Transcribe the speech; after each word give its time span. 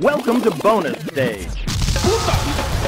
Welcome 0.00 0.40
to 0.40 0.50
bonus 0.50 1.00
stage. 1.06 1.64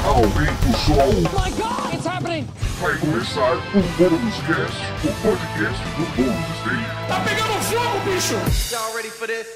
Aumenta 0.03 0.67
o 0.67 0.73
som. 0.73 1.23
my 1.31 1.49
god, 1.51 1.93
it's 1.93 2.05
happening! 2.05 2.45
Vai 2.81 2.97
começar 2.97 3.55
o 3.55 3.81
Bônus 3.97 4.35
Cast, 4.45 4.77
o 5.05 5.13
podcast 5.21 5.83
do 5.95 6.05
Bônus 6.17 6.59
Stage. 6.59 7.07
Tá 7.07 7.21
pegando 7.21 7.53
fogo, 7.63 7.99
bicho! 8.03 8.35
Y'all 8.73 8.93
ready 8.93 9.09
for 9.09 9.25
this? 9.25 9.47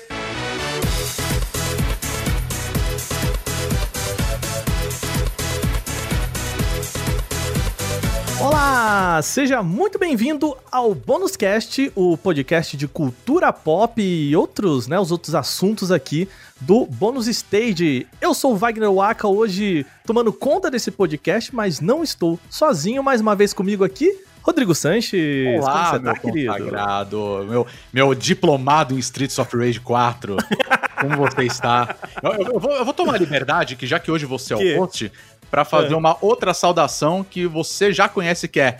Olá, 8.42 9.22
seja 9.22 9.62
muito 9.62 10.00
bem-vindo 10.00 10.58
ao 10.72 10.96
Bônus 10.96 11.36
Cast, 11.36 11.92
o 11.96 12.18
podcast 12.18 12.76
de 12.76 12.88
cultura 12.88 13.54
pop 13.54 14.02
e 14.02 14.36
outros, 14.36 14.88
né, 14.88 15.00
os 15.00 15.12
outros 15.12 15.36
assuntos 15.36 15.92
aqui 15.92 16.28
do 16.60 16.88
Bônus 16.88 17.28
Stage. 17.28 18.08
Eu 18.20 18.34
sou 18.34 18.54
o 18.54 18.58
Wagner 18.58 18.92
Waka, 18.92 19.28
hoje 19.28 19.86
tomando 20.06 20.34
conta 20.34 20.72
desse 20.72 20.90
podcast, 20.90 21.54
mas 21.56 21.80
não 21.80 22.04
estou 22.04 22.40
sozinho, 22.50 23.04
mais 23.04 23.22
uma 23.22 23.36
vez 23.36 23.54
comigo 23.54 23.84
aqui, 23.84 24.12
Rodrigo 24.42 24.74
Sanches. 24.74 25.60
Olá, 25.62 25.74
Como 25.74 25.86
você 25.92 26.00
meu 26.00 26.14
tá, 26.16 26.20
querido? 26.20 26.52
consagrado, 26.54 27.46
meu, 27.48 27.68
meu 27.94 28.16
diplomado 28.16 28.96
em 28.96 29.00
Streets 29.00 29.38
of 29.38 29.56
Rage 29.56 29.80
4. 29.80 30.36
Como 31.02 31.18
você 31.18 31.44
está? 31.46 31.96
Eu, 32.22 32.32
eu- 32.34 32.54
eu 32.54 32.60
vou, 32.60 32.72
eu 32.74 32.86
vou 32.86 32.94
tomar 32.94 33.16
a 33.16 33.18
liberdade, 33.18 33.76
que 33.76 33.88
já 33.88 34.00
que 34.00 34.12
hoje 34.12 34.26
você 34.28 34.54
é 34.54 34.58
o 34.58 34.80
host, 34.80 35.12
pra 35.52 35.64
fazer 35.66 35.94
É. 35.94 35.98
uma 35.98 36.18
outra 36.22 36.54
saudação 36.54 37.24
que 37.24 37.46
você 37.46 37.92
já 37.94 38.08
conhece, 38.10 38.48
que 38.48 38.60
é 38.60 38.80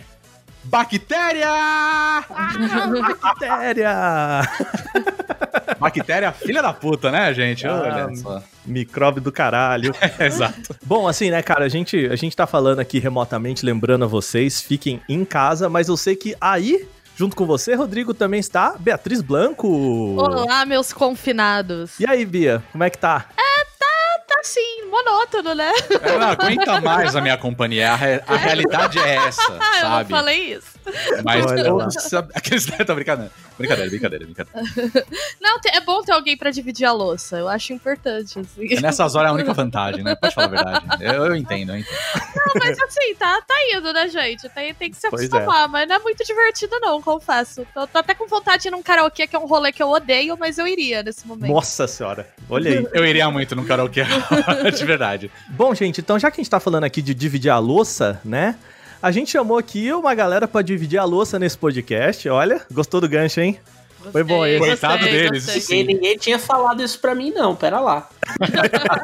Bactéria! 0.64 1.48
Bactéria! 3.20 4.42
Bactéria, 5.78 6.32
filha 6.32 6.62
da 6.62 6.72
puta, 6.72 7.10
né, 7.10 7.34
gente? 7.34 7.66
Ah, 7.66 7.80
Olha 8.06 8.14
só. 8.16 8.42
Micróbio 8.64 9.20
do 9.20 9.32
caralho. 9.32 9.92
Exato. 10.20 10.74
Bom, 10.84 11.08
assim, 11.08 11.30
né, 11.30 11.42
cara, 11.42 11.64
a 11.64 11.68
gente, 11.68 12.06
a 12.06 12.14
gente 12.16 12.36
tá 12.36 12.46
falando 12.46 12.78
aqui 12.78 12.98
remotamente, 13.00 13.66
lembrando 13.66 14.04
a 14.04 14.08
vocês, 14.08 14.60
fiquem 14.60 15.00
em 15.08 15.24
casa, 15.24 15.68
mas 15.68 15.88
eu 15.88 15.96
sei 15.96 16.14
que 16.14 16.36
aí, 16.40 16.86
junto 17.16 17.34
com 17.34 17.44
você, 17.44 17.74
Rodrigo, 17.74 18.14
também 18.14 18.38
está 18.38 18.76
Beatriz 18.78 19.20
Blanco. 19.20 19.66
Olá, 20.16 20.64
meus 20.64 20.92
confinados. 20.92 21.98
E 21.98 22.06
aí, 22.06 22.24
Bia, 22.24 22.62
como 22.70 22.84
é 22.84 22.90
que 22.90 22.98
tá? 22.98 23.26
Tá 24.32 24.40
assim, 24.40 24.82
monótono, 24.90 25.54
né? 25.54 25.72
Ela 26.00 26.18
não 26.18 26.28
aguenta 26.28 26.80
mais 26.80 27.14
a 27.14 27.20
minha 27.20 27.36
companhia. 27.36 27.92
A, 27.92 27.96
re- 27.96 28.22
a 28.26 28.36
realidade 28.36 28.98
é 28.98 29.14
essa, 29.16 29.42
Ah, 29.60 29.76
eu 29.78 29.82
não 29.84 29.90
sabe? 29.96 30.10
falei 30.10 30.54
isso. 30.54 30.72
Mas 31.24 31.94
sabe- 32.02 32.32
aqueles 32.34 32.64
tá 32.66 32.94
brincando. 32.94 33.30
Brincadeira, 33.58 33.90
brincadeira, 33.90 34.24
brincadeira. 34.24 35.06
Não, 35.40 35.58
é 35.72 35.80
bom 35.80 36.02
ter 36.02 36.12
alguém 36.12 36.36
pra 36.36 36.50
dividir 36.50 36.84
a 36.86 36.92
louça. 36.92 37.36
Eu 37.38 37.48
acho 37.48 37.72
importante, 37.72 38.38
assim. 38.38 38.74
É 38.74 38.80
Nessas 38.80 39.14
horas 39.14 39.28
é 39.28 39.30
a 39.30 39.34
única 39.34 39.52
vantagem, 39.52 40.02
né? 40.02 40.14
Pode 40.16 40.34
falar 40.34 40.46
a 40.46 40.50
verdade. 40.50 40.86
Eu, 41.04 41.26
eu 41.26 41.36
entendo, 41.36 41.70
eu 41.72 41.78
entendo. 41.78 41.96
Não, 42.34 42.52
mas 42.58 42.78
assim, 42.80 43.14
tá, 43.14 43.40
tá 43.46 43.54
indo, 43.72 43.92
né, 43.92 44.08
gente? 44.08 44.48
Tem, 44.48 44.74
tem 44.74 44.90
que 44.90 44.96
se 44.96 45.06
é. 45.06 45.08
acostumar, 45.08 45.68
mas 45.68 45.86
não 45.88 45.96
é 45.96 45.98
muito 45.98 46.24
divertido, 46.24 46.80
não, 46.80 47.00
confesso. 47.02 47.66
Tô, 47.74 47.86
tô 47.86 47.98
até 47.98 48.14
com 48.14 48.26
vontade 48.26 48.62
de 48.62 48.68
ir 48.68 48.70
num 48.70 48.82
karaokê, 48.82 49.26
que 49.26 49.36
é 49.36 49.38
um 49.38 49.46
rolê 49.46 49.70
que 49.70 49.82
eu 49.82 49.90
odeio, 49.90 50.36
mas 50.38 50.58
eu 50.58 50.66
iria 50.66 51.02
nesse 51.02 51.26
momento. 51.26 51.52
Nossa 51.52 51.86
senhora, 51.86 52.26
olha 52.48 52.70
aí. 52.80 52.88
Eu 52.92 53.04
iria 53.04 53.30
muito 53.30 53.54
num 53.54 53.64
karaokê, 53.64 54.02
de 54.76 54.84
verdade. 54.84 55.30
Bom, 55.48 55.74
gente, 55.74 56.00
então 56.00 56.18
já 56.18 56.30
que 56.30 56.40
a 56.40 56.42
gente 56.42 56.50
tá 56.50 56.60
falando 56.60 56.84
aqui 56.84 57.02
de 57.02 57.14
dividir 57.14 57.50
a 57.50 57.58
louça, 57.58 58.20
né? 58.24 58.56
A 59.02 59.10
gente 59.10 59.30
chamou 59.30 59.58
aqui 59.58 59.92
uma 59.92 60.14
galera 60.14 60.46
pra 60.46 60.62
dividir 60.62 60.98
a 60.98 61.04
louça 61.04 61.38
nesse 61.38 61.58
podcast. 61.58 62.28
Olha, 62.28 62.62
gostou 62.70 63.00
do 63.00 63.08
gancho, 63.08 63.40
hein? 63.40 63.58
Foi 64.10 64.24
bom 64.24 64.44
esse. 64.44 64.58
Coitado 64.58 65.04
deles. 65.04 65.46
gostei. 65.46 65.78
Ninguém, 65.78 65.94
ninguém 65.94 66.16
tinha 66.16 66.38
falado 66.38 66.82
isso 66.82 66.98
pra 66.98 67.14
mim, 67.14 67.30
não. 67.30 67.54
Pera 67.54 67.78
lá. 67.78 68.08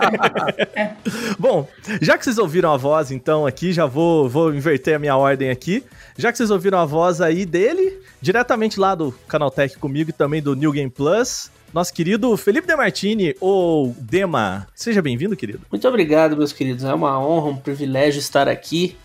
Bom, 1.39 1.69
já 2.01 2.19
que 2.19 2.25
vocês 2.25 2.39
ouviram 2.39 2.73
a 2.73 2.77
voz, 2.77 3.11
então, 3.11 3.47
aqui, 3.47 3.73
já 3.73 3.87
vou, 3.87 4.29
vou 4.29 4.53
inverter 4.53 4.97
a 4.97 4.99
minha 4.99 5.17
ordem 5.17 5.51
aqui. 5.51 5.85
Já 6.17 6.33
que 6.33 6.39
vocês 6.39 6.51
ouviram 6.51 6.79
a 6.79 6.85
voz 6.85 7.21
aí 7.21 7.47
dele, 7.47 8.01
diretamente 8.21 8.81
lá 8.81 8.95
do 8.95 9.13
Canaltech 9.29 9.79
comigo 9.79 10.11
e 10.11 10.13
também 10.13 10.43
do 10.43 10.57
New 10.57 10.73
Game 10.73 10.91
Plus, 10.91 11.51
nosso 11.73 11.93
querido 11.93 12.37
Felipe 12.37 12.67
Demartini, 12.67 13.35
ou 13.41 13.95
Dema. 13.99 14.67
Seja 14.75 15.03
bem-vindo, 15.03 15.37
querido. 15.37 15.61
Muito 15.71 15.87
obrigado, 15.87 16.37
meus 16.37 16.53
queridos. 16.53 16.85
É 16.85 16.95
uma 16.95 17.19
honra, 17.19 17.49
um 17.49 17.57
privilégio 17.57 18.19
estar 18.19 18.49
aqui 18.49 18.97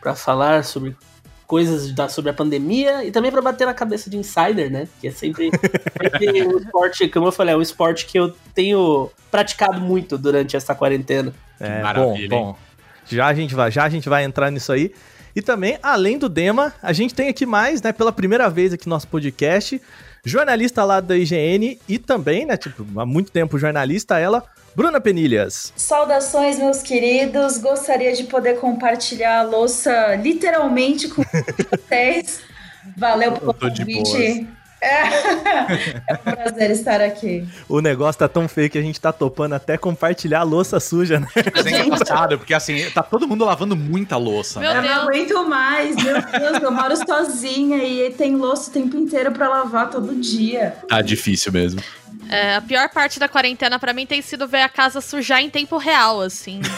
pra 0.00 0.14
falar 0.14 0.64
sobre 0.64 0.96
coisas 1.46 1.92
da, 1.92 2.08
sobre 2.08 2.30
a 2.30 2.34
pandemia 2.34 3.04
e 3.04 3.10
também 3.10 3.30
pra 3.30 3.42
bater 3.42 3.66
na 3.66 3.74
cabeça 3.74 4.08
de 4.08 4.16
insider, 4.16 4.70
né? 4.70 4.88
Que 5.00 5.08
é 5.08 5.10
sempre, 5.10 5.50
sempre 5.50 6.42
um 6.48 6.58
esporte, 6.58 7.08
como 7.08 7.26
eu 7.26 7.32
falei, 7.32 7.54
é 7.54 7.56
um 7.58 7.62
esporte 7.62 8.06
que 8.06 8.18
eu 8.18 8.34
tenho 8.54 9.10
praticado 9.30 9.80
muito 9.80 10.16
durante 10.16 10.56
essa 10.56 10.74
quarentena. 10.74 11.32
É, 11.60 11.82
maravilha, 11.82 12.28
bom, 12.28 12.52
bom. 12.52 12.58
Já 13.06 13.26
a 13.26 13.34
gente 13.34 13.54
vai, 13.54 13.70
já 13.70 13.84
a 13.84 13.88
gente 13.88 14.08
vai 14.08 14.24
entrar 14.24 14.50
nisso 14.50 14.72
aí. 14.72 14.92
E 15.34 15.40
também, 15.40 15.78
além 15.82 16.18
do 16.18 16.28
Dema, 16.28 16.72
a 16.82 16.92
gente 16.92 17.14
tem 17.14 17.28
aqui 17.28 17.46
mais, 17.46 17.80
né, 17.80 17.92
pela 17.92 18.12
primeira 18.12 18.48
vez 18.50 18.72
aqui 18.72 18.86
no 18.86 18.94
nosso 18.94 19.08
podcast, 19.08 19.80
jornalista 20.24 20.84
lá 20.84 21.00
da 21.00 21.16
IGN 21.16 21.78
e 21.88 21.98
também, 21.98 22.46
né, 22.46 22.56
tipo, 22.56 22.84
há 23.00 23.04
muito 23.04 23.30
tempo 23.30 23.58
jornalista, 23.58 24.18
ela, 24.18 24.44
Bruna 24.74 25.00
Penilhas. 25.00 25.72
Saudações, 25.76 26.58
meus 26.58 26.82
queridos. 26.82 27.58
Gostaria 27.58 28.12
de 28.14 28.24
poder 28.24 28.58
compartilhar 28.58 29.40
a 29.40 29.42
louça 29.42 30.14
literalmente 30.16 31.08
com 31.08 31.22
vocês. 31.70 32.40
Valeu 32.96 33.32
pelo 33.32 33.54
convite. 33.54 34.48
É. 34.82 36.02
é 36.10 36.14
um 36.14 36.32
prazer 36.32 36.70
estar 36.72 37.00
aqui. 37.00 37.46
O 37.68 37.80
negócio 37.80 38.18
tá 38.18 38.28
tão 38.28 38.48
feio 38.48 38.68
que 38.68 38.76
a 38.76 38.82
gente 38.82 39.00
tá 39.00 39.12
topando 39.12 39.52
até 39.52 39.78
compartilhar 39.78 40.40
a 40.40 40.42
louça 40.42 40.80
suja, 40.80 41.20
né? 41.20 41.28
Mas 41.54 41.66
é 41.66 41.86
engraçado, 41.86 42.36
porque 42.36 42.52
assim, 42.52 42.90
tá 42.90 43.02
todo 43.02 43.28
mundo 43.28 43.44
lavando 43.44 43.76
muita 43.76 44.16
louça. 44.16 44.58
Meu 44.58 44.74
né? 44.74 44.78
Eu 44.78 44.82
não 44.82 45.02
aguento 45.02 45.48
mais, 45.48 45.94
meu 45.94 46.20
Deus, 46.20 46.62
eu 46.62 46.72
moro 46.72 46.96
sozinha 46.96 47.84
e 47.84 48.10
tem 48.10 48.34
louça 48.34 48.70
o 48.70 48.72
tempo 48.72 48.96
inteiro 48.96 49.30
pra 49.30 49.48
lavar 49.48 49.88
todo 49.88 50.14
dia. 50.16 50.74
Tá 50.88 51.00
difícil 51.00 51.52
mesmo. 51.52 51.80
É, 52.30 52.56
a 52.56 52.60
pior 52.60 52.88
parte 52.88 53.18
da 53.18 53.28
quarentena 53.28 53.78
pra 53.78 53.92
mim 53.92 54.06
tem 54.06 54.22
sido 54.22 54.46
ver 54.48 54.62
a 54.62 54.68
casa 54.68 55.00
sujar 55.00 55.40
em 55.42 55.50
tempo 55.50 55.76
real, 55.76 56.20
assim. 56.20 56.60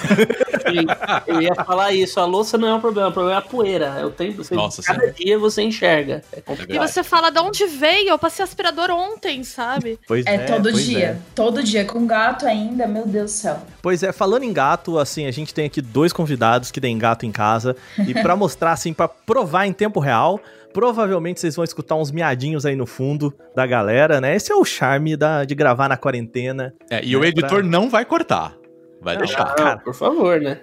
E 0.66 1.30
eu 1.30 1.42
ia 1.42 1.54
falar 1.54 1.92
isso, 1.92 2.18
a 2.18 2.24
louça 2.24 2.56
não 2.56 2.68
é 2.68 2.74
um 2.74 2.80
problema, 2.80 3.08
o 3.10 3.12
problema 3.12 3.36
é 3.36 3.38
a 3.38 3.42
poeira. 3.42 3.96
É 3.98 4.04
o 4.04 4.10
tempo, 4.10 4.42
você, 4.42 4.54
Nossa 4.54 4.82
cada 4.82 5.00
Senhora. 5.00 5.14
dia 5.14 5.38
você 5.38 5.62
enxerga. 5.62 6.22
É 6.32 6.38
E 6.38 6.42
complicado. 6.42 6.88
você 6.88 7.02
fala 7.02 7.30
de 7.30 7.38
onde 7.38 7.66
veio? 7.66 8.08
Eu 8.08 8.18
passei 8.18 8.42
aspirador 8.42 8.90
ontem, 8.90 9.44
sabe? 9.44 9.98
Pois 10.06 10.24
É, 10.26 10.38
todo 10.38 10.70
pois 10.72 10.84
dia. 10.86 10.98
é. 11.06 11.16
Todo 11.34 11.62
dia. 11.62 11.84
Com 11.84 12.06
gato 12.06 12.46
ainda, 12.46 12.86
meu 12.86 13.06
Deus 13.06 13.30
do 13.32 13.34
céu. 13.36 13.58
Pois 13.82 14.02
é, 14.02 14.10
falando 14.10 14.44
em 14.44 14.52
gato, 14.54 14.98
assim, 14.98 15.26
a 15.26 15.30
gente 15.30 15.52
tem 15.52 15.66
aqui 15.66 15.82
dois 15.82 16.12
convidados 16.14 16.70
que 16.70 16.80
têm 16.80 16.96
gato 16.96 17.26
em 17.26 17.32
casa. 17.32 17.76
E 18.06 18.14
pra 18.14 18.34
mostrar, 18.36 18.72
assim, 18.72 18.94
pra 18.94 19.06
provar 19.06 19.66
em 19.66 19.72
tempo 19.72 20.00
real, 20.00 20.40
provavelmente 20.74 21.40
vocês 21.40 21.56
vão 21.56 21.64
escutar 21.64 21.94
uns 21.94 22.10
miadinhos 22.10 22.66
aí 22.66 22.76
no 22.76 22.84
fundo 22.84 23.32
da 23.54 23.64
galera, 23.66 24.20
né? 24.20 24.34
Esse 24.36 24.52
é 24.52 24.54
o 24.54 24.64
charme 24.64 25.16
da, 25.16 25.44
de 25.46 25.54
gravar 25.54 25.88
na 25.88 25.96
quarentena. 25.96 26.74
É, 26.90 27.02
e 27.02 27.16
o 27.16 27.20
Né, 27.20 27.28
editor 27.28 27.60
pra- 27.60 27.62
não 27.62 27.88
vai 27.88 28.04
cortar. 28.04 28.54
Vai 29.00 29.14
Não, 29.14 29.22
deixar. 29.22 29.54
Cara. 29.54 29.78
por 29.78 29.94
favor, 29.94 30.40
né? 30.40 30.60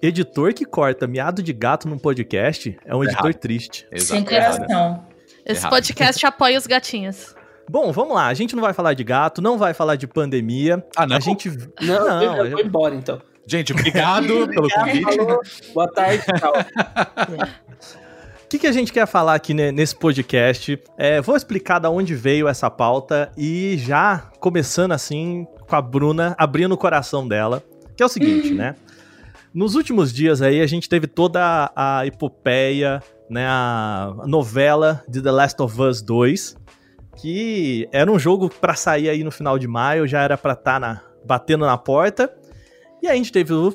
Editor 0.00 0.52
que 0.54 0.64
corta 0.64 1.06
miado 1.06 1.42
de 1.42 1.52
gato 1.52 1.88
num 1.88 1.98
podcast 1.98 2.76
é 2.84 2.94
um 2.94 3.02
editor 3.04 3.26
Errado. 3.30 3.40
triste. 3.40 3.86
Sem 3.96 4.20
Exato. 4.22 4.24
coração. 4.30 5.06
Esse 5.44 5.60
Errado. 5.60 5.70
podcast 5.70 6.24
apoia 6.26 6.56
os 6.58 6.66
gatinhos. 6.66 7.34
Bom, 7.70 7.90
vamos 7.92 8.14
lá. 8.14 8.26
A 8.26 8.34
gente 8.34 8.54
não 8.54 8.62
vai 8.62 8.72
falar 8.72 8.94
de 8.94 9.02
gato, 9.04 9.40
não 9.40 9.56
vai 9.58 9.72
falar 9.74 9.96
de 9.96 10.06
pandemia. 10.06 10.84
Ah, 10.96 11.06
não? 11.06 11.16
A 11.16 11.20
gente. 11.20 11.48
Não, 11.80 12.06
Não, 12.08 12.22
eu, 12.22 12.44
eu 12.46 12.50
vou 12.52 12.60
embora 12.60 12.94
então. 12.94 13.20
Gente, 13.46 13.72
obrigado 13.74 14.46
pelo 14.48 14.68
convite. 14.68 15.02
Falou, 15.16 15.40
boa 15.74 15.88
tarde, 15.92 16.22
tchau. 16.38 16.52
O 18.52 18.54
que, 18.54 18.58
que 18.58 18.66
a 18.66 18.72
gente 18.72 18.92
quer 18.92 19.06
falar 19.06 19.34
aqui 19.34 19.54
ne- 19.54 19.72
nesse 19.72 19.96
podcast? 19.96 20.78
É, 20.98 21.22
vou 21.22 21.34
explicar 21.34 21.78
da 21.78 21.88
onde 21.88 22.14
veio 22.14 22.46
essa 22.46 22.68
pauta 22.70 23.32
e 23.34 23.78
já 23.78 24.30
começando 24.40 24.92
assim 24.92 25.46
com 25.66 25.74
a 25.74 25.80
Bruna 25.80 26.34
abrindo 26.36 26.72
o 26.72 26.76
coração 26.76 27.26
dela, 27.26 27.64
que 27.96 28.02
é 28.02 28.06
o 28.06 28.10
seguinte, 28.10 28.52
né? 28.52 28.76
Nos 29.54 29.74
últimos 29.74 30.12
dias 30.12 30.42
aí 30.42 30.60
a 30.60 30.66
gente 30.66 30.86
teve 30.86 31.06
toda 31.06 31.72
a 31.74 32.06
epopeia, 32.06 33.02
né, 33.30 33.46
a 33.48 34.16
novela 34.26 35.02
de 35.08 35.22
The 35.22 35.30
Last 35.30 35.62
of 35.62 35.80
Us 35.80 36.02
2, 36.02 36.54
que 37.16 37.88
era 37.90 38.12
um 38.12 38.18
jogo 38.18 38.50
pra 38.50 38.74
sair 38.74 39.08
aí 39.08 39.24
no 39.24 39.30
final 39.30 39.58
de 39.58 39.66
maio, 39.66 40.06
já 40.06 40.20
era 40.20 40.36
pra 40.36 40.52
estar 40.52 40.78
na, 40.78 41.00
batendo 41.24 41.64
na 41.64 41.78
porta. 41.78 42.30
E 43.02 43.08
a 43.08 43.14
gente 43.14 43.32
teve 43.32 43.54
o, 43.54 43.72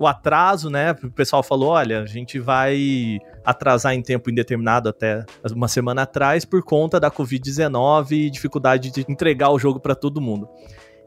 o 0.00 0.06
atraso, 0.06 0.70
né? 0.70 0.92
O 1.04 1.10
pessoal 1.10 1.42
falou: 1.42 1.68
olha, 1.70 2.00
a 2.00 2.06
gente 2.06 2.38
vai 2.38 3.18
atrasar 3.44 3.92
em 3.94 4.00
tempo 4.02 4.30
indeterminado 4.30 4.88
até 4.88 5.24
uma 5.54 5.68
semana 5.68 6.02
atrás 6.02 6.44
por 6.46 6.62
conta 6.62 6.98
da 6.98 7.10
Covid-19 7.10 8.12
e 8.12 8.30
dificuldade 8.30 8.90
de 8.90 9.04
entregar 9.08 9.50
o 9.50 9.58
jogo 9.58 9.78
pra 9.78 9.94
todo 9.94 10.20
mundo. 10.20 10.48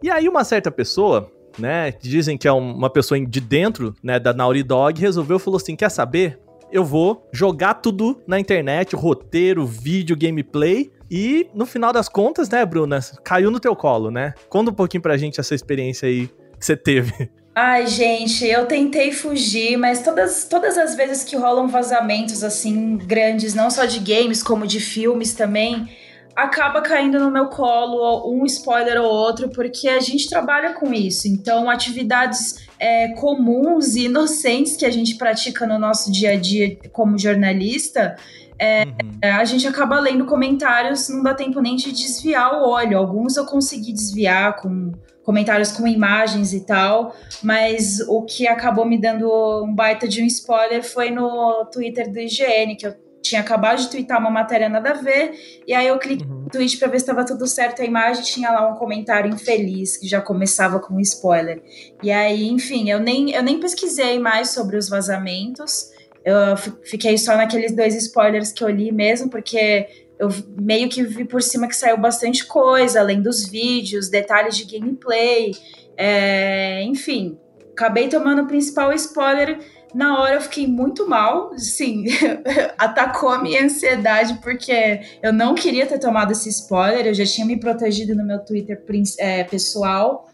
E 0.01 0.11
aí 0.11 0.29
uma 0.29 0.43
certa 0.43 0.69
pessoa, 0.69 1.31
né, 1.57 1.91
dizem 1.91 2.37
que 2.37 2.47
é 2.47 2.53
um- 2.53 2.73
uma 2.75 2.89
pessoa 2.89 3.19
de 3.19 3.41
dentro, 3.41 3.95
né, 4.03 4.19
da 4.19 4.31
Naughty 4.31 4.61
Dog, 4.63 5.01
resolveu 5.01 5.39
falou 5.39 5.57
assim: 5.57 5.75
"Quer 5.75 5.89
saber? 5.89 6.39
Eu 6.71 6.83
vou 6.83 7.27
jogar 7.31 7.75
tudo 7.75 8.21
na 8.27 8.39
internet, 8.39 8.95
roteiro, 8.95 9.65
vídeo, 9.65 10.15
gameplay 10.17 10.91
e 11.09 11.47
no 11.53 11.65
final 11.65 11.91
das 11.93 12.09
contas, 12.09 12.49
né, 12.49 12.63
Bruna, 12.65 12.99
caiu 13.23 13.49
no 13.51 13.59
teu 13.59 13.75
colo, 13.75 14.09
né? 14.11 14.33
Conta 14.49 14.71
um 14.71 14.73
pouquinho 14.73 15.01
pra 15.01 15.17
gente 15.17 15.39
essa 15.39 15.53
experiência 15.55 16.07
aí 16.07 16.27
que 16.59 16.65
você 16.65 16.75
teve? 16.77 17.11
Ai, 17.55 17.85
gente, 17.85 18.47
eu 18.47 18.65
tentei 18.65 19.11
fugir, 19.11 19.77
mas 19.77 20.01
todas, 20.01 20.45
todas 20.45 20.75
as 20.75 20.95
vezes 20.95 21.23
que 21.23 21.35
rolam 21.35 21.67
vazamentos 21.67 22.43
assim 22.43 22.97
grandes, 22.97 23.53
não 23.53 23.69
só 23.69 23.85
de 23.85 23.99
games, 23.99 24.41
como 24.41 24.65
de 24.65 24.79
filmes 24.79 25.35
também, 25.35 25.87
acaba 26.35 26.81
caindo 26.81 27.19
no 27.19 27.29
meu 27.29 27.47
colo 27.49 28.27
um 28.33 28.43
spoiler 28.45 28.99
ou 28.99 29.07
outro, 29.07 29.49
porque 29.49 29.87
a 29.87 29.99
gente 29.99 30.27
trabalha 30.27 30.73
com 30.73 30.91
isso. 30.91 31.27
Então, 31.27 31.69
atividades 31.69 32.67
é, 32.79 33.09
comuns 33.09 33.95
e 33.95 34.05
inocentes 34.05 34.75
que 34.75 34.85
a 34.85 34.91
gente 34.91 35.15
pratica 35.15 35.67
no 35.67 35.77
nosso 35.77 36.11
dia 36.11 36.31
a 36.31 36.35
dia 36.35 36.75
como 36.91 37.19
jornalista. 37.19 38.15
É, 38.57 38.83
uhum. 38.85 39.19
A 39.39 39.45
gente 39.45 39.67
acaba 39.67 39.99
lendo 39.99 40.25
comentários, 40.25 41.07
não 41.07 41.21
dá 41.21 41.35
tempo 41.35 41.61
nem 41.61 41.75
de 41.75 41.91
desviar 41.91 42.55
o 42.55 42.67
olho. 42.67 42.97
Alguns 42.97 43.37
eu 43.37 43.45
consegui 43.45 43.93
desviar 43.93 44.55
com 44.55 44.91
comentários 45.23 45.71
com 45.71 45.87
imagens 45.87 46.53
e 46.53 46.65
tal, 46.65 47.15
mas 47.41 47.99
o 48.07 48.23
que 48.23 48.47
acabou 48.47 48.85
me 48.85 48.99
dando 48.99 49.27
um 49.63 49.73
baita 49.73 50.07
de 50.07 50.21
um 50.21 50.25
spoiler 50.25 50.83
foi 50.83 51.09
no 51.09 51.65
Twitter 51.71 52.11
do 52.11 52.19
IGN, 52.19 52.75
que 52.75 52.85
eu 52.85 52.95
tinha 53.23 53.39
acabado 53.39 53.79
de 53.79 53.89
twittar 53.89 54.19
uma 54.19 54.29
matéria 54.29 54.67
nada 54.67 54.91
a 54.91 54.93
ver, 54.93 55.31
e 55.65 55.73
aí 55.73 55.87
eu 55.87 55.97
cliquei 55.97 56.27
uhum. 56.27 56.41
no 56.41 56.49
tweet 56.49 56.77
para 56.77 56.89
ver 56.89 56.99
se 56.99 57.03
estava 57.03 57.25
tudo 57.25 57.47
certo 57.47 57.81
a 57.81 57.85
imagem, 57.85 58.21
tinha 58.21 58.51
lá 58.51 58.69
um 58.69 58.75
comentário 58.75 59.33
infeliz 59.33 59.95
que 59.95 60.07
já 60.07 60.21
começava 60.21 60.77
com 60.79 60.95
um 60.95 60.99
spoiler. 60.99 61.63
E 62.03 62.11
aí, 62.11 62.49
enfim, 62.49 62.89
eu 62.89 62.99
nem, 62.99 63.31
eu 63.31 63.41
nem 63.41 63.59
pesquisei 63.59 64.19
mais 64.19 64.49
sobre 64.49 64.75
os 64.75 64.89
vazamentos. 64.89 65.91
Eu 66.25 66.55
fiquei 66.83 67.17
só 67.17 67.35
naqueles 67.35 67.73
dois 67.73 67.95
spoilers 67.95 68.51
que 68.51 68.63
eu 68.63 68.69
li 68.69 68.91
mesmo, 68.91 69.29
porque 69.29 69.87
eu 70.19 70.29
meio 70.59 70.89
que 70.89 71.03
vi 71.03 71.25
por 71.25 71.41
cima 71.41 71.67
que 71.67 71.75
saiu 71.75 71.97
bastante 71.97 72.45
coisa, 72.45 72.99
além 72.99 73.21
dos 73.21 73.47
vídeos, 73.47 74.09
detalhes 74.09 74.55
de 74.55 74.65
gameplay, 74.65 75.51
é, 75.97 76.83
enfim. 76.83 77.37
Acabei 77.71 78.07
tomando 78.07 78.43
o 78.43 78.47
principal 78.47 78.93
spoiler 78.93 79.59
na 79.93 80.19
hora 80.19 80.35
eu 80.35 80.41
fiquei 80.41 80.65
muito 80.65 81.07
mal, 81.07 81.55
sim, 81.57 82.05
atacou 82.77 83.29
a 83.29 83.41
minha 83.41 83.63
ansiedade 83.63 84.39
porque 84.41 85.01
eu 85.21 85.31
não 85.31 85.53
queria 85.53 85.85
ter 85.85 85.99
tomado 85.99 86.31
esse 86.31 86.49
spoiler, 86.49 87.05
eu 87.05 87.13
já 87.13 87.23
tinha 87.25 87.45
me 87.45 87.59
protegido 87.59 88.15
no 88.15 88.25
meu 88.25 88.39
Twitter 88.39 88.83
é, 89.19 89.43
pessoal, 89.43 90.27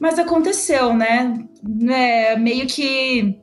mas 0.00 0.18
aconteceu, 0.18 0.94
né? 0.94 1.36
É 1.90 2.36
meio 2.36 2.66
que 2.66 3.40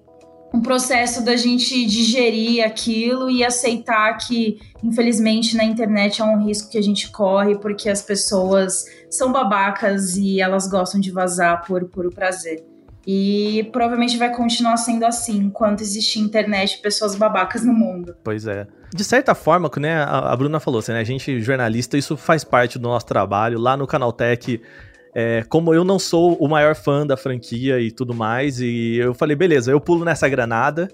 um 0.53 0.61
processo 0.61 1.23
da 1.23 1.35
gente 1.35 1.85
digerir 1.85 2.65
aquilo 2.65 3.29
e 3.29 3.43
aceitar 3.43 4.17
que, 4.17 4.59
infelizmente, 4.83 5.55
na 5.55 5.63
internet 5.63 6.21
é 6.21 6.25
um 6.25 6.43
risco 6.43 6.71
que 6.71 6.77
a 6.77 6.81
gente 6.81 7.11
corre 7.11 7.57
porque 7.57 7.89
as 7.89 8.01
pessoas 8.01 8.85
são 9.09 9.31
babacas 9.31 10.15
e 10.17 10.41
elas 10.41 10.67
gostam 10.67 10.99
de 10.99 11.11
vazar 11.11 11.65
por 11.65 11.85
puro 11.85 12.09
prazer. 12.09 12.63
E 13.05 13.69
provavelmente 13.71 14.17
vai 14.17 14.35
continuar 14.35 14.77
sendo 14.77 15.05
assim 15.05 15.37
enquanto 15.37 15.81
existir 15.81 16.19
internet 16.19 16.73
e 16.73 16.81
pessoas 16.81 17.15
babacas 17.15 17.63
no 17.63 17.73
mundo. 17.73 18.15
Pois 18.23 18.45
é. 18.45 18.67
De 18.93 19.03
certa 19.03 19.35
forma, 19.35 19.69
né, 19.77 20.03
a 20.03 20.35
Bruna 20.35 20.59
falou 20.59 20.79
assim, 20.79 20.91
né, 20.91 20.99
a 20.99 21.03
gente 21.03 21.39
jornalista, 21.41 21.97
isso 21.97 22.17
faz 22.17 22.43
parte 22.43 22.77
do 22.79 22.87
nosso 22.87 23.05
trabalho. 23.05 23.59
Lá 23.59 23.77
no 23.77 23.85
Canaltech, 23.85 24.61
é, 25.13 25.43
como 25.49 25.73
eu 25.73 25.83
não 25.83 25.97
sou 25.97 26.35
o 26.35 26.47
maior 26.47 26.75
fã 26.75 27.05
da 27.05 27.17
franquia 27.17 27.79
e 27.79 27.91
tudo 27.91 28.13
mais, 28.13 28.59
e 28.59 28.97
eu 28.97 29.13
falei, 29.13 29.35
beleza, 29.35 29.71
eu 29.71 29.81
pulo 29.81 30.05
nessa 30.05 30.27
granada, 30.29 30.87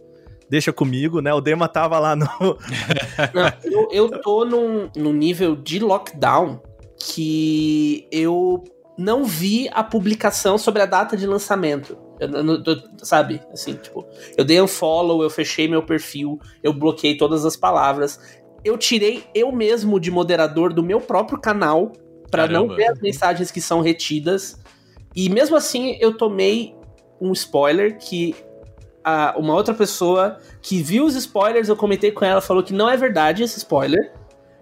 deixa 0.50 0.72
comigo, 0.72 1.22
né? 1.22 1.34
O 1.34 1.42
Dema 1.42 1.68
tava 1.68 2.00
lá 2.00 2.16
no. 2.16 2.28
não, 3.34 3.54
eu, 3.64 3.90
eu 3.92 4.22
tô 4.22 4.46
num, 4.46 4.90
num 4.96 5.14
nível 5.14 5.56
de 5.56 5.80
lockdown 5.80 6.62
que 6.98 8.08
eu 8.12 8.64
não 8.98 9.26
vi 9.26 9.70
a 9.74 9.84
publicação 9.84 10.58
sobre 10.58 10.82
a 10.82 10.86
data 10.86 11.18
de 11.18 11.28
lançamento. 11.28 11.98
Eu, 12.20 12.30
eu, 12.30 12.64
eu, 12.64 12.78
sabe? 13.00 13.42
Assim, 13.52 13.74
tipo, 13.74 14.06
eu 14.38 14.46
dei 14.46 14.62
um 14.62 14.68
follow, 14.68 15.22
eu 15.22 15.30
fechei 15.30 15.68
meu 15.68 15.84
perfil, 15.84 16.40
eu 16.64 16.74
bloqueei 16.74 17.18
todas 17.18 17.46
as 17.46 17.58
palavras. 17.58 18.20
Eu 18.64 18.78
tirei 18.78 19.26
eu 19.36 19.52
mesmo 19.52 20.00
de 20.00 20.10
moderador 20.10 20.74
do 20.74 20.82
meu 20.82 21.02
próprio 21.02 21.40
canal 21.40 21.92
para 22.36 22.54
não 22.54 22.68
ver 22.68 22.88
as 22.88 23.00
mensagens 23.00 23.52
que 23.52 23.62
são 23.62 23.82
retidas. 23.82 24.60
E 25.16 25.30
mesmo 25.30 25.56
assim, 25.56 25.98
eu 26.00 26.18
tomei 26.18 26.76
um 27.20 27.32
spoiler 27.32 27.98
que 27.98 28.36
a, 29.04 29.36
uma 29.38 29.54
outra 29.54 29.74
pessoa 29.74 30.38
que 30.62 30.82
viu 30.82 31.06
os 31.06 31.16
spoilers, 31.16 31.70
eu 31.70 31.76
comentei 31.76 32.12
com 32.12 32.26
ela, 32.26 32.42
falou 32.42 32.64
que 32.64 32.74
não 32.74 32.90
é 32.90 32.98
verdade 32.98 33.44
esse 33.44 33.58
spoiler. 33.60 34.12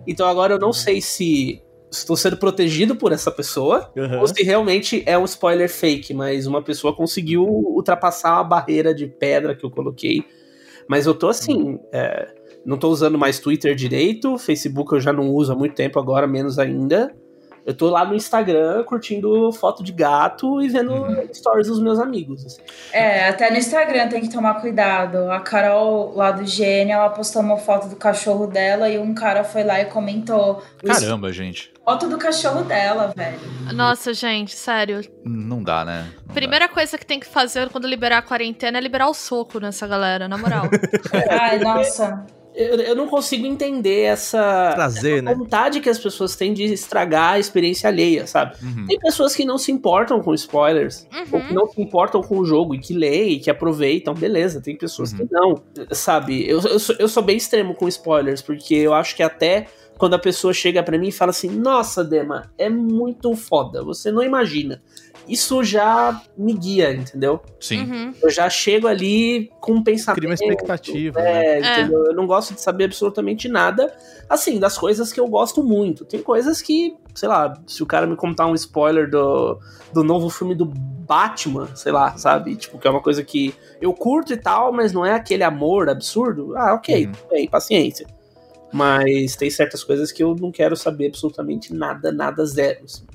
Então 0.05 0.27
agora 0.27 0.53
eu 0.53 0.59
não 0.59 0.73
sei 0.73 1.01
se 1.01 1.61
estou 1.89 2.17
sendo 2.17 2.37
protegido 2.37 2.95
por 2.95 3.11
essa 3.11 3.31
pessoa, 3.31 3.91
uhum. 3.95 4.19
ou 4.19 4.27
se 4.27 4.43
realmente 4.43 5.03
é 5.05 5.17
um 5.17 5.25
spoiler 5.25 5.69
fake, 5.69 6.13
mas 6.13 6.47
uma 6.47 6.61
pessoa 6.61 6.95
conseguiu 6.95 7.43
ultrapassar 7.43 8.39
a 8.39 8.43
barreira 8.43 8.93
de 8.93 9.07
pedra 9.07 9.55
que 9.55 9.63
eu 9.63 9.71
coloquei. 9.71 10.23
Mas 10.87 11.05
eu 11.05 11.13
tô 11.13 11.29
assim, 11.29 11.79
é, 11.93 12.33
não 12.65 12.77
tô 12.77 12.89
usando 12.89 13.17
mais 13.17 13.39
Twitter 13.39 13.75
direito, 13.75 14.37
Facebook 14.37 14.93
eu 14.93 14.99
já 14.99 15.13
não 15.13 15.29
uso 15.29 15.53
há 15.53 15.55
muito 15.55 15.75
tempo 15.75 15.99
agora, 15.99 16.27
menos 16.27 16.59
ainda. 16.59 17.15
Eu 17.65 17.73
tô 17.73 17.89
lá 17.89 18.03
no 18.03 18.13
Instagram 18.13 18.83
curtindo 18.83 19.51
foto 19.53 19.83
de 19.83 19.93
gato 19.93 20.61
e 20.61 20.67
vendo 20.67 20.93
uhum. 20.93 21.27
stories 21.33 21.67
dos 21.67 21.81
meus 21.81 21.97
amigos. 21.97 22.45
Assim. 22.45 22.61
É, 22.91 23.29
até 23.29 23.49
no 23.49 23.57
Instagram 23.57 24.09
tem 24.09 24.21
que 24.21 24.29
tomar 24.29 24.55
cuidado. 24.55 25.31
A 25.31 25.39
Carol 25.39 26.13
lá 26.13 26.31
do 26.31 26.43
GN, 26.43 26.91
ela 26.91 27.09
postou 27.09 27.41
uma 27.41 27.57
foto 27.57 27.87
do 27.87 27.95
cachorro 27.95 28.47
dela 28.47 28.89
e 28.89 28.97
um 28.97 29.13
cara 29.13 29.43
foi 29.45 29.63
lá 29.63 29.79
e 29.79 29.85
comentou. 29.85 30.61
Caramba, 30.85 31.31
gente. 31.31 31.71
Foto 31.85 32.09
do 32.09 32.17
cachorro 32.17 32.63
dela, 32.63 33.13
velho. 33.15 33.39
Nossa, 33.73 34.13
gente, 34.13 34.55
sério. 34.55 35.01
Não 35.23 35.63
dá, 35.63 35.85
né? 35.85 36.05
Não 36.27 36.33
Primeira 36.33 36.67
dá. 36.67 36.73
coisa 36.73 36.97
que 36.97 37.05
tem 37.05 37.19
que 37.19 37.27
fazer 37.27 37.69
quando 37.69 37.87
liberar 37.87 38.19
a 38.19 38.21
quarentena 38.21 38.77
é 38.77 38.81
liberar 38.81 39.07
o 39.07 39.13
soco 39.13 39.59
nessa 39.59 39.87
galera, 39.87 40.27
na 40.27 40.37
moral. 40.37 40.65
Ai, 41.29 41.59
nossa 41.59 42.25
eu, 42.55 42.75
eu 42.79 42.95
não 42.95 43.07
consigo 43.07 43.45
entender 43.45 44.01
essa, 44.01 44.71
Prazer, 44.75 45.15
essa 45.15 45.21
né? 45.23 45.35
vontade 45.35 45.79
que 45.79 45.89
as 45.89 45.97
pessoas 45.97 46.35
têm 46.35 46.53
de 46.53 46.63
estragar 46.65 47.33
a 47.33 47.39
experiência 47.39 47.89
alheia, 47.89 48.27
sabe? 48.27 48.55
Uhum. 48.61 48.85
Tem 48.85 48.99
pessoas 48.99 49.35
que 49.35 49.43
não 49.43 49.57
se 49.57 49.71
importam 49.71 50.21
com 50.21 50.33
spoilers, 50.33 51.07
uhum. 51.11 51.25
ou 51.31 51.41
que 51.41 51.53
não 51.53 51.67
se 51.67 51.81
importam 51.81 52.21
com 52.21 52.37
o 52.37 52.45
jogo, 52.45 52.75
e 52.75 52.79
que 52.79 52.93
leem, 52.93 53.33
e 53.33 53.39
que 53.39 53.49
aproveitam, 53.49 54.13
beleza. 54.13 54.61
Tem 54.61 54.77
pessoas 54.77 55.11
uhum. 55.11 55.19
que 55.19 55.33
não, 55.33 55.61
sabe? 55.91 56.47
Eu, 56.47 56.61
eu, 56.61 56.79
sou, 56.79 56.95
eu 56.99 57.07
sou 57.07 57.23
bem 57.23 57.37
extremo 57.37 57.73
com 57.73 57.87
spoilers, 57.87 58.41
porque 58.41 58.75
eu 58.75 58.93
acho 58.93 59.15
que 59.15 59.23
até 59.23 59.67
quando 59.97 60.13
a 60.13 60.19
pessoa 60.19 60.53
chega 60.53 60.83
para 60.83 60.97
mim 60.97 61.07
e 61.07 61.11
fala 61.11 61.31
assim: 61.31 61.49
Nossa, 61.49 62.03
Dema, 62.03 62.51
é 62.57 62.69
muito 62.69 63.35
foda, 63.35 63.83
você 63.83 64.11
não 64.11 64.23
imagina 64.23 64.81
isso 65.27 65.63
já 65.63 66.21
me 66.37 66.53
guia, 66.53 66.93
entendeu? 66.93 67.41
Sim. 67.59 67.83
Uhum. 67.83 68.13
Eu 68.21 68.29
já 68.29 68.49
chego 68.49 68.87
ali 68.87 69.51
com 69.59 69.73
um 69.73 69.83
pensamento. 69.83 70.17
Cria 70.17 70.29
uma 70.29 70.33
expectativa. 70.33 71.19
É, 71.19 71.59
né? 71.59 71.79
entendeu? 71.79 72.05
É. 72.05 72.09
Eu 72.09 72.15
não 72.15 72.27
gosto 72.27 72.53
de 72.53 72.61
saber 72.61 72.85
absolutamente 72.85 73.47
nada, 73.47 73.95
assim, 74.29 74.59
das 74.59 74.77
coisas 74.77 75.13
que 75.13 75.19
eu 75.19 75.27
gosto 75.27 75.63
muito. 75.63 76.05
Tem 76.05 76.21
coisas 76.21 76.61
que, 76.61 76.95
sei 77.15 77.29
lá, 77.29 77.53
se 77.65 77.81
o 77.81 77.85
cara 77.85 78.05
me 78.05 78.15
contar 78.15 78.47
um 78.47 78.55
spoiler 78.55 79.09
do, 79.09 79.59
do 79.93 80.03
novo 80.03 80.29
filme 80.29 80.55
do 80.55 80.65
Batman, 80.65 81.73
sei 81.75 81.91
lá, 81.91 82.17
sabe? 82.17 82.55
Tipo, 82.55 82.77
que 82.77 82.87
é 82.87 82.91
uma 82.91 83.01
coisa 83.01 83.23
que 83.23 83.53
eu 83.81 83.93
curto 83.93 84.33
e 84.33 84.37
tal, 84.37 84.71
mas 84.73 84.91
não 84.91 85.05
é 85.05 85.13
aquele 85.13 85.43
amor 85.43 85.89
absurdo. 85.89 86.55
Ah, 86.57 86.73
ok, 86.73 87.07
uhum. 87.07 87.11
bem, 87.29 87.47
paciência. 87.47 88.07
Mas 88.73 89.35
tem 89.35 89.49
certas 89.49 89.83
coisas 89.83 90.11
que 90.11 90.23
eu 90.23 90.35
não 90.35 90.51
quero 90.51 90.75
saber 90.75 91.07
absolutamente 91.07 91.73
nada, 91.73 92.11
nada 92.11 92.43
zero. 92.45 92.83
Assim. 92.83 93.05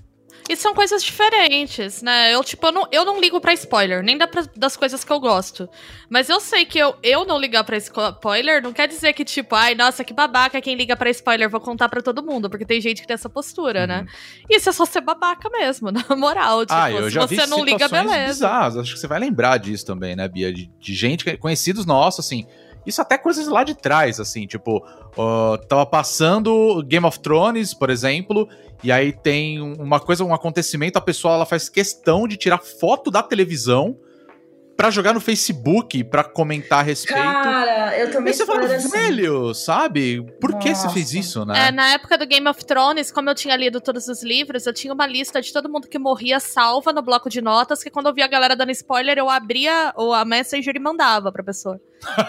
E 0.49 0.57
são 0.57 0.75
coisas 0.75 1.03
diferentes, 1.03 2.03
né? 2.03 2.35
Eu, 2.35 2.43
tipo, 2.43 2.67
eu 2.67 2.73
não, 2.73 2.89
eu 2.91 3.05
não 3.05 3.21
ligo 3.21 3.41
pra 3.41 3.53
spoiler, 3.53 4.03
nem 4.03 4.17
da, 4.17 4.29
das 4.57 4.77
coisas 4.77 5.05
que 5.05 5.13
eu 5.13 5.21
gosto. 5.21 5.69
Mas 6.09 6.29
eu 6.29 6.41
sei 6.41 6.65
que 6.65 6.79
eu, 6.79 6.97
eu 7.03 7.25
não 7.27 7.39
ligar 7.39 7.65
pra 7.65 7.77
spoiler 7.77 8.63
não 8.63 8.73
quer 8.73 8.89
dizer 8.89 9.13
que, 9.13 9.25
tipo, 9.25 9.55
ai, 9.55 9.75
nossa, 9.75 10.03
que 10.03 10.15
babaca 10.15 10.61
quem 10.61 10.75
liga 10.75 10.97
pra 10.97 11.11
spoiler, 11.11 11.51
vou 11.51 11.61
contar 11.61 11.89
pra 11.89 12.01
todo 12.01 12.23
mundo, 12.23 12.49
porque 12.49 12.65
tem 12.65 12.81
gente 12.81 13.03
que 13.03 13.07
tem 13.07 13.15
essa 13.15 13.29
postura, 13.29 13.87
né? 13.87 13.99
uhum. 13.99 14.05
né? 14.05 14.11
Isso 14.49 14.71
é 14.71 14.73
só 14.73 14.85
ser 14.85 15.03
babaca 15.03 15.51
mesmo, 15.51 15.91
na 15.93 16.17
moral. 16.17 16.61
Tipo, 16.61 16.75
ah, 16.75 16.91
eu 16.91 17.11
já 17.11 17.29
se 17.29 17.37
você 17.37 17.45
vi 17.45 17.51
não 17.51 17.65
liga, 17.65 17.89
beleza. 17.89 18.27
Bizarras. 18.27 18.77
Acho 18.79 18.95
que 18.95 19.01
você 19.01 19.07
vai 19.07 19.19
lembrar 19.19 19.59
disso 19.59 19.85
também, 19.85 20.17
né, 20.17 20.27
Bia? 20.29 20.53
De, 20.53 20.71
de 20.81 20.95
gente, 20.95 21.37
conhecidos 21.37 21.85
nossos, 21.85 22.25
assim. 22.25 22.47
Isso 22.87 23.03
até 23.03 23.19
coisas 23.19 23.49
lá 23.49 23.65
de 23.65 23.75
trás, 23.75 24.19
assim, 24.19 24.47
tipo, 24.47 24.79
uh, 24.79 25.59
tava 25.67 25.85
passando 25.85 26.83
Game 26.85 27.05
of 27.05 27.21
Thrones, 27.21 27.75
por 27.75 27.91
exemplo, 27.91 28.49
e 28.83 28.91
aí 28.91 29.13
tem 29.13 29.61
uma 29.61 30.01
coisa, 30.01 30.25
um 30.25 30.33
acontecimento, 30.33 30.97
a 30.97 31.03
pessoa 31.03 31.35
ela 31.35 31.47
faz 31.47 31.69
questão 31.69 32.27
de 32.27 32.37
tirar 32.37 32.59
foto 32.59 33.11
da 33.11 33.23
televisão 33.23 33.97
para 34.79 34.91
jogar 34.91 35.13
no 35.13 35.21
Facebook, 35.21 36.05
para 36.05 36.23
comentar 36.23 36.79
a 36.79 36.83
respeito. 36.83 37.21
Cara, 37.21 37.99
eu 37.99 38.13
também 38.13 38.33
E 38.33 38.37
você 38.37 38.47
fala, 38.47 38.65
assim. 38.65 38.89
velho, 38.89 39.53
sabe? 39.53 40.23
Por 40.41 40.53
Nossa. 40.53 40.63
que 40.63 40.73
você 40.73 40.89
fez 40.91 41.13
isso, 41.13 41.45
né? 41.45 41.67
É, 41.67 41.73
na 41.73 41.89
época 41.95 42.17
do 42.17 42.25
Game 42.25 42.47
of 42.49 42.65
Thrones, 42.65 43.11
como 43.11 43.29
eu 43.29 43.35
tinha 43.35 43.57
lido 43.57 43.81
todos 43.81 44.07
os 44.07 44.23
livros, 44.23 44.69
eu 44.69 44.73
tinha 44.73 44.95
uma 44.95 45.05
lista 45.05 45.43
de 45.43 45.53
todo 45.53 45.69
mundo 45.69 45.89
que 45.89 45.99
morria 45.99 46.39
salva 46.39 46.93
no 46.93 47.03
bloco 47.03 47.29
de 47.29 47.43
notas, 47.43 47.83
que 47.83 47.91
quando 47.91 48.07
eu 48.07 48.15
via 48.15 48.27
a 48.27 48.29
galera 48.29 48.55
dando 48.55 48.71
spoiler, 48.71 49.19
eu 49.19 49.29
abria 49.29 49.93
ou 49.97 50.15
a 50.15 50.25
Messenger 50.25 50.77
e 50.77 50.79
mandava 50.79 51.33
pra 51.33 51.43
pessoa. 51.43 51.81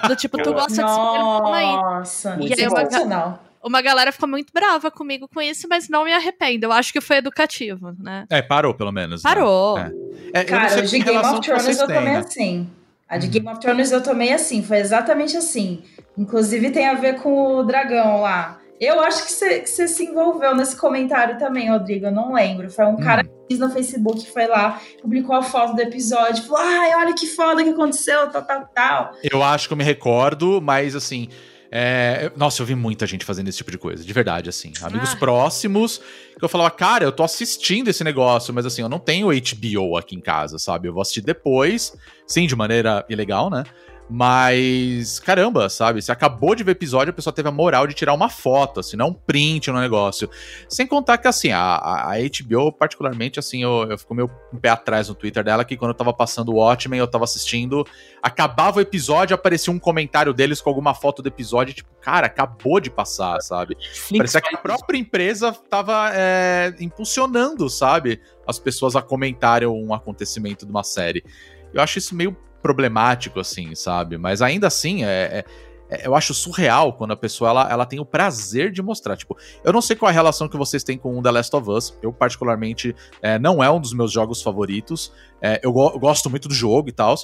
Do 0.07 0.15
tipo, 0.15 0.35
tu 0.41 0.51
gosta 0.51 0.83
de 0.83 0.89
spoiler, 0.89 1.21
toma 1.21 1.55
aí. 1.55 1.65
Nossa, 1.67 2.35
e 2.41 2.51
aí, 2.51 2.67
uma, 2.67 3.39
uma 3.63 3.81
galera 3.81 4.11
ficou 4.11 4.27
muito 4.27 4.51
brava 4.53 4.89
comigo 4.89 5.27
com 5.27 5.41
isso, 5.41 5.67
mas 5.69 5.89
não 5.89 6.05
me 6.05 6.13
arrependo. 6.13 6.65
Eu 6.65 6.71
acho 6.71 6.91
que 6.93 7.01
foi 7.01 7.17
educativo, 7.17 7.95
né? 7.99 8.25
É, 8.29 8.41
parou 8.41 8.73
pelo 8.73 8.91
menos. 8.91 9.23
né? 9.23 9.29
Parou. 9.29 9.77
É. 9.77 9.91
É, 10.33 10.39
não 10.39 10.45
Cara, 10.45 10.81
de 10.81 10.99
Game 10.99 11.17
of 11.17 11.41
Thrones 11.41 11.79
eu 11.79 11.87
têm, 11.87 11.95
tomei 11.95 12.13
né? 12.13 12.19
assim. 12.19 12.69
A 13.07 13.17
de 13.17 13.27
Game 13.27 13.47
of 13.47 13.59
Thrones 13.59 13.91
eu 13.91 14.03
tomei 14.03 14.31
assim, 14.31 14.61
foi 14.61 14.77
exatamente 14.77 15.35
assim. 15.35 15.81
Inclusive 16.17 16.69
tem 16.69 16.87
a 16.87 16.93
ver 16.93 17.15
com 17.21 17.55
o 17.57 17.63
dragão 17.63 18.21
lá. 18.21 18.59
Eu 18.79 19.01
acho 19.01 19.25
que 19.25 19.31
você, 19.31 19.87
se 19.87 20.05
envolveu 20.05 20.55
nesse 20.55 20.75
comentário 20.77 21.37
também, 21.37 21.69
Rodrigo. 21.69 22.05
Eu 22.05 22.11
não 22.13 22.33
lembro. 22.33 22.71
Foi 22.71 22.85
um 22.85 22.95
cara 22.95 23.25
que 23.25 23.29
fiz 23.49 23.59
no 23.59 23.69
Facebook 23.69 24.23
que 24.23 24.31
foi 24.31 24.47
lá, 24.47 24.79
publicou 25.01 25.35
a 25.35 25.43
foto 25.43 25.75
do 25.75 25.81
episódio, 25.81 26.43
falou: 26.43 26.61
ai, 26.65 26.95
olha 26.95 27.13
que 27.13 27.27
foda 27.27 27.61
que 27.61 27.71
aconteceu, 27.71 28.29
tal, 28.29 28.41
tal, 28.43 28.69
tal. 28.73 29.11
Eu 29.21 29.43
acho 29.43 29.67
que 29.67 29.73
eu 29.73 29.77
me 29.77 29.83
recordo, 29.83 30.61
mas 30.61 30.95
assim. 30.95 31.27
É, 31.71 32.31
Nossa, 32.35 32.61
eu 32.61 32.65
vi 32.65 32.75
muita 32.75 33.05
gente 33.05 33.23
fazendo 33.25 33.47
esse 33.47 33.57
tipo 33.59 33.71
de 33.71 33.77
coisa, 33.77 34.03
de 34.03 34.13
verdade, 34.13 34.49
assim. 34.49 34.73
Amigos 34.81 35.13
Ah. 35.13 35.17
próximos, 35.17 35.99
que 36.37 36.43
eu 36.43 36.49
falava, 36.49 36.71
cara, 36.71 37.03
eu 37.05 37.11
tô 37.11 37.23
assistindo 37.23 37.89
esse 37.89 38.03
negócio, 38.03 38.53
mas 38.53 38.65
assim, 38.65 38.81
eu 38.81 38.89
não 38.89 38.99
tenho 38.99 39.27
HBO 39.27 39.97
aqui 39.97 40.15
em 40.15 40.21
casa, 40.21 40.57
sabe? 40.57 40.87
Eu 40.87 40.93
vou 40.93 41.01
assistir 41.01 41.21
depois, 41.21 41.93
sim, 42.27 42.47
de 42.47 42.55
maneira 42.55 43.05
ilegal, 43.09 43.49
né? 43.49 43.63
Mas, 44.09 45.19
caramba, 45.19 45.69
sabe? 45.69 46.01
Você 46.01 46.11
acabou 46.11 46.55
de 46.55 46.63
ver 46.63 46.71
o 46.71 46.73
episódio, 46.73 47.11
a 47.11 47.13
pessoa 47.13 47.31
teve 47.31 47.47
a 47.47 47.51
moral 47.51 47.85
de 47.85 47.93
tirar 47.93 48.13
uma 48.13 48.27
foto, 48.27 48.79
assim, 48.79 48.97
não 48.97 49.09
um 49.09 49.13
print 49.13 49.69
no 49.71 49.79
negócio. 49.79 50.27
Sem 50.67 50.87
contar 50.87 51.19
que, 51.19 51.27
assim, 51.27 51.51
a, 51.51 51.75
a- 51.75 52.15
HBO, 52.17 52.71
particularmente, 52.71 53.37
assim, 53.37 53.61
eu, 53.61 53.87
eu 53.89 53.97
fico 53.99 54.15
meio 54.15 54.29
um 54.51 54.57
pé 54.57 54.69
atrás 54.69 55.09
no 55.09 55.13
Twitter 55.15 55.43
dela, 55.43 55.63
que 55.63 55.77
quando 55.77 55.91
eu 55.91 55.95
tava 55.95 56.11
passando 56.11 56.49
o 56.49 56.55
Watchmen, 56.55 56.99
eu 56.99 57.07
tava 57.07 57.23
assistindo, 57.23 57.85
acabava 58.21 58.79
o 58.79 58.81
episódio, 58.81 59.35
aparecia 59.35 59.71
um 59.71 59.77
comentário 59.79 60.33
deles 60.33 60.59
com 60.59 60.69
alguma 60.69 60.95
foto 60.95 61.21
do 61.21 61.27
episódio, 61.27 61.73
tipo, 61.75 61.89
cara, 62.01 62.25
acabou 62.25 62.79
de 62.79 62.89
passar, 62.89 63.39
sabe? 63.41 63.77
Parecia 64.17 64.41
que 64.41 64.55
a 64.55 64.57
própria 64.57 64.97
empresa 64.97 65.51
tava 65.69 66.09
é, 66.15 66.73
impulsionando, 66.79 67.69
sabe? 67.69 68.19
As 68.47 68.57
pessoas 68.57 68.95
a 68.95 69.01
comentarem 69.03 69.67
um 69.67 69.93
acontecimento 69.93 70.65
de 70.65 70.71
uma 70.71 70.83
série. 70.83 71.23
Eu 71.71 71.81
acho 71.83 71.99
isso 71.99 72.15
meio 72.15 72.35
problemático, 72.61 73.39
assim, 73.39 73.73
sabe? 73.75 74.17
Mas 74.17 74.41
ainda 74.41 74.67
assim, 74.67 75.03
é, 75.03 75.07
é- 75.39 75.45
eu 75.89 76.15
acho 76.15 76.33
surreal 76.33 76.93
quando 76.93 77.11
a 77.11 77.15
pessoa 77.15 77.49
ela, 77.49 77.69
ela 77.71 77.85
tem 77.85 77.99
o 77.99 78.05
prazer 78.05 78.71
de 78.71 78.81
mostrar. 78.81 79.17
Tipo, 79.17 79.35
eu 79.63 79.73
não 79.73 79.81
sei 79.81 79.95
qual 79.95 80.09
é 80.09 80.11
a 80.11 80.13
relação 80.13 80.47
que 80.47 80.57
vocês 80.57 80.83
têm 80.83 80.97
com 80.97 81.21
The 81.21 81.31
Last 81.31 81.55
of 81.55 81.69
Us. 81.69 81.97
Eu, 82.01 82.13
particularmente, 82.13 82.95
é, 83.21 83.39
não 83.39 83.63
é 83.63 83.69
um 83.71 83.79
dos 83.79 83.93
meus 83.93 84.11
jogos 84.11 84.41
favoritos. 84.41 85.11
É, 85.41 85.59
eu, 85.63 85.71
go- 85.71 85.97
gosto 85.97 86.29
muito 86.29 86.47
do 86.47 86.53
jogo 86.53 86.89
e 86.89 86.91
tal. 86.91 87.15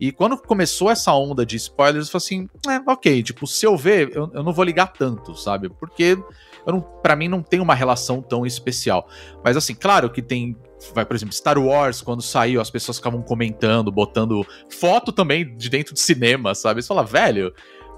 E 0.00 0.10
quando 0.12 0.36
começou 0.38 0.90
essa 0.90 1.12
onda 1.12 1.44
de 1.44 1.56
spoilers, 1.56 2.06
eu 2.06 2.12
falei 2.20 2.24
assim: 2.24 2.48
é, 2.70 2.90
ok, 2.90 3.22
tipo, 3.22 3.46
se 3.46 3.66
eu 3.66 3.76
ver, 3.76 4.10
eu, 4.16 4.30
eu 4.32 4.42
não 4.42 4.52
vou 4.52 4.64
ligar 4.64 4.92
tanto, 4.92 5.34
sabe? 5.36 5.68
Porque 5.68 6.16
não, 6.66 6.80
pra 6.80 7.14
mim 7.14 7.28
não 7.28 7.42
tem 7.42 7.60
uma 7.60 7.74
relação 7.74 8.22
tão 8.22 8.46
especial. 8.46 9.06
Mas 9.44 9.56
assim, 9.56 9.74
claro 9.74 10.08
que 10.10 10.22
tem. 10.22 10.56
Vai, 10.94 11.04
por 11.06 11.16
exemplo, 11.16 11.34
Star 11.34 11.58
Wars, 11.58 12.02
quando 12.02 12.20
saiu, 12.22 12.60
as 12.60 12.68
pessoas 12.70 12.98
ficavam 12.98 13.22
comentando, 13.22 13.90
botando 13.90 14.46
foto 14.70 15.12
também 15.12 15.56
de 15.56 15.70
dentro 15.70 15.94
de 15.94 16.00
cinema, 16.00 16.54
sabe? 16.54 16.82
Você 16.82 16.88
fala, 16.88 17.02
velho, 17.02 17.54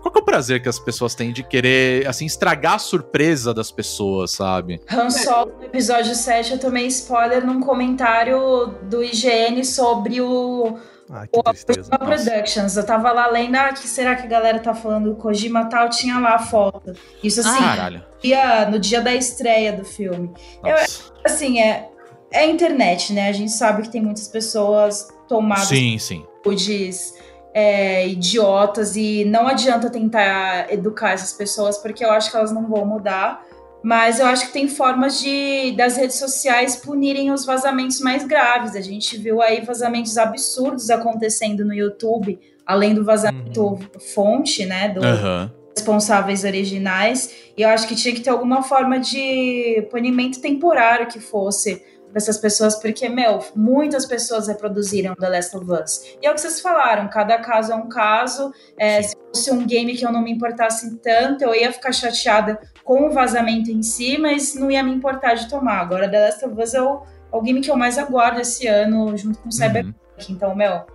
qual 0.06 0.12
que 0.12 0.18
é 0.18 0.22
o 0.22 0.24
prazer 0.24 0.62
que 0.62 0.68
as 0.68 0.78
pessoas 0.78 1.14
têm 1.14 1.32
de 1.32 1.42
querer, 1.42 2.06
assim, 2.06 2.26
estragar 2.26 2.74
a 2.74 2.78
surpresa 2.78 3.52
das 3.52 3.70
pessoas, 3.70 4.30
sabe? 4.32 4.80
Han 4.90 5.10
Solo, 5.10 5.52
no 5.58 5.64
episódio 5.64 6.14
7, 6.14 6.52
eu 6.52 6.58
tomei 6.58 6.86
spoiler 6.86 7.44
num 7.44 7.60
comentário 7.60 8.74
do 8.82 9.02
IGN 9.02 9.64
sobre 9.64 10.20
o 10.20 10.76
Ah, 11.10 11.26
que 11.26 11.42
tristeza. 11.42 11.90
Kojima 11.90 11.98
Productions. 11.98 12.76
Eu 12.76 12.84
tava 12.86 13.12
lá 13.12 13.26
lendo, 13.28 13.56
ah, 13.56 13.72
que 13.72 13.86
será 13.88 14.14
que 14.16 14.22
a 14.22 14.26
galera 14.28 14.58
tá 14.60 14.74
falando 14.74 15.10
do 15.10 15.16
Kojima 15.16 15.66
tal? 15.68 15.88
Tinha 15.88 16.18
lá 16.18 16.34
a 16.34 16.38
foto. 16.38 16.92
Isso 17.22 17.40
assim, 17.40 17.58
Caralho. 17.58 18.04
dia- 18.22 18.68
no 18.70 18.78
dia 18.78 19.00
da 19.00 19.14
estreia 19.14 19.72
do 19.72 19.84
filme. 19.84 20.32
Nossa. 20.62 21.12
Assim, 21.24 21.60
é, 21.60 21.88
é 22.32 22.46
internet, 22.46 23.12
né? 23.12 23.28
A 23.28 23.32
gente 23.32 23.52
sabe 23.52 23.82
que 23.82 23.88
tem 23.90 24.02
muitas 24.02 24.28
pessoas 24.28 25.08
tomadas 25.28 25.66
Sim, 25.68 25.98
sim. 25.98 26.24
atitudes 26.38 27.14
é, 27.58 28.06
idiotas 28.06 28.96
e 28.96 29.24
não 29.24 29.48
adianta 29.48 29.88
tentar 29.88 30.70
educar 30.70 31.12
essas 31.12 31.32
pessoas 31.32 31.78
porque 31.78 32.04
eu 32.04 32.10
acho 32.10 32.30
que 32.30 32.36
elas 32.36 32.52
não 32.52 32.68
vão 32.68 32.84
mudar. 32.84 33.42
Mas 33.82 34.20
eu 34.20 34.26
acho 34.26 34.48
que 34.48 34.52
tem 34.52 34.68
formas 34.68 35.18
de 35.20 35.72
das 35.72 35.96
redes 35.96 36.18
sociais 36.18 36.76
punirem 36.76 37.30
os 37.30 37.46
vazamentos 37.46 37.98
mais 38.00 38.24
graves. 38.24 38.76
A 38.76 38.82
gente 38.82 39.16
viu 39.16 39.40
aí 39.40 39.62
vazamentos 39.64 40.18
absurdos 40.18 40.90
acontecendo 40.90 41.64
no 41.64 41.72
YouTube, 41.72 42.38
além 42.66 42.92
do 42.92 43.02
vazamento 43.02 43.78
fonte, 44.14 44.66
né? 44.66 44.90
Do, 44.90 45.02
Aham. 45.02 45.50
responsáveis 45.74 46.44
originais. 46.44 47.32
E 47.56 47.62
eu 47.62 47.70
acho 47.70 47.88
que 47.88 47.94
tinha 47.94 48.14
que 48.14 48.20
ter 48.20 48.30
alguma 48.30 48.62
forma 48.62 48.98
de 48.98 49.86
punimento 49.90 50.42
temporário 50.42 51.06
que 51.06 51.20
fosse 51.20 51.82
essas 52.16 52.38
pessoas, 52.38 52.76
porque, 52.76 53.08
meu, 53.08 53.40
muitas 53.54 54.06
pessoas 54.06 54.48
reproduziram 54.48 55.14
The 55.14 55.28
Last 55.28 55.56
of 55.56 55.70
Us. 55.70 56.16
E 56.22 56.26
é 56.26 56.30
o 56.30 56.34
que 56.34 56.40
vocês 56.40 56.60
falaram, 56.60 57.08
cada 57.08 57.38
caso 57.38 57.72
é 57.72 57.74
um 57.74 57.88
caso. 57.88 58.52
É, 58.78 59.02
se 59.02 59.14
fosse 59.28 59.50
um 59.50 59.66
game 59.66 59.94
que 59.94 60.04
eu 60.04 60.10
não 60.10 60.22
me 60.22 60.32
importasse 60.32 60.96
tanto, 60.96 61.44
eu 61.44 61.54
ia 61.54 61.72
ficar 61.72 61.92
chateada 61.92 62.58
com 62.82 63.06
o 63.06 63.10
vazamento 63.10 63.70
em 63.70 63.82
si, 63.82 64.16
mas 64.18 64.54
não 64.54 64.70
ia 64.70 64.82
me 64.82 64.92
importar 64.92 65.34
de 65.34 65.48
tomar. 65.48 65.80
Agora, 65.80 66.08
The 66.08 66.26
Last 66.26 66.44
of 66.44 66.60
Us 66.60 66.74
é 66.74 66.82
o, 66.82 67.02
é 67.32 67.36
o 67.36 67.42
game 67.42 67.60
que 67.60 67.70
eu 67.70 67.76
mais 67.76 67.98
aguardo 67.98 68.40
esse 68.40 68.66
ano, 68.66 69.16
junto 69.16 69.38
com 69.38 69.50
Cyberpunk. 69.50 69.94
Então, 70.30 70.54
meu, 70.54 70.86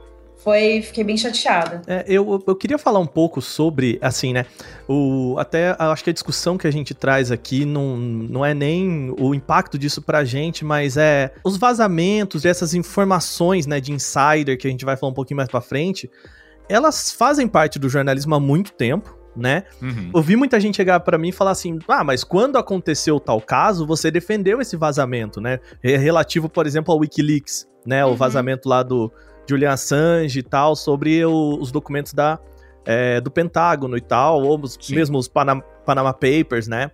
foi, 0.44 0.82
fiquei 0.82 1.04
bem 1.04 1.16
chateada. 1.18 1.82
É, 1.88 2.04
eu, 2.08 2.44
eu 2.48 2.56
queria 2.56 2.78
falar 2.78 3.00
um 3.00 3.06
pouco 3.06 3.42
sobre, 3.42 3.98
assim, 4.02 4.34
né? 4.34 4.46
O, 4.88 5.36
até 5.38 5.72
eu 5.72 5.92
acho 5.92 6.04
que 6.04 6.10
a 6.10 6.14
discussão 6.14 6.58
que 6.58 6.68
a 6.68 6.72
gente 6.72 6.94
traz 6.94 7.32
aqui 7.32 7.64
não, 7.66 7.96
não 7.98 8.46
é 8.46 8.54
nem 8.54 9.14
o 9.20 9.34
impacto 9.36 9.78
disso 9.78 10.02
pra 10.02 10.24
gente, 10.24 10.66
mas 10.66 10.98
é 10.98 11.34
os 11.44 11.58
vazamentos, 11.58 12.44
essas 12.46 12.74
informações, 12.74 13.66
né, 13.68 13.80
de 13.80 13.92
insider, 13.92 14.58
que 14.58 14.68
a 14.68 14.72
gente 14.72 14.84
vai 14.86 14.98
falar 14.98 15.12
um 15.12 15.16
pouquinho 15.16 15.38
mais 15.38 15.50
pra 15.50 15.62
frente, 15.62 16.10
elas 16.70 17.12
fazem 17.12 17.48
parte 17.48 17.78
do 17.78 17.88
jornalismo 17.90 18.34
há 18.36 18.40
muito 18.40 18.72
tempo, 18.74 19.16
né? 19.36 19.64
Uhum. 19.82 20.12
Eu 20.14 20.22
vi 20.22 20.36
muita 20.36 20.60
gente 20.60 20.76
chegar 20.76 21.00
pra 21.02 21.18
mim 21.18 21.30
e 21.30 21.32
falar 21.32 21.52
assim: 21.52 21.78
ah, 21.88 22.04
mas 22.04 22.24
quando 22.24 22.58
aconteceu 22.58 23.20
tal 23.20 23.40
caso, 23.40 23.86
você 23.86 24.10
defendeu 24.12 24.60
esse 24.60 24.76
vazamento, 24.76 25.40
né? 25.40 25.60
É 25.84 25.96
relativo, 25.98 26.50
por 26.50 26.66
exemplo, 26.68 26.94
ao 26.94 27.00
Wikileaks, 27.00 27.68
né? 27.86 28.04
O 28.06 28.10
Uhum. 28.10 28.16
vazamento 28.16 28.68
lá 28.68 28.84
do 28.84 29.12
Julian 29.52 29.72
Assange 29.72 30.40
e 30.40 30.44
tal, 30.44 30.76
sobre 30.76 31.24
o- 31.26 31.58
os 31.60 31.72
documentos 31.72 32.14
da, 32.14 32.40
é, 32.86 33.22
do 33.22 33.30
Pentágono 33.30 33.96
e 33.98 34.02
tal, 34.02 34.42
ou 34.42 34.60
os, 34.60 34.78
mesmo 34.90 35.18
os 35.18 35.28
Panama, 35.28 35.62
Panama 35.86 36.14
Papers, 36.14 36.68
né? 36.68 36.90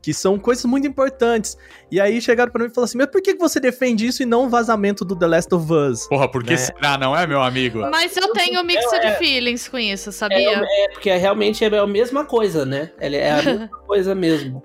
Que 0.00 0.12
são 0.12 0.38
coisas 0.38 0.66
muito 0.66 0.86
importantes. 0.86 1.56
E 1.90 1.98
aí 1.98 2.20
chegaram 2.20 2.52
pra 2.52 2.62
mim 2.62 2.70
e 2.70 2.74
falaram 2.74 2.84
assim: 2.84 2.98
mas 2.98 3.06
por 3.06 3.22
que 3.22 3.32
que 3.32 3.40
você 3.40 3.58
defende 3.58 4.06
isso 4.06 4.22
e 4.22 4.26
não 4.26 4.44
o 4.44 4.48
vazamento 4.50 5.02
do 5.02 5.16
The 5.16 5.26
Last 5.26 5.54
of 5.54 5.72
Us? 5.72 6.06
Porra, 6.08 6.30
por 6.30 6.44
que 6.44 6.50
Né? 6.50 6.56
será, 6.58 6.98
não 6.98 7.16
é, 7.16 7.26
meu 7.26 7.40
amigo? 7.42 7.78
Mas 7.90 8.14
eu 8.14 8.30
tenho 8.34 8.62
mixed 8.62 8.94
É. 9.02 9.12
feelings 9.16 9.66
com 9.66 9.78
isso, 9.78 10.10
É, 10.10 10.12
sabia? 10.12 10.62
é, 10.62 10.88
porque 10.92 11.08
é, 11.08 11.16
realmente 11.16 11.64
é 11.64 11.78
a 11.78 11.86
mesma 11.86 12.22
coisa, 12.26 12.66
né? 12.66 12.90
É 13.00 13.30
a 13.32 13.36
mesma 13.42 13.68
coisa 13.86 14.14
mesmo. 14.14 14.62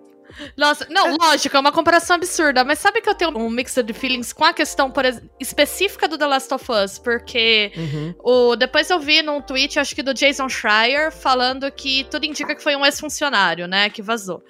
Nossa, 0.56 0.88
não, 0.90 1.16
lógico, 1.18 1.56
é 1.56 1.60
uma 1.60 1.72
comparação 1.72 2.16
absurda, 2.16 2.64
mas 2.64 2.80
sabe 2.80 3.02
que 3.02 3.10
eu 3.10 3.16
tenho 3.16 3.38
um 3.38 3.50
mixed 3.50 3.92
feelings 3.94 4.32
com 4.32 4.44
a 4.44 4.54
questão 4.54 4.92
por 4.92 5.04
específica 5.40 6.08
do 6.08 6.18
The 6.18 6.26
Last 6.26 6.54
of 6.54 6.66
Us, 6.72 7.00
porque 7.00 7.72
Uhum. 7.76 8.14
o, 8.24 8.56
depois 8.56 8.90
eu 8.90 9.00
vi 9.00 9.22
num 9.22 9.42
tweet, 9.42 9.80
acho 9.80 9.96
que 9.96 10.04
do 10.04 10.14
Jason 10.14 10.48
Schreier, 10.50 11.12
falando 11.12 11.72
que 11.72 12.04
tudo 12.06 12.26
indica 12.26 12.56
que 12.56 12.64
foi 12.64 12.76
um 12.76 12.86
ex-funcionário, 12.86 13.68
né, 13.68 13.90
que 13.90 14.02
vazou. 14.02 14.44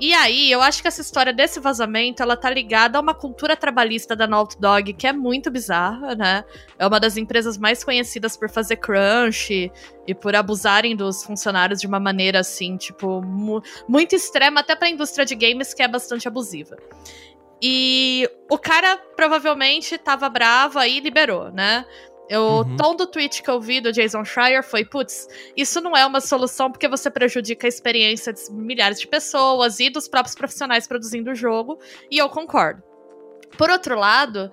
E 0.00 0.14
aí, 0.14 0.48
eu 0.50 0.62
acho 0.62 0.80
que 0.80 0.86
essa 0.86 1.00
história 1.00 1.32
desse 1.32 1.58
vazamento, 1.58 2.22
ela 2.22 2.36
tá 2.36 2.48
ligada 2.48 2.96
a 2.96 3.00
uma 3.00 3.14
cultura 3.14 3.56
trabalhista 3.56 4.14
da 4.14 4.28
Naughty 4.28 4.56
Dog 4.60 4.92
que 4.92 5.06
é 5.08 5.12
muito 5.12 5.50
bizarra, 5.50 6.14
né? 6.14 6.44
É 6.78 6.86
uma 6.86 7.00
das 7.00 7.16
empresas 7.16 7.58
mais 7.58 7.82
conhecidas 7.82 8.36
por 8.36 8.48
fazer 8.48 8.76
crunch 8.76 9.72
e 10.06 10.14
por 10.14 10.36
abusarem 10.36 10.94
dos 10.94 11.24
funcionários 11.24 11.80
de 11.80 11.88
uma 11.88 11.98
maneira 11.98 12.38
assim, 12.38 12.76
tipo, 12.76 13.20
mu- 13.22 13.60
muito 13.88 14.14
extrema 14.14 14.60
até 14.60 14.76
pra 14.76 14.88
indústria 14.88 15.26
de 15.26 15.34
games 15.34 15.74
que 15.74 15.82
é 15.82 15.88
bastante 15.88 16.28
abusiva. 16.28 16.76
E 17.60 18.30
o 18.48 18.56
cara 18.56 18.96
provavelmente 19.16 19.98
tava 19.98 20.28
bravo 20.28 20.78
aí 20.78 20.98
e 20.98 21.00
liberou, 21.00 21.50
né? 21.50 21.84
Eu- 22.28 22.42
O 22.42 22.58
Uhum. 22.62 22.76
tom 22.76 22.94
do 22.96 23.06
tweet 23.06 23.42
que 23.42 23.48
eu 23.50 23.60
vi 23.60 23.80
do 23.80 23.90
Jason 23.92 24.24
Schreier 24.24 24.62
foi: 24.62 24.84
putz, 24.84 25.26
isso 25.56 25.80
não 25.80 25.96
é 25.96 26.04
uma 26.04 26.20
solução 26.20 26.70
porque 26.70 26.86
você 26.88 27.10
prejudica 27.10 27.66
a 27.66 27.68
experiência 27.68 28.32
de 28.32 28.50
milhares 28.52 29.00
de 29.00 29.06
pessoas 29.08 29.80
e 29.80 29.88
dos 29.90 30.06
próprios 30.08 30.34
profissionais 30.34 30.86
produzindo 30.86 31.30
o 31.30 31.34
jogo, 31.34 31.78
e 32.10 32.18
eu 32.18 32.28
concordo. 32.28 32.82
Por 33.56 33.70
outro 33.70 33.98
lado, 33.98 34.50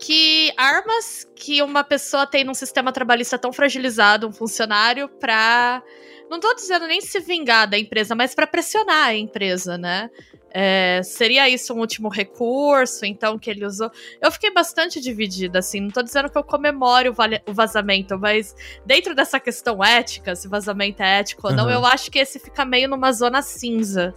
que 0.00 0.50
armas 0.56 1.28
que 1.36 1.60
uma 1.62 1.84
pessoa 1.84 2.26
tem 2.26 2.44
num 2.44 2.54
sistema 2.54 2.92
trabalhista 2.92 3.36
tão 3.38 3.52
fragilizado, 3.52 4.26
um 4.26 4.32
funcionário, 4.32 5.08
pra. 5.08 5.82
Não 6.30 6.38
tô 6.40 6.54
dizendo 6.54 6.86
nem 6.86 7.00
se 7.00 7.20
vingar 7.20 7.68
da 7.68 7.78
empresa, 7.78 8.14
mas 8.14 8.34
pra 8.34 8.46
pressionar 8.46 9.08
a 9.08 9.14
empresa, 9.14 9.78
né? 9.78 10.10
É, 10.50 11.02
seria 11.04 11.46
isso 11.48 11.74
um 11.74 11.78
último 11.78 12.08
recurso, 12.08 13.04
então, 13.04 13.38
que 13.38 13.50
ele 13.50 13.66
usou? 13.66 13.90
Eu 14.20 14.30
fiquei 14.32 14.50
bastante 14.50 14.98
dividida, 15.00 15.58
assim. 15.58 15.80
Não 15.80 15.90
tô 15.90 16.02
dizendo 16.02 16.30
que 16.30 16.38
eu 16.38 16.42
comemore 16.44 17.08
o, 17.10 17.14
o 17.46 17.52
vazamento, 17.52 18.18
mas 18.18 18.54
dentro 18.84 19.14
dessa 19.14 19.38
questão 19.38 19.84
ética, 19.84 20.34
se 20.34 20.48
vazamento 20.48 21.02
é 21.02 21.20
ético 21.20 21.48
ou 21.48 21.52
não, 21.52 21.64
Uhum. 21.66 21.70
eu 21.70 21.86
acho 21.86 22.10
que 22.10 22.18
esse 22.18 22.38
fica 22.38 22.64
meio 22.64 22.88
numa 22.88 23.12
zona 23.12 23.42
cinza. 23.42 24.14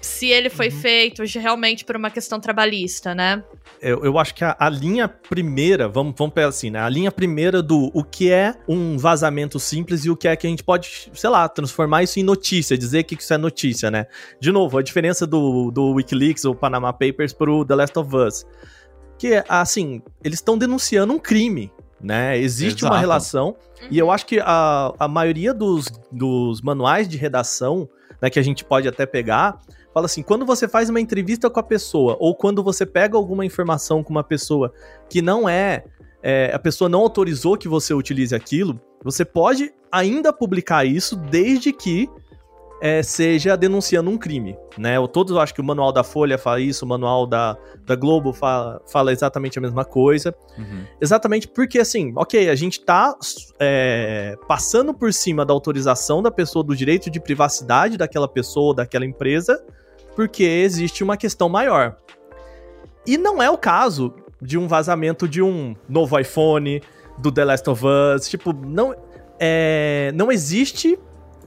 Se 0.00 0.26
ele 0.26 0.50
foi 0.50 0.66
Uhum. 0.68 0.72
feito 0.80 1.22
realmente 1.38 1.84
por 1.84 1.96
uma 1.96 2.10
questão 2.10 2.40
trabalhista, 2.40 3.14
né? 3.14 3.42
Eu, 3.80 4.04
eu 4.04 4.18
acho 4.18 4.34
que 4.34 4.44
a, 4.44 4.56
a 4.58 4.68
linha 4.68 5.08
primeira, 5.08 5.88
vamos, 5.88 6.14
vamos 6.16 6.34
pegar 6.34 6.48
assim, 6.48 6.70
né? 6.70 6.80
A 6.80 6.88
linha 6.88 7.10
primeira 7.10 7.62
do 7.62 7.90
o 7.94 8.02
que 8.02 8.30
é 8.30 8.54
um 8.68 8.96
vazamento 8.98 9.58
simples 9.60 10.04
e 10.04 10.10
o 10.10 10.16
que 10.16 10.26
é 10.26 10.34
que 10.36 10.46
a 10.46 10.50
gente 10.50 10.64
pode, 10.64 11.10
sei 11.14 11.30
lá, 11.30 11.48
transformar 11.48 12.02
isso 12.02 12.18
em 12.18 12.22
notícia, 12.22 12.76
dizer 12.76 13.04
que 13.04 13.14
isso 13.14 13.32
é 13.32 13.38
notícia, 13.38 13.90
né? 13.90 14.06
De 14.40 14.50
novo, 14.50 14.78
a 14.78 14.82
diferença 14.82 15.26
do, 15.26 15.70
do 15.70 15.92
Wikileaks 15.92 16.44
ou 16.44 16.54
Panama 16.54 16.92
Papers 16.92 17.32
pro 17.32 17.64
The 17.64 17.74
Last 17.74 17.98
of 17.98 18.16
Us. 18.16 18.46
Que, 19.18 19.42
assim, 19.48 20.02
eles 20.24 20.40
estão 20.40 20.58
denunciando 20.58 21.12
um 21.12 21.18
crime, 21.18 21.70
né? 22.00 22.36
Existe 22.38 22.82
uma 22.82 22.90
Exato. 22.90 23.00
relação. 23.00 23.56
E 23.90 23.98
eu 23.98 24.10
acho 24.10 24.26
que 24.26 24.40
a, 24.40 24.92
a 24.98 25.06
maioria 25.08 25.54
dos, 25.54 25.86
dos 26.10 26.60
manuais 26.60 27.08
de 27.08 27.16
redação, 27.16 27.88
né, 28.22 28.30
que 28.30 28.38
a 28.38 28.42
gente 28.42 28.64
pode 28.64 28.86
até 28.86 29.04
pegar, 29.04 29.60
fala 29.92 30.06
assim: 30.06 30.22
quando 30.22 30.46
você 30.46 30.68
faz 30.68 30.88
uma 30.88 31.00
entrevista 31.00 31.50
com 31.50 31.58
a 31.58 31.62
pessoa, 31.62 32.16
ou 32.20 32.34
quando 32.34 32.62
você 32.62 32.86
pega 32.86 33.16
alguma 33.16 33.44
informação 33.44 34.02
com 34.04 34.10
uma 34.10 34.22
pessoa 34.22 34.72
que 35.10 35.20
não 35.20 35.48
é, 35.48 35.84
é, 36.22 36.52
a 36.54 36.58
pessoa 36.58 36.88
não 36.88 37.00
autorizou 37.00 37.58
que 37.58 37.66
você 37.66 37.92
utilize 37.92 38.34
aquilo, 38.34 38.80
você 39.02 39.24
pode 39.24 39.74
ainda 39.90 40.32
publicar 40.32 40.86
isso 40.86 41.16
desde 41.16 41.72
que 41.72 42.08
é, 42.84 43.00
seja 43.00 43.56
denunciando 43.56 44.10
um 44.10 44.18
crime, 44.18 44.58
né? 44.76 44.96
Eu, 44.96 45.06
todos, 45.06 45.32
eu 45.32 45.38
acho 45.40 45.54
que 45.54 45.60
o 45.60 45.64
manual 45.64 45.92
da 45.92 46.02
Folha 46.02 46.36
fala 46.36 46.58
isso, 46.58 46.84
o 46.84 46.88
manual 46.88 47.28
da, 47.28 47.56
da 47.86 47.94
Globo 47.94 48.32
fala, 48.32 48.82
fala 48.90 49.12
exatamente 49.12 49.56
a 49.56 49.62
mesma 49.62 49.84
coisa. 49.84 50.34
Uhum. 50.58 50.84
Exatamente 51.00 51.46
porque, 51.46 51.78
assim, 51.78 52.12
ok, 52.16 52.50
a 52.50 52.56
gente 52.56 52.80
tá 52.80 53.14
é, 53.60 54.36
passando 54.48 54.92
por 54.92 55.12
cima 55.12 55.44
da 55.44 55.54
autorização 55.54 56.20
da 56.20 56.30
pessoa, 56.32 56.64
do 56.64 56.74
direito 56.74 57.08
de 57.08 57.20
privacidade 57.20 57.96
daquela 57.96 58.26
pessoa 58.26 58.66
ou 58.66 58.74
daquela 58.74 59.06
empresa, 59.06 59.64
porque 60.16 60.42
existe 60.42 61.04
uma 61.04 61.16
questão 61.16 61.48
maior. 61.48 61.96
E 63.06 63.16
não 63.16 63.40
é 63.40 63.48
o 63.48 63.56
caso 63.56 64.12
de 64.40 64.58
um 64.58 64.66
vazamento 64.66 65.28
de 65.28 65.40
um 65.40 65.76
novo 65.88 66.18
iPhone, 66.18 66.82
do 67.16 67.30
The 67.30 67.44
Last 67.44 67.70
of 67.70 67.84
Us, 67.86 68.28
tipo, 68.28 68.52
não, 68.52 68.92
é, 69.38 70.10
não 70.16 70.32
existe 70.32 70.98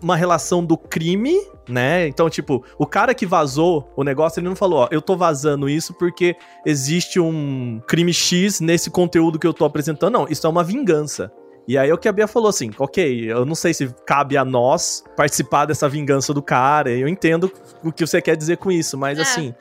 uma 0.02 0.16
relação 0.16 0.64
do 0.64 0.78
crime, 0.78 1.36
né? 1.68 2.08
Então, 2.08 2.30
tipo, 2.30 2.64
o 2.78 2.86
cara 2.86 3.14
que 3.14 3.25
vazou 3.25 3.90
o 3.96 4.04
negócio, 4.04 4.40
ele 4.40 4.48
não 4.48 4.56
falou, 4.56 4.80
ó, 4.80 4.88
eu 4.92 5.02
tô 5.02 5.16
vazando 5.16 5.68
isso 5.70 5.94
porque 5.94 6.36
existe 6.66 7.20
um 7.20 7.82
crime 7.88 8.14
X 8.14 8.60
nesse 8.60 8.90
conteúdo 8.90 9.40
que 9.40 9.48
eu 9.48 9.54
tô 9.54 9.66
apresentando. 9.66 10.14
Não, 10.14 10.28
isso 10.30 10.46
é 10.46 10.50
uma 10.50 10.64
vingança. 10.64 11.32
E 11.68 11.78
aí 11.80 11.92
o 11.92 11.98
que 11.98 12.08
a 12.08 12.12
Bia 12.12 12.28
falou 12.28 12.50
assim, 12.50 12.70
ok, 12.78 13.32
eu 13.32 13.44
não 13.44 13.56
sei 13.56 13.74
se 13.74 13.88
cabe 14.06 14.38
a 14.38 14.46
nós 14.46 15.04
participar 15.18 15.66
dessa 15.66 15.90
vingança 15.90 16.32
do 16.32 16.42
cara, 16.42 16.92
eu 16.92 17.08
entendo 17.08 17.52
o 17.84 17.92
que 17.92 18.06
você 18.06 18.22
quer 18.22 18.38
dizer 18.38 18.58
com 18.58 18.72
isso, 18.72 18.96
mas 18.96 19.18
É. 19.18 19.24
assim, 19.24 19.56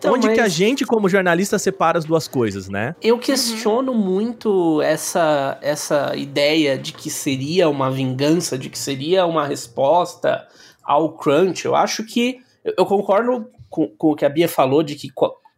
Então, 0.00 0.14
onde 0.14 0.32
que 0.32 0.40
a 0.40 0.48
gente 0.48 0.86
como 0.86 1.10
jornalista 1.10 1.58
separa 1.58 1.98
as 1.98 2.06
duas 2.06 2.26
coisas, 2.26 2.70
né? 2.70 2.96
Eu 3.02 3.18
questiono 3.18 3.92
muito 3.92 4.80
essa, 4.80 5.58
essa 5.60 6.16
ideia 6.16 6.78
de 6.78 6.94
que 6.94 7.10
seria 7.10 7.68
uma 7.68 7.90
vingança, 7.90 8.56
de 8.56 8.70
que 8.70 8.78
seria 8.78 9.26
uma 9.26 9.46
resposta 9.46 10.48
ao 10.82 11.12
crunch. 11.12 11.66
Eu 11.66 11.76
acho 11.76 12.02
que. 12.04 12.38
Eu, 12.64 12.86
concordo 12.86 13.46
com, 13.68 13.88
com 13.88 14.12
o 14.12 14.16
que 14.16 14.24
a 14.24 14.28
Bia 14.30 14.48
falou, 14.48 14.82
de 14.82 14.94
que, 14.94 15.08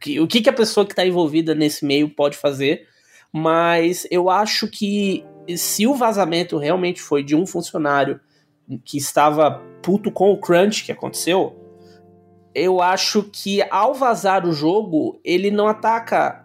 que 0.00 0.20
o 0.20 0.26
que, 0.26 0.40
que 0.42 0.50
a 0.50 0.52
pessoa 0.52 0.84
que 0.84 0.92
está 0.92 1.06
envolvida 1.06 1.54
nesse 1.54 1.84
meio 1.84 2.08
pode 2.08 2.37
fazer, 2.37 2.88
mas 3.32 4.06
eu 4.11 4.28
acho 4.28 4.66
que 4.66 5.25
se 5.56 5.87
o 5.87 5.94
vazamento 5.94 6.58
realmente 6.58 7.00
foi 7.00 7.22
de 7.22 7.37
um 7.37 7.46
funcionário 7.46 8.20
que 8.84 8.99
estava 8.99 9.62
puto 9.82 10.11
com 10.11 10.32
o 10.32 10.38
crunch 10.38 10.84
que 10.84 10.92
aconteceu, 10.92 11.62
eu 12.54 12.80
acho 12.82 13.23
que 13.25 13.62
ao 13.71 13.94
vazar 13.94 14.47
o 14.47 14.52
jogo, 14.52 15.18
ele 15.25 15.50
não 15.50 15.68
ataca 15.68 16.44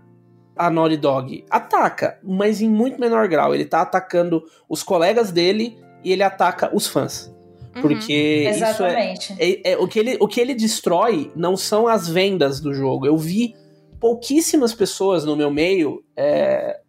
a 0.56 0.70
Naughty 0.70 0.98
Dog. 0.98 1.46
Ataca, 1.50 2.20
mas 2.24 2.62
em 2.62 2.70
muito 2.70 3.00
menor 3.00 3.28
grau. 3.28 3.54
Ele 3.54 3.66
tá 3.66 3.82
atacando 3.82 4.44
os 4.68 4.84
colegas 4.84 5.32
dele 5.32 5.78
e 6.04 6.12
ele 6.12 6.24
ataca 6.24 6.70
os 6.76 6.88
fãs. 6.88 7.34
Uhum. 7.76 7.82
Porque 7.82 8.48
isso 8.50 8.63
é, 8.63 8.70
Exatamente. 8.70 9.36
é- 9.38 9.72
é- 9.72 9.78
o, 9.78 9.88
que 9.88 10.00
ele, 10.00 10.17
o 10.20 10.28
que 10.28 10.41
ele 10.41 10.56
destrói 10.56 11.32
não 11.36 11.56
são 11.56 11.88
as 11.88 12.08
vendas 12.08 12.60
do 12.60 12.74
jogo. 12.74 13.06
Eu 13.06 13.17
vi 13.17 13.54
pouquíssimas 14.00 14.74
pessoas 14.74 15.26
no 15.26 15.36
meu 15.36 15.52
meio. 15.52 16.04
é, 16.15 16.80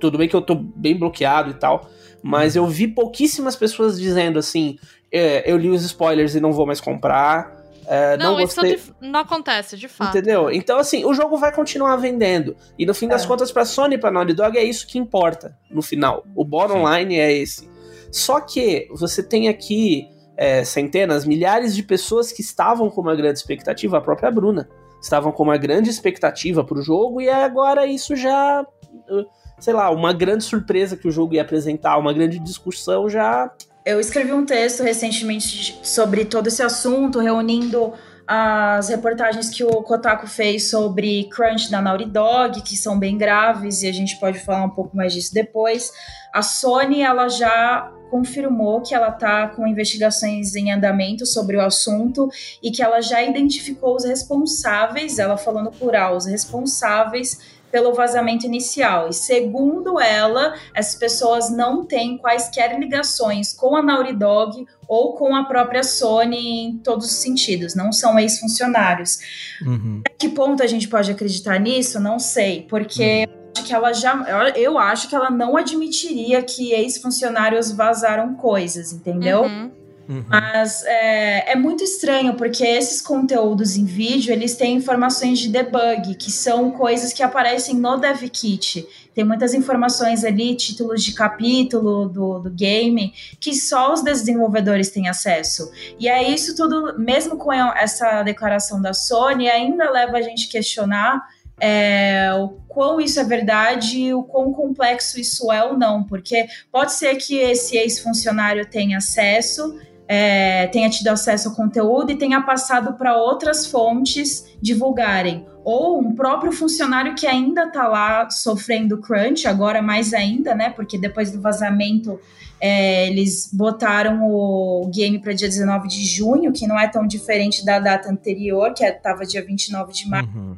tudo 0.00 0.16
bem 0.16 0.28
que 0.28 0.36
eu 0.36 0.42
tô 0.42 0.54
bem 0.54 0.96
bloqueado 0.96 1.50
e 1.50 1.54
tal. 1.54 1.88
Mas 2.22 2.54
eu 2.56 2.66
vi 2.66 2.86
pouquíssimas 2.88 3.56
pessoas 3.56 3.98
dizendo 3.98 4.38
assim: 4.38 4.76
é, 5.10 5.50
eu 5.50 5.56
li 5.56 5.70
os 5.70 5.82
spoilers 5.84 6.34
e 6.34 6.40
não 6.40 6.52
vou 6.52 6.66
mais 6.66 6.80
comprar. 6.80 7.57
É, 7.88 8.16
Não, 8.16 8.32
não, 8.34 8.40
isso 8.40 8.56
gostei. 8.60 8.76
de- 8.76 8.94
não 9.00 9.20
acontece, 9.20 9.76
de 9.76 9.88
fato. 9.88 10.10
Entendeu? 10.16 10.50
Então, 10.50 10.78
assim, 10.78 11.04
o 11.04 11.14
jogo 11.14 11.36
vai 11.36 11.52
continuar 11.52 11.96
vendendo. 11.96 12.54
E 12.78 12.84
no 12.84 12.94
fim 12.94 13.08
das 13.08 13.24
É. 13.24 13.26
contas, 13.26 13.50
pra 13.50 13.64
Sony 13.64 13.94
e 13.94 13.98
pra 13.98 14.10
Naughty 14.10 14.34
Dog, 14.34 14.56
é 14.58 14.62
isso 14.64 14.86
que 14.86 14.98
importa 14.98 15.56
no 15.70 15.80
final. 15.82 16.24
O 16.36 16.44
bottom 16.44 16.88
line 16.88 17.18
é 17.18 17.32
esse. 17.32 17.68
Só 18.12 18.40
que 18.40 18.86
você 18.90 19.22
tem 19.22 19.48
aqui 19.48 20.08
é, 20.40 20.62
centenas, 20.62 21.24
milhares 21.24 21.74
de 21.74 21.82
pessoas 21.82 22.30
que 22.30 22.42
estavam 22.42 22.88
com 22.88 23.00
uma 23.00 23.16
grande 23.16 23.40
expectativa, 23.40 23.98
a 23.98 24.00
própria 24.00 24.30
Bruna. 24.30 24.68
Estavam 25.02 25.32
com 25.32 25.42
uma 25.42 25.56
grande 25.56 25.90
expectativa 25.90 26.62
pro 26.62 26.80
jogo 26.80 27.20
e 27.20 27.28
agora 27.28 27.86
isso 27.86 28.14
já. 28.14 28.62
uh, 29.10 29.26
Sei 29.58 29.74
lá, 29.74 29.90
uma 29.90 30.12
grande 30.12 30.44
surpresa 30.44 30.96
que 30.96 31.08
o 31.08 31.10
jogo 31.10 31.34
ia 31.34 31.42
apresentar, 31.42 31.98
uma 31.98 32.12
grande 32.12 32.38
discussão 32.38 33.08
já. 33.08 33.50
Eu 33.88 33.98
escrevi 33.98 34.34
um 34.34 34.44
texto 34.44 34.82
recentemente 34.82 35.80
sobre 35.82 36.26
todo 36.26 36.48
esse 36.48 36.62
assunto, 36.62 37.20
reunindo 37.20 37.94
as 38.26 38.90
reportagens 38.90 39.48
que 39.48 39.64
o 39.64 39.82
Kotaku 39.82 40.26
fez 40.26 40.68
sobre 40.68 41.24
crunch 41.30 41.70
da 41.70 41.80
Naughty 41.80 42.04
Dog, 42.04 42.60
que 42.60 42.76
são 42.76 42.98
bem 42.98 43.16
graves, 43.16 43.82
e 43.82 43.88
a 43.88 43.92
gente 43.92 44.20
pode 44.20 44.40
falar 44.40 44.66
um 44.66 44.68
pouco 44.68 44.94
mais 44.94 45.14
disso 45.14 45.32
depois. 45.32 45.90
A 46.34 46.42
Sony, 46.42 47.00
ela 47.00 47.30
já 47.30 47.90
confirmou 48.10 48.82
que 48.82 48.94
ela 48.94 49.08
está 49.08 49.48
com 49.48 49.66
investigações 49.66 50.54
em 50.54 50.70
andamento 50.70 51.24
sobre 51.24 51.56
o 51.56 51.62
assunto 51.62 52.28
e 52.62 52.70
que 52.70 52.82
ela 52.82 53.00
já 53.00 53.22
identificou 53.22 53.96
os 53.96 54.04
responsáveis, 54.04 55.18
ela 55.18 55.38
falou 55.38 55.62
no 55.62 55.70
plural, 55.70 56.14
os 56.14 56.26
responsáveis 56.26 57.57
pelo 57.70 57.92
vazamento 57.94 58.46
inicial. 58.46 59.08
E 59.08 59.12
segundo 59.12 60.00
ela, 60.00 60.54
essas 60.74 60.94
pessoas 60.94 61.50
não 61.50 61.84
têm 61.84 62.16
quaisquer 62.18 62.78
ligações 62.78 63.52
com 63.52 63.76
a 63.76 63.82
Naughty 63.82 64.14
Dog 64.14 64.66
ou 64.88 65.14
com 65.14 65.34
a 65.36 65.44
própria 65.44 65.82
Sony 65.82 66.36
em 66.66 66.78
todos 66.78 67.06
os 67.06 67.12
sentidos, 67.12 67.74
não 67.74 67.92
são 67.92 68.18
ex-funcionários. 68.18 69.18
Uhum. 69.62 70.02
A 70.06 70.10
que 70.10 70.28
ponto 70.30 70.62
a 70.62 70.66
gente 70.66 70.88
pode 70.88 71.10
acreditar 71.10 71.58
nisso? 71.58 72.00
Não 72.00 72.18
sei, 72.18 72.66
porque 72.68 73.26
eu 73.28 73.50
acho 73.54 73.64
que 73.66 73.74
ela 73.74 73.92
já, 73.92 74.14
eu- 74.54 74.62
eu 74.62 74.78
acho 74.78 75.08
que 75.08 75.14
ela 75.14 75.30
não 75.30 75.56
admitiria 75.56 76.42
que 76.42 76.72
ex-funcionários 76.72 77.70
vazaram 77.70 78.34
coisas, 78.34 78.92
entendeu? 78.92 79.42
Uhum. 79.42 79.70
Uhum. 80.08 80.24
Mas 80.26 80.82
é, 80.84 81.52
é 81.52 81.54
muito 81.54 81.84
estranho, 81.84 82.34
porque 82.34 82.64
esses 82.64 83.02
conteúdos 83.02 83.76
em 83.76 83.84
vídeo, 83.84 84.32
eles 84.32 84.56
têm 84.56 84.76
informações 84.76 85.38
de 85.38 85.50
debug, 85.50 86.14
que 86.14 86.30
são 86.32 86.70
coisas 86.70 87.12
que 87.12 87.22
aparecem 87.22 87.74
no 87.74 87.98
dev 87.98 88.22
kit. 88.30 88.86
Tem 89.14 89.22
muitas 89.22 89.52
informações 89.52 90.24
ali, 90.24 90.54
títulos 90.54 91.04
de 91.04 91.12
capítulo 91.12 92.08
do, 92.08 92.38
do 92.38 92.50
game, 92.50 93.12
que 93.38 93.52
só 93.52 93.92
os 93.92 94.02
desenvolvedores 94.02 94.88
têm 94.90 95.08
acesso. 95.08 95.70
E 95.98 96.08
é 96.08 96.22
isso 96.22 96.56
tudo, 96.56 96.98
mesmo 96.98 97.36
com 97.36 97.52
essa 97.52 98.22
declaração 98.22 98.80
da 98.80 98.94
Sony, 98.94 99.50
ainda 99.50 99.90
leva 99.90 100.16
a 100.16 100.22
gente 100.22 100.48
questionar 100.48 101.22
é, 101.60 102.32
o 102.34 102.50
quão 102.68 103.00
isso 103.00 103.18
é 103.18 103.24
verdade 103.24 103.98
e 103.98 104.14
o 104.14 104.22
quão 104.22 104.52
complexo 104.52 105.18
isso 105.18 105.50
é 105.50 105.64
ou 105.64 105.76
não, 105.76 106.04
porque 106.04 106.46
pode 106.70 106.92
ser 106.92 107.16
que 107.16 107.36
esse 107.36 107.76
ex-funcionário 107.76 108.64
tenha 108.66 108.98
acesso, 108.98 109.78
é, 110.08 110.66
tenha 110.68 110.88
tido 110.88 111.08
acesso 111.08 111.50
ao 111.50 111.54
conteúdo 111.54 112.10
e 112.10 112.16
tenha 112.16 112.40
passado 112.40 112.94
para 112.94 113.14
outras 113.16 113.66
fontes 113.66 114.56
divulgarem. 114.60 115.46
Ou 115.62 116.00
um 116.00 116.14
próprio 116.14 116.50
funcionário 116.50 117.14
que 117.14 117.26
ainda 117.26 117.64
está 117.64 117.86
lá 117.86 118.30
sofrendo 118.30 118.96
crunch, 118.98 119.46
agora 119.46 119.82
mais 119.82 120.14
ainda, 120.14 120.54
né? 120.54 120.70
Porque 120.70 120.96
depois 120.96 121.30
do 121.30 121.42
vazamento 121.42 122.18
é, 122.58 123.06
eles 123.08 123.50
botaram 123.52 124.22
o 124.24 124.90
game 124.92 125.18
para 125.18 125.34
dia 125.34 125.46
19 125.46 125.86
de 125.86 126.04
junho, 126.06 126.52
que 126.52 126.66
não 126.66 126.80
é 126.80 126.88
tão 126.88 127.06
diferente 127.06 127.62
da 127.62 127.78
data 127.78 128.10
anterior, 128.10 128.72
que 128.72 128.82
estava 128.82 129.26
dia 129.26 129.44
29 129.44 129.92
de 129.92 130.08
março. 130.08 130.30
Uhum. 130.34 130.56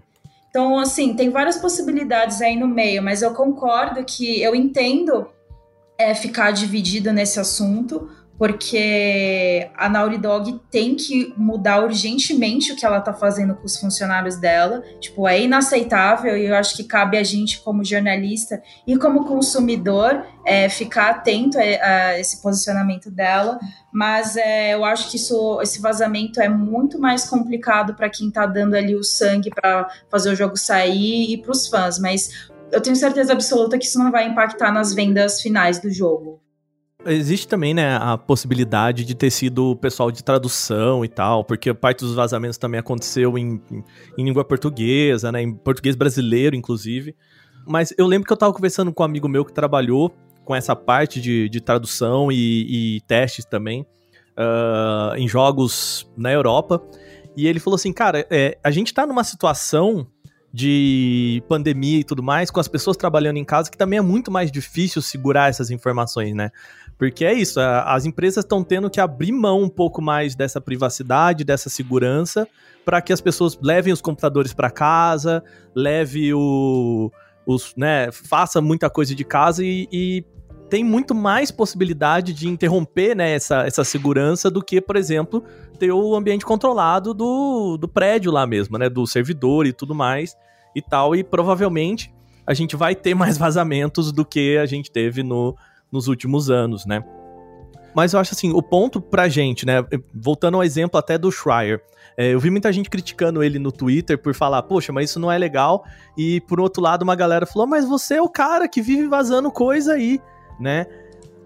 Então, 0.49 0.79
assim, 0.79 1.15
tem 1.15 1.29
várias 1.31 1.59
possibilidades 1.59 2.41
aí 2.41 2.57
no 2.57 2.69
meio, 2.69 3.03
mas 3.03 3.23
eu 3.23 3.33
concordo 3.35 4.05
que 4.05 4.41
eu 4.41 4.55
entendo 4.55 5.29
é, 5.99 6.15
ficar 6.15 6.51
dividido 6.51 7.13
nesse 7.13 7.39
assunto, 7.39 8.11
porque 8.41 9.71
a 9.77 9.87
Naughty 9.87 10.17
Dog 10.17 10.61
tem 10.71 10.95
que 10.95 11.35
mudar 11.37 11.85
urgentemente 11.85 12.73
o 12.73 12.77
que 12.77 12.87
ela 12.87 12.99
tá 12.99 13.13
fazendo 13.13 13.55
com 13.55 13.67
os 13.67 13.79
funcionários 13.79 14.37
dela. 14.37 14.83
Tipo, 14.99 15.29
é 15.29 15.43
inaceitável 15.43 16.39
e 16.39 16.47
eu 16.47 16.55
acho 16.55 16.75
que 16.75 16.85
cabe 16.85 17.19
a 17.19 17.23
gente, 17.23 17.61
como 17.61 17.85
jornalista 17.85 18.63
e 18.87 18.97
como 18.97 19.27
consumidor, 19.27 20.25
é, 20.47 20.71
ficar 20.71 21.11
atento 21.11 21.59
a, 21.59 21.61
a, 21.61 22.19
esse 22.19 22.41
posicionamento 22.41 23.11
dela. 23.11 23.61
Mas 23.93 24.39
é, 24.39 24.73
eu 24.73 24.87
acho 24.87 25.11
que 25.11 25.17
isso, 25.17 25.61
esse 25.61 25.79
vazamento 25.79 26.41
é 26.41 26.49
muito 26.49 26.99
mais 26.99 27.29
complicado 27.29 27.93
para 27.93 28.09
quem 28.09 28.31
tá 28.31 28.47
dando 28.47 28.75
ali 28.75 28.97
o 28.97 29.05
sangue 29.05 29.51
para 29.51 29.87
fazer 30.11 30.31
o 30.31 30.35
jogo 30.35 30.57
sair 30.57 31.31
e 31.31 31.37
para 31.37 31.53
os 31.53 31.69
fãs. 31.69 31.99
Mas 31.99 32.49
eu 32.73 32.81
tenho 32.81 32.97
certeza 32.97 33.35
absoluta 33.35 33.77
que 33.77 33.85
isso 33.85 33.99
não 33.99 34.11
vai 34.11 34.27
impactar 34.27 34.73
nas 34.73 34.95
vendas 34.95 35.43
finais 35.43 35.79
do 35.79 35.91
jogo. 35.91 36.41
Existe 37.07 37.49
também, 37.49 37.73
né, 37.73 37.97
a 37.97 38.19
possibilidade 38.19 39.05
de 39.07 39.15
ter 39.15 39.31
sido 39.31 39.71
o 39.71 39.77
pessoal 39.77 40.11
de 40.11 40.23
tradução 40.23 41.03
e 41.03 41.09
tal, 41.09 41.43
porque 41.43 41.73
parte 41.73 42.01
dos 42.01 42.15
vazamentos 42.15 42.59
também 42.59 42.79
aconteceu 42.79 43.39
em, 43.39 43.61
em, 43.71 43.85
em, 44.19 44.25
língua 44.25 44.45
portuguesa, 44.45 45.33
né, 45.33 45.41
em 45.41 45.55
português 45.55 45.97
brasileiro, 45.97 46.55
inclusive. 46.55 47.17
Mas 47.67 47.95
eu 47.97 48.07
lembro 48.07 48.27
que 48.27 48.33
eu 48.33 48.37
tava 48.37 48.53
conversando 48.53 48.93
com 48.93 49.03
um 49.03 49.07
amigo 49.07 49.29
meu 49.29 49.47
que 49.47 49.53
trabalhou 49.53 50.15
com 50.45 50.55
essa 50.55 50.77
parte 50.77 51.21
de, 51.21 51.49
de 51.49 51.61
tradução 51.61 52.31
e, 52.31 52.97
e 52.97 53.01
testes 53.03 53.45
também 53.45 53.87
uh, 54.37 55.17
em 55.17 55.27
jogos 55.27 56.11
na 56.17 56.31
Europa. 56.33 56.83
E 57.37 57.47
ele 57.47 57.61
falou 57.61 57.77
assim, 57.77 57.93
cara, 57.93 58.27
é, 58.31 58.59
a 58.63 58.71
gente 58.71 58.93
tá 58.93 59.07
numa 59.07 59.25
situação 59.25 60.07
de 60.53 61.43
pandemia 61.49 62.01
e 62.01 62.05
tudo 62.05 62.23
mais, 62.23 62.51
com 62.51 62.59
as 62.59 62.67
pessoas 62.67 62.97
trabalhando 62.97 63.37
em 63.37 63.45
casa, 63.45 63.71
que 63.71 63.79
também 63.79 63.99
é 63.99 64.03
muito 64.03 64.31
mais 64.31 64.51
difícil 64.51 65.01
segurar 65.01 65.49
essas 65.49 65.71
informações, 65.71 66.35
né? 66.35 66.51
Porque 67.01 67.25
é 67.25 67.33
isso, 67.33 67.59
as 67.59 68.05
empresas 68.05 68.45
estão 68.45 68.63
tendo 68.63 68.91
que 68.91 69.01
abrir 69.01 69.33
mão 69.33 69.63
um 69.63 69.71
pouco 69.71 70.03
mais 70.03 70.35
dessa 70.35 70.61
privacidade, 70.61 71.45
dessa 71.45 71.71
segurança, 71.71 72.47
para 72.85 73.01
que 73.01 73.11
as 73.11 73.23
pessoas 73.23 73.59
levem 73.59 73.91
os 73.91 74.03
computadores 74.03 74.53
para 74.53 74.71
casa, 74.71 75.43
leve 75.75 76.35
o, 76.35 77.11
os, 77.47 77.75
né, 77.75 78.13
faça 78.13 78.61
muita 78.61 78.91
coisa 78.91 79.15
de 79.15 79.25
casa 79.25 79.65
e, 79.65 79.89
e 79.91 80.25
tem 80.69 80.85
muito 80.85 81.15
mais 81.15 81.51
possibilidade 81.51 82.35
de 82.35 82.47
interromper 82.47 83.17
né, 83.17 83.33
essa, 83.33 83.63
essa 83.67 83.83
segurança 83.83 84.51
do 84.51 84.63
que, 84.63 84.79
por 84.79 84.97
exemplo, 84.97 85.43
ter 85.79 85.91
o 85.91 86.15
ambiente 86.15 86.45
controlado 86.45 87.15
do, 87.15 87.79
do 87.79 87.89
prédio 87.89 88.31
lá 88.31 88.47
mesmo, 88.47 88.77
né? 88.77 88.91
Do 88.91 89.07
servidor 89.07 89.67
e 89.67 89.73
tudo 89.73 89.95
mais 89.95 90.37
e 90.77 90.83
tal. 90.83 91.17
E 91.17 91.25
provavelmente 91.25 92.13
a 92.47 92.53
gente 92.53 92.77
vai 92.77 92.95
ter 92.95 93.15
mais 93.15 93.37
vazamentos 93.39 94.13
do 94.13 94.23
que 94.23 94.59
a 94.59 94.67
gente 94.67 94.93
teve 94.93 95.23
no, 95.23 95.57
nos 95.91 96.09
últimos 96.09 96.51
anos, 96.51 96.87
né? 96.87 97.05
Mas 97.95 98.13
eu 98.13 98.21
acho 98.21 98.35
assim, 98.35 98.53
o 98.53 98.63
ponto 98.63 99.01
pra 99.01 99.29
gente, 99.29 99.67
né? 99.67 99.85
Voltando 100.15 100.57
ao 100.57 100.65
exemplo 100.65 100.99
até 100.99 101.19
do 101.19 101.31
Schreier. 101.31 101.83
É, 102.17 102.35
eu 102.35 102.41
vi 102.41 102.51
muita 102.51 102.73
gente 102.73 102.91
criticando 102.91 103.43
ele 103.43 103.59
no 103.59 103.73
Twitter 103.73 104.19
por 104.19 104.35
falar, 104.35 104.63
poxa, 104.63 104.93
mas 104.93 105.11
isso 105.11 105.19
não 105.19 105.31
é 105.31 105.39
legal. 105.39 105.85
E 106.17 106.41
por 106.43 106.61
outro 106.61 106.83
lado, 106.83 107.03
uma 107.03 107.17
galera 107.17 107.47
falou, 107.47 107.67
mas 107.67 107.85
você 107.85 108.15
é 108.15 108.23
o 108.23 108.29
cara 108.29 108.69
que 108.69 108.81
vive 108.81 109.09
vazando 109.09 109.51
coisa 109.51 109.95
aí, 109.95 110.21
né? 110.59 110.87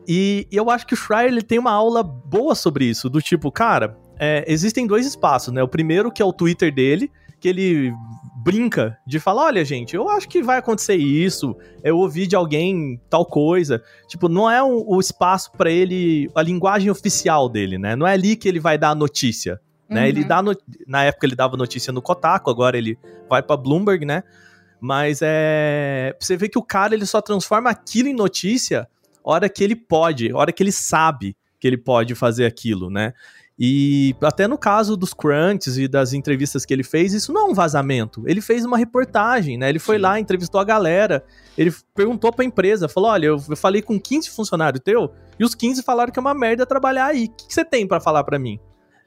E, 0.06 0.46
e 0.50 0.56
eu 0.56 0.68
acho 0.68 0.86
que 0.86 0.94
o 0.94 0.96
Schreier 0.96 1.28
ele 1.28 1.42
tem 1.42 1.58
uma 1.58 1.72
aula 1.72 2.02
boa 2.02 2.54
sobre 2.54 2.84
isso, 2.84 3.08
do 3.08 3.22
tipo, 3.22 3.50
cara, 3.50 3.96
é, 4.18 4.44
existem 4.46 4.86
dois 4.86 5.06
espaços, 5.06 5.52
né? 5.52 5.62
O 5.62 5.68
primeiro, 5.68 6.10
que 6.10 6.20
é 6.20 6.24
o 6.24 6.32
Twitter 6.32 6.72
dele, 6.72 7.10
que 7.40 7.48
ele 7.48 7.94
brinca 8.44 8.98
de 9.06 9.18
falar: 9.18 9.46
olha, 9.46 9.64
gente, 9.64 9.96
eu 9.96 10.08
acho 10.08 10.28
que 10.28 10.42
vai 10.42 10.58
acontecer 10.58 10.94
isso, 10.96 11.56
eu 11.82 11.96
ouvi 11.96 12.26
de 12.26 12.36
alguém 12.36 13.00
tal 13.08 13.24
coisa. 13.24 13.82
Tipo, 14.06 14.28
não 14.28 14.50
é 14.50 14.62
o, 14.62 14.84
o 14.86 15.00
espaço 15.00 15.50
para 15.52 15.70
ele, 15.70 16.30
a 16.34 16.42
linguagem 16.42 16.90
oficial 16.90 17.48
dele, 17.48 17.78
né? 17.78 17.96
Não 17.96 18.06
é 18.06 18.12
ali 18.12 18.36
que 18.36 18.46
ele 18.46 18.60
vai 18.60 18.76
dar 18.76 18.90
a 18.90 18.94
notícia. 18.94 19.58
Né? 19.88 20.02
Uhum. 20.02 20.06
Ele 20.06 20.24
dá 20.24 20.42
no, 20.42 20.56
na 20.86 21.04
época 21.04 21.26
ele 21.26 21.34
dava 21.34 21.56
notícia 21.56 21.92
no 21.92 22.02
Kotaku, 22.02 22.50
agora 22.50 22.76
ele 22.76 22.98
vai 23.28 23.42
para 23.42 23.56
Bloomberg, 23.56 24.04
né? 24.04 24.22
Mas 24.78 25.20
é. 25.22 26.14
Você 26.20 26.36
vê 26.36 26.48
que 26.48 26.58
o 26.58 26.62
cara 26.62 26.94
ele 26.94 27.06
só 27.06 27.22
transforma 27.22 27.70
aquilo 27.70 28.08
em 28.08 28.14
notícia 28.14 28.86
hora 29.24 29.48
que 29.48 29.64
ele 29.64 29.74
pode, 29.74 30.32
hora 30.34 30.52
que 30.52 30.62
ele 30.62 30.72
sabe 30.72 31.34
que 31.58 31.66
ele 31.66 31.78
pode 31.78 32.14
fazer 32.14 32.44
aquilo, 32.44 32.90
né? 32.90 33.14
E 33.58 34.16
até 34.20 34.48
no 34.48 34.58
caso 34.58 34.96
dos 34.96 35.14
crunches 35.14 35.78
e 35.78 35.86
das 35.86 36.12
entrevistas 36.12 36.64
que 36.64 36.74
ele 36.74 36.82
fez, 36.82 37.12
isso 37.12 37.32
não 37.32 37.42
é 37.42 37.50
um 37.50 37.54
vazamento. 37.54 38.24
Ele 38.26 38.40
fez 38.40 38.64
uma 38.64 38.76
reportagem, 38.76 39.56
né? 39.56 39.68
Ele 39.68 39.78
foi 39.78 39.96
Sim. 39.96 40.02
lá, 40.02 40.18
entrevistou 40.18 40.60
a 40.60 40.64
galera, 40.64 41.24
ele 41.56 41.72
perguntou 41.94 42.32
pra 42.32 42.44
empresa, 42.44 42.88
falou: 42.88 43.10
olha, 43.10 43.26
eu 43.26 43.38
falei 43.38 43.80
com 43.80 44.00
15 44.00 44.30
funcionários 44.30 44.82
teu, 44.82 45.12
e 45.38 45.44
os 45.44 45.54
15 45.54 45.82
falaram 45.82 46.12
que 46.12 46.18
é 46.18 46.22
uma 46.22 46.34
merda 46.34 46.66
trabalhar 46.66 47.06
aí. 47.06 47.26
O 47.26 47.30
que, 47.30 47.54
você 47.54 47.64
tem 47.64 47.86
para 47.86 48.00
falar 48.00 48.24
para 48.24 48.38
mim? 48.38 48.58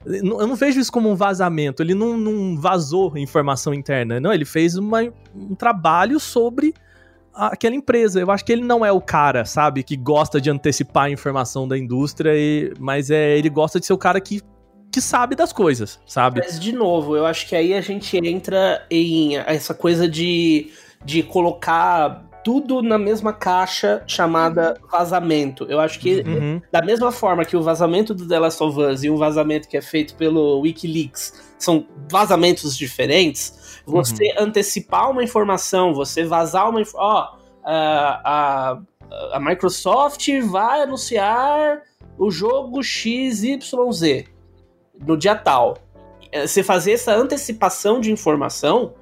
Eu 0.06 0.48
não 0.48 0.56
vejo 0.56 0.80
isso 0.80 0.92
como 0.92 1.10
um 1.10 1.16
vazamento, 1.16 1.84
ele 1.84 1.94
não, 1.94 2.16
não 2.16 2.56
vazou 2.56 3.18
informação 3.18 3.74
interna, 3.74 4.20
não, 4.20 4.32
ele 4.32 4.46
fez 4.46 4.78
uma, 4.78 5.02
um 5.36 5.56
trabalho 5.56 6.20
sobre 6.20 6.74
aquela 7.38 7.76
empresa. 7.76 8.20
Eu 8.20 8.32
acho 8.32 8.44
que 8.44 8.52
ele 8.52 8.64
não 8.64 8.86
é 8.86 8.92
o 8.92 9.02
cara, 9.02 9.46
sabe, 9.46 9.84
que 9.84 9.96
gosta 9.96 10.42
de 10.42 10.50
antecipar 10.50 11.06
a 11.06 11.10
informação 11.10 11.68
da 11.68 11.78
indústria, 11.78 12.34
e, 12.36 12.74
mas 12.80 13.10
é 13.10 13.38
ele 13.38 13.50
gosta 13.50 13.80
de 13.80 13.86
ser 13.86 13.94
o 13.94 13.98
cara 13.98 14.20
que, 14.20 14.42
que 14.92 15.02
sabe 15.02 15.36
das 15.36 15.54
coisas, 15.54 16.00
sabe? 16.06 16.42
Mas, 16.44 16.60
de 16.60 16.72
novo, 16.72 17.16
eu 17.16 17.26
acho 17.26 17.48
que 17.48 17.56
aí 17.56 17.74
a 17.74 17.82
gente 17.82 18.18
entra 18.18 18.86
em 18.90 19.38
essa 19.38 19.74
coisa 19.74 20.08
de, 20.08 20.72
de 21.04 21.24
colocar 21.24 22.28
tudo 22.48 22.82
na 22.82 22.98
mesma 22.98 23.34
caixa 23.34 24.02
chamada 24.08 24.80
vazamento. 24.90 25.66
Eu 25.68 25.82
acho 25.82 26.00
que, 26.00 26.22
uhum. 26.22 26.62
da 26.72 26.82
mesma 26.82 27.12
forma 27.12 27.44
que 27.44 27.58
o 27.58 27.62
vazamento 27.62 28.14
do 28.14 28.26
The 28.26 28.40
Last 28.40 28.64
of 28.64 28.80
Us 28.80 29.04
e 29.04 29.10
o 29.10 29.18
vazamento 29.18 29.68
que 29.68 29.76
é 29.76 29.82
feito 29.82 30.16
pelo 30.16 30.62
Wikileaks 30.62 31.34
são 31.60 31.86
vazamentos 32.10 32.78
diferentes, 32.78 33.57
você 33.88 34.34
uhum. 34.34 34.44
antecipar 34.44 35.10
uma 35.10 35.24
informação, 35.24 35.94
você 35.94 36.26
vazar 36.26 36.70
uma 36.70 36.82
informação. 36.82 37.10
Ó, 37.10 37.38
a, 37.64 38.22
a, 38.24 38.82
a 39.34 39.40
Microsoft 39.40 40.28
vai 40.50 40.82
anunciar 40.82 41.82
o 42.18 42.30
jogo 42.30 42.84
XYZ 42.84 44.26
no 45.00 45.16
dia 45.16 45.36
tal. 45.36 45.78
É, 46.32 46.46
você 46.46 46.62
fazer 46.62 46.92
essa 46.92 47.16
antecipação 47.16 48.02
de 48.02 48.12
informação 48.12 48.94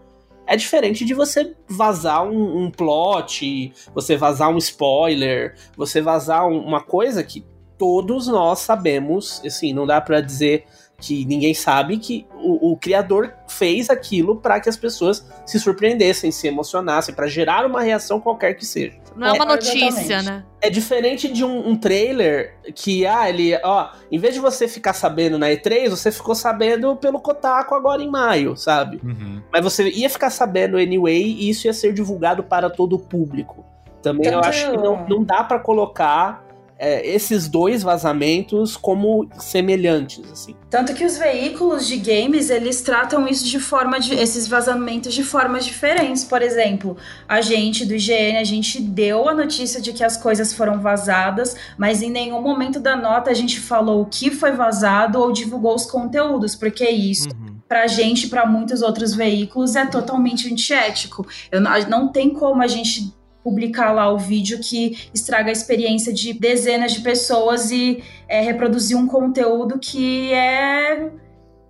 é 0.46 0.56
diferente 0.56 1.04
de 1.04 1.16
você 1.16 1.56
vazar 1.68 2.24
um, 2.24 2.66
um 2.66 2.72
plot, 2.72 3.74
você 3.96 4.16
vazar 4.16 4.50
um 4.50 4.58
spoiler, 4.58 5.56
você 5.76 6.00
vazar 6.00 6.46
um, 6.48 6.60
uma 6.60 6.82
coisa 6.82 7.24
que 7.24 7.44
todos 7.78 8.28
nós 8.28 8.60
sabemos, 8.60 9.42
assim, 9.44 9.74
não 9.74 9.88
dá 9.88 10.00
para 10.00 10.22
dizer 10.22 10.66
que 10.98 11.26
ninguém 11.26 11.54
sabe 11.54 11.98
que 11.98 12.26
o, 12.34 12.72
o 12.72 12.78
criador 12.78 13.34
fez 13.48 13.90
aquilo 13.90 14.38
para 14.38 14.60
que 14.60 14.70
as 14.70 14.78
pessoas 14.78 15.26
se 15.46 15.60
surpreendessem, 15.60 16.32
se 16.32 16.48
emocionassem, 16.48 17.14
para 17.14 17.28
gerar 17.28 17.66
uma 17.66 17.82
reação 17.82 18.20
qualquer 18.20 18.54
que 18.56 18.66
seja. 18.66 18.98
Não 19.16 19.28
é 19.28 19.32
uma 19.32 19.46
notícia, 19.46 19.88
exatamente. 19.88 20.26
né? 20.26 20.44
É 20.62 20.70
diferente 20.70 21.32
de 21.32 21.44
um, 21.44 21.70
um, 21.70 21.78
trailer 21.78 22.56
que, 22.74 23.06
ah, 23.06 23.30
ele, 23.30 23.58
ó, 23.64 23.92
em 24.12 24.20
vez 24.20 24.34
de 24.34 24.42
você 24.42 24.68
ficar 24.68 24.94
sabendo 24.94 25.38
na 25.38 25.48
E3, 25.48 25.90
você 25.90 26.12
ficou 26.12 26.36
sabendo 26.36 26.96
pelo 26.98 27.20
Kotaku 27.20 27.76
agora 27.76 28.02
em 28.02 28.10
maio, 28.10 28.58
sabe? 28.58 29.00
Uhum. 29.04 29.42
Mas 29.52 29.64
você 29.64 29.90
ia 29.90 30.10
ficar 30.10 30.30
sabendo 30.30 30.78
anyway 30.78 31.24
e 31.24 31.50
isso 31.50 31.68
ia 31.68 31.74
ser 31.74 31.94
divulgado 31.94 32.44
para 32.44 32.70
todo 32.70 32.98
o 32.98 33.00
público. 33.00 33.64
Também 34.02 34.30
Tanto 34.30 34.36
eu 34.36 34.50
acho 34.50 34.72
que 34.72 34.78
não, 34.78 35.08
não 35.08 35.24
dá 35.24 35.44
para 35.44 35.60
colocar 35.60 36.45
é, 36.78 37.08
esses 37.08 37.48
dois 37.48 37.84
vazamentos 37.84 38.76
como 38.76 39.28
semelhantes, 39.40 40.24
assim. 40.32 40.56
Tanto 40.70 40.94
que 40.94 41.06
os 41.06 41.18
veículos 41.18 41.88
de 41.88 41.98
games, 41.98 42.50
eles 42.50 42.82
tratam 42.82 43.28
isso 43.28 43.46
de 43.46 43.60
forma 43.60 44.00
de 44.00 44.14
esses 44.14 44.48
vazamentos 44.48 45.14
de 45.14 45.24
formas 45.24 45.66
diferentes. 45.66 46.24
Por 46.24 46.42
exemplo, 46.42 46.98
a 47.28 47.42
gente 47.42 47.86
do 47.86 47.96
IGN, 47.96 48.38
a 48.38 48.44
gente 48.44 48.82
deu 48.82 49.30
a 49.30 49.34
notícia 49.34 49.80
de 49.80 49.94
que 49.94 50.04
as 50.04 50.18
coisas 50.18 50.54
foram 50.54 50.80
vazadas, 50.82 51.56
mas 51.78 52.02
em 52.02 52.10
nenhum 52.10 52.42
momento 52.42 52.80
da 52.80 52.96
nota 52.96 53.32
a 53.32 53.34
gente 53.34 53.60
falou 53.60 54.02
o 54.02 54.06
que 54.06 54.30
foi 54.30 54.52
vazado 54.52 55.20
ou 55.20 55.32
divulgou 55.32 55.76
os 55.76 55.86
conteúdos, 55.86 56.56
porque 56.56 56.90
isso 56.90 57.30
uhum 57.30 57.56
pra 57.68 57.88
gente, 57.88 58.28
para 58.28 58.46
muitos 58.46 58.82
outros 58.82 59.16
veículos, 59.16 59.76
é 59.76 59.86
totalmente 59.86 60.52
antiético. 60.52 61.28
Eu, 61.52 61.62
não 61.62 62.10
tem 62.10 62.32
como 62.32 62.62
a 62.62 62.68
gente 62.68 63.14
publicar 63.46 63.92
lá 63.92 64.12
o 64.12 64.18
vídeo 64.18 64.60
que 64.60 65.08
estraga 65.14 65.50
a 65.50 65.52
experiência 65.52 66.12
de 66.12 66.34
dezenas 66.34 66.94
de 66.94 67.02
pessoas 67.02 67.70
e 67.70 68.04
é, 68.28 68.42
reproduzir 68.42 68.98
um 68.98 69.06
conteúdo 69.06 69.78
que 69.78 70.34
é 70.34 71.12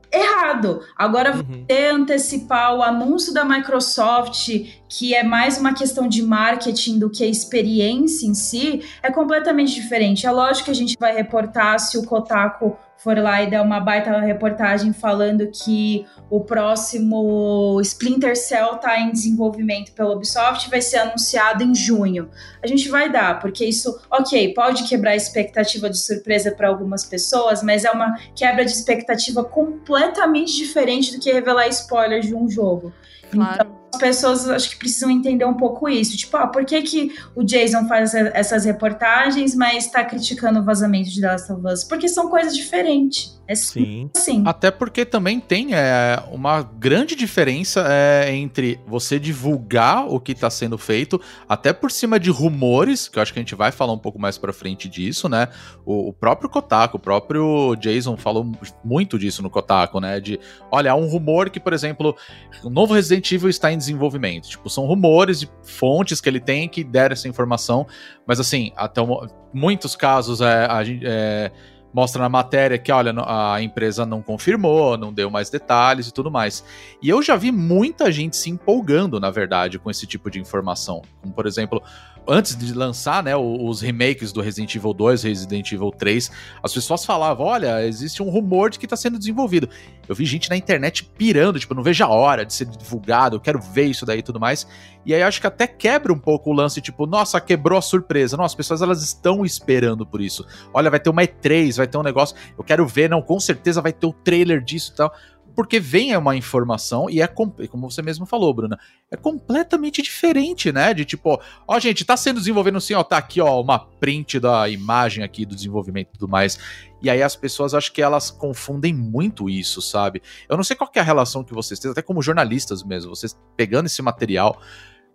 errado. 0.09 0.79
Agora, 0.95 1.35
uhum. 1.35 1.65
você 1.67 1.87
antecipar 1.87 2.73
o 2.73 2.81
anúncio 2.81 3.33
da 3.33 3.43
Microsoft 3.43 4.49
que 4.87 5.13
é 5.13 5.23
mais 5.23 5.57
uma 5.57 5.73
questão 5.73 6.07
de 6.07 6.23
marketing 6.23 6.97
do 6.97 7.09
que 7.09 7.21
a 7.21 7.27
experiência 7.27 8.25
em 8.25 8.33
si, 8.33 8.81
é 9.03 9.11
completamente 9.11 9.75
diferente. 9.75 10.25
É 10.25 10.31
lógico 10.31 10.65
que 10.65 10.71
a 10.71 10.75
gente 10.75 10.95
vai 10.97 11.13
reportar 11.13 11.77
se 11.79 11.97
o 11.97 12.05
Kotaku 12.05 12.77
for 12.97 13.17
lá 13.17 13.41
e 13.43 13.49
der 13.49 13.61
uma 13.61 13.79
baita 13.79 14.19
reportagem 14.19 14.91
falando 14.91 15.47
que 15.51 16.05
o 16.29 16.41
próximo 16.41 17.79
Splinter 17.81 18.35
Cell 18.35 18.75
está 18.75 18.99
em 18.99 19.11
desenvolvimento 19.11 19.91
pela 19.91 20.15
Ubisoft 20.15 20.69
vai 20.69 20.81
ser 20.81 20.97
anunciado 20.97 21.63
em 21.63 21.75
junho. 21.75 22.29
A 22.63 22.67
gente 22.67 22.89
vai 22.89 23.11
dar, 23.11 23.39
porque 23.39 23.65
isso, 23.65 23.99
ok, 24.09 24.53
pode 24.53 24.83
quebrar 24.83 25.11
a 25.11 25.15
expectativa 25.15 25.89
de 25.89 25.97
surpresa 25.97 26.51
para 26.51 26.67
algumas 26.67 27.05
pessoas, 27.05 27.61
mas 27.61 27.85
é 27.85 27.91
uma 27.91 28.17
quebra 28.35 28.65
de 28.65 28.71
expectativa 28.71 29.43
completamente 29.43 30.55
diferente 30.55 31.13
do 31.13 31.19
que 31.19 31.31
revelar 31.31 31.67
spoiler 31.67 32.21
de 32.21 32.33
um 32.33 32.49
jogo. 32.49 32.91
Claro. 33.31 33.53
Então, 33.53 33.84
pessoas 33.95 34.47
acho 34.49 34.69
que 34.69 34.77
precisam 34.77 35.09
entender 35.09 35.45
um 35.45 35.53
pouco 35.53 35.89
isso. 35.89 36.15
Tipo, 36.17 36.37
ah, 36.37 36.47
por 36.47 36.65
que, 36.65 36.81
que 36.81 37.15
o 37.35 37.43
Jason 37.43 37.87
faz 37.87 38.13
essas 38.13 38.65
reportagens, 38.65 39.55
mas 39.55 39.85
está 39.85 40.03
criticando 40.03 40.59
o 40.59 40.63
vazamento 40.63 41.09
de 41.09 41.21
The 41.21 41.27
Last 41.27 41.51
of 41.51 41.67
Us? 41.67 41.83
Porque 41.83 42.07
são 42.07 42.29
coisas 42.29 42.55
diferentes. 42.55 43.35
É 43.47 43.53
Sim. 43.53 44.09
Assim. 44.15 44.43
Até 44.45 44.71
porque 44.71 45.05
também 45.05 45.39
tem 45.39 45.75
é, 45.75 46.21
uma 46.31 46.63
grande 46.63 47.15
diferença 47.15 47.85
é, 47.87 48.33
entre 48.33 48.79
você 48.87 49.19
divulgar 49.19 50.07
o 50.07 50.19
que 50.19 50.31
está 50.31 50.49
sendo 50.49 50.77
feito, 50.77 51.21
até 51.47 51.71
por 51.71 51.91
cima 51.91 52.19
de 52.19 52.31
rumores, 52.31 53.07
que 53.07 53.19
eu 53.19 53.21
acho 53.21 53.31
que 53.31 53.37
a 53.37 53.41
gente 53.43 53.53
vai 53.53 53.71
falar 53.71 53.93
um 53.93 53.99
pouco 53.99 54.19
mais 54.19 54.37
pra 54.37 54.51
frente 54.51 54.89
disso, 54.89 55.29
né? 55.29 55.47
O, 55.85 56.09
o 56.09 56.13
próprio 56.13 56.49
Kotaku, 56.49 56.97
o 56.97 56.99
próprio 56.99 57.75
Jason 57.75 58.17
falou 58.17 58.51
muito 58.83 59.19
disso 59.19 59.43
no 59.43 59.49
Kotaku, 59.49 59.99
né? 59.99 60.19
De, 60.19 60.39
olha, 60.71 60.91
há 60.91 60.95
um 60.95 61.07
rumor 61.07 61.51
que, 61.51 61.59
por 61.59 61.73
exemplo, 61.73 62.15
o 62.63 62.69
novo 62.69 62.95
Resident 62.95 63.31
Evil 63.31 63.49
está 63.49 63.71
em 63.71 63.77
desenvolvimento. 63.85 64.49
Tipo, 64.49 64.69
são 64.69 64.85
rumores 64.85 65.39
de 65.39 65.49
fontes 65.63 66.19
que 66.21 66.29
ele 66.29 66.39
tem 66.39 66.67
que 66.67 66.83
deram 66.83 67.13
essa 67.13 67.27
informação, 67.27 67.87
mas 68.25 68.39
assim, 68.39 68.71
até 68.75 69.01
o, 69.01 69.27
muitos 69.53 69.95
casos 69.95 70.41
é, 70.41 70.65
a 70.65 70.83
gente. 70.83 71.05
É, 71.05 71.51
mostra 71.95 72.21
na 72.21 72.27
matéria 72.27 72.77
que, 72.77 72.91
olha, 72.91 73.13
a 73.25 73.61
empresa 73.61 74.05
não 74.05 74.21
confirmou, 74.21 74.97
não 74.97 75.13
deu 75.13 75.31
mais 75.31 75.49
detalhes 75.49 76.09
e 76.09 76.13
tudo 76.13 76.29
mais. 76.29 76.61
E 77.01 77.07
eu 77.07 77.23
já 77.23 77.37
vi 77.37 77.53
muita 77.53 78.11
gente 78.11 78.35
se 78.35 78.49
empolgando, 78.49 79.17
na 79.17 79.31
verdade, 79.31 79.79
com 79.79 79.89
esse 79.89 80.05
tipo 80.05 80.29
de 80.29 80.37
informação. 80.37 81.01
Como, 81.21 81.33
por 81.33 81.47
exemplo, 81.47 81.81
antes 82.27 82.55
de 82.55 82.73
lançar, 82.73 83.23
né, 83.23 83.35
os 83.35 83.81
remakes 83.81 84.31
do 84.31 84.41
Resident 84.41 84.75
Evil 84.75 84.93
2, 84.93 85.23
Resident 85.23 85.71
Evil 85.71 85.91
3, 85.91 86.31
as 86.61 86.73
pessoas 86.73 87.05
falavam, 87.05 87.45
olha, 87.45 87.85
existe 87.85 88.21
um 88.21 88.29
rumor 88.29 88.69
de 88.69 88.79
que 88.79 88.85
está 88.85 88.95
sendo 88.95 89.17
desenvolvido. 89.17 89.69
Eu 90.07 90.15
vi 90.15 90.25
gente 90.25 90.49
na 90.49 90.57
internet 90.57 91.03
pirando, 91.17 91.59
tipo, 91.59 91.73
não 91.73 91.83
vejo 91.83 92.03
a 92.03 92.07
hora 92.07 92.45
de 92.45 92.53
ser 92.53 92.65
divulgado, 92.65 93.35
eu 93.35 93.39
quero 93.39 93.59
ver 93.59 93.85
isso 93.85 94.05
daí 94.05 94.19
e 94.19 94.23
tudo 94.23 94.39
mais. 94.39 94.67
E 95.05 95.13
aí 95.13 95.21
acho 95.21 95.39
que 95.39 95.47
até 95.47 95.67
quebra 95.67 96.11
um 96.11 96.17
pouco 96.17 96.49
o 96.49 96.53
lance, 96.53 96.81
tipo, 96.81 97.05
nossa, 97.05 97.39
quebrou 97.39 97.77
a 97.77 97.81
surpresa. 97.81 98.35
Nossa, 98.35 98.53
as 98.53 98.55
pessoas 98.55 98.81
elas 98.81 99.03
estão 99.03 99.45
esperando 99.45 100.05
por 100.05 100.19
isso. 100.19 100.45
Olha, 100.73 100.89
vai 100.89 100.99
ter 100.99 101.09
uma 101.09 101.21
E3, 101.21 101.77
vai 101.77 101.87
ter 101.87 101.97
um 101.97 102.03
negócio, 102.03 102.35
eu 102.57 102.63
quero 102.63 102.87
ver, 102.87 103.09
não, 103.09 103.21
com 103.21 103.39
certeza 103.39 103.81
vai 103.81 103.93
ter 103.93 104.07
o 104.07 104.13
trailer 104.13 104.63
disso 104.63 104.91
e 104.93 104.97
tal 104.97 105.13
porque 105.55 105.79
vem 105.79 106.15
uma 106.17 106.35
informação 106.35 107.09
e 107.09 107.21
é, 107.21 107.27
como 107.27 107.55
você 107.81 108.01
mesmo 108.01 108.25
falou, 108.25 108.53
Bruna, 108.53 108.77
é 109.09 109.15
completamente 109.15 110.01
diferente, 110.01 110.71
né? 110.71 110.93
De 110.93 111.05
tipo, 111.05 111.39
ó, 111.67 111.79
gente, 111.79 112.03
tá 112.03 112.17
sendo 112.17 112.39
desenvolvido 112.39 112.77
assim, 112.77 112.93
ó, 112.93 113.03
tá 113.03 113.17
aqui, 113.17 113.39
ó, 113.39 113.61
uma 113.61 113.79
print 113.79 114.39
da 114.39 114.67
imagem 114.67 115.23
aqui 115.23 115.45
do 115.45 115.55
desenvolvimento 115.55 116.09
e 116.09 116.19
tudo 116.19 116.27
mais. 116.27 116.59
E 117.01 117.09
aí 117.09 117.23
as 117.23 117.35
pessoas 117.35 117.73
acho 117.73 117.91
que 117.93 118.01
elas 118.01 118.29
confundem 118.29 118.93
muito 118.93 119.49
isso, 119.49 119.81
sabe? 119.81 120.21
Eu 120.49 120.57
não 120.57 120.63
sei 120.63 120.75
qual 120.75 120.91
é 120.93 120.99
a 120.99 121.03
relação 121.03 121.43
que 121.43 121.53
vocês 121.53 121.79
têm, 121.79 121.91
até 121.91 122.01
como 122.01 122.21
jornalistas 122.21 122.83
mesmo, 122.83 123.15
vocês 123.15 123.37
pegando 123.55 123.85
esse 123.85 124.01
material, 124.01 124.59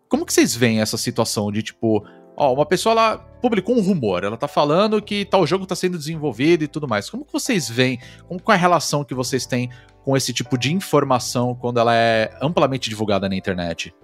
como 0.09 0.25
que 0.25 0.33
vocês 0.33 0.57
veem 0.57 0.81
essa 0.81 0.97
situação 0.97 1.53
de 1.53 1.63
tipo, 1.63 2.05
ó, 2.37 2.53
uma 2.55 2.65
pessoa 2.65 2.93
ela 2.93 3.19
publicou 3.41 3.77
um 3.77 3.83
rumor, 3.83 4.25
ela 4.25 4.37
tá 4.37 4.49
falando 4.49 5.01
que 5.01 5.25
tal 5.25 5.47
jogo 5.47 5.67
tá 5.67 5.77
sendo 5.77 5.99
desenvolvido 5.99 6.65
e 6.65 6.69
tudo 6.69 6.89
mais. 6.89 7.09
Como 7.11 7.25
que 7.25 7.33
vocês 7.33 7.69
veem, 7.69 7.99
como 8.27 8.41
qual 8.41 8.55
é 8.55 8.59
a 8.59 8.61
relação 8.61 9.05
que 9.05 9.15
vocês 9.15 9.47
têm 9.47 9.71
com 10.11 10.17
esse 10.17 10.33
tipo 10.33 10.59
de 10.59 10.75
informação 10.75 11.55
quando 11.55 11.79
ela 11.79 11.95
é 11.95 12.37
amplamente 12.43 12.91
divulgada 12.91 13.29
na 13.29 13.37
internet? 13.37 13.95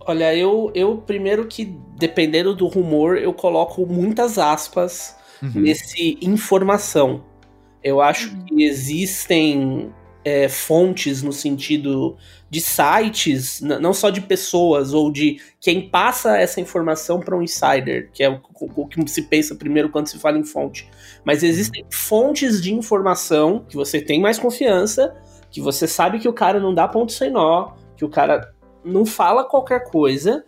Olha, 0.00 0.36
eu, 0.36 0.70
eu 0.74 0.98
primeiro 0.98 1.46
que, 1.46 1.74
dependendo 1.96 2.54
do 2.54 2.66
rumor, 2.66 3.16
eu 3.16 3.32
coloco 3.32 3.86
muitas 3.86 4.36
aspas 4.36 5.16
uhum. 5.42 5.62
nesse 5.62 6.18
informação. 6.20 7.24
Eu 7.82 8.02
acho 8.02 8.28
uhum. 8.28 8.44
que 8.44 8.62
existem 8.62 9.90
é, 10.22 10.50
fontes 10.50 11.22
no 11.22 11.32
sentido 11.32 12.18
de 12.50 12.60
sites, 12.60 13.62
não 13.62 13.94
só 13.94 14.10
de 14.10 14.20
pessoas 14.20 14.92
ou 14.92 15.10
de 15.10 15.40
quem 15.58 15.88
passa 15.88 16.36
essa 16.36 16.60
informação 16.60 17.20
para 17.20 17.34
um 17.34 17.42
insider, 17.42 18.10
que 18.12 18.22
é 18.22 18.28
o, 18.28 18.38
o, 18.76 18.86
que 18.86 19.10
se 19.10 19.22
pensa 19.22 19.54
primeiro 19.54 19.88
quando 19.88 20.08
se 20.08 20.18
fala 20.18 20.36
em 20.36 20.44
fonte. 20.44 20.86
Mas 21.24 21.42
existem 21.42 21.86
fontes 21.90 22.60
de 22.60 22.74
informação 22.74 23.64
que 23.66 23.76
você 23.76 23.98
tem 23.98 24.20
mais 24.20 24.38
confiança 24.38 25.23
que 25.54 25.60
você 25.60 25.86
sabe 25.86 26.18
que 26.18 26.28
o 26.28 26.32
cara 26.32 26.58
não 26.58 26.74
dá 26.74 26.88
ponto 26.88 27.12
sem 27.12 27.30
nó, 27.30 27.74
que 27.96 28.04
o 28.04 28.08
cara 28.08 28.52
não 28.84 29.06
fala 29.06 29.44
qualquer 29.44 29.88
coisa, 29.88 30.44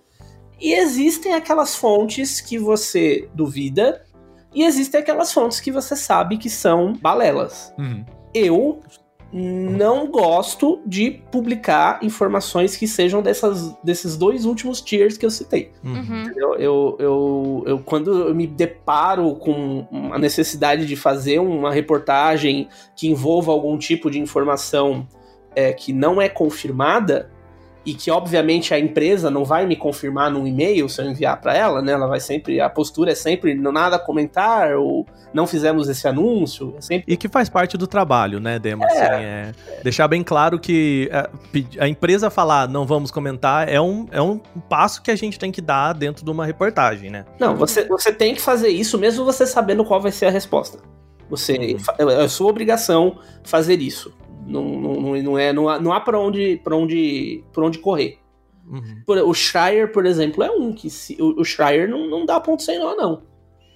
e 0.60 0.74
existem 0.74 1.32
aquelas 1.32 1.76
fontes 1.76 2.40
que 2.40 2.58
você 2.58 3.28
duvida, 3.32 4.02
e 4.52 4.64
existem 4.64 4.98
aquelas 5.00 5.32
fontes 5.32 5.60
que 5.60 5.70
você 5.70 5.94
sabe 5.94 6.36
que 6.36 6.50
são 6.50 6.92
balelas. 6.92 7.72
Uhum. 7.78 8.04
Eu 8.34 8.80
não 9.32 10.10
gosto 10.10 10.80
de 10.86 11.10
publicar 11.10 11.98
informações 12.02 12.76
que 12.76 12.86
sejam 12.86 13.20
dessas, 13.20 13.76
desses 13.82 14.16
dois 14.16 14.44
últimos 14.44 14.80
tiers 14.80 15.18
que 15.18 15.26
eu 15.26 15.30
citei. 15.30 15.72
Uhum. 15.84 16.30
Eu, 16.36 16.54
eu, 16.54 16.96
eu, 16.98 17.64
eu, 17.66 17.78
quando 17.80 18.28
eu 18.28 18.34
me 18.34 18.46
deparo 18.46 19.34
com 19.34 19.86
a 20.12 20.18
necessidade 20.18 20.86
de 20.86 20.96
fazer 20.96 21.38
uma 21.40 21.72
reportagem 21.72 22.68
que 22.94 23.08
envolva 23.08 23.52
algum 23.52 23.76
tipo 23.76 24.10
de 24.10 24.18
informação 24.20 25.06
é, 25.54 25.72
que 25.72 25.92
não 25.92 26.20
é 26.20 26.28
confirmada, 26.28 27.30
e 27.86 27.94
que 27.94 28.10
obviamente 28.10 28.74
a 28.74 28.78
empresa 28.78 29.30
não 29.30 29.44
vai 29.44 29.64
me 29.64 29.76
confirmar 29.76 30.28
num 30.28 30.44
e-mail 30.44 30.88
se 30.88 31.00
eu 31.00 31.08
enviar 31.08 31.40
para 31.40 31.56
ela, 31.56 31.80
né? 31.80 31.92
Ela 31.92 32.08
vai 32.08 32.18
sempre, 32.18 32.60
a 32.60 32.68
postura 32.68 33.12
é 33.12 33.14
sempre 33.14 33.54
nada 33.54 33.94
a 33.94 33.98
comentar 33.98 34.74
ou 34.74 35.06
não 35.32 35.46
fizemos 35.46 35.88
esse 35.88 36.08
anúncio. 36.08 36.74
É 36.76 36.80
sempre... 36.80 37.12
E 37.12 37.16
que 37.16 37.28
faz 37.28 37.48
parte 37.48 37.76
do 37.76 37.86
trabalho, 37.86 38.40
né, 38.40 38.58
Demo? 38.58 38.82
É, 38.82 38.86
assim, 38.86 39.24
é 39.24 39.52
deixar 39.84 40.08
bem 40.08 40.24
claro 40.24 40.58
que 40.58 41.08
a, 41.12 41.30
é, 41.54 41.84
a, 41.84 41.88
empresa 41.88 42.28
falar 42.28 42.68
não 42.68 42.84
vamos 42.84 43.12
comentar 43.12 43.68
é 43.68 43.80
um, 43.80 44.08
é 44.10 44.20
um 44.20 44.38
passo 44.68 45.00
que 45.00 45.12
a 45.12 45.16
gente 45.16 45.38
tem 45.38 45.52
que 45.52 45.60
dar 45.60 45.92
dentro 45.92 46.24
de 46.24 46.30
uma 46.30 46.44
reportagem, 46.44 47.08
né? 47.08 47.24
Não, 47.38 47.54
você, 47.54 47.84
você 47.86 48.12
tem 48.12 48.34
que 48.34 48.40
fazer 48.40 48.68
isso 48.68 48.98
mesmo 48.98 49.24
você 49.24 49.46
sabendo 49.46 49.84
qual 49.84 50.00
vai 50.00 50.10
ser 50.10 50.26
a 50.26 50.30
resposta. 50.30 50.78
Você, 51.30 51.76
uhum. 51.98 52.10
é, 52.10 52.24
é 52.24 52.28
sua 52.28 52.48
obrigação 52.48 53.18
fazer 53.44 53.80
isso. 53.80 54.12
Não, 54.46 54.62
não, 54.62 55.22
não, 55.22 55.38
é, 55.38 55.52
não 55.52 55.68
há, 55.68 55.80
não 55.80 55.92
há 55.92 56.00
para 56.00 56.18
onde, 56.18 56.60
pra 56.62 56.76
onde, 56.76 57.44
pra 57.52 57.64
onde 57.64 57.78
correr. 57.78 58.18
Uhum. 58.66 59.02
O 59.28 59.34
Schreier, 59.34 59.92
por 59.92 60.06
exemplo, 60.06 60.42
é 60.42 60.50
um 60.50 60.72
que 60.72 60.88
se, 60.90 61.16
o, 61.20 61.40
o 61.40 61.44
Schreier 61.44 61.88
não, 61.88 62.08
não 62.08 62.24
dá 62.24 62.40
ponto 62.40 62.62
sem 62.62 62.78
nó, 62.78 62.94
não. 62.94 63.22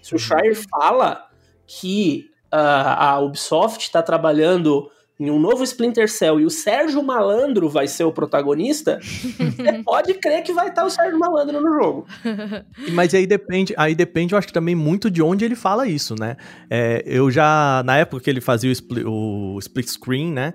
Se 0.03 0.13
o 0.13 0.17
uhum. 0.17 0.19
Schreier 0.19 0.57
fala 0.69 1.27
que 1.67 2.31
uh, 2.53 2.97
a 2.97 3.21
Ubisoft 3.21 3.83
está 3.83 4.03
trabalhando 4.03 4.91
em 5.21 5.31
um 5.31 5.39
novo 5.39 5.63
Splinter 5.63 6.11
Cell 6.11 6.41
e 6.41 6.47
o 6.47 6.51
Sérgio 6.51 7.03
Malandro 7.03 7.69
vai 7.69 7.87
ser 7.87 8.05
o 8.05 8.13
protagonista, 8.13 8.99
você 9.03 9.83
pode 9.85 10.15
crer 10.15 10.43
que 10.43 10.51
vai 10.51 10.69
estar 10.69 10.83
o 10.83 10.89
Sérgio 10.89 11.19
Malandro 11.19 11.61
no 11.61 11.75
jogo. 11.75 12.07
Mas 12.95 13.13
aí 13.13 13.27
depende, 13.27 13.75
aí 13.77 13.95
depende, 13.95 14.33
eu 14.33 14.39
acho 14.39 14.47
que 14.47 14.53
também 14.53 14.75
muito 14.75 15.11
de 15.11 15.21
onde 15.21 15.45
ele 15.45 15.55
fala 15.55 15.87
isso, 15.87 16.15
né? 16.19 16.39
É, 16.71 17.03
eu 17.05 17.31
já, 17.31 17.83
na 17.85 17.99
época 17.99 18.23
que 18.23 18.31
ele 18.31 18.41
fazia 18.41 18.71
o, 18.71 18.73
split, 18.73 19.05
o 19.07 19.59
split 19.59 19.89
screen, 19.89 20.33
né? 20.33 20.55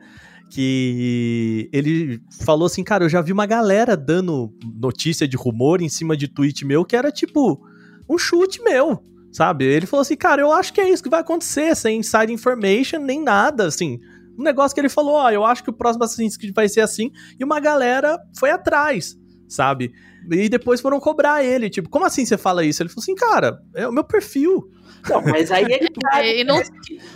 que 0.50 1.70
ele 1.74 2.22
falou 2.40 2.68
assim, 2.68 2.84
cara, 2.84 3.04
eu 3.04 3.10
já 3.10 3.20
vi 3.20 3.34
uma 3.34 3.48
galera 3.48 3.98
dando 3.98 4.54
notícia 4.80 5.28
de 5.28 5.36
rumor 5.36 5.82
em 5.82 5.90
cima 5.90 6.16
de 6.16 6.28
tweet 6.28 6.64
meu 6.64 6.86
que 6.86 6.96
era 6.96 7.12
tipo 7.12 7.60
um 8.08 8.18
chute 8.18 8.62
meu, 8.62 9.04
sabe? 9.34 9.66
Ele 9.66 9.88
falou 9.88 10.02
assim, 10.02 10.16
cara, 10.16 10.42
eu 10.42 10.52
acho 10.54 10.72
que 10.72 10.80
é 10.80 10.90
isso 10.90 11.04
que 11.04 11.10
vai 11.10 11.20
acontecer, 11.20 11.76
sem 11.76 12.00
inside 12.00 12.32
information 12.32 13.00
nem 13.00 13.22
nada, 13.22 13.66
assim 13.66 14.00
um 14.38 14.44
negócio 14.44 14.74
que 14.74 14.82
ele 14.82 14.90
falou, 14.90 15.16
ó, 15.16 15.32
eu 15.32 15.46
acho 15.46 15.64
que 15.64 15.70
o 15.70 15.74
próximo 15.74 16.04
Assassin's 16.04 16.38
Creed 16.38 16.54
vai 16.54 16.70
ser 16.70 16.82
assim, 16.82 17.12
e 17.40 17.44
uma 17.44 17.60
galera 17.60 18.20
foi 18.38 18.50
atrás, 18.50 19.16
sabe? 19.48 19.92
E 20.32 20.50
depois 20.50 20.82
foram 20.82 21.00
cobrar 21.00 21.44
ele, 21.44 21.70
tipo, 21.70 21.90
como 21.90 22.06
assim 22.06 22.26
você 22.26 22.38
fala 22.38 22.66
isso? 22.66 22.82
Ele 22.82 22.90
falou 22.90 23.04
assim, 23.04 23.16
cara, 23.16 23.60
é 23.76 23.88
o 23.88 23.92
meu 23.92 24.04
perfil. 24.04 24.72
Não, 25.08 25.22
mas 25.22 25.52
aí 25.52 25.66
é 25.66 25.80
que, 25.80 25.94
tá, 25.94 26.22
não... 26.46 26.62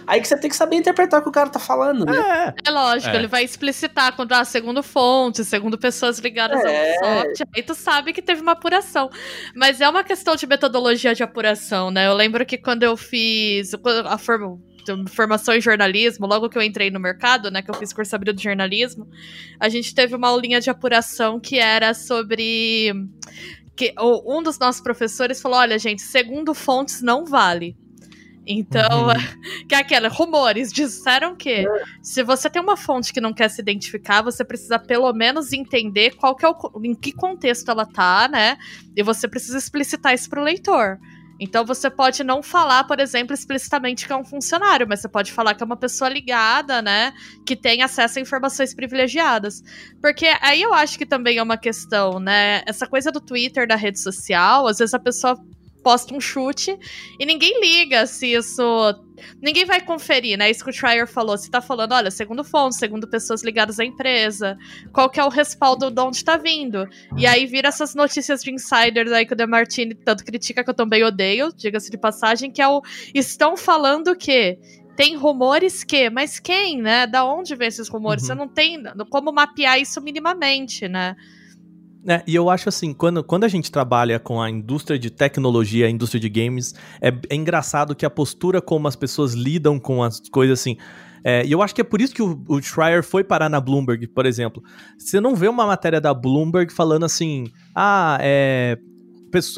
aí 0.06 0.22
que 0.22 0.28
você 0.28 0.38
tem 0.38 0.50
que 0.50 0.56
saber 0.56 0.76
interpretar 0.76 1.20
o 1.20 1.24
que 1.24 1.30
o 1.30 1.32
cara 1.32 1.50
tá 1.50 1.60
falando, 1.60 2.06
né? 2.06 2.54
É, 2.66 2.70
é 2.70 2.72
lógico, 2.72 3.16
é. 3.16 3.18
ele 3.18 3.28
vai 3.28 3.44
explicitar 3.44 4.16
quando 4.16 4.34
ah, 4.34 4.46
segundo 4.46 4.84
fonte, 4.84 5.44
segundo 5.44 5.78
pessoas 5.78 6.20
ligadas 6.20 6.64
é. 6.64 6.92
ao 6.92 7.00
sorte, 7.00 7.44
aí 7.56 7.64
tu 7.64 7.74
sabe 7.74 8.14
que 8.14 8.22
teve 8.22 8.42
uma 8.42 8.52
apuração. 8.52 9.10
Mas 9.56 9.82
é 9.82 9.90
uma 9.90 10.04
questão 10.04 10.36
de 10.36 10.46
metodologia 10.46 11.16
de 11.16 11.24
apuração, 11.24 11.90
né? 11.90 12.08
Eu 12.08 12.14
lembro 12.14 12.46
que 12.46 12.58
quando 12.58 12.84
eu 12.84 12.96
fiz 12.96 13.72
a 14.06 14.18
forma 14.20 14.60
formação 15.08 15.54
em 15.54 15.62
jornalismo, 15.62 16.28
logo 16.28 16.50
que 16.50 16.58
eu 16.58 16.62
entrei 16.62 16.90
no 16.90 17.00
mercado, 17.00 17.50
né, 17.50 17.62
que 17.62 17.70
eu 17.70 17.76
fiz 17.76 17.94
curso 17.94 18.16
abril 18.16 18.34
de 18.34 18.44
jornalismo, 18.44 19.08
a 19.60 19.70
gente 19.70 19.94
teve 19.94 20.16
uma 20.16 20.28
aulinha 20.28 20.60
de 20.60 20.70
apuração 20.70 21.40
que 21.40 21.58
era 21.58 21.94
sobre 21.94 22.94
que 23.76 23.94
um 24.00 24.44
dos 24.44 24.60
nossos 24.60 24.82
professores 24.82 25.42
falou: 25.42 25.58
olha, 25.58 25.80
gente, 25.80 26.02
segundo 26.02 26.54
fontes 26.54 27.02
não 27.02 27.26
vale. 27.26 27.78
Então, 28.52 29.08
uhum. 29.08 29.14
que 29.70 29.76
é 29.76 29.78
aquela, 29.78 30.10
rumores 30.10 30.74
disseram 30.74 31.36
que 31.36 31.66
se 32.02 32.24
você 32.24 32.50
tem 32.50 32.60
uma 32.60 32.76
fonte 32.76 33.14
que 33.14 33.22
não 33.22 33.32
quer 33.32 33.48
se 33.48 33.62
identificar, 33.62 34.24
você 34.24 34.44
precisa 34.44 34.80
pelo 34.80 35.14
menos 35.14 35.54
entender 35.54 36.16
qual 36.16 36.36
que 36.36 36.44
é 36.44 36.50
o, 36.50 36.56
em 36.84 36.96
que 36.96 37.12
contexto 37.12 37.70
ela 37.70 37.86
tá, 37.86 38.28
né? 38.28 38.58
E 38.96 39.04
você 39.04 39.28
precisa 39.28 39.58
explicitar 39.58 40.16
isso 40.16 40.28
pro 40.30 40.44
leitor. 40.44 40.98
Então 41.40 41.66
você 41.66 41.90
pode 41.90 42.24
não 42.24 42.44
falar, 42.44 42.84
por 42.84 43.00
exemplo, 43.00 43.34
explicitamente 43.34 44.06
que 44.06 44.12
é 44.12 44.16
um 44.16 44.26
funcionário, 44.26 44.88
mas 44.88 45.00
você 45.00 45.08
pode 45.08 45.32
falar 45.32 45.56
que 45.56 45.64
é 45.64 45.66
uma 45.66 45.78
pessoa 45.78 46.10
ligada, 46.10 46.82
né? 46.82 47.14
Que 47.46 47.56
tem 47.56 47.82
acesso 47.82 48.20
a 48.20 48.22
informações 48.22 48.74
privilegiadas. 48.74 49.64
Porque 50.02 50.28
aí 50.42 50.62
eu 50.62 50.74
acho 50.74 50.98
que 50.98 51.06
também 51.06 51.38
é 51.38 51.44
uma 51.44 51.58
questão, 51.58 52.20
né? 52.20 52.62
Essa 52.66 52.86
coisa 52.86 53.12
do 53.12 53.22
Twitter, 53.22 53.68
da 53.68 53.76
rede 53.76 54.00
social, 54.00 54.68
às 54.68 54.80
vezes 54.80 54.94
a 54.94 55.00
pessoa 55.00 55.40
posta 55.84 56.14
um 56.14 56.20
chute 56.20 56.78
e 57.20 57.26
ninguém 57.26 57.60
liga 57.62 58.06
se 58.06 58.34
isso. 58.34 58.64
Ninguém 59.42 59.66
vai 59.66 59.82
conferir, 59.82 60.38
né? 60.38 60.50
Isso 60.50 60.64
que 60.64 60.70
o 60.70 60.74
Trier 60.74 61.06
falou. 61.06 61.38
Se 61.38 61.52
tá 61.52 61.62
falando, 61.62 61.94
olha, 61.94 62.10
segundo 62.10 62.44
fontes, 62.44 62.80
segundo 62.80 63.08
pessoas 63.08 63.44
ligadas 63.44 63.80
à 63.80 63.84
empresa, 63.84 64.58
qual 64.94 65.10
que 65.10 65.20
é 65.20 65.24
o 65.24 65.30
respaldo 65.30 65.92
de 65.92 66.02
onde 66.02 66.24
tá 66.24 66.38
vindo. 66.38 66.88
E 67.18 67.28
aí 67.28 67.46
vira 67.46 67.68
essas 67.68 67.94
notícias 67.94 68.42
de 68.42 68.52
insiders 68.52 69.12
aí 69.12 69.26
que 69.26 69.34
o 69.34 69.36
Demartini 69.36 69.94
tanto 69.94 70.24
critica 70.24 70.64
que 70.64 70.70
eu 70.70 70.74
também 70.74 71.04
odeio, 71.04 71.52
diga-se 71.54 71.92
de 71.92 71.98
passagem, 71.98 72.52
que 72.52 72.62
é 72.62 72.68
o. 72.68 72.82
Estão 73.14 73.58
falando 73.58 74.16
que 74.16 74.58
tem 74.96 75.16
rumores 75.16 75.84
que, 75.84 76.10
mas 76.10 76.40
quem, 76.40 76.82
né? 76.82 77.08
Da 77.08 77.24
onde 77.24 77.56
vem 77.56 77.70
esses 77.70 77.88
rumores? 77.88 78.24
Uhum. 78.24 78.28
Você 78.28 78.36
não 78.36 78.48
tem 78.48 78.84
como 79.10 79.32
mapear 79.32 79.80
isso 79.80 80.02
minimamente, 80.02 80.90
né? 80.90 81.16
É, 82.08 82.24
e 82.26 82.34
eu 82.34 82.50
acho 82.50 82.70
assim, 82.70 82.94
quando, 82.94 83.24
quando 83.24 83.44
a 83.44 83.48
gente 83.48 83.72
trabalha 83.72 84.20
com 84.20 84.42
a 84.42 84.50
indústria 84.50 84.98
de 84.98 85.10
tecnologia, 85.10 85.86
a 85.86 85.90
indústria 85.90 86.20
de 86.20 86.30
games, 86.30 86.74
é, 87.02 87.14
é 87.30 87.36
engraçado 87.36 87.96
que 87.96 88.06
a 88.06 88.10
postura 88.10 88.62
como 88.62 88.88
as 88.88 88.96
pessoas 88.96 89.34
lidam 89.34 89.80
com 89.80 90.02
as 90.02 90.20
coisas 90.30 90.60
assim. 90.60 90.78
É, 91.24 91.46
e 91.46 91.52
eu 91.52 91.62
acho 91.62 91.76
que 91.76 91.82
é 91.82 91.84
por 91.84 92.00
isso 92.00 92.14
que 92.14 92.22
o, 92.22 92.42
o 92.48 92.62
Schreier 92.62 93.04
foi 93.04 93.24
parar 93.24 93.50
na 93.50 93.60
Bloomberg, 93.60 94.08
por 94.08 94.26
exemplo. 94.26 94.64
Você 94.98 95.20
não 95.20 95.36
vê 95.36 95.50
uma 95.50 95.66
matéria 95.66 96.00
da 96.00 96.14
Bloomberg 96.14 96.72
falando 96.72 97.04
assim, 97.04 97.48
ah, 97.76 98.18
é, 98.22 98.78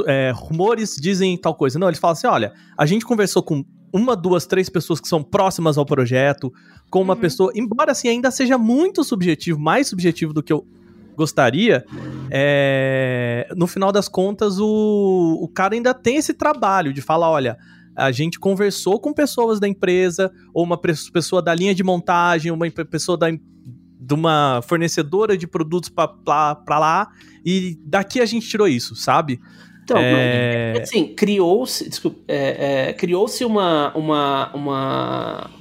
é, 0.07 0.31
rumores 0.35 0.95
dizem 0.99 1.37
tal 1.37 1.55
coisa. 1.55 1.77
Não, 1.77 1.87
eles 1.87 1.99
falam 1.99 2.13
assim: 2.13 2.27
olha, 2.27 2.53
a 2.77 2.85
gente 2.85 3.05
conversou 3.05 3.43
com 3.43 3.63
uma, 3.93 4.15
duas, 4.15 4.45
três 4.45 4.69
pessoas 4.69 4.99
que 4.99 5.07
são 5.07 5.21
próximas 5.21 5.77
ao 5.77 5.85
projeto, 5.85 6.51
com 6.89 7.01
uma 7.01 7.13
uhum. 7.13 7.19
pessoa, 7.19 7.51
embora 7.55 7.91
assim 7.91 8.07
ainda 8.07 8.31
seja 8.31 8.57
muito 8.57 9.03
subjetivo, 9.03 9.59
mais 9.59 9.87
subjetivo 9.87 10.33
do 10.33 10.41
que 10.41 10.53
eu 10.53 10.65
gostaria, 11.15 11.85
é, 12.29 13.47
no 13.55 13.67
final 13.67 13.91
das 13.91 14.07
contas, 14.07 14.59
o, 14.59 15.39
o 15.41 15.47
cara 15.47 15.75
ainda 15.75 15.93
tem 15.93 16.17
esse 16.17 16.33
trabalho 16.33 16.93
de 16.93 17.01
falar: 17.01 17.29
olha, 17.29 17.57
a 17.95 18.11
gente 18.11 18.39
conversou 18.39 18.99
com 18.99 19.13
pessoas 19.13 19.59
da 19.59 19.67
empresa, 19.67 20.31
ou 20.53 20.63
uma 20.63 20.77
pessoa 20.77 21.41
da 21.41 21.53
linha 21.53 21.75
de 21.75 21.83
montagem, 21.83 22.51
uma 22.51 22.69
pessoa 22.89 23.17
da, 23.17 23.27
de 23.29 24.13
uma 24.13 24.61
fornecedora 24.63 25.37
de 25.37 25.47
produtos 25.47 25.89
para 25.89 26.79
lá, 26.79 27.09
e 27.45 27.77
daqui 27.85 28.19
a 28.19 28.25
gente 28.25 28.47
tirou 28.47 28.67
isso, 28.67 28.95
sabe? 28.95 29.39
Então, 29.83 29.97
é... 29.99 30.79
assim, 30.81 31.13
criou-se, 31.13 31.89
é, 32.27 32.89
é, 32.89 32.93
criou-se 32.93 33.43
uma, 33.43 33.95
uma, 33.95 34.51
uma 34.53 35.51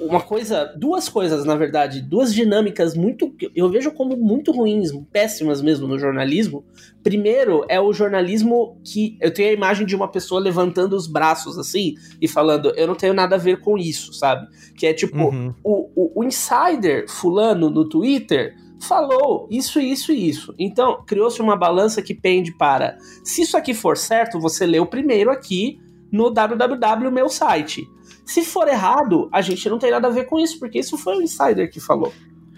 uma 0.00 0.20
coisa, 0.20 0.64
duas 0.76 1.08
coisas, 1.08 1.44
na 1.44 1.56
verdade, 1.56 2.00
duas 2.00 2.32
dinâmicas 2.32 2.94
muito, 2.94 3.34
eu 3.54 3.68
vejo 3.68 3.90
como 3.90 4.16
muito 4.16 4.52
ruins, 4.52 4.90
péssimas 5.12 5.60
mesmo 5.60 5.86
no 5.86 5.98
jornalismo. 5.98 6.64
Primeiro 7.02 7.64
é 7.68 7.80
o 7.80 7.92
jornalismo 7.92 8.78
que 8.84 9.16
eu 9.20 9.32
tenho 9.32 9.50
a 9.50 9.52
imagem 9.52 9.86
de 9.86 9.96
uma 9.96 10.08
pessoa 10.08 10.40
levantando 10.40 10.94
os 10.94 11.06
braços 11.06 11.58
assim 11.58 11.94
e 12.20 12.28
falando, 12.28 12.72
eu 12.76 12.86
não 12.86 12.94
tenho 12.94 13.14
nada 13.14 13.36
a 13.36 13.38
ver 13.38 13.60
com 13.60 13.76
isso, 13.76 14.12
sabe? 14.12 14.46
Que 14.76 14.86
é 14.86 14.94
tipo, 14.94 15.16
uhum. 15.16 15.54
o, 15.64 15.90
o, 15.94 16.20
o 16.20 16.24
insider 16.24 17.08
fulano 17.08 17.70
no 17.70 17.88
Twitter 17.88 18.54
falou 18.80 19.48
isso, 19.50 19.80
isso 19.80 20.12
e 20.12 20.28
isso. 20.28 20.54
Então, 20.58 21.02
criou-se 21.06 21.40
uma 21.40 21.56
balança 21.56 22.00
que 22.00 22.14
pende 22.14 22.52
para, 22.56 22.96
se 23.24 23.42
isso 23.42 23.56
aqui 23.56 23.74
for 23.74 23.96
certo, 23.96 24.38
você 24.38 24.64
lê 24.66 24.78
o 24.78 24.86
primeiro 24.86 25.30
aqui 25.30 25.80
no 26.10 26.30
www 26.30 27.10
meu 27.10 27.28
site. 27.28 27.88
Se 28.28 28.44
for 28.44 28.68
errado, 28.68 29.26
a 29.32 29.40
gente 29.40 29.66
não 29.70 29.78
tem 29.78 29.90
nada 29.90 30.06
a 30.06 30.10
ver 30.10 30.24
com 30.24 30.38
isso, 30.38 30.58
porque 30.58 30.78
isso 30.78 30.98
foi 30.98 31.16
o 31.16 31.22
insider 31.22 31.70
que 31.70 31.80
falou. 31.80 32.12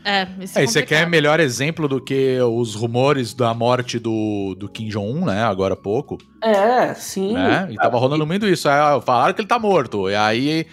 É, 0.05 0.27
isso 0.41 0.59
é, 0.59 0.65
é 0.65 0.67
Você 0.67 0.83
quer 0.83 1.09
melhor 1.09 1.39
exemplo 1.39 1.87
do 1.87 2.01
que 2.01 2.41
os 2.41 2.75
rumores 2.75 3.33
da 3.33 3.55
morte 3.55 3.97
do, 3.97 4.57
do 4.59 4.69
Kim 4.69 4.89
Jong-un, 4.89 5.25
né? 5.25 5.45
Agora 5.45 5.75
há 5.75 5.77
pouco. 5.77 6.19
É, 6.43 6.93
sim. 6.95 7.35
Né? 7.35 7.69
E 7.71 7.77
tava 7.77 7.99
rolando 7.99 8.27
muito 8.27 8.49
isso. 8.49 8.69
Aí, 8.69 9.01
falaram 9.03 9.33
que 9.33 9.43
ele 9.43 9.49
tá 9.49 9.61
morto. 9.61 10.11
E 10.11 10.17
aí. 10.17 10.67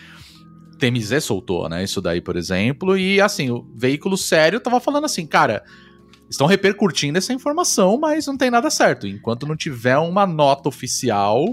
TMZ 0.80 1.24
soltou, 1.24 1.70
né? 1.70 1.84
Isso 1.84 2.02
daí, 2.02 2.20
por 2.20 2.36
exemplo. 2.36 2.98
E 2.98 3.22
assim, 3.22 3.52
o 3.52 3.68
veículo 3.76 4.18
sério 4.18 4.60
tava 4.60 4.80
falando 4.80 5.06
assim, 5.06 5.28
cara. 5.28 5.64
Estão 6.28 6.48
repercutindo 6.48 7.20
essa 7.20 7.32
informação, 7.32 8.00
mas 8.00 8.26
não 8.26 8.36
tem 8.36 8.50
nada 8.50 8.70
certo. 8.72 9.08
Enquanto 9.08 9.46
não 9.46 9.56
tiver 9.56 9.98
uma 9.98 10.26
nota 10.26 10.68
oficial, 10.68 11.46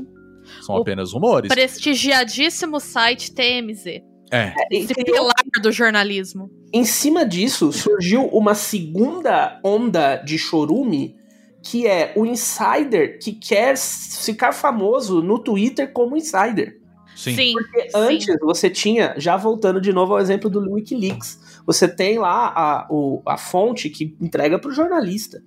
são 0.60 0.76
o 0.76 0.78
apenas 0.78 1.12
rumores. 1.12 1.48
Prestigiadíssimo 1.48 2.80
site 2.80 3.32
TMZ. 3.32 4.02
É. 4.30 4.52
Esse 4.70 4.94
pilar 4.94 5.32
do 5.62 5.70
jornalismo. 5.70 6.50
Em 6.72 6.84
cima 6.84 7.24
disso, 7.24 7.72
surgiu 7.72 8.26
uma 8.28 8.54
segunda 8.54 9.60
onda 9.62 10.16
de 10.16 10.36
chorume, 10.36 11.16
que 11.62 11.86
é 11.86 12.12
o 12.16 12.26
insider 12.26 13.18
que 13.20 13.32
quer 13.32 13.76
ficar 13.76 14.52
famoso 14.52 15.22
no 15.22 15.38
Twitter 15.38 15.92
como 15.92 16.16
insider. 16.16 16.80
Sim. 17.14 17.34
Sim 17.34 17.52
Porque 17.52 17.88
antes 17.94 18.26
Sim. 18.26 18.38
você 18.40 18.68
tinha, 18.68 19.14
já 19.16 19.36
voltando 19.36 19.80
de 19.80 19.92
novo 19.92 20.14
ao 20.14 20.20
exemplo 20.20 20.50
do 20.50 20.72
Wikileaks, 20.72 21.62
você 21.64 21.86
tem 21.86 22.18
lá 22.18 22.52
a, 22.54 22.86
o, 22.90 23.22
a 23.26 23.38
fonte 23.38 23.88
que 23.88 24.16
entrega 24.20 24.58
para 24.58 24.70
o 24.70 24.74
jornalista. 24.74 25.42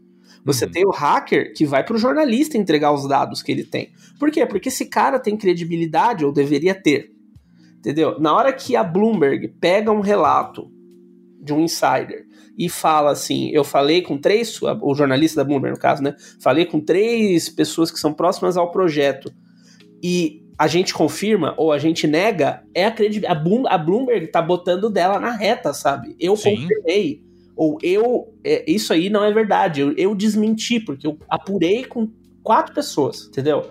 Você 0.47 0.63
uhum. 0.63 0.71
tem 0.71 0.85
o 0.85 0.91
hacker 0.91 1.53
que 1.53 1.65
vai 1.65 1.83
para 1.83 1.95
o 1.95 1.99
jornalista 1.99 2.57
entregar 2.57 2.93
os 2.93 3.05
dados 3.05 3.43
que 3.43 3.51
ele 3.51 3.65
tem. 3.65 3.89
Por 4.17 4.31
quê? 4.31 4.45
Porque 4.45 4.69
esse 4.69 4.85
cara 4.85 5.19
tem 5.19 5.35
credibilidade, 5.35 6.23
ou 6.23 6.31
deveria 6.31 6.73
ter. 6.73 7.11
Entendeu? 7.79 8.17
Na 8.17 8.33
hora 8.33 8.53
que 8.53 8.73
a 8.73 8.83
Bloomberg 8.83 9.49
pega 9.59 9.91
um 9.91 9.99
relato 9.99 10.71
de 11.43 11.53
um 11.53 11.59
insider 11.59 12.25
e 12.57 12.69
fala 12.69 13.11
assim: 13.11 13.49
eu 13.49 13.65
falei 13.65 14.01
com 14.01 14.17
três, 14.17 14.57
o 14.81 14.95
jornalista 14.95 15.41
da 15.41 15.43
Bloomberg, 15.43 15.75
no 15.75 15.81
caso, 15.81 16.01
né? 16.01 16.15
Falei 16.41 16.65
com 16.65 16.79
três 16.79 17.49
pessoas 17.49 17.91
que 17.91 17.99
são 17.99 18.13
próximas 18.13 18.55
ao 18.55 18.71
projeto 18.71 19.29
e 20.01 20.43
a 20.57 20.67
gente 20.67 20.93
confirma 20.93 21.53
ou 21.57 21.73
a 21.73 21.77
gente 21.77 22.07
nega, 22.07 22.63
é 22.73 22.85
a 22.85 22.91
credibilidade. 22.91 23.37
A 23.67 23.77
Bloomberg 23.77 24.27
tá 24.27 24.41
botando 24.41 24.89
dela 24.89 25.19
na 25.19 25.31
reta, 25.31 25.73
sabe? 25.73 26.15
Eu 26.17 26.37
Sim. 26.37 26.55
confirmei 26.55 27.26
ou 27.57 27.79
eu, 27.81 28.33
é, 28.43 28.63
isso 28.67 28.93
aí 28.93 29.09
não 29.09 29.23
é 29.23 29.33
verdade, 29.33 29.81
eu, 29.81 29.91
eu 29.97 30.13
desmenti, 30.13 30.79
porque 30.79 31.07
eu 31.07 31.17
apurei 31.27 31.83
com 31.83 32.07
quatro 32.43 32.73
pessoas, 32.73 33.25
entendeu? 33.27 33.65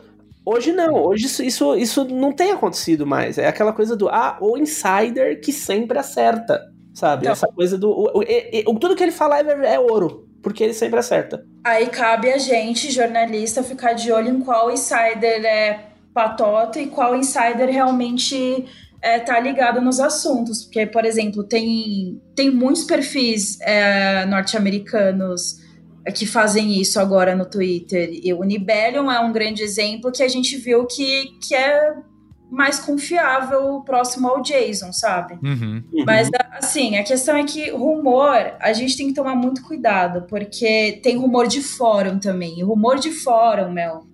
Hoje 0.44 0.72
não, 0.72 0.94
hoje 0.94 1.26
isso, 1.26 1.42
isso, 1.42 1.74
isso 1.76 2.04
não 2.04 2.32
tem 2.32 2.52
acontecido 2.52 3.06
mais. 3.06 3.38
É 3.38 3.48
aquela 3.48 3.72
coisa 3.72 3.96
do, 3.96 4.08
ah, 4.08 4.36
o 4.40 4.56
insider 4.56 5.40
que 5.40 5.52
sempre 5.52 5.98
acerta, 5.98 6.60
sabe? 6.94 7.22
Então, 7.22 7.32
Essa 7.32 7.48
coisa 7.48 7.78
do. 7.78 7.90
O, 7.90 8.20
o, 8.20 8.70
o, 8.72 8.78
tudo 8.78 8.94
que 8.94 9.02
ele 9.02 9.12
falar 9.12 9.44
é, 9.44 9.74
é 9.74 9.80
ouro, 9.80 10.28
porque 10.42 10.62
ele 10.62 10.74
sempre 10.74 11.00
acerta. 11.00 11.44
Aí 11.64 11.88
cabe 11.88 12.30
a 12.30 12.38
gente, 12.38 12.92
jornalista, 12.92 13.62
ficar 13.62 13.94
de 13.94 14.12
olho 14.12 14.28
em 14.28 14.40
qual 14.40 14.70
insider 14.70 15.44
é 15.44 15.86
patota 16.14 16.80
e 16.80 16.86
qual 16.86 17.16
insider 17.16 17.68
realmente 17.68 18.66
é, 19.02 19.18
tá 19.18 19.38
ligado 19.38 19.80
nos 19.80 20.00
assuntos. 20.00 20.64
Porque, 20.64 20.86
por 20.86 21.04
exemplo, 21.04 21.44
tem, 21.44 22.20
tem 22.34 22.50
muitos 22.50 22.84
perfis 22.84 23.58
é, 23.60 24.24
norte-americanos 24.26 25.64
que 26.14 26.26
fazem 26.26 26.80
isso 26.80 27.00
agora 27.00 27.34
no 27.34 27.44
Twitter. 27.44 28.10
E 28.12 28.32
o 28.32 28.42
Nibelion 28.42 29.10
é 29.10 29.20
um 29.20 29.32
grande 29.32 29.62
exemplo 29.62 30.12
que 30.12 30.22
a 30.22 30.28
gente 30.28 30.56
viu 30.56 30.86
que, 30.86 31.36
que 31.40 31.54
é 31.54 31.94
mais 32.50 32.78
confiável 32.78 33.80
próximo 33.80 34.28
ao 34.28 34.40
Jason, 34.40 34.92
sabe? 34.92 35.34
Uhum. 35.42 35.82
Mas, 36.06 36.30
assim, 36.52 36.96
a 36.96 37.02
questão 37.02 37.36
é 37.36 37.44
que 37.44 37.70
rumor, 37.70 38.54
a 38.60 38.72
gente 38.72 38.96
tem 38.96 39.08
que 39.08 39.14
tomar 39.14 39.34
muito 39.34 39.62
cuidado, 39.62 40.26
porque 40.28 41.00
tem 41.02 41.16
rumor 41.16 41.48
de 41.48 41.60
fórum 41.60 42.18
também. 42.18 42.58
E 42.58 42.62
rumor 42.62 42.98
de 42.98 43.10
fórum, 43.10 43.72
Mel, 43.72 44.06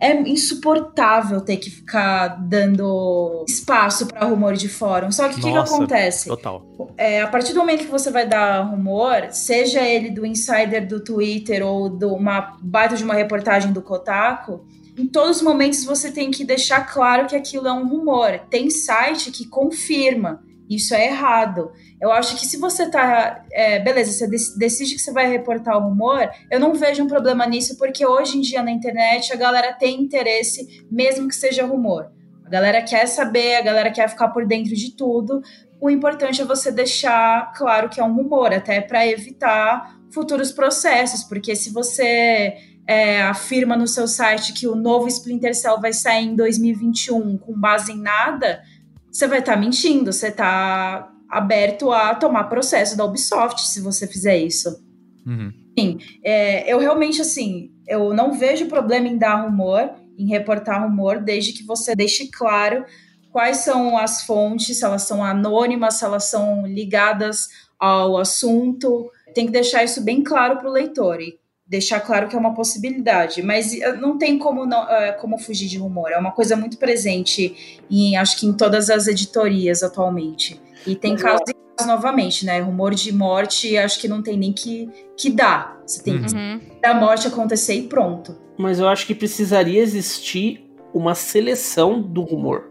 é 0.00 0.12
insuportável 0.28 1.40
ter 1.40 1.56
que 1.56 1.70
ficar 1.70 2.28
dando 2.40 3.44
espaço 3.48 4.06
para 4.06 4.24
rumor 4.26 4.54
de 4.54 4.68
fórum. 4.68 5.10
Só 5.10 5.28
que 5.28 5.40
o 5.40 5.42
que, 5.42 5.50
que, 5.50 5.56
acontece? 5.56 6.28
Total. 6.28 6.64
É, 6.96 7.20
a 7.20 7.26
partir 7.26 7.52
do 7.52 7.58
momento 7.58 7.84
que 7.84 7.90
você 7.90 8.10
vai 8.10 8.26
dar 8.26 8.60
rumor, 8.60 9.28
seja 9.30 9.82
ele 9.82 10.10
do 10.10 10.24
insider 10.24 10.86
do 10.86 11.00
Twitter 11.02 11.66
ou 11.66 11.88
de 11.88 12.04
uma 12.04 12.56
baita 12.62 12.96
de 12.96 13.02
uma 13.02 13.14
reportagem 13.14 13.72
do 13.72 13.82
Kotaku, 13.82 14.64
em 14.96 15.06
todos 15.06 15.38
os 15.38 15.42
momentos 15.42 15.84
você 15.84 16.12
tem 16.12 16.30
que 16.30 16.44
deixar 16.44 16.80
claro 16.92 17.26
que 17.26 17.34
aquilo 17.34 17.66
é 17.66 17.72
um 17.72 17.88
rumor. 17.88 18.40
Tem 18.50 18.70
site 18.70 19.32
que 19.32 19.46
confirma. 19.46 20.42
Isso 20.68 20.94
é 20.94 21.06
errado. 21.06 21.72
Eu 22.00 22.12
acho 22.12 22.36
que 22.36 22.46
se 22.46 22.56
você 22.56 22.88
tá. 22.88 23.44
É, 23.50 23.80
beleza, 23.80 24.12
você 24.12 24.56
decide 24.56 24.94
que 24.94 25.00
você 25.00 25.12
vai 25.12 25.28
reportar 25.28 25.76
o 25.76 25.88
rumor, 25.88 26.30
eu 26.50 26.60
não 26.60 26.74
vejo 26.74 27.02
um 27.02 27.08
problema 27.08 27.44
nisso, 27.46 27.76
porque 27.76 28.06
hoje 28.06 28.38
em 28.38 28.40
dia 28.40 28.62
na 28.62 28.70
internet 28.70 29.32
a 29.32 29.36
galera 29.36 29.72
tem 29.72 30.00
interesse, 30.00 30.86
mesmo 30.90 31.26
que 31.26 31.34
seja 31.34 31.66
rumor. 31.66 32.10
A 32.46 32.48
galera 32.48 32.82
quer 32.82 33.06
saber, 33.06 33.56
a 33.56 33.62
galera 33.62 33.90
quer 33.90 34.08
ficar 34.08 34.28
por 34.28 34.46
dentro 34.46 34.74
de 34.74 34.96
tudo. 34.96 35.42
O 35.80 35.90
importante 35.90 36.40
é 36.40 36.44
você 36.44 36.70
deixar 36.70 37.52
claro 37.52 37.88
que 37.88 38.00
é 38.00 38.04
um 38.04 38.14
rumor, 38.14 38.54
até 38.54 38.80
para 38.80 39.06
evitar 39.06 39.98
futuros 40.10 40.52
processos, 40.52 41.24
porque 41.24 41.54
se 41.54 41.70
você 41.70 42.56
é, 42.86 43.22
afirma 43.22 43.76
no 43.76 43.86
seu 43.86 44.08
site 44.08 44.54
que 44.54 44.66
o 44.66 44.74
novo 44.74 45.08
Splinter 45.08 45.54
Cell 45.54 45.80
vai 45.80 45.92
sair 45.92 46.24
em 46.24 46.34
2021 46.34 47.36
com 47.36 47.52
base 47.52 47.92
em 47.92 48.00
nada, 48.00 48.62
você 49.10 49.26
vai 49.26 49.40
estar 49.40 49.54
tá 49.54 49.60
mentindo, 49.60 50.12
você 50.12 50.28
está 50.28 51.12
aberto 51.28 51.92
a 51.92 52.14
tomar 52.14 52.44
processo 52.44 52.96
da 52.96 53.04
Ubisoft 53.04 53.62
se 53.62 53.80
você 53.80 54.06
fizer 54.06 54.36
isso. 54.36 54.82
Uhum. 55.26 55.52
Sim, 55.78 55.98
é, 56.24 56.72
eu 56.72 56.78
realmente, 56.78 57.20
assim, 57.20 57.70
eu 57.86 58.12
não 58.12 58.32
vejo 58.32 58.66
problema 58.66 59.06
em 59.06 59.18
dar 59.18 59.44
rumor, 59.44 59.90
em 60.18 60.26
reportar 60.28 60.82
rumor, 60.82 61.20
desde 61.20 61.52
que 61.52 61.62
você 61.62 61.94
deixe 61.94 62.28
claro 62.30 62.84
quais 63.30 63.58
são 63.58 63.96
as 63.96 64.22
fontes, 64.22 64.78
se 64.78 64.84
elas 64.84 65.02
são 65.02 65.22
anônimas, 65.22 65.94
se 65.94 66.04
elas 66.04 66.24
são 66.24 66.66
ligadas 66.66 67.48
ao 67.78 68.16
assunto. 68.16 69.10
Tem 69.34 69.46
que 69.46 69.52
deixar 69.52 69.84
isso 69.84 70.02
bem 70.02 70.22
claro 70.22 70.56
para 70.56 70.68
o 70.68 70.72
leitor. 70.72 71.20
E 71.20 71.38
deixar 71.68 72.00
claro 72.00 72.28
que 72.28 72.34
é 72.34 72.38
uma 72.38 72.54
possibilidade, 72.54 73.42
mas 73.42 73.78
eh, 73.78 73.92
não 73.92 74.16
tem 74.16 74.38
como, 74.38 74.64
não, 74.64 74.88
eh, 74.88 75.12
como 75.12 75.36
fugir 75.36 75.68
de 75.68 75.76
rumor. 75.76 76.10
É 76.10 76.16
uma 76.16 76.32
coisa 76.32 76.56
muito 76.56 76.78
presente 76.78 77.82
em, 77.90 78.16
acho 78.16 78.38
que 78.38 78.46
em 78.46 78.54
todas 78.54 78.88
as 78.88 79.06
editorias 79.06 79.82
atualmente. 79.82 80.58
E 80.86 80.94
tem 80.96 81.16
casos 81.16 81.42
novamente, 81.86 82.44
né? 82.44 82.60
Rumor 82.60 82.94
de 82.94 83.12
morte, 83.12 83.76
acho 83.76 84.00
que 84.00 84.08
não 84.08 84.22
tem 84.22 84.36
nem 84.36 84.52
que, 84.52 84.88
que 85.16 85.30
dar. 85.30 85.80
Você 85.86 86.02
tem 86.02 86.20
que 86.20 86.34
Uhum. 86.34 86.60
a 86.84 86.94
morte 86.94 87.26
acontecer 87.28 87.74
e 87.74 87.82
pronto. 87.82 88.36
Mas 88.58 88.78
eu 88.80 88.88
acho 88.88 89.06
que 89.06 89.14
precisaria 89.14 89.80
existir 89.80 90.68
uma 90.92 91.14
seleção 91.14 92.00
do 92.02 92.22
rumor. 92.22 92.70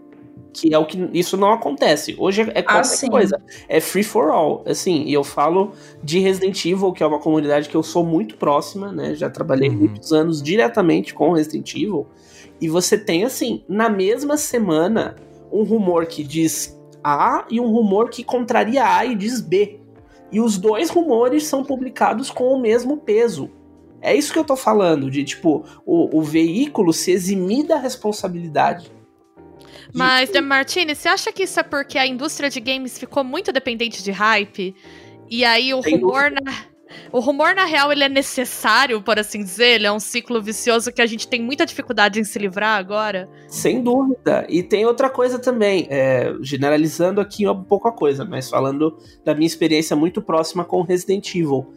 Que 0.53 0.73
é 0.73 0.77
o 0.79 0.85
que. 0.85 0.97
Isso 1.13 1.37
não 1.37 1.53
acontece. 1.53 2.15
Hoje 2.17 2.41
é 2.53 2.61
qualquer 2.63 2.83
sim. 2.85 3.09
coisa. 3.09 3.39
É 3.69 3.79
free 3.79 4.03
for 4.03 4.29
all. 4.31 4.63
Assim, 4.65 5.03
e 5.03 5.13
eu 5.13 5.23
falo 5.23 5.71
de 6.03 6.19
Resident 6.19 6.65
Evil, 6.65 6.91
que 6.91 7.03
é 7.03 7.05
uma 7.05 7.19
comunidade 7.19 7.69
que 7.69 7.75
eu 7.75 7.83
sou 7.83 8.03
muito 8.03 8.35
próxima, 8.37 8.91
né? 8.91 9.13
Já 9.13 9.29
trabalhei 9.29 9.69
Uhum. 9.69 9.75
muitos 9.77 10.11
anos 10.11 10.41
diretamente 10.41 11.13
com 11.13 11.31
Resident 11.33 11.73
Evil. 11.75 12.07
E 12.59 12.67
você 12.67 12.97
tem, 12.97 13.23
assim, 13.23 13.63
na 13.69 13.87
mesma 13.87 14.35
semana, 14.35 15.15
um 15.51 15.63
rumor 15.63 16.07
que 16.07 16.23
diz 16.23 16.76
A 17.07 17.45
e 17.49 17.59
um 17.59 17.71
rumor 17.71 18.09
que 18.09 18.23
contraria 18.23 18.85
A 18.85 19.05
e 19.05 19.15
diz 19.15 19.41
B. 19.41 19.79
E 20.31 20.41
os 20.41 20.57
dois 20.57 20.89
rumores 20.89 21.45
são 21.45 21.63
publicados 21.63 22.29
com 22.29 22.53
o 22.53 22.59
mesmo 22.59 22.97
peso. 22.97 23.49
É 24.01 24.13
isso 24.15 24.33
que 24.33 24.39
eu 24.39 24.43
tô 24.43 24.55
falando, 24.55 25.09
de 25.09 25.23
tipo, 25.23 25.65
o, 25.85 26.19
o 26.19 26.21
veículo 26.21 26.93
se 26.93 27.11
eximir 27.11 27.65
da 27.65 27.77
responsabilidade. 27.77 28.91
Mas, 29.93 30.29
Demartini, 30.29 30.93
você 30.93 31.07
acha 31.07 31.31
que 31.31 31.43
isso 31.43 31.59
é 31.59 31.63
porque 31.63 31.97
a 31.97 32.05
indústria 32.05 32.49
de 32.49 32.59
games 32.59 32.99
ficou 32.99 33.23
muito 33.23 33.51
dependente 33.51 34.03
de 34.03 34.11
hype? 34.11 34.75
E 35.29 35.43
aí 35.43 35.73
o 35.73 35.79
rumor 35.79 36.31
na. 36.31 36.76
O 37.11 37.19
rumor, 37.19 37.53
na 37.55 37.65
real, 37.65 37.91
ele 37.91 38.03
é 38.03 38.09
necessário, 38.09 39.01
por 39.01 39.19
assim 39.19 39.43
dizer? 39.43 39.75
Ele 39.75 39.87
é 39.87 39.91
um 39.91 39.99
ciclo 39.99 40.41
vicioso 40.41 40.91
que 40.91 41.01
a 41.01 41.05
gente 41.05 41.27
tem 41.27 41.41
muita 41.41 41.65
dificuldade 41.65 42.19
em 42.19 42.23
se 42.23 42.37
livrar 42.39 42.77
agora? 42.77 43.27
Sem 43.47 43.81
dúvida. 43.81 44.45
E 44.49 44.63
tem 44.63 44.85
outra 44.85 45.09
coisa 45.09 45.37
também, 45.39 45.87
é, 45.89 46.33
generalizando 46.41 47.19
aqui 47.21 47.47
um 47.47 47.63
pouco 47.63 47.87
a 47.87 47.91
coisa, 47.91 48.23
mas 48.25 48.49
falando 48.49 48.97
da 49.25 49.33
minha 49.33 49.47
experiência 49.47 49.95
muito 49.95 50.21
próxima 50.21 50.63
com 50.65 50.81
Resident 50.81 51.33
Evil. 51.35 51.73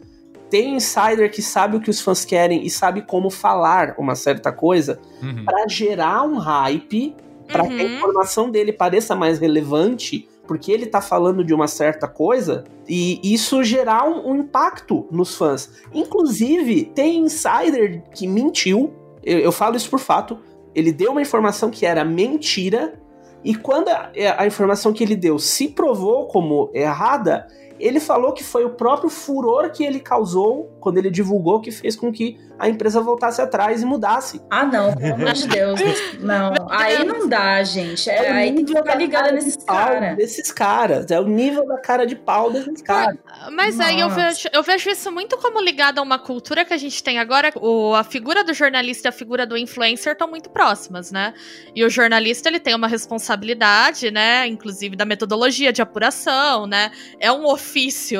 Tem 0.49 0.75
insider 0.75 1.31
que 1.31 1.41
sabe 1.41 1.77
o 1.77 1.79
que 1.81 1.89
os 1.89 2.01
fãs 2.01 2.25
querem 2.25 2.65
e 2.65 2.69
sabe 2.69 3.01
como 3.03 3.29
falar 3.29 3.95
uma 3.97 4.15
certa 4.15 4.51
coisa 4.51 4.99
Uhum. 5.23 5.45
pra 5.45 5.65
gerar 5.67 6.23
um 6.23 6.37
hype, 6.37 7.15
pra 7.47 7.67
que 7.67 7.73
a 7.81 7.83
Uhum. 7.85 7.95
informação 7.95 8.49
dele 8.51 8.73
pareça 8.73 9.15
mais 9.15 9.39
relevante, 9.39 10.27
porque 10.47 10.71
ele 10.71 10.85
tá 10.85 11.01
falando 11.01 11.43
de 11.43 11.53
uma 11.53 11.67
certa 11.67 12.07
coisa, 12.07 12.63
e 12.87 13.19
isso 13.23 13.63
gerar 13.63 14.07
um, 14.07 14.31
um 14.31 14.35
impacto 14.35 15.07
nos 15.11 15.35
fãs. 15.35 15.69
Inclusive, 15.93 16.85
tem 16.85 17.19
insider 17.19 18.03
que 18.13 18.27
mentiu, 18.27 18.93
eu, 19.23 19.39
eu 19.39 19.51
falo 19.51 19.75
isso 19.75 19.89
por 19.89 19.99
fato, 19.99 20.39
ele 20.73 20.91
deu 20.91 21.11
uma 21.11 21.21
informação 21.21 21.69
que 21.69 21.85
era 21.85 22.03
mentira, 22.03 22.99
e 23.43 23.55
quando 23.55 23.89
a, 23.89 24.11
a 24.37 24.45
informação 24.45 24.93
que 24.93 25.03
ele 25.03 25.15
deu 25.15 25.39
se 25.39 25.69
provou 25.69 26.27
como 26.27 26.69
errada, 26.73 27.47
ele 27.81 27.99
falou 27.99 28.33
que 28.33 28.43
foi 28.43 28.63
o 28.63 28.71
próprio 28.71 29.09
furor 29.09 29.71
que 29.71 29.83
ele 29.83 29.99
causou 29.99 30.77
quando 30.79 30.97
ele 30.97 31.09
divulgou 31.09 31.61
que 31.61 31.71
fez 31.71 31.95
com 31.95 32.11
que 32.11 32.37
a 32.61 32.69
empresa 32.69 33.01
voltasse 33.01 33.41
atrás 33.41 33.81
e 33.81 33.85
mudasse. 33.85 34.39
Ah, 34.47 34.63
não, 34.63 34.93
pelo 34.95 35.15
amor 35.15 35.33
de 35.33 35.47
Deus. 35.47 35.79
Não, 36.19 36.53
aí 36.69 37.03
não 37.03 37.27
dá, 37.27 37.63
gente. 37.63 38.07
É, 38.07 38.31
o 38.31 38.33
aí 38.35 38.53
tem 38.53 38.63
que 38.63 38.71
ficar 38.71 38.83
da 38.83 38.95
ligada 38.95 39.31
nesses 39.31 39.57
caras. 39.57 40.15
Desses 40.15 40.51
caras. 40.51 41.09
É 41.09 41.19
o 41.19 41.25
nível 41.25 41.67
da 41.67 41.79
cara 41.79 42.05
de 42.05 42.15
pau 42.15 42.51
desses 42.51 42.83
caras. 42.83 43.17
Mas 43.51 43.79
aí 43.79 43.99
eu 43.99 44.09
vejo, 44.11 44.47
eu 44.53 44.61
vejo 44.61 44.91
isso 44.91 45.11
muito 45.11 45.37
como 45.37 45.59
ligado 45.59 45.97
a 45.97 46.01
uma 46.03 46.19
cultura 46.19 46.63
que 46.63 46.71
a 46.71 46.77
gente 46.77 47.01
tem 47.03 47.17
agora. 47.17 47.51
O, 47.59 47.95
a 47.95 48.03
figura 48.03 48.43
do 48.43 48.53
jornalista 48.53 49.07
e 49.07 49.09
a 49.09 49.11
figura 49.11 49.47
do 49.47 49.57
influencer 49.57 50.13
estão 50.13 50.27
muito 50.27 50.51
próximas, 50.51 51.11
né? 51.11 51.33
E 51.75 51.83
o 51.83 51.89
jornalista 51.89 52.47
ele 52.47 52.59
tem 52.59 52.75
uma 52.75 52.87
responsabilidade, 52.87 54.11
né? 54.11 54.45
Inclusive 54.45 54.95
da 54.95 55.03
metodologia 55.03 55.73
de 55.73 55.81
apuração, 55.81 56.67
né? 56.67 56.91
É 57.19 57.31
um 57.31 57.47
ofício, 57.47 57.70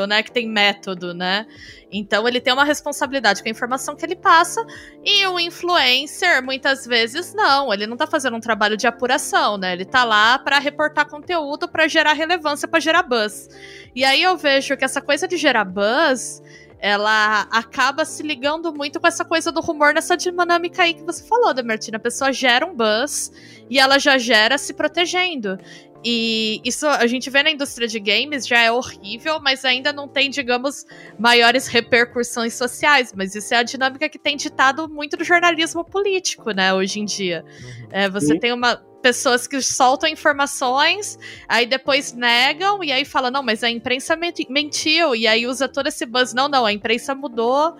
né? 0.07 0.23
Que 0.23 0.31
tem 0.31 0.47
método, 0.47 1.13
né? 1.13 1.45
Então 1.91 2.27
ele 2.27 2.39
tem 2.39 2.53
uma 2.53 2.63
responsabilidade 2.63 3.41
com 3.41 3.49
a 3.49 3.51
informação 3.51 3.95
que 3.95 4.05
ele 4.05 4.15
passa. 4.15 4.65
E 5.03 5.25
o 5.27 5.39
influencer, 5.39 6.43
muitas 6.43 6.85
vezes, 6.85 7.33
não. 7.33 7.73
Ele 7.73 7.85
não 7.85 7.97
tá 7.97 8.07
fazendo 8.07 8.37
um 8.37 8.39
trabalho 8.39 8.77
de 8.77 8.87
apuração, 8.87 9.57
né? 9.57 9.73
Ele 9.73 9.85
tá 9.85 10.03
lá 10.03 10.39
pra 10.39 10.59
reportar 10.59 11.09
conteúdo, 11.09 11.67
pra 11.67 11.87
gerar 11.87 12.13
relevância, 12.13 12.67
pra 12.67 12.79
gerar 12.79 13.03
buzz. 13.03 13.49
E 13.93 14.05
aí 14.05 14.23
eu 14.23 14.37
vejo 14.37 14.77
que 14.77 14.85
essa 14.85 15.01
coisa 15.01 15.27
de 15.27 15.35
gerar 15.35 15.65
buzz, 15.65 16.41
ela 16.79 17.41
acaba 17.51 18.05
se 18.05 18.23
ligando 18.23 18.73
muito 18.73 18.99
com 18.99 19.07
essa 19.07 19.23
coisa 19.23 19.51
do 19.51 19.61
rumor 19.61 19.93
nessa 19.93 20.17
dinâmica 20.17 20.83
aí 20.83 20.95
que 20.95 21.03
você 21.03 21.23
falou, 21.23 21.53
Demertina. 21.53 21.97
A 21.97 21.99
pessoa 21.99 22.31
gera 22.33 22.65
um 22.65 22.73
buzz 22.73 23.31
e 23.69 23.77
ela 23.77 23.99
já 23.99 24.17
gera 24.17 24.57
se 24.57 24.73
protegendo. 24.73 25.59
E 26.03 26.61
isso 26.63 26.87
a 26.87 27.05
gente 27.05 27.29
vê 27.29 27.43
na 27.43 27.51
indústria 27.51 27.87
de 27.87 27.99
games 27.99 28.47
já 28.47 28.59
é 28.59 28.71
horrível, 28.71 29.39
mas 29.39 29.63
ainda 29.63 29.93
não 29.93 30.07
tem, 30.07 30.29
digamos, 30.29 30.85
maiores 31.17 31.67
repercussões 31.67 32.53
sociais. 32.53 33.13
Mas 33.15 33.35
isso 33.35 33.53
é 33.53 33.57
a 33.57 33.63
dinâmica 33.63 34.09
que 34.09 34.17
tem 34.17 34.35
ditado 34.35 34.89
muito 34.89 35.15
do 35.15 35.23
jornalismo 35.23 35.83
político, 35.83 36.51
né, 36.51 36.73
hoje 36.73 36.99
em 36.99 37.05
dia. 37.05 37.45
É, 37.91 38.09
você 38.09 38.33
Sim. 38.33 38.39
tem 38.39 38.53
uma 38.53 38.81
pessoas 39.01 39.47
que 39.47 39.59
soltam 39.61 40.07
informações, 40.07 41.17
aí 41.47 41.65
depois 41.65 42.13
negam 42.13 42.83
e 42.83 42.91
aí 42.91 43.03
fala 43.03 43.31
não, 43.31 43.41
mas 43.41 43.63
a 43.63 43.69
imprensa 43.69 44.15
menti- 44.15 44.45
mentiu 44.49 45.15
e 45.15 45.27
aí 45.27 45.47
usa 45.47 45.67
todo 45.67 45.87
esse 45.87 46.05
buzz, 46.05 46.33
não, 46.33 46.47
não, 46.47 46.65
a 46.65 46.71
imprensa 46.71 47.15
mudou 47.15 47.75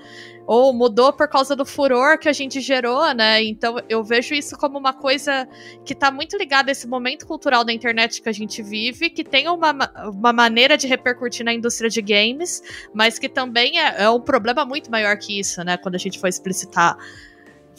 ou 0.47 0.73
mudou 0.73 1.13
por 1.13 1.27
causa 1.27 1.55
do 1.55 1.65
furor 1.65 2.17
que 2.17 2.27
a 2.27 2.33
gente 2.33 2.59
gerou, 2.59 3.13
né? 3.13 3.43
Então 3.43 3.77
eu 3.87 4.03
vejo 4.03 4.33
isso 4.33 4.57
como 4.57 4.77
uma 4.77 4.93
coisa 4.93 5.47
que 5.85 5.93
tá 5.95 6.11
muito 6.11 6.37
ligada 6.37 6.69
a 6.69 6.73
esse 6.73 6.87
momento 6.87 7.25
cultural 7.25 7.63
da 7.63 7.71
internet 7.71 8.21
que 8.21 8.29
a 8.29 8.33
gente 8.33 8.61
vive, 8.61 9.09
que 9.09 9.23
tem 9.23 9.47
uma, 9.47 9.71
ma- 9.73 9.91
uma 10.13 10.33
maneira 10.33 10.77
de 10.77 10.87
repercutir 10.87 11.45
na 11.45 11.53
indústria 11.53 11.89
de 11.89 12.01
games, 12.01 12.61
mas 12.93 13.17
que 13.19 13.29
também 13.29 13.79
é, 13.79 14.03
é 14.03 14.09
um 14.09 14.19
problema 14.19 14.65
muito 14.65 14.89
maior 14.91 15.17
que 15.17 15.39
isso, 15.39 15.63
né? 15.63 15.77
Quando 15.77 15.95
a 15.95 15.99
gente 15.99 16.19
for 16.19 16.27
explicitar 16.27 16.97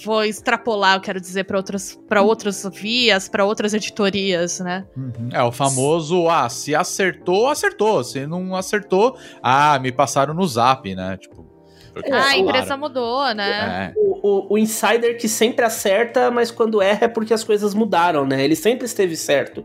vou 0.04 0.24
extrapolar, 0.24 0.96
eu 0.96 1.00
quero 1.00 1.20
dizer, 1.20 1.44
para 1.44 1.56
outras, 1.56 2.00
pra 2.08 2.22
outras 2.22 2.66
vias, 2.72 3.28
para 3.28 3.44
outras 3.44 3.72
editorias, 3.74 4.58
né? 4.58 4.84
É 5.32 5.42
o 5.42 5.52
famoso, 5.52 6.28
ah, 6.28 6.48
se 6.48 6.74
acertou, 6.74 7.48
acertou. 7.48 8.02
Se 8.02 8.26
não 8.26 8.56
acertou, 8.56 9.16
ah, 9.42 9.78
me 9.78 9.92
passaram 9.92 10.34
no 10.34 10.44
zap, 10.46 10.92
né? 10.94 11.18
Tipo. 11.18 11.51
Porque 11.92 12.10
ah, 12.12 12.26
a 12.28 12.36
empresa 12.38 12.76
mudou, 12.76 13.34
né? 13.34 13.92
É. 13.96 13.98
O, 13.98 14.28
o- 14.28 14.54
o 14.54 14.58
insider 14.58 15.16
que 15.18 15.28
sempre 15.28 15.64
acerta, 15.64 16.30
mas 16.30 16.50
quando 16.50 16.80
erra 16.82 17.04
é 17.04 17.08
porque 17.08 17.34
as 17.34 17.44
coisas 17.44 17.74
mudaram, 17.74 18.26
né? 18.26 18.42
Ele 18.44 18.56
sempre 18.56 18.86
esteve 18.86 19.16
certo. 19.16 19.64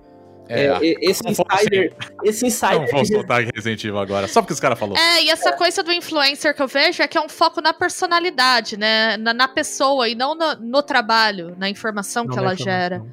É, 0.49 0.65
É, 0.67 0.78
esse 1.01 1.21
não 1.25 1.32
insider. 1.32 1.93
Esse 2.23 2.41
Não 2.43 2.47
insider. 2.47 2.91
vou 2.91 3.05
soltar 3.05 3.43
Resident 3.53 3.84
Evil 3.84 3.99
agora, 3.99 4.28
só 4.30 4.41
porque 4.41 4.53
os 4.53 4.59
caras 4.61 4.80
falaram. 4.80 5.01
É, 5.01 5.23
e 5.23 5.30
essa 5.30 5.51
coisa 5.51 5.84
do 5.84 5.91
influencer 5.91 6.55
que 6.55 6.61
eu 6.61 6.67
vejo 6.69 7.03
é 7.03 7.07
que 7.07 7.17
é 7.17 7.21
um 7.21 7.28
foco 7.28 7.59
na 7.61 7.73
personalidade, 7.73 8.78
né? 8.78 9.17
Na, 9.17 9.34
na 9.34 9.47
pessoa 9.49 10.07
e 10.07 10.15
não 10.15 10.36
no, 10.36 10.55
no 10.55 10.82
trabalho, 10.82 11.53
na 11.57 11.69
informação 11.69 12.23
Não 12.23 12.32
que 12.34 12.39
ela 12.39 12.53
informação. 12.53 12.65
gera. 12.80 13.05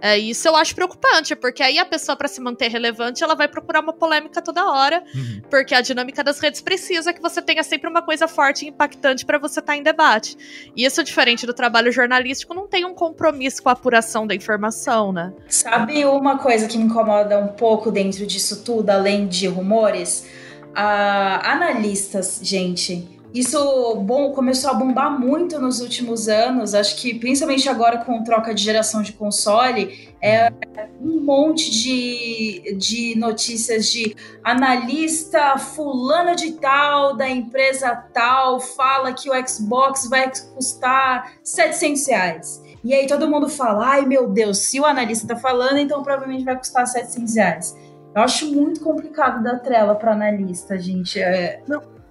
É, 0.00 0.18
isso 0.18 0.48
eu 0.48 0.56
acho 0.56 0.74
preocupante, 0.74 1.36
porque 1.36 1.62
aí 1.62 1.78
a 1.78 1.84
pessoa, 1.84 2.16
para 2.16 2.26
se 2.28 2.40
manter 2.40 2.68
relevante, 2.68 3.22
ela 3.22 3.34
vai 3.34 3.46
procurar 3.48 3.80
uma 3.80 3.92
polêmica 3.92 4.40
toda 4.40 4.64
hora, 4.70 5.02
Uhum. 5.14 5.42
porque 5.50 5.74
a 5.74 5.80
dinâmica 5.80 6.24
das 6.24 6.38
redes 6.40 6.60
precisa 6.60 7.12
que 7.12 7.20
você 7.20 7.42
tenha 7.42 7.62
sempre 7.62 7.88
uma 7.88 8.00
coisa 8.02 8.26
forte 8.26 8.64
e 8.64 8.68
impactante 8.68 9.26
para 9.26 9.38
você 9.38 9.60
estar 9.60 9.76
em 9.76 9.82
debate. 9.82 10.36
E 10.74 10.84
isso, 10.84 11.02
diferente 11.04 11.44
do 11.46 11.52
trabalho 11.52 11.92
jornalístico, 11.92 12.54
não 12.54 12.66
tem 12.66 12.84
um 12.84 12.94
compromisso 12.94 13.62
com 13.62 13.68
a 13.68 13.72
apuração 13.72 14.26
da 14.26 14.34
informação, 14.34 15.12
né? 15.12 15.32
Sabe 15.48 16.04
uma 16.04 16.38
coisa 16.38 16.66
que 16.66 16.78
me 16.78 16.84
incomoda 16.84 17.38
um 17.38 17.48
pouco 17.48 17.90
dentro 17.90 18.26
disso 18.26 18.64
tudo, 18.64 18.90
além 18.90 19.26
de 19.28 19.46
rumores? 19.48 20.26
Ah, 20.74 21.52
analistas, 21.52 22.40
gente. 22.42 23.19
Isso 23.32 23.94
bom, 23.96 24.32
começou 24.32 24.70
a 24.70 24.74
bombar 24.74 25.18
muito 25.18 25.60
nos 25.60 25.80
últimos 25.80 26.28
anos. 26.28 26.74
Acho 26.74 26.96
que 26.96 27.14
principalmente 27.14 27.68
agora 27.68 27.98
com 27.98 28.24
troca 28.24 28.52
de 28.52 28.62
geração 28.62 29.02
de 29.02 29.12
console, 29.12 30.10
é 30.20 30.52
um 31.00 31.20
monte 31.20 31.70
de, 31.70 32.74
de 32.76 33.14
notícias 33.16 33.86
de 33.86 34.16
analista 34.42 35.56
fulano 35.58 36.34
de 36.34 36.52
tal 36.52 37.16
da 37.16 37.28
empresa 37.28 37.94
tal 38.12 38.58
fala 38.58 39.12
que 39.12 39.30
o 39.30 39.48
Xbox 39.48 40.08
vai 40.08 40.30
custar 40.54 41.34
700 41.44 42.06
reais. 42.08 42.62
E 42.82 42.92
aí 42.92 43.06
todo 43.06 43.28
mundo 43.28 43.48
fala, 43.48 43.90
ai 43.90 44.06
meu 44.06 44.28
Deus, 44.28 44.58
se 44.58 44.80
o 44.80 44.84
analista 44.84 45.28
tá 45.28 45.36
falando, 45.36 45.78
então 45.78 46.02
provavelmente 46.02 46.44
vai 46.44 46.56
custar 46.56 46.86
700 46.86 47.36
reais. 47.36 47.76
Eu 48.14 48.22
acho 48.22 48.52
muito 48.52 48.80
complicado 48.80 49.40
dar 49.42 49.60
trela 49.60 49.94
para 49.94 50.12
analista, 50.12 50.76
gente. 50.76 51.20
É... 51.20 51.62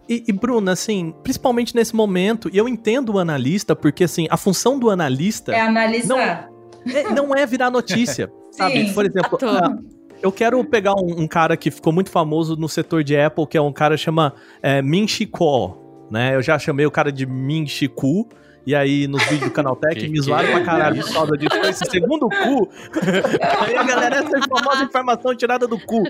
E, 0.10 0.24
e, 0.28 0.34
Bruna, 0.34 0.72
assim, 0.72 1.14
principalmente 1.22 1.76
nesse 1.76 1.96
momento, 1.96 2.50
e 2.52 2.58
eu 2.58 2.68
entendo 2.68 3.14
o 3.14 3.20
analista, 3.20 3.76
porque 3.76 4.06
assim, 4.06 4.26
a 4.32 4.38
função 4.38 4.80
do 4.80 4.90
analista 4.90 5.54
É 5.54 5.62
analisar. 5.62 6.50
é- 6.92 7.14
não 7.14 7.36
é 7.36 7.46
virar 7.46 7.70
notícia. 7.70 8.32
sabe? 8.52 8.88
Sim. 8.88 8.94
Por 8.94 9.06
exemplo, 9.06 9.38
ah, 9.44 9.78
eu 10.20 10.32
quero 10.32 10.64
pegar 10.66 10.96
um, 10.96 11.22
um 11.22 11.28
cara 11.28 11.56
que 11.56 11.70
ficou 11.70 11.94
muito 11.94 12.10
famoso 12.10 12.56
no 12.56 12.68
setor 12.68 13.04
de 13.04 13.16
Apple, 13.16 13.46
que 13.46 13.56
é 13.56 13.62
um 13.62 13.72
cara 13.72 13.96
que 13.96 14.02
chama 14.02 14.34
é, 14.64 14.82
Min 14.82 15.06
né? 16.10 16.36
Eu 16.36 16.42
já 16.42 16.58
chamei 16.58 16.88
o 16.88 16.92
cara 16.92 17.12
de 17.12 17.28
Min 17.28 17.68
Chi 17.68 17.88
Ku, 17.88 18.28
e 18.66 18.74
aí 18.74 19.08
nos 19.08 19.24
vídeos 19.26 19.50
do 19.50 19.52
Canaltech 19.52 20.08
me 20.10 20.20
zoaram 20.20 20.50
pra 20.52 20.64
caralho 20.64 21.06
por 21.06 21.14
causa 21.14 21.38
disso. 21.38 21.56
Foi 21.56 21.70
Esse 21.70 21.86
segundo 21.86 22.28
cu. 22.28 22.68
aí 23.62 23.76
a 23.78 23.84
galera, 23.84 24.16
essa 24.18 24.38
é 24.38 24.42
famosa 24.42 24.84
informação 24.84 25.36
tirada 25.36 25.68
do 25.68 25.80
cu. 25.80 26.02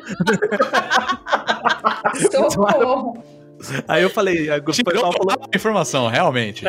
Socorro. 2.31 3.38
Aí 3.87 4.03
eu 4.03 4.09
falei, 4.09 4.49
o 4.49 4.63
pessoal 4.63 5.11
falou, 5.11 5.49
informação, 5.53 6.07
realmente. 6.07 6.65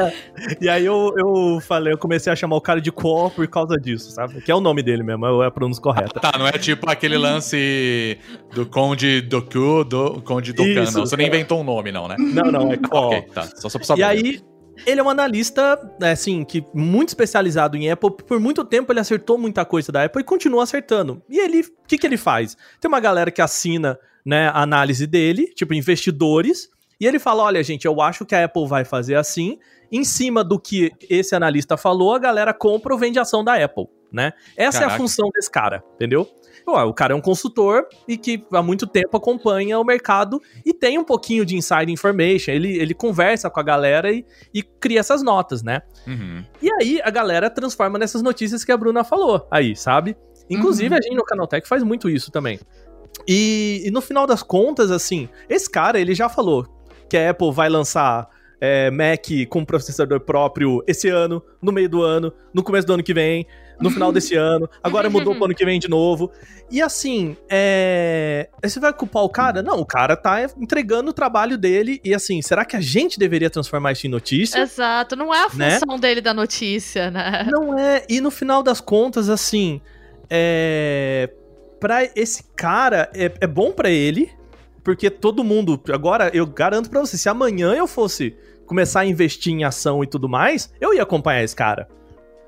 E 0.61 0.69
aí 0.69 0.85
eu, 0.85 1.15
eu 1.17 1.61
falei, 1.61 1.93
eu 1.93 1.99
comecei 1.99 2.33
a 2.33 2.37
chamar 2.37 2.57
o 2.57 2.61
cara 2.61 2.81
de 2.81 2.91
Quo 2.91 3.31
por 3.31 3.47
causa 3.49 3.77
disso, 3.77 4.11
sabe? 4.11 4.41
Que 4.41 4.51
é 4.51 4.55
o 4.55 4.61
nome 4.61 4.83
dele 4.83 5.03
mesmo, 5.03 5.43
é 5.43 5.47
a 5.47 5.51
pronúncia 5.51 5.83
correta. 5.83 6.21
Tá, 6.21 6.33
não 6.39 6.47
é 6.47 6.53
tipo 6.53 6.89
aquele 6.91 7.17
lance 7.17 8.19
do 8.53 8.67
Conde 8.67 9.21
Doku, 9.21 9.85
do 9.85 10.21
Conde 10.23 10.53
Dokan, 10.53 10.83
Isso, 10.83 10.99
não. 10.99 11.07
Você 11.07 11.17
nem 11.17 11.27
é. 11.27 11.29
inventou 11.29 11.61
um 11.61 11.65
nome, 11.65 11.93
não, 11.93 12.09
né? 12.09 12.17
Não, 12.19 12.51
não, 12.51 12.73
é 12.73 12.77
Quo. 12.77 12.99
Ok, 12.99 13.23
tá. 13.33 13.43
Só 13.57 13.69
só 13.69 13.79
pra 13.79 13.87
saber. 13.87 14.01
E 14.01 14.05
aí, 14.05 14.43
ele 14.87 15.01
é 15.01 15.03
um 15.03 15.09
analista, 15.09 15.79
né, 16.01 16.13
assim, 16.13 16.45
que 16.45 16.65
muito 16.75 17.09
especializado 17.09 17.77
em 17.77 17.91
Apple. 17.91 18.11
Por 18.27 18.41
muito 18.41 18.65
tempo 18.65 18.93
ele 18.93 19.01
acertou 19.01 19.39
muita 19.39 19.65
coisa 19.65 19.93
da 19.93 20.05
Apple 20.05 20.23
e 20.23 20.25
continua 20.25 20.63
acertando. 20.63 21.23
E 21.29 21.39
ele, 21.39 21.61
o 21.61 21.87
que, 21.87 21.99
que 21.99 22.07
ele 22.07 22.17
faz? 22.17 22.57
Tem 22.81 22.89
uma 22.89 23.01
galera 23.01 23.31
que 23.31 23.43
assina, 23.43 23.99
né, 24.25 24.49
a 24.49 24.63
análise 24.63 25.07
dele, 25.07 25.53
tipo 25.55 25.75
investidores, 25.75 26.69
e 27.01 27.07
ele 27.07 27.19
fala: 27.19 27.43
olha, 27.45 27.63
gente, 27.63 27.87
eu 27.87 28.01
acho 28.01 28.25
que 28.27 28.35
a 28.35 28.45
Apple 28.45 28.67
vai 28.67 28.85
fazer 28.85 29.15
assim. 29.17 29.59
Em 29.93 30.05
cima 30.05 30.45
do 30.45 30.57
que 30.61 30.93
esse 31.09 31.35
analista 31.35 31.77
falou, 31.77 32.15
a 32.15 32.19
galera 32.21 32.55
compra 32.55 32.93
ou 32.95 32.99
vende 33.01 33.19
ação 33.19 33.43
da 33.43 33.55
Apple, 33.57 33.87
né? 34.13 34.33
Essa 34.57 34.79
é 34.79 34.81
a 34.81 34.83
Caraca. 34.83 34.99
função 34.99 35.29
desse 35.35 35.51
cara, 35.51 35.83
entendeu? 35.97 36.29
Ó, 36.65 36.85
O 36.87 36.95
cara 36.95 37.13
é 37.13 37.17
um 37.17 37.21
consultor 37.21 37.89
e 38.07 38.17
que 38.17 38.45
há 38.53 38.63
muito 38.63 38.87
tempo 38.87 39.17
acompanha 39.17 39.81
o 39.81 39.85
mercado 39.85 40.41
e 40.65 40.73
tem 40.73 40.97
um 40.97 41.03
pouquinho 41.03 41.45
de 41.45 41.57
inside 41.57 41.91
information. 41.91 42.53
Ele, 42.53 42.79
ele 42.79 42.95
conversa 42.95 43.51
com 43.51 43.59
a 43.59 43.63
galera 43.65 44.13
e, 44.13 44.25
e 44.55 44.63
cria 44.63 45.01
essas 45.01 45.25
notas, 45.25 45.61
né? 45.61 45.83
Uhum. 46.07 46.45
E 46.63 46.71
aí 46.71 47.01
a 47.03 47.11
galera 47.11 47.51
transforma 47.51 47.99
nessas 47.99 48.23
notícias 48.23 48.63
que 48.63 48.71
a 48.71 48.77
Bruna 48.77 49.03
falou 49.03 49.45
aí, 49.51 49.75
sabe? 49.75 50.17
Inclusive 50.49 50.91
Uhum. 50.95 50.99
a 50.99 51.03
gente 51.03 51.17
no 51.17 51.25
Canaltech 51.25 51.67
faz 51.67 51.83
muito 51.83 52.09
isso 52.09 52.31
também. 52.31 52.61
E, 53.27 53.83
e 53.85 53.91
no 53.91 54.01
final 54.01 54.25
das 54.25 54.43
contas, 54.43 54.93
assim, 54.93 55.29
esse 55.49 55.69
cara, 55.69 55.99
ele 55.99 56.15
já 56.15 56.29
falou 56.29 56.67
que 57.11 57.17
a 57.17 57.31
Apple 57.31 57.53
vai 57.53 57.69
lançar 57.69 58.29
é, 58.61 58.91
Mac 58.91 59.27
com 59.49 59.65
processador 59.65 60.21
próprio 60.21 60.83
esse 60.87 61.09
ano, 61.09 61.43
no 61.61 61.73
meio 61.73 61.89
do 61.89 62.03
ano, 62.03 62.33
no 62.55 62.63
começo 62.63 62.87
do 62.87 62.93
ano 62.95 63.03
que 63.03 63.13
vem, 63.13 63.47
no 63.81 63.91
final 63.91 64.13
desse 64.13 64.37
ano, 64.37 64.69
agora 64.83 65.11
mudou 65.11 65.35
pro 65.35 65.47
ano 65.47 65.55
que 65.55 65.65
vem 65.65 65.81
de 65.81 65.89
novo. 65.89 66.31
E 66.71 66.81
assim, 66.81 67.37
é... 67.49 68.49
você 68.63 68.79
vai 68.79 68.93
culpar 68.93 69.25
o 69.25 69.29
cara? 69.29 69.61
Não, 69.61 69.81
o 69.81 69.87
cara 69.87 70.15
tá 70.15 70.47
entregando 70.57 71.11
o 71.11 71.13
trabalho 71.13 71.59
dele 71.59 72.01
e 72.05 72.15
assim, 72.15 72.41
será 72.43 72.65
que 72.65 72.77
a 72.77 72.81
gente 72.81 73.19
deveria 73.19 73.51
transformar 73.51 73.91
isso 73.93 74.07
em 74.07 74.11
notícia? 74.11 74.61
Exato, 74.61 75.17
não 75.17 75.35
é 75.35 75.47
a 75.47 75.49
Né? 75.53 75.81
função 75.81 75.99
dele 75.99 76.21
da 76.21 76.33
notícia, 76.33 77.11
né? 77.11 77.49
Não 77.51 77.77
é, 77.77 78.05
e 78.09 78.21
no 78.21 78.31
final 78.31 78.63
das 78.63 78.81
contas, 78.81 79.29
assim, 79.29 79.81
é. 80.29 81.31
Pra 81.81 82.05
esse 82.15 82.45
cara, 82.55 83.11
é, 83.15 83.33
é 83.41 83.47
bom 83.47 83.73
pra 83.73 83.89
ele, 83.89 84.31
porque 84.83 85.11
todo 85.11 85.45
mundo. 85.45 85.81
Agora, 85.93 86.31
eu 86.35 86.47
garanto 86.47 86.89
pra 86.91 87.01
você, 87.01 87.17
se 87.17 87.29
amanhã 87.29 87.73
eu 87.75 87.87
fosse 87.87 88.37
começar 88.67 89.01
a 89.01 89.07
investir 89.07 89.53
em 89.53 89.65
ação 89.65 90.03
e 90.03 90.07
tudo 90.07 90.29
mais, 90.29 90.73
eu 90.81 90.95
ia 90.95 91.03
acompanhar 91.03 91.43
esse 91.43 91.57
cara. 91.57 91.89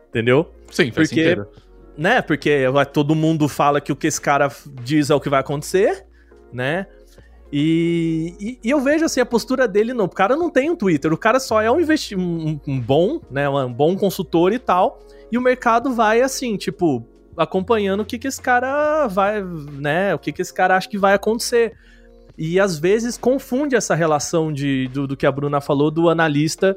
Entendeu? 0.09 0.51
Sim, 0.71 0.91
faz 0.93 1.09
Porque- 1.09 1.23
sentido. 1.25 1.49
Né? 1.97 2.23
Porque 2.23 2.65
todo 2.93 3.15
mundo 3.15 3.49
fala 3.49 3.81
que 3.81 3.93
o 3.93 3.97
que 3.97 4.07
esse 4.07 4.21
cara 4.21 4.51
diz 4.83 5.11
é 5.11 5.15
o 5.15 5.21
que 5.21 5.29
vai 5.29 5.41
acontecer, 5.41 6.07
né? 6.53 6.87
E, 7.53 8.35
e- 8.41 8.59
e 8.65 8.71
eu 8.71 8.81
vejo 8.81 9.05
assim 9.05 9.21
a 9.21 9.27
postura 9.27 9.69
dele, 9.69 9.93
não. 9.93 10.07
O 10.07 10.09
cara 10.09 10.35
não 10.35 10.49
tem 10.49 10.71
um 10.71 10.77
Twitter, 10.77 11.13
o 11.13 11.19
cara 11.19 11.39
só 11.39 11.61
é 11.61 11.71
um, 11.71 11.79
investi 11.81 12.17
um, 12.17 12.59
um 12.67 12.81
bom, 12.81 13.21
né? 13.31 13.47
Um 13.49 13.73
bom 13.73 13.95
consultor 13.97 14.53
e 14.55 14.59
tal. 14.59 15.01
E 15.31 15.37
o 15.37 15.41
mercado 15.43 15.93
vai 15.93 16.23
assim, 16.23 16.57
tipo, 16.57 17.07
acompanhando 17.37 18.01
o 18.01 18.05
que, 18.07 18.19
que 18.19 18.27
esse 18.29 18.41
cara 18.41 19.07
vai, 19.07 19.43
né? 19.43 20.15
O 20.15 20.19
que, 20.19 20.33
que 20.33 20.41
esse 20.41 20.53
cara 20.55 20.77
acha 20.77 20.89
que 20.89 20.97
vai 20.99 21.13
acontecer. 21.15 21.75
E 22.45 22.59
às 22.59 22.77
vezes 22.77 23.17
confunde 23.17 23.77
essa 23.77 23.95
relação 23.95 24.53
de, 24.53 24.89
do, 24.89 25.07
do 25.07 25.17
que 25.17 25.25
a 25.25 25.31
Bruna 25.31 25.61
falou, 25.61 25.93
do 25.93 26.09
analista, 26.09 26.77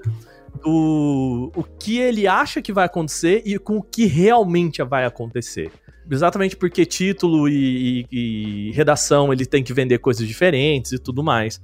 do 0.63 1.51
o 1.55 1.63
que 1.63 1.97
ele 1.97 2.27
acha 2.27 2.61
que 2.61 2.71
vai 2.71 2.85
acontecer 2.85 3.41
e 3.43 3.57
com 3.57 3.77
o 3.77 3.81
que 3.81 4.05
realmente 4.05 4.83
vai 4.83 5.05
acontecer. 5.05 5.71
Exatamente 6.09 6.55
porque 6.55 6.85
título 6.85 7.49
e, 7.49 8.05
e- 8.11 8.67
e 8.69 8.71
redação 8.73 9.33
ele 9.33 9.43
tem 9.43 9.63
que 9.63 9.73
vender 9.73 9.97
coisas 9.97 10.27
diferentes 10.27 10.91
e 10.91 10.99
tudo 10.99 11.23
mais. 11.23 11.59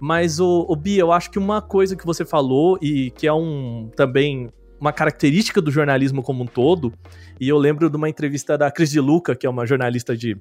Mas 0.00 0.40
o, 0.40 0.66
o 0.68 0.74
Bia, 0.74 1.02
eu 1.02 1.12
acho 1.12 1.30
que 1.30 1.38
uma 1.38 1.62
coisa 1.62 1.94
que 1.94 2.04
você 2.04 2.24
falou 2.24 2.76
e 2.82 3.12
que 3.12 3.28
é 3.28 3.32
um 3.32 3.88
também 3.94 4.48
uma 4.80 4.92
característica 4.92 5.62
do 5.62 5.70
jornalismo 5.70 6.20
como 6.20 6.42
um 6.42 6.46
todo, 6.46 6.92
e 7.40 7.48
eu 7.48 7.56
lembro 7.56 7.88
de 7.88 7.96
uma 7.96 8.08
entrevista 8.08 8.58
da 8.58 8.70
Cris 8.72 8.90
de 8.90 8.98
Luca, 9.00 9.36
que 9.36 9.46
é 9.46 9.48
uma 9.50 9.64
jornalista 9.64 10.16
de 10.16 10.36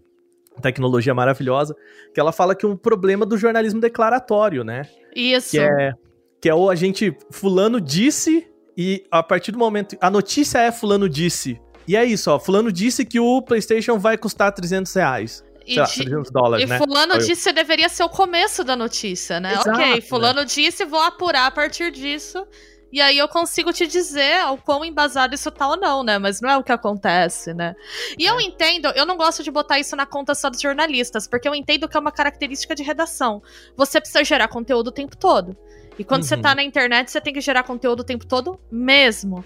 tecnologia 0.61 1.13
maravilhosa, 1.13 1.75
que 2.13 2.19
ela 2.19 2.31
fala 2.31 2.55
que 2.55 2.65
um 2.65 2.75
problema 2.75 3.25
do 3.25 3.37
jornalismo 3.37 3.79
declaratório, 3.79 4.63
né? 4.63 4.83
Isso. 5.15 5.51
Que 5.51 5.59
é, 5.59 5.93
que 6.41 6.49
é 6.49 6.55
o 6.55 6.69
a 6.69 6.75
gente, 6.75 7.15
fulano 7.31 7.79
disse, 7.81 8.47
e 8.77 9.03
a 9.09 9.23
partir 9.23 9.51
do 9.51 9.57
momento, 9.57 9.97
a 10.01 10.09
notícia 10.09 10.59
é 10.59 10.71
fulano 10.71 11.07
disse. 11.09 11.59
E 11.87 11.95
é 11.95 12.03
isso, 12.03 12.31
ó, 12.31 12.39
fulano 12.39 12.71
disse 12.71 13.05
que 13.05 13.19
o 13.19 13.41
Playstation 13.41 13.99
vai 13.99 14.17
custar 14.17 14.51
300 14.51 14.93
reais. 14.93 15.43
E 15.67 15.79
lá, 15.79 15.85
de- 15.85 15.95
300 15.95 16.31
dólares, 16.31 16.65
E 16.65 16.69
né? 16.69 16.77
fulano 16.77 17.17
disse 17.17 17.51
deveria 17.51 17.89
ser 17.89 18.03
o 18.03 18.09
começo 18.09 18.63
da 18.63 18.75
notícia, 18.75 19.39
né? 19.39 19.53
Exato, 19.53 19.69
ok, 19.71 20.01
fulano 20.01 20.45
disse, 20.45 20.85
vou 20.85 20.99
apurar 21.01 21.47
a 21.47 21.51
partir 21.51 21.91
disso. 21.91 22.45
E 22.91 23.01
aí 23.01 23.17
eu 23.17 23.27
consigo 23.27 23.73
te 23.73 23.85
dizer 23.87 24.45
o 24.51 24.57
quão 24.57 24.85
embasado 24.85 25.35
isso 25.35 25.51
tá 25.51 25.67
ou 25.67 25.75
não, 25.75 26.03
né? 26.03 26.17
Mas 26.17 26.39
não 26.39 26.49
é 26.49 26.57
o 26.57 26.63
que 26.63 26.71
acontece, 26.71 27.53
né? 27.53 27.75
E 28.17 28.25
É. 28.25 28.29
eu 28.29 28.39
entendo, 28.39 28.87
eu 28.95 29.05
não 29.05 29.17
gosto 29.17 29.43
de 29.43 29.51
botar 29.51 29.79
isso 29.79 29.95
na 29.95 30.05
conta 30.05 30.33
só 30.33 30.49
dos 30.49 30.61
jornalistas, 30.61 31.27
porque 31.27 31.47
eu 31.47 31.53
entendo 31.55 31.89
que 31.89 31.97
é 31.97 31.99
uma 31.99 32.11
característica 32.11 32.73
de 32.73 32.83
redação. 32.83 33.41
Você 33.75 33.99
precisa 33.99 34.23
gerar 34.23 34.47
conteúdo 34.47 34.87
o 34.87 34.91
tempo 34.91 35.17
todo. 35.17 35.57
E 35.97 36.03
quando 36.03 36.23
você 36.23 36.35
Uhum. 36.35 36.41
tá 36.41 36.53
na 36.55 36.63
internet, 36.63 37.09
você 37.09 37.21
tem 37.21 37.33
que 37.33 37.39
gerar 37.41 37.63
conteúdo 37.63 38.01
o 38.01 38.03
tempo 38.03 38.25
todo 38.25 38.59
mesmo. 38.71 39.43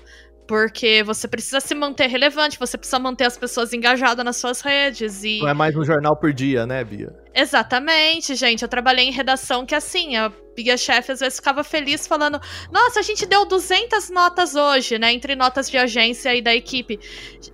Porque 0.49 1.03
você 1.03 1.27
precisa 1.27 1.59
se 1.59 1.75
manter 1.75 2.07
relevante, 2.07 2.57
você 2.57 2.75
precisa 2.75 2.97
manter 2.97 3.25
as 3.25 3.37
pessoas 3.37 3.71
engajadas 3.71 4.25
nas 4.25 4.37
suas 4.37 4.61
redes. 4.61 5.23
E 5.23 5.41
Não 5.41 5.49
é 5.49 5.53
mais 5.53 5.77
um 5.77 5.83
jornal 5.83 6.17
por 6.17 6.33
dia, 6.33 6.65
né, 6.65 6.83
Bia? 6.83 7.13
Exatamente, 7.35 8.33
gente. 8.33 8.63
Eu 8.63 8.67
trabalhei 8.67 9.05
em 9.05 9.11
redação 9.11 9.63
que 9.63 9.75
assim, 9.75 10.15
a 10.15 10.31
Bia 10.55 10.75
Chefe 10.75 11.11
às 11.11 11.19
vezes 11.19 11.37
ficava 11.37 11.63
feliz 11.63 12.07
falando: 12.07 12.41
"Nossa, 12.71 12.99
a 12.99 13.03
gente 13.03 13.27
deu 13.27 13.45
200 13.45 14.09
notas 14.09 14.55
hoje, 14.55 14.97
né, 14.97 15.13
entre 15.13 15.35
notas 15.35 15.69
de 15.69 15.77
agência 15.77 16.35
e 16.35 16.41
da 16.41 16.55
equipe. 16.55 16.99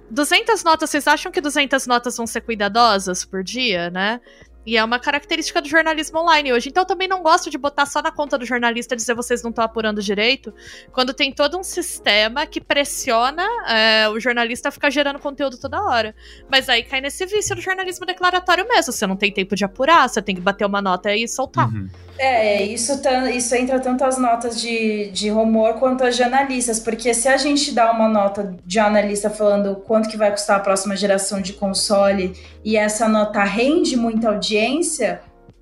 200 0.09 0.63
notas, 0.63 0.89
vocês 0.89 1.05
acham 1.05 1.33
que 1.33 1.41
200 1.41 1.85
notas 1.85 2.15
vão 2.15 2.25
ser 2.25 2.39
cuidadosas 2.39 3.25
por 3.25 3.43
dia, 3.43 3.89
né?" 3.89 4.21
E 4.65 4.77
é 4.77 4.83
uma 4.83 4.99
característica 4.99 5.61
do 5.61 5.67
jornalismo 5.67 6.19
online 6.19 6.51
hoje. 6.51 6.69
Então 6.69 6.83
eu 6.83 6.87
também 6.87 7.07
não 7.07 7.21
gosto 7.21 7.49
de 7.49 7.57
botar 7.57 7.85
só 7.85 8.01
na 8.01 8.11
conta 8.11 8.37
do 8.37 8.45
jornalista 8.45 8.95
dizer 8.95 9.13
vocês 9.13 9.43
não 9.43 9.49
estão 9.51 9.63
apurando 9.63 10.01
direito, 10.01 10.53
quando 10.91 11.13
tem 11.13 11.31
todo 11.31 11.57
um 11.57 11.63
sistema 11.63 12.45
que 12.45 12.59
pressiona 12.59 13.45
é, 13.67 14.09
o 14.09 14.19
jornalista 14.19 14.69
a 14.69 14.71
ficar 14.71 14.89
gerando 14.89 15.19
conteúdo 15.19 15.57
toda 15.57 15.81
hora. 15.83 16.15
Mas 16.49 16.67
aí 16.69 16.83
cai 16.83 17.01
nesse 17.01 17.25
vício 17.25 17.55
do 17.55 17.61
jornalismo 17.61 18.05
declaratório 18.05 18.67
mesmo. 18.67 18.91
Você 18.91 19.05
não 19.05 19.15
tem 19.15 19.31
tempo 19.31 19.55
de 19.55 19.63
apurar, 19.63 20.09
você 20.09 20.21
tem 20.21 20.35
que 20.35 20.41
bater 20.41 20.65
uma 20.65 20.81
nota 20.81 21.13
e 21.15 21.27
soltar. 21.27 21.67
Uhum. 21.67 21.87
É, 22.17 22.63
isso, 22.63 23.01
tan- 23.01 23.29
isso 23.29 23.53
entra 23.55 23.77
tanto 23.77 24.05
as 24.05 24.17
notas 24.17 24.59
de, 24.59 25.09
de 25.11 25.29
rumor 25.29 25.73
quanto 25.73 26.05
as 26.05 26.15
de 26.15 26.23
analistas, 26.23 26.79
porque 26.79 27.13
se 27.13 27.27
a 27.27 27.35
gente 27.35 27.73
dá 27.73 27.91
uma 27.91 28.07
nota 28.07 28.55
de 28.65 28.79
analista 28.79 29.29
falando 29.29 29.75
quanto 29.75 30.07
que 30.07 30.15
vai 30.15 30.31
custar 30.31 30.57
a 30.57 30.59
próxima 30.61 30.95
geração 30.95 31.41
de 31.41 31.51
console 31.51 32.33
e 32.63 32.77
essa 32.77 33.09
nota 33.09 33.43
rende 33.43 33.97
muita 33.97 34.29
audiência, 34.29 34.54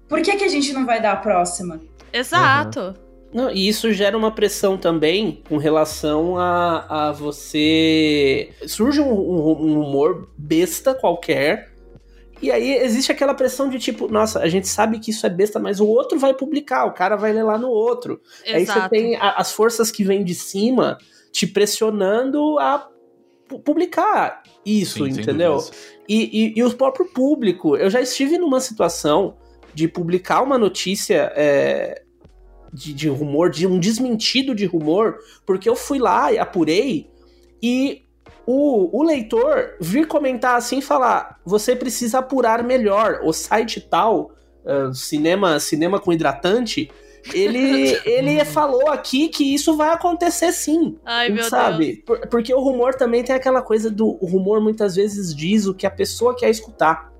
por 0.08 0.22
que, 0.22 0.36
que 0.36 0.44
a 0.44 0.48
gente 0.50 0.72
não 0.74 0.86
vai 0.86 1.02
dar 1.02 1.14
a 1.14 1.18
próxima? 1.18 1.80
Exato. 2.12 2.94
Não, 3.34 3.50
e 3.50 3.68
isso 3.68 3.92
gera 3.92 4.16
uma 4.16 4.30
pressão 4.32 4.78
também 4.78 5.42
com 5.50 5.58
relação 5.58 6.38
a, 6.38 7.08
a 7.10 7.12
você. 7.12 8.50
Surge 8.68 9.02
um, 9.02 9.12
um- 9.12 9.62
um 9.66 9.82
humor 9.82 10.30
besta 10.38 10.94
qualquer. 10.94 11.74
E 12.42 12.52
aí 12.52 12.74
existe 12.76 13.12
aquela 13.12 13.34
pressão 13.34 13.70
de 13.70 13.80
tipo, 13.80 14.08
nossa, 14.08 14.40
a 14.40 14.48
gente 14.50 14.68
sabe 14.68 15.00
que 15.00 15.12
isso 15.12 15.26
é 15.26 15.30
besta, 15.30 15.60
mas 15.60 15.80
o 15.80 15.88
outro 15.88 16.20
vai 16.20 16.34
publicar, 16.34 16.86
o 16.86 16.94
cara 16.94 17.16
vai 17.16 17.32
ler 17.34 17.44
lá 17.44 17.58
no 17.58 17.70
outro. 17.70 18.20
Aí 18.46 18.66
você 18.66 18.72
Exato. 18.74 18.90
tem 18.90 19.16
a- 19.16 19.36
as 19.38 19.52
forças 19.52 19.90
que 19.90 20.04
vêm 20.04 20.24
de 20.24 20.36
cima 20.36 20.98
te 21.32 21.48
pressionando 21.48 22.60
a 22.60 22.88
publicar 23.60 24.44
isso, 24.66 25.06
Sim, 25.06 25.12
entendeu? 25.12 25.58
E, 26.08 26.54
e, 26.56 26.60
e 26.60 26.64
o 26.64 26.74
próprio 26.74 27.06
público. 27.06 27.76
Eu 27.76 27.90
já 27.90 28.02
estive 28.02 28.38
numa 28.38 28.60
situação 28.60 29.36
de 29.74 29.88
publicar 29.88 30.42
uma 30.42 30.58
notícia 30.58 31.32
é, 31.36 32.04
de, 32.72 32.94
de 32.94 33.10
rumor, 33.10 33.50
de 33.50 33.66
um 33.68 33.80
desmentido 33.80 34.54
de 34.54 34.66
rumor, 34.66 35.18
porque 35.46 35.70
eu 35.70 35.76
fui 35.76 36.00
lá 36.00 36.32
e 36.32 36.38
apurei 36.38 37.10
e 37.62 38.04
o, 38.46 39.00
o 39.00 39.04
leitor 39.04 39.76
vir 39.80 40.08
comentar 40.08 40.58
assim 40.58 40.80
e 40.80 40.82
falar: 40.82 41.40
você 41.46 41.76
precisa 41.76 42.20
apurar 42.20 42.64
melhor. 42.64 43.22
O 43.24 43.32
site 43.32 43.80
tal, 43.80 44.32
ah, 44.66 44.92
cinema, 44.94 45.60
cinema 45.60 46.00
com 46.00 46.12
hidratante. 46.12 46.92
Ele, 47.34 47.98
ele 48.06 48.44
falou 48.44 48.90
aqui 48.90 49.30
que 49.30 49.54
isso 49.54 49.78
vai 49.78 49.90
acontecer 49.94 50.52
sim. 50.52 50.98
Ai, 51.06 51.28
meu 51.30 51.38
Deus. 51.38 51.48
sabe? 51.48 52.04
Por- 52.06 52.28
porque 52.28 52.54
o 52.54 52.60
rumor 52.60 52.96
também 52.96 53.24
tem 53.24 53.36
aquela 53.36 53.62
coisa 53.62 53.90
do 53.90 54.18
o 54.22 54.26
rumor 54.26 54.60
muitas 54.62 54.96
vezes 54.96 55.34
diz 55.36 55.66
o 55.66 55.74
que 55.74 55.86
a 55.88 55.92
pessoa 55.92 56.36
quer 56.36 56.50
escutar. 56.50 57.12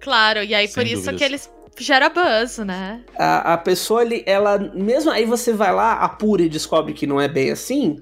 Claro, 0.00 0.42
e 0.42 0.54
aí 0.54 0.66
Sem 0.66 0.74
por 0.74 0.86
isso 0.86 0.96
dúvidas. 1.02 1.18
que 1.18 1.24
eles 1.24 1.52
gera 1.78 2.08
buzz, 2.08 2.58
né? 2.58 3.02
A, 3.18 3.54
a 3.54 3.58
pessoa, 3.58 4.02
ele, 4.02 4.22
ela, 4.26 4.58
mesmo 4.58 5.10
aí 5.10 5.24
você 5.26 5.52
vai 5.52 5.72
lá, 5.74 5.92
apura 5.94 6.42
e 6.42 6.48
descobre 6.48 6.92
que 6.94 7.06
não 7.06 7.20
é 7.20 7.28
bem 7.28 7.50
assim, 7.50 7.98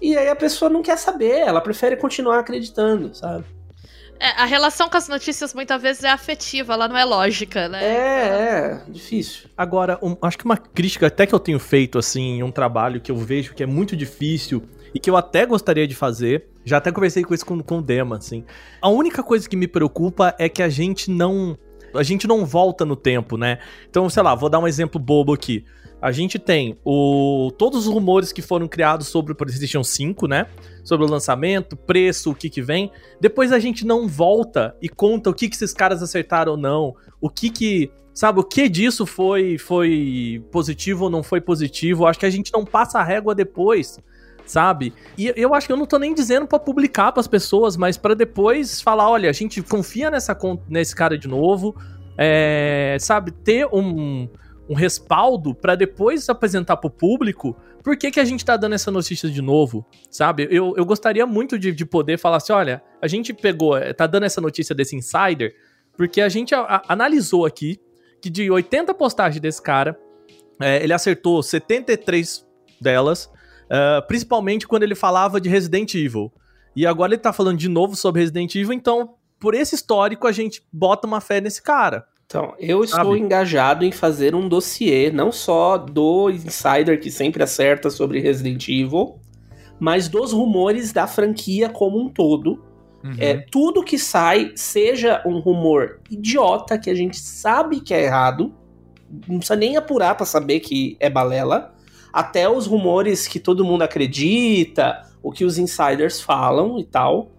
e 0.00 0.16
aí 0.16 0.28
a 0.28 0.36
pessoa 0.36 0.70
não 0.70 0.82
quer 0.82 0.98
saber, 0.98 1.38
ela 1.38 1.60
prefere 1.62 1.96
continuar 1.96 2.38
acreditando, 2.40 3.14
sabe? 3.14 3.44
É, 4.20 4.28
a 4.40 4.44
relação 4.44 4.88
com 4.88 4.96
as 4.96 5.08
notícias 5.08 5.52
muitas 5.52 5.82
vezes 5.82 6.04
é 6.04 6.10
afetiva, 6.10 6.72
ela 6.74 6.88
não 6.88 6.96
é 6.96 7.04
lógica, 7.04 7.68
né? 7.68 7.84
É, 7.84 7.88
é, 7.88 8.82
difícil. 8.88 9.48
Agora, 9.56 9.98
um- 10.02 10.16
acho 10.22 10.38
que 10.38 10.44
uma 10.44 10.56
crítica 10.56 11.08
até 11.08 11.26
que 11.26 11.34
eu 11.34 11.38
tenho 11.40 11.58
feito, 11.58 11.98
assim, 11.98 12.38
em 12.38 12.42
um 12.42 12.50
trabalho 12.50 13.00
que 13.00 13.10
eu 13.10 13.16
vejo 13.16 13.54
que 13.54 13.62
é 13.62 13.66
muito 13.66 13.96
difícil 13.96 14.62
e 14.94 15.00
que 15.00 15.10
eu 15.10 15.16
até 15.16 15.44
gostaria 15.44 15.86
de 15.86 15.94
fazer, 15.94 16.46
já 16.64 16.76
até 16.78 16.92
conversei 16.92 17.24
com 17.24 17.34
isso 17.34 17.44
com, 17.44 17.60
com 17.62 17.78
o 17.78 17.82
Dema, 17.82 18.16
assim. 18.16 18.44
A 18.80 18.88
única 18.88 19.22
coisa 19.22 19.48
que 19.48 19.56
me 19.56 19.66
preocupa 19.66 20.34
é 20.38 20.48
que 20.48 20.62
a 20.62 20.68
gente 20.68 21.10
não. 21.10 21.58
A 21.94 22.02
gente 22.02 22.26
não 22.26 22.44
volta 22.44 22.84
no 22.84 22.96
tempo, 22.96 23.36
né? 23.36 23.58
Então, 23.88 24.08
sei 24.10 24.22
lá, 24.22 24.34
vou 24.34 24.48
dar 24.48 24.58
um 24.58 24.66
exemplo 24.66 24.98
bobo 25.00 25.32
aqui. 25.32 25.64
A 26.04 26.12
gente 26.12 26.38
tem 26.38 26.78
o, 26.84 27.50
todos 27.56 27.86
os 27.86 27.94
rumores 27.94 28.30
que 28.30 28.42
foram 28.42 28.68
criados 28.68 29.06
sobre 29.06 29.32
o 29.32 29.34
PlayStation 29.34 29.82
5, 29.82 30.28
né? 30.28 30.46
Sobre 30.84 31.06
o 31.06 31.08
lançamento, 31.08 31.78
preço, 31.78 32.30
o 32.30 32.34
que 32.34 32.50
que 32.50 32.60
vem. 32.60 32.92
Depois 33.18 33.50
a 33.52 33.58
gente 33.58 33.86
não 33.86 34.06
volta 34.06 34.76
e 34.82 34.88
conta 34.90 35.30
o 35.30 35.34
que 35.34 35.48
que 35.48 35.56
esses 35.56 35.72
caras 35.72 36.02
acertaram 36.02 36.52
ou 36.52 36.58
não, 36.58 36.94
o 37.22 37.30
que 37.30 37.48
que 37.48 37.90
Sabe, 38.12 38.38
o 38.38 38.44
que 38.44 38.68
disso 38.68 39.06
foi 39.06 39.56
foi 39.56 40.44
positivo 40.52 41.04
ou 41.04 41.10
não 41.10 41.22
foi 41.22 41.40
positivo? 41.40 42.06
Acho 42.06 42.18
que 42.18 42.26
a 42.26 42.30
gente 42.30 42.52
não 42.52 42.66
passa 42.66 42.98
a 42.98 43.02
régua 43.02 43.34
depois, 43.34 43.98
sabe? 44.44 44.92
E 45.16 45.32
eu 45.34 45.54
acho 45.54 45.66
que 45.66 45.72
eu 45.72 45.76
não 45.76 45.86
tô 45.86 45.98
nem 45.98 46.14
dizendo 46.14 46.46
pra 46.46 46.58
publicar 46.58 47.12
pras 47.12 47.26
pessoas, 47.26 47.78
mas 47.78 47.96
pra 47.96 48.12
depois 48.12 48.78
falar, 48.80 49.08
olha, 49.08 49.30
a 49.30 49.32
gente 49.32 49.62
confia 49.62 50.10
nessa 50.10 50.38
nesse 50.68 50.94
cara 50.94 51.16
de 51.16 51.26
novo, 51.26 51.74
é, 52.16 52.98
sabe, 53.00 53.32
ter 53.32 53.66
um, 53.72 54.28
um 54.68 54.74
respaldo 54.74 55.54
pra 55.54 55.74
depois 55.74 56.28
apresentar 56.28 56.76
pro 56.78 56.88
público 56.90 57.56
por 57.82 57.96
que, 57.98 58.10
que 58.10 58.18
a 58.20 58.24
gente 58.24 58.42
tá 58.44 58.56
dando 58.56 58.74
essa 58.74 58.90
notícia 58.90 59.28
de 59.28 59.42
novo, 59.42 59.84
sabe? 60.10 60.48
Eu, 60.50 60.74
eu 60.76 60.86
gostaria 60.86 61.26
muito 61.26 61.58
de, 61.58 61.70
de 61.70 61.84
poder 61.84 62.18
falar 62.18 62.38
assim, 62.38 62.52
olha, 62.52 62.82
a 63.02 63.06
gente 63.06 63.34
pegou, 63.34 63.76
eh, 63.76 63.92
tá 63.92 64.06
dando 64.06 64.22
essa 64.24 64.40
notícia 64.40 64.74
desse 64.74 64.96
insider, 64.96 65.54
porque 65.96 66.22
a 66.22 66.28
gente 66.30 66.54
a- 66.54 66.62
a- 66.62 66.82
analisou 66.88 67.44
aqui 67.44 67.78
que 68.22 68.30
de 68.30 68.50
80 68.50 68.94
postagens 68.94 69.38
desse 69.38 69.60
cara, 69.60 69.98
é, 70.58 70.82
ele 70.82 70.94
acertou 70.94 71.42
73 71.42 72.46
delas, 72.80 73.30
é, 73.68 74.00
principalmente 74.02 74.66
quando 74.66 74.82
ele 74.84 74.94
falava 74.94 75.38
de 75.40 75.48
Resident 75.50 75.94
Evil. 75.94 76.32
E 76.74 76.86
agora 76.86 77.12
ele 77.12 77.20
tá 77.20 77.32
falando 77.34 77.58
de 77.58 77.68
novo 77.68 77.94
sobre 77.94 78.22
Resident 78.22 78.54
Evil, 78.54 78.72
então, 78.72 79.14
por 79.38 79.54
esse 79.54 79.74
histórico, 79.74 80.26
a 80.26 80.32
gente 80.32 80.66
bota 80.72 81.06
uma 81.06 81.20
fé 81.20 81.38
nesse 81.40 81.60
cara. 81.62 82.06
Então, 82.26 82.54
eu 82.58 82.82
estou 82.82 83.04
Sabe? 83.04 83.18
engajado 83.18 83.84
em 83.84 83.92
fazer 83.92 84.34
um 84.34 84.48
dossiê, 84.48 85.10
não 85.10 85.30
só 85.30 85.76
do 85.76 86.30
insider 86.30 86.98
que 87.00 87.10
sempre 87.10 87.42
acerta 87.42 87.90
sobre 87.90 88.20
Resident 88.20 88.68
Evil, 88.68 89.18
mas 89.78 90.08
dos 90.08 90.32
rumores 90.32 90.92
da 90.92 91.06
franquia 91.06 91.68
como 91.68 92.00
um 92.00 92.08
todo. 92.08 92.64
Uhum. 93.04 93.16
É, 93.18 93.34
tudo 93.50 93.84
que 93.84 93.98
sai, 93.98 94.52
seja 94.56 95.22
um 95.26 95.38
rumor 95.38 96.00
idiota 96.10 96.78
que 96.78 96.88
a 96.88 96.94
gente 96.94 97.18
sabe 97.18 97.80
que 97.80 97.92
é 97.92 98.04
errado, 98.04 98.54
não 99.28 99.36
precisa 99.38 99.56
nem 99.56 99.76
apurar 99.76 100.16
pra 100.16 100.24
saber 100.24 100.60
que 100.60 100.96
é 100.98 101.10
balela, 101.10 101.74
até 102.10 102.48
os 102.48 102.66
rumores 102.66 103.28
que 103.28 103.38
todo 103.38 103.64
mundo 103.64 103.82
acredita, 103.82 105.02
o 105.22 105.30
que 105.30 105.44
os 105.44 105.58
insiders 105.58 106.20
falam 106.20 106.78
e 106.78 106.84
tal. 106.84 107.30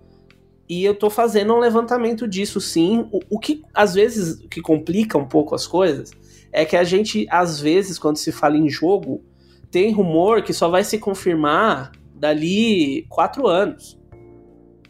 E 0.67 0.83
eu 0.83 0.95
tô 0.95 1.09
fazendo 1.09 1.53
um 1.53 1.59
levantamento 1.59 2.27
disso 2.27 2.59
sim. 2.59 3.07
O, 3.11 3.19
o 3.29 3.39
que 3.39 3.61
às 3.73 3.93
vezes 3.93 4.43
que 4.49 4.61
complica 4.61 5.17
um 5.17 5.25
pouco 5.27 5.53
as 5.53 5.67
coisas 5.67 6.11
é 6.51 6.65
que 6.65 6.75
a 6.75 6.83
gente, 6.83 7.27
às 7.29 7.59
vezes, 7.59 7.99
quando 7.99 8.17
se 8.17 8.31
fala 8.31 8.57
em 8.57 8.69
jogo, 8.69 9.21
tem 9.69 9.91
rumor 9.91 10.41
que 10.41 10.53
só 10.53 10.69
vai 10.69 10.83
se 10.83 10.97
confirmar 10.97 11.91
dali 12.15 13.05
quatro 13.09 13.47
anos. 13.47 13.99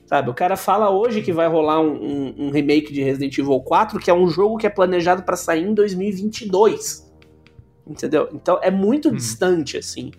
Sabe, 0.06 0.30
o 0.30 0.34
cara 0.36 0.56
fala 0.56 0.92
hoje 0.92 1.24
que 1.24 1.34
vai 1.34 1.48
rolar 1.48 1.82
um, 1.82 1.96
um- 1.96 2.36
um 2.46 2.50
remake 2.52 2.94
de 2.94 3.02
Resident 3.02 3.36
Evil 3.40 3.60
4, 3.62 4.00
que 4.00 4.12
é 4.12 4.14
um 4.14 4.28
jogo 4.28 4.58
que 4.58 4.68
é 4.68 4.70
planejado 4.70 5.24
pra 5.24 5.36
sair 5.36 5.64
em 5.64 5.74
2022. 5.74 7.12
Entendeu? 7.88 8.30
Então 8.32 8.60
é 8.62 8.70
muito 8.72 9.10
Uhum. 9.10 9.16
distante, 9.16 9.78
assim. 9.78 10.12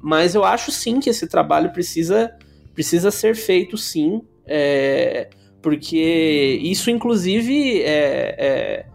Mas 0.00 0.34
eu 0.36 0.44
acho 0.44 0.70
sim 0.70 1.00
que 1.00 1.10
esse 1.10 1.26
trabalho 1.26 1.72
precisa, 1.72 2.32
precisa 2.72 3.10
ser 3.10 3.34
feito, 3.34 3.76
sim. 3.76 4.22
É, 4.46 5.28
porque 5.60 6.58
isso, 6.62 6.90
inclusive, 6.90 7.82
é, 7.82 8.34
é, 8.38 8.86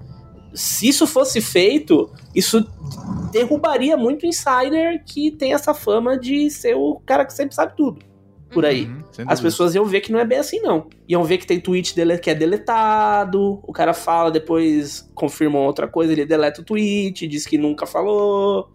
se 0.54 0.88
isso 0.88 1.08
fosse 1.08 1.40
feito, 1.42 2.12
isso 2.36 2.66
derrubaria 3.32 3.96
muito 3.96 4.24
o 4.24 4.26
insider 4.26 5.04
que 5.06 5.32
tem 5.32 5.54
essa 5.54 5.74
fama 5.74 6.18
de 6.18 6.50
ser 6.50 6.76
o 6.76 7.02
cara 7.06 7.26
que 7.26 7.34
sempre 7.34 7.56
sabe 7.56 7.76
tudo 7.76 8.00
por 8.52 8.66
aí. 8.66 8.86
Uhum, 8.86 9.04
As 9.28 9.42
pessoas 9.42 9.76
iam 9.76 9.86
ver 9.86 10.02
que 10.02 10.12
não 10.12 10.20
é 10.20 10.26
bem 10.26 10.40
assim, 10.40 10.60
não. 10.62 10.88
Iam 11.08 11.24
ver 11.24 11.38
que 11.38 11.48
tem 11.48 11.60
tweet 11.60 11.96
dele 11.96 12.18
que 12.18 12.30
é 12.30 12.36
deletado, 12.36 13.60
o 13.64 13.74
cara 13.74 13.94
fala, 13.94 14.32
depois 14.32 15.10
confirma 15.14 15.60
outra 15.60 15.88
coisa, 15.88 16.14
ele 16.14 16.26
deleta 16.26 16.62
o 16.62 16.64
tweet, 16.64 17.28
diz 17.28 17.46
que 17.46 17.58
nunca 17.58 17.86
falou. 17.86 18.70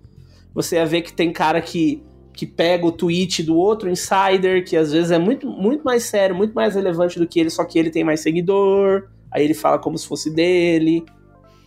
Você 0.54 0.76
ia 0.76 0.86
ver 0.86 1.02
que 1.02 1.12
tem 1.12 1.32
cara 1.32 1.60
que, 1.60 2.02
que 2.32 2.46
pega 2.46 2.86
o 2.86 2.92
tweet 2.92 3.42
do 3.42 3.56
outro 3.56 3.90
insider, 3.90 4.64
que 4.64 4.76
às 4.76 4.92
vezes 4.92 5.10
é 5.10 5.18
muito, 5.18 5.46
muito 5.46 5.84
mais 5.84 6.04
sério, 6.04 6.34
muito 6.34 6.54
mais 6.54 6.74
relevante 6.74 7.18
do 7.18 7.26
que 7.26 7.38
ele, 7.38 7.50
só 7.50 7.64
que 7.64 7.78
ele 7.78 7.90
tem 7.90 8.02
mais 8.02 8.20
seguidor. 8.20 9.08
Aí 9.30 9.44
ele 9.44 9.54
fala 9.54 9.78
como 9.78 9.96
se 9.96 10.06
fosse 10.06 10.30
dele. 10.30 11.04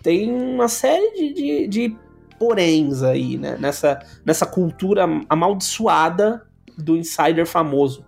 Tem 0.01 0.31
uma 0.31 0.67
série 0.67 1.11
de, 1.13 1.33
de, 1.33 1.67
de 1.67 1.97
poréns 2.39 3.01
aí, 3.03 3.37
né? 3.37 3.57
Nessa, 3.59 3.99
nessa 4.25 4.45
cultura 4.45 5.05
amaldiçoada 5.29 6.45
do 6.77 6.95
insider 6.97 7.45
famoso. 7.45 8.05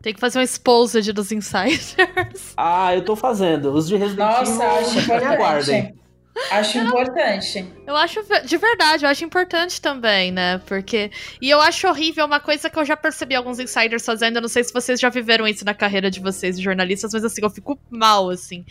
Tem 0.00 0.12
que 0.12 0.20
fazer 0.20 0.40
um 0.40 0.42
exposed 0.42 1.12
dos 1.12 1.30
insiders. 1.30 1.94
Ah, 2.56 2.94
eu 2.94 3.04
tô 3.04 3.14
fazendo. 3.14 3.72
Os 3.72 3.86
de 3.86 3.96
Resident 3.96 4.18
Nossa, 4.18 4.64
Evil, 4.64 6.01
acho 6.50 6.78
aguardem. 6.78 6.88
importante. 6.88 7.58
Importante. 7.58 7.82
Eu 7.86 7.96
acho, 7.96 8.20
de 8.44 8.56
verdade, 8.56 9.04
eu 9.04 9.10
acho 9.10 9.24
importante 9.24 9.80
também, 9.80 10.30
né? 10.32 10.58
Porque. 10.66 11.10
E 11.40 11.50
eu 11.50 11.60
acho 11.60 11.86
horrível 11.88 12.24
uma 12.24 12.40
coisa 12.40 12.70
que 12.70 12.78
eu 12.78 12.84
já 12.84 12.96
percebi 12.96 13.34
alguns 13.34 13.58
insiders 13.58 14.04
fazendo. 14.04 14.36
Eu 14.36 14.42
não 14.42 14.48
sei 14.48 14.64
se 14.64 14.72
vocês 14.72 15.00
já 15.00 15.08
viveram 15.08 15.46
isso 15.46 15.64
na 15.64 15.74
carreira 15.74 16.10
de 16.10 16.20
vocês, 16.20 16.56
de 16.56 16.62
jornalistas, 16.62 17.12
mas 17.12 17.24
assim, 17.24 17.42
eu 17.42 17.50
fico 17.50 17.78
mal, 17.90 18.30
assim. 18.30 18.64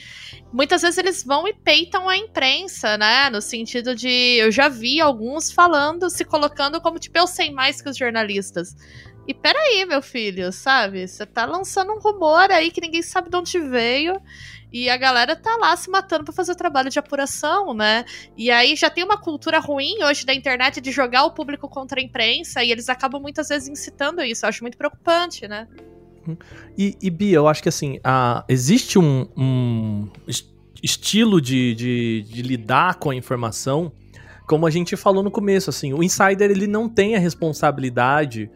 Muitas 0.52 0.82
vezes 0.82 0.98
eles 0.98 1.24
vão 1.24 1.48
e 1.48 1.54
peitam 1.54 2.08
a 2.08 2.18
imprensa, 2.18 2.98
né? 2.98 3.30
No 3.30 3.42
sentido 3.42 3.96
de. 3.96 4.38
Eu 4.38 4.52
já 4.52 4.70
vi 4.70 5.02
alguns 5.02 5.52
falando, 5.52 6.10
se 6.10 6.26
colocando 6.26 6.82
como, 6.82 7.00
tipo, 7.00 7.18
eu 7.18 7.28
sei 7.28 7.52
mais 7.52 7.82
que 7.82 7.90
os 7.90 7.98
jornalistas. 7.98 8.76
E 9.28 9.34
peraí, 9.34 9.86
meu 9.86 10.02
filho, 10.02 10.52
sabe? 10.52 11.08
Você 11.08 11.26
tá 11.26 11.46
lançando 11.46 11.94
um 11.94 12.00
rumor 12.00 12.50
aí 12.52 12.72
que 12.72 12.82
ninguém 12.82 13.02
sabe 13.02 13.30
de 13.30 13.38
onde 13.38 13.60
veio. 13.60 14.20
E 14.72 14.90
a 14.90 14.96
galera 14.98 15.36
tá 15.36 15.58
lá 15.58 15.76
se 15.76 15.90
matando 15.90 16.24
pra 16.24 16.34
fazer 16.34 16.54
o 16.54 16.56
trabalho 16.56 16.90
de 16.90 16.98
apuração, 16.98 17.74
né? 17.74 18.06
E 18.38 18.50
aí 18.50 18.76
já 18.76 18.90
tem 18.90 19.04
uma 19.04 19.18
cultura 19.18 19.60
ruim 19.60 20.04
hoje 20.04 20.26
da 20.26 20.34
internet 20.34 20.80
de 20.80 20.92
jogar 20.92 21.26
o 21.26 21.32
público 21.32 21.68
contra 21.68 22.00
a 22.00 22.04
imprensa 22.04 22.64
e 22.64 22.72
eles 22.72 22.88
acabam 22.88 23.22
muitas 23.22 23.50
vezes 23.50 23.68
incitando 23.68 24.22
isso. 24.24 24.46
Eu 24.46 24.50
acho 24.50 24.64
muito 24.64 24.78
preocupante, 24.78 25.48
né? 25.48 25.68
E, 26.78 26.96
e 27.02 27.10
Bia, 27.10 27.36
eu 27.38 27.48
acho 27.48 27.62
que 27.64 27.70
assim, 27.70 28.00
a- 28.04 28.46
existe 28.48 28.98
um, 29.00 29.28
um 29.36 30.10
es- 30.28 30.48
estilo 30.82 31.42
de, 31.42 31.74
de, 31.76 32.26
de 32.30 32.42
lidar 32.42 32.96
com 32.96 33.10
a 33.10 33.16
informação, 33.16 33.92
como 34.48 34.68
a 34.68 34.70
gente 34.70 34.96
falou 34.96 35.24
no 35.24 35.32
começo, 35.32 35.70
assim, 35.70 35.94
o 35.94 36.04
insider 36.04 36.50
ele 36.52 36.68
não 36.68 36.88
tem 36.88 37.16
a 37.16 37.20
responsabilidade 37.20 38.50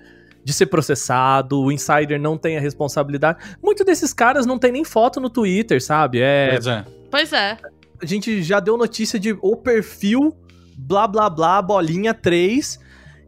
de 0.45 0.53
ser 0.53 0.67
processado, 0.67 1.59
o 1.59 1.71
insider 1.71 2.21
não 2.21 2.37
tem 2.37 2.55
a 2.55 2.61
responsabilidade. 2.61 3.39
Muitos 3.61 3.83
desses 3.83 4.13
caras 4.13 4.45
não 4.45 4.59
tem 4.59 4.71
nem 4.71 4.85
foto 4.85 5.19
no 5.19 5.27
Twitter, 5.27 5.83
sabe? 5.83 6.19
É, 6.21 6.51
Pois 6.51 6.67
é. 6.67 6.85
Pois 7.09 7.33
é. 7.33 7.57
a 7.99 8.05
gente 8.05 8.43
já 8.43 8.59
deu 8.59 8.77
notícia 8.77 9.19
de 9.19 9.35
o 9.41 9.57
perfil 9.57 10.37
blá 10.77 11.07
blá 11.07 11.31
blá 11.31 11.61
bolinha 11.63 12.13
3 12.13 12.79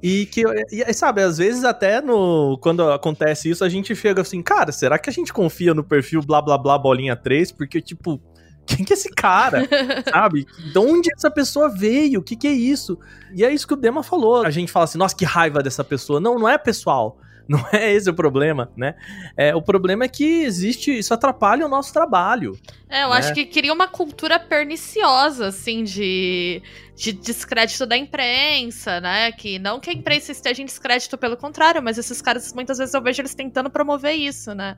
e 0.03 0.27
que 0.27 0.43
e, 0.71 0.93
sabe, 0.93 1.23
às 1.23 1.39
vezes 1.39 1.63
até 1.63 2.01
no 2.01 2.59
quando 2.61 2.83
acontece 2.91 3.49
isso 3.49 3.63
a 3.63 3.69
gente 3.69 3.95
chega 3.95 4.21
assim, 4.21 4.43
cara, 4.43 4.71
será 4.71 4.99
que 4.99 5.09
a 5.09 5.13
gente 5.13 5.33
confia 5.33 5.73
no 5.73 5.83
perfil 5.83 6.21
blá 6.21 6.39
blá 6.39 6.55
blá 6.55 6.77
bolinha 6.77 7.15
3? 7.15 7.51
Porque 7.51 7.81
tipo, 7.81 8.21
quem 8.67 8.85
que 8.85 8.93
é 8.93 8.95
esse 8.95 9.09
cara? 9.09 9.67
sabe? 10.11 10.45
De 10.71 10.77
onde 10.77 11.09
essa 11.13 11.31
pessoa 11.31 11.69
veio? 11.69 12.19
O 12.19 12.23
que 12.23 12.35
que 12.35 12.47
é 12.47 12.51
isso? 12.51 12.99
E 13.33 13.43
é 13.43 13.51
isso 13.51 13.67
que 13.67 13.73
o 13.73 13.77
Dema 13.77 14.03
falou. 14.03 14.45
A 14.45 14.51
gente 14.51 14.71
fala 14.71 14.83
assim, 14.83 14.97
nossa, 14.97 15.15
que 15.15 15.25
raiva 15.25 15.63
dessa 15.63 15.83
pessoa. 15.83 16.19
Não, 16.19 16.37
não 16.37 16.47
é 16.47 16.57
pessoal. 16.57 17.17
Não 17.49 17.65
é 17.71 17.93
esse 17.93 18.09
o 18.09 18.13
problema, 18.13 18.69
né? 18.75 18.95
É, 19.35 19.55
o 19.55 19.61
problema 19.61 20.03
é 20.03 20.07
que 20.07 20.43
existe, 20.43 20.97
isso 20.97 21.13
atrapalha 21.13 21.65
o 21.65 21.69
nosso 21.69 21.93
trabalho. 21.93 22.57
É, 22.89 23.03
eu 23.03 23.09
Né? 23.09 23.15
acho 23.17 23.33
que 23.33 23.45
cria 23.45 23.71
uma 23.73 23.87
cultura 23.87 24.37
perniciosa, 24.39 25.47
assim, 25.47 25.83
de, 25.83 26.61
de 26.95 27.13
descrédito 27.13 27.85
da 27.85 27.95
imprensa, 27.95 28.99
né? 28.99 29.31
Que 29.31 29.57
não 29.59 29.79
que 29.79 29.89
a 29.89 29.93
imprensa 29.93 30.31
esteja 30.31 30.61
em 30.61 30.65
descrédito, 30.65 31.17
pelo 31.17 31.37
contrário, 31.37 31.81
mas 31.81 31.97
esses 31.97 32.21
caras, 32.21 32.53
muitas 32.53 32.77
vezes 32.77 32.93
eu 32.93 33.01
vejo 33.01 33.21
eles 33.21 33.33
tentando 33.33 33.69
promover 33.69 34.13
isso, 34.13 34.53
né? 34.53 34.75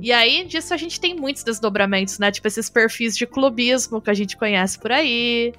E 0.00 0.12
aí, 0.12 0.44
disso 0.44 0.72
a 0.72 0.76
gente 0.76 0.98
tem 1.00 1.14
muitos 1.14 1.42
desdobramentos, 1.44 2.18
né? 2.18 2.30
Tipo 2.30 2.48
esses 2.48 2.70
perfis 2.70 3.16
de 3.16 3.26
clubismo 3.26 4.00
que 4.00 4.10
a 4.10 4.14
gente 4.14 4.36
conhece 4.36 4.78
por 4.78 4.90
aí, 4.92 5.52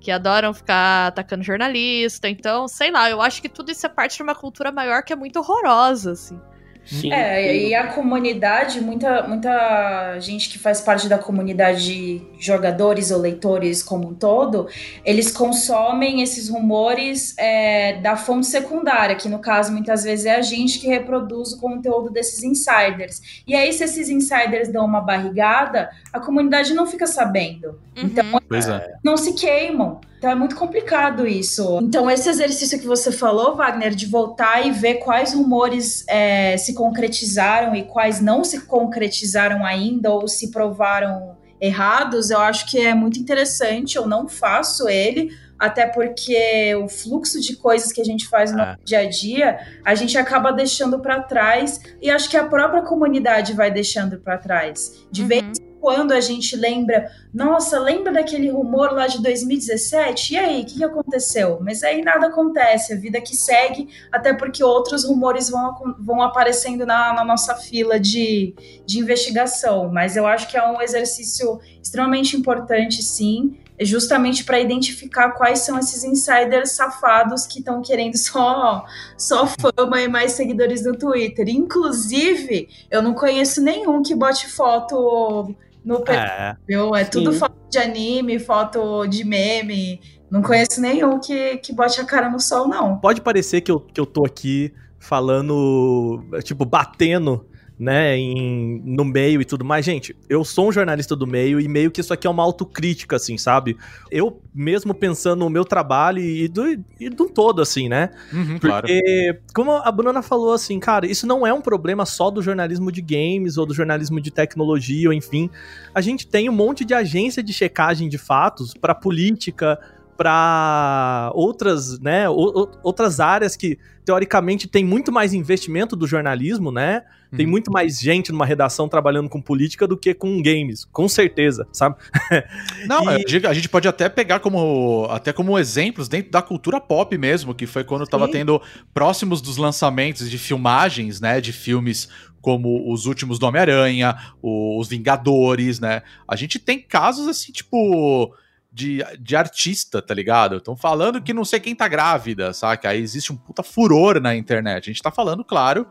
que 0.00 0.10
adoram 0.10 0.54
ficar 0.54 1.08
atacando 1.08 1.44
jornalista. 1.44 2.28
Então, 2.28 2.66
sei 2.66 2.90
lá, 2.90 3.10
eu 3.10 3.20
acho 3.20 3.40
que 3.42 3.48
tudo 3.48 3.70
isso 3.70 3.84
é 3.86 3.88
parte 3.88 4.16
de 4.16 4.22
uma 4.22 4.34
cultura 4.34 4.72
maior 4.72 5.02
que 5.02 5.12
é 5.12 5.16
muito 5.16 5.38
horrorosa, 5.38 6.12
assim. 6.12 6.40
Sim. 6.84 7.12
É, 7.12 7.56
e 7.56 7.74
a 7.74 7.88
comunidade, 7.88 8.80
muita, 8.80 9.22
muita 9.26 10.18
gente 10.18 10.48
que 10.48 10.58
faz 10.58 10.80
parte 10.80 11.08
da 11.08 11.18
comunidade 11.18 11.84
de 11.84 12.22
jogadores 12.38 13.10
ou 13.10 13.20
leitores 13.20 13.82
como 13.82 14.08
um 14.08 14.14
todo, 14.14 14.68
eles 15.04 15.30
consomem 15.30 16.20
esses 16.22 16.48
rumores 16.48 17.34
é, 17.38 18.00
da 18.00 18.16
fonte 18.16 18.46
secundária, 18.46 19.14
que 19.14 19.28
no 19.28 19.38
caso 19.38 19.72
muitas 19.72 20.02
vezes 20.02 20.26
é 20.26 20.34
a 20.34 20.42
gente 20.42 20.78
que 20.78 20.88
reproduz 20.88 21.52
o 21.52 21.60
conteúdo 21.60 22.10
desses 22.10 22.42
insiders. 22.42 23.42
E 23.46 23.54
aí, 23.54 23.72
se 23.72 23.84
esses 23.84 24.08
insiders 24.08 24.68
dão 24.68 24.84
uma 24.84 25.00
barrigada, 25.00 25.90
a 26.12 26.18
comunidade 26.18 26.74
não 26.74 26.86
fica 26.86 27.06
sabendo. 27.06 27.80
Então, 27.96 28.24
Pois 28.48 28.68
é. 28.68 28.94
não 29.04 29.16
se 29.16 29.34
queimam. 29.34 30.00
Então 30.20 30.30
é 30.30 30.34
muito 30.34 30.54
complicado 30.54 31.26
isso. 31.26 31.78
Então, 31.80 32.10
esse 32.10 32.28
exercício 32.28 32.78
que 32.78 32.86
você 32.86 33.10
falou, 33.10 33.56
Wagner, 33.56 33.94
de 33.94 34.04
voltar 34.04 34.66
e 34.66 34.70
ver 34.70 34.96
quais 34.96 35.32
rumores 35.32 36.04
é, 36.06 36.58
se 36.58 36.74
concretizaram 36.74 37.74
e 37.74 37.84
quais 37.84 38.20
não 38.20 38.44
se 38.44 38.60
concretizaram 38.66 39.64
ainda 39.64 40.10
ou 40.10 40.28
se 40.28 40.50
provaram 40.50 41.38
errados, 41.58 42.28
eu 42.28 42.38
acho 42.38 42.66
que 42.70 42.78
é 42.78 42.92
muito 42.92 43.18
interessante. 43.18 43.96
Eu 43.96 44.06
não 44.06 44.28
faço 44.28 44.90
ele, 44.90 45.30
até 45.58 45.86
porque 45.86 46.74
o 46.74 46.86
fluxo 46.86 47.40
de 47.40 47.56
coisas 47.56 47.90
que 47.90 48.02
a 48.02 48.04
gente 48.04 48.28
faz 48.28 48.52
no 48.52 48.60
É. 48.60 48.76
dia 48.84 48.98
a 48.98 49.08
dia, 49.08 49.58
a 49.82 49.94
gente 49.94 50.18
acaba 50.18 50.52
deixando 50.52 50.98
para 51.00 51.22
trás 51.22 51.80
e 52.02 52.10
acho 52.10 52.28
que 52.28 52.36
a 52.36 52.44
própria 52.44 52.82
comunidade 52.82 53.54
vai 53.54 53.70
deixando 53.70 54.18
para 54.18 54.36
trás. 54.36 55.00
De 55.10 55.22
Uhum. 55.22 55.28
vez 55.28 55.42
em 55.58 55.69
quando 55.80 56.12
a 56.12 56.20
gente 56.20 56.54
lembra, 56.56 57.10
nossa, 57.32 57.78
lembra 57.78 58.12
daquele 58.12 58.50
rumor 58.50 58.92
lá 58.92 59.06
de 59.06 59.22
2017? 59.22 60.34
E 60.34 60.38
aí, 60.38 60.62
o 60.62 60.66
que, 60.66 60.78
que 60.78 60.84
aconteceu? 60.84 61.58
Mas 61.60 61.82
aí 61.82 62.02
nada 62.02 62.26
acontece, 62.26 62.92
a 62.92 62.96
vida 62.96 63.20
que 63.20 63.34
segue, 63.34 63.88
até 64.12 64.32
porque 64.34 64.62
outros 64.62 65.04
rumores 65.04 65.48
vão, 65.48 65.74
vão 65.98 66.22
aparecendo 66.22 66.84
na, 66.84 67.14
na 67.14 67.24
nossa 67.24 67.54
fila 67.56 67.98
de, 67.98 68.54
de 68.84 68.98
investigação. 68.98 69.90
Mas 69.90 70.16
eu 70.16 70.26
acho 70.26 70.48
que 70.48 70.56
é 70.56 70.66
um 70.66 70.80
exercício 70.80 71.58
extremamente 71.82 72.36
importante, 72.36 73.02
sim, 73.02 73.56
justamente 73.80 74.44
para 74.44 74.60
identificar 74.60 75.30
quais 75.32 75.60
são 75.60 75.78
esses 75.78 76.04
insiders 76.04 76.72
safados 76.72 77.46
que 77.46 77.60
estão 77.60 77.80
querendo 77.80 78.16
só, 78.18 78.84
só 79.16 79.46
fama 79.46 80.00
e 80.00 80.08
mais 80.08 80.32
seguidores 80.32 80.84
no 80.84 80.96
Twitter. 80.96 81.48
Inclusive, 81.48 82.68
eu 82.90 83.02
não 83.02 83.14
conheço 83.14 83.62
nenhum 83.62 84.02
que 84.02 84.14
bote 84.14 84.48
foto 84.48 85.54
no 85.84 86.02
É. 86.06 86.54
perfil. 86.56 86.94
É 86.94 87.04
tudo 87.04 87.32
Sim. 87.32 87.38
foto 87.38 87.56
de 87.70 87.78
anime, 87.78 88.38
foto 88.38 89.06
de 89.06 89.24
meme. 89.24 90.00
Não 90.30 90.42
conheço 90.42 90.80
nenhum 90.80 91.18
que, 91.18 91.56
que 91.58 91.72
bote 91.72 92.00
a 92.00 92.04
cara 92.04 92.30
no 92.30 92.38
sol, 92.38 92.68
não. 92.68 92.98
Pode 92.98 93.20
parecer 93.20 93.60
que 93.60 93.70
eu, 93.70 93.80
que 93.80 94.00
eu 94.00 94.06
tô 94.06 94.24
aqui 94.24 94.72
falando, 94.98 96.22
tipo, 96.44 96.64
batendo, 96.64 97.46
né, 97.80 98.14
em, 98.14 98.82
no 98.84 99.06
meio 99.06 99.40
e 99.40 99.44
tudo 99.44 99.64
mais. 99.64 99.86
Gente, 99.86 100.14
eu 100.28 100.44
sou 100.44 100.68
um 100.68 100.72
jornalista 100.72 101.16
do 101.16 101.26
meio 101.26 101.58
e 101.58 101.66
meio 101.66 101.90
que 101.90 102.02
isso 102.02 102.12
aqui 102.12 102.26
é 102.26 102.30
uma 102.30 102.42
autocrítica, 102.42 103.16
assim, 103.16 103.38
sabe? 103.38 103.74
Eu 104.10 104.38
mesmo 104.54 104.92
pensando 104.92 105.40
no 105.40 105.48
meu 105.48 105.64
trabalho 105.64 106.18
e 106.22 106.46
do, 106.46 106.68
e 107.00 107.08
do 107.08 107.26
todo, 107.26 107.62
assim, 107.62 107.88
né? 107.88 108.10
Uhum, 108.30 108.58
claro. 108.58 108.86
Porque, 108.86 109.40
como 109.54 109.72
a 109.72 109.90
Bruna 109.90 110.20
falou 110.20 110.52
assim, 110.52 110.78
cara, 110.78 111.06
isso 111.06 111.26
não 111.26 111.46
é 111.46 111.54
um 111.54 111.62
problema 111.62 112.04
só 112.04 112.30
do 112.30 112.42
jornalismo 112.42 112.92
de 112.92 113.00
games 113.00 113.56
ou 113.56 113.64
do 113.64 113.72
jornalismo 113.72 114.20
de 114.20 114.30
tecnologia, 114.30 115.08
ou 115.08 115.14
enfim. 115.14 115.48
A 115.94 116.02
gente 116.02 116.26
tem 116.26 116.50
um 116.50 116.52
monte 116.52 116.84
de 116.84 116.92
agência 116.92 117.42
de 117.42 117.54
checagem 117.54 118.10
de 118.10 118.18
fatos 118.18 118.74
para 118.74 118.94
política, 118.94 119.78
para 120.18 121.32
outras, 121.34 121.98
né, 121.98 122.28
outras 122.28 123.20
áreas 123.20 123.56
que 123.56 123.78
teoricamente 124.04 124.68
tem 124.68 124.84
muito 124.84 125.10
mais 125.10 125.32
investimento 125.32 125.96
do 125.96 126.06
jornalismo, 126.06 126.70
né? 126.70 127.04
Tem 127.36 127.46
Uhum. 127.46 127.50
muito 127.52 127.70
mais 127.70 127.98
gente 128.00 128.32
numa 128.32 128.44
redação 128.44 128.88
trabalhando 128.88 129.28
com 129.28 129.40
política 129.40 129.86
do 129.86 129.96
que 129.96 130.12
com 130.12 130.42
games, 130.42 130.84
com 130.86 131.08
certeza, 131.08 131.66
sabe? 131.72 131.96
Não, 132.86 133.04
E- 133.04 133.46
a 133.46 133.52
gente 133.52 133.68
pode 133.68 133.86
até 133.86 134.08
pegar 134.08 134.40
como 134.40 135.06
até 135.10 135.32
como 135.32 135.58
exemplos 135.58 136.08
dentro 136.08 136.30
da 136.30 136.42
cultura 136.42 136.80
pop 136.80 137.16
mesmo, 137.16 137.54
que 137.54 137.66
foi 137.66 137.84
quando 137.84 138.06
tava 138.06 138.26
Sim. 138.26 138.32
tendo 138.32 138.60
próximos 138.92 139.40
dos 139.40 139.56
lançamentos 139.56 140.28
de 140.30 140.38
filmagens, 140.38 141.20
né, 141.20 141.40
de 141.40 141.52
filmes 141.52 142.08
como 142.40 142.90
os 142.92 143.06
últimos 143.06 143.38
do 143.38 143.46
Homem-Aranha, 143.46 144.16
os 144.42 144.88
Vingadores, 144.88 145.78
né? 145.78 146.02
A 146.26 146.34
gente 146.36 146.58
tem 146.58 146.80
casos 146.80 147.28
assim, 147.28 147.52
tipo 147.52 148.34
de, 148.72 149.04
de 149.20 149.36
artista, 149.36 150.00
tá 150.00 150.14
ligado? 150.14 150.56
Estão 150.56 150.74
falando 150.76 151.20
que 151.20 151.34
não 151.34 151.44
sei 151.44 151.60
quem 151.60 151.74
tá 151.74 151.86
grávida, 151.86 152.52
saca? 152.54 152.88
Aí 152.88 153.00
existe 153.00 153.32
um 153.32 153.36
puta 153.36 153.62
furor 153.62 154.20
na 154.20 154.34
internet. 154.34 154.84
A 154.88 154.92
gente 154.92 155.02
tá 155.02 155.10
falando, 155.10 155.44
claro, 155.44 155.86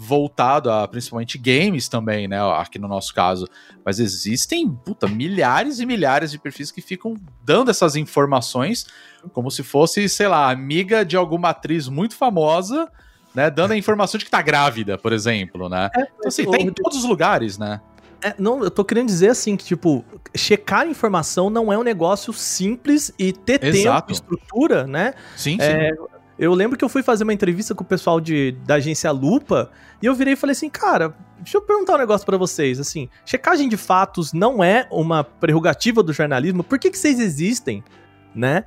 voltado 0.00 0.70
a 0.70 0.86
principalmente 0.86 1.36
games 1.36 1.88
também, 1.88 2.28
né? 2.28 2.38
Aqui 2.52 2.78
no 2.78 2.86
nosso 2.86 3.12
caso. 3.12 3.48
Mas 3.84 3.98
existem, 3.98 4.70
puta, 4.70 5.08
milhares 5.08 5.80
e 5.80 5.86
milhares 5.86 6.30
de 6.30 6.38
perfis 6.38 6.70
que 6.70 6.80
ficam 6.80 7.14
dando 7.44 7.70
essas 7.70 7.96
informações 7.96 8.86
como 9.32 9.50
se 9.50 9.64
fosse, 9.64 10.08
sei 10.08 10.28
lá, 10.28 10.48
amiga 10.48 11.04
de 11.04 11.16
alguma 11.16 11.50
atriz 11.50 11.88
muito 11.88 12.14
famosa, 12.14 12.88
né? 13.34 13.50
Dando 13.50 13.72
a 13.72 13.76
informação 13.76 14.16
de 14.16 14.24
que 14.24 14.30
tá 14.30 14.40
grávida, 14.40 14.96
por 14.96 15.12
exemplo, 15.12 15.68
né? 15.68 15.90
Então, 15.96 16.28
assim, 16.28 16.48
tá 16.48 16.58
em 16.58 16.70
todos 16.70 16.98
os 16.98 17.04
lugares, 17.04 17.58
né? 17.58 17.80
É, 18.22 18.34
não, 18.38 18.62
eu 18.64 18.70
tô 18.70 18.84
querendo 18.84 19.06
dizer 19.06 19.30
assim 19.30 19.56
que, 19.56 19.64
tipo, 19.64 20.04
checar 20.34 20.86
informação 20.86 21.50
não 21.50 21.72
é 21.72 21.78
um 21.78 21.82
negócio 21.82 22.32
simples 22.32 23.12
e 23.18 23.32
ter 23.32 23.64
Exato. 23.64 24.08
tempo, 24.08 24.12
estrutura, 24.12 24.86
né? 24.86 25.14
Sim, 25.36 25.52
sim. 25.52 25.62
É, 25.62 25.90
Eu 26.38 26.54
lembro 26.54 26.78
que 26.78 26.84
eu 26.84 26.88
fui 26.88 27.02
fazer 27.02 27.24
uma 27.24 27.32
entrevista 27.32 27.74
com 27.74 27.82
o 27.82 27.86
pessoal 27.86 28.20
de, 28.20 28.52
da 28.64 28.76
agência 28.76 29.10
Lupa 29.10 29.70
e 30.00 30.06
eu 30.06 30.14
virei 30.14 30.34
e 30.34 30.36
falei 30.36 30.52
assim, 30.52 30.70
cara, 30.70 31.12
deixa 31.38 31.56
eu 31.58 31.62
perguntar 31.62 31.96
um 31.96 31.98
negócio 31.98 32.24
pra 32.24 32.36
vocês, 32.36 32.78
assim, 32.78 33.08
checagem 33.24 33.68
de 33.68 33.76
fatos 33.76 34.32
não 34.32 34.62
é 34.62 34.86
uma 34.90 35.24
prerrogativa 35.24 36.02
do 36.02 36.12
jornalismo, 36.12 36.62
por 36.62 36.78
que 36.78 36.90
que 36.90 36.98
vocês 36.98 37.18
existem, 37.18 37.82
né? 38.34 38.64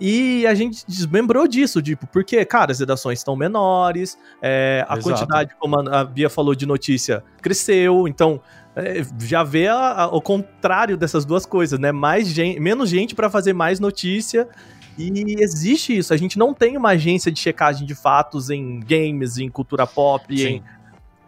E 0.00 0.44
a 0.48 0.54
gente 0.54 0.84
desmembrou 0.84 1.46
disso, 1.46 1.80
tipo, 1.80 2.08
porque, 2.08 2.44
cara, 2.44 2.72
as 2.72 2.80
redações 2.80 3.20
estão 3.20 3.36
menores, 3.36 4.18
é, 4.40 4.84
a 4.88 4.94
Exato. 4.94 5.02
quantidade, 5.08 5.54
como 5.60 5.78
a 5.78 6.02
Bia 6.02 6.28
falou, 6.28 6.56
de 6.56 6.66
notícia 6.66 7.22
cresceu, 7.40 8.08
então 8.08 8.40
é, 8.74 9.04
já 9.20 9.44
vê 9.44 9.68
a- 9.68 9.76
a- 10.02 10.06
o 10.08 10.20
contrário 10.20 10.96
dessas 10.96 11.24
duas 11.24 11.46
coisas, 11.46 11.78
né? 11.78 11.92
Mais 11.92 12.26
gente, 12.26 12.58
menos 12.58 12.88
gente 12.88 13.14
pra 13.14 13.30
fazer 13.30 13.52
mais 13.52 13.78
notícia. 13.78 14.48
E 14.98 15.36
existe 15.42 15.96
isso. 15.96 16.12
A 16.12 16.16
gente 16.16 16.38
não 16.38 16.52
tem 16.52 16.76
uma 16.76 16.90
agência 16.90 17.30
de 17.32 17.40
checagem 17.40 17.86
de 17.86 17.94
fatos 17.94 18.50
em 18.50 18.80
games, 18.80 19.38
em 19.38 19.48
cultura 19.48 19.86
pop, 19.86 20.36
Sim. 20.36 20.46
em 20.46 20.62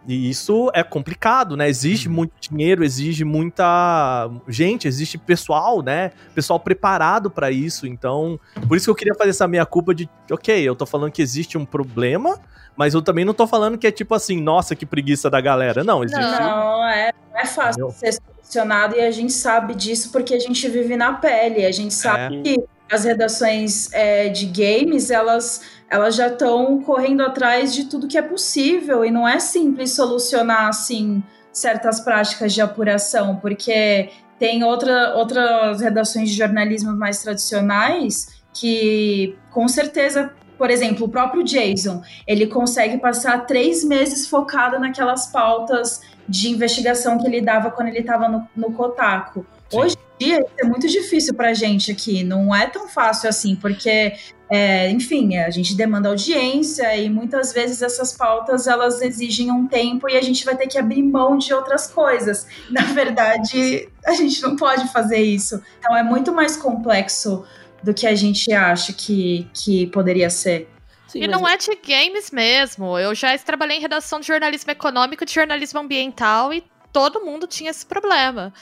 e 0.07 0.29
isso 0.29 0.69
é 0.73 0.83
complicado, 0.83 1.57
né? 1.57 1.67
Exige 1.67 2.07
muito 2.07 2.33
dinheiro, 2.39 2.83
exige 2.83 3.25
muita 3.25 4.29
gente, 4.47 4.87
existe 4.87 5.17
pessoal, 5.17 5.81
né? 5.81 6.11
Pessoal 6.35 6.59
preparado 6.59 7.29
pra 7.31 7.49
isso. 7.49 7.87
Então, 7.87 8.39
por 8.67 8.77
isso 8.77 8.85
que 8.85 8.91
eu 8.91 8.95
queria 8.95 9.15
fazer 9.15 9.31
essa 9.31 9.47
meia 9.47 9.65
culpa 9.65 9.95
de, 9.95 10.07
ok, 10.29 10.61
eu 10.61 10.75
tô 10.75 10.85
falando 10.85 11.11
que 11.11 11.21
existe 11.21 11.57
um 11.57 11.65
problema, 11.65 12.39
mas 12.77 12.93
eu 12.93 13.01
também 13.01 13.25
não 13.25 13.33
tô 13.33 13.47
falando 13.47 13.77
que 13.77 13.87
é 13.87 13.91
tipo 13.91 14.13
assim, 14.13 14.39
nossa, 14.39 14.75
que 14.75 14.85
preguiça 14.85 15.27
da 15.29 15.41
galera. 15.41 15.83
Não, 15.83 16.03
existe. 16.03 16.21
Não, 16.21 16.87
é, 16.87 17.11
não 17.31 17.39
é 17.39 17.45
fácil 17.47 17.87
Entendeu? 17.87 17.91
ser 17.91 18.21
solucionado 18.21 18.95
e 18.95 19.01
a 19.01 19.09
gente 19.09 19.33
sabe 19.33 19.73
disso 19.73 20.11
porque 20.11 20.35
a 20.35 20.39
gente 20.39 20.67
vive 20.69 20.95
na 20.95 21.13
pele. 21.13 21.65
A 21.65 21.71
gente 21.71 21.93
sabe 21.95 22.37
É. 22.37 22.41
que 22.43 22.63
as 22.91 23.03
redações 23.03 23.91
é, 23.93 24.29
de 24.29 24.45
games, 24.45 25.09
elas, 25.09 25.61
elas 25.89 26.15
já 26.15 26.27
estão 26.27 26.81
correndo 26.81 27.21
atrás 27.21 27.73
de 27.73 27.85
tudo 27.85 28.07
que 28.07 28.17
é 28.17 28.21
possível 28.21 29.03
e 29.03 29.11
não 29.11 29.27
é 29.27 29.39
simples 29.39 29.91
solucionar, 29.93 30.67
assim, 30.67 31.23
certas 31.51 31.99
práticas 31.99 32.53
de 32.53 32.61
apuração, 32.61 33.37
porque 33.37 34.09
tem 34.37 34.63
outra, 34.63 35.15
outras 35.15 35.81
redações 35.81 36.29
de 36.29 36.35
jornalismo 36.35 36.95
mais 36.95 37.21
tradicionais 37.21 38.43
que, 38.53 39.37
com 39.51 39.67
certeza, 39.67 40.31
por 40.57 40.69
exemplo, 40.69 41.05
o 41.05 41.09
próprio 41.09 41.43
Jason, 41.43 42.01
ele 42.27 42.47
consegue 42.47 42.97
passar 42.97 43.45
três 43.45 43.83
meses 43.83 44.27
focado 44.27 44.79
naquelas 44.79 45.27
pautas 45.27 46.01
de 46.27 46.49
investigação 46.49 47.17
que 47.17 47.27
ele 47.27 47.41
dava 47.41 47.71
quando 47.71 47.89
ele 47.89 47.99
estava 47.99 48.27
no, 48.27 48.47
no 48.55 48.71
Kotaku. 48.71 49.45
Sim. 49.69 49.79
Hoje 49.79 49.95
dia, 50.19 50.39
isso 50.39 50.53
é 50.59 50.65
muito 50.65 50.87
difícil 50.87 51.33
pra 51.33 51.53
gente 51.53 51.91
aqui, 51.91 52.23
não 52.23 52.53
é 52.55 52.67
tão 52.67 52.87
fácil 52.87 53.29
assim, 53.29 53.55
porque, 53.55 54.13
é, 54.49 54.89
enfim, 54.89 55.37
a 55.37 55.49
gente 55.49 55.75
demanda 55.75 56.09
audiência 56.09 56.95
e 56.95 57.09
muitas 57.09 57.53
vezes 57.53 57.81
essas 57.81 58.13
pautas, 58.13 58.67
elas 58.67 59.01
exigem 59.01 59.51
um 59.51 59.67
tempo 59.67 60.09
e 60.09 60.17
a 60.17 60.21
gente 60.21 60.45
vai 60.45 60.55
ter 60.55 60.67
que 60.67 60.77
abrir 60.77 61.03
mão 61.03 61.37
de 61.37 61.53
outras 61.53 61.87
coisas. 61.87 62.47
Na 62.69 62.83
verdade, 62.83 63.89
a 64.05 64.13
gente 64.13 64.41
não 64.41 64.55
pode 64.55 64.87
fazer 64.91 65.21
isso. 65.21 65.61
Então, 65.79 65.95
é 65.95 66.03
muito 66.03 66.33
mais 66.33 66.55
complexo 66.55 67.45
do 67.83 67.93
que 67.93 68.07
a 68.07 68.15
gente 68.15 68.51
acha 68.51 68.93
que, 68.93 69.47
que 69.53 69.87
poderia 69.87 70.29
ser. 70.29 70.69
Sim, 71.07 71.19
E 71.19 71.27
mas 71.27 71.39
não 71.39 71.47
é 71.47 71.55
de 71.55 71.75
games 71.75 72.31
mesmo. 72.31 72.97
Eu 72.97 73.13
já 73.13 73.37
trabalhei 73.37 73.77
em 73.77 73.81
redação 73.81 74.19
de 74.19 74.27
jornalismo 74.27 74.71
econômico, 74.71 75.25
de 75.25 75.33
jornalismo 75.33 75.79
ambiental 75.79 76.53
e 76.53 76.63
todo 76.91 77.23
mundo 77.23 77.45
tinha 77.45 77.69
esse 77.69 77.85
problema. 77.85 78.53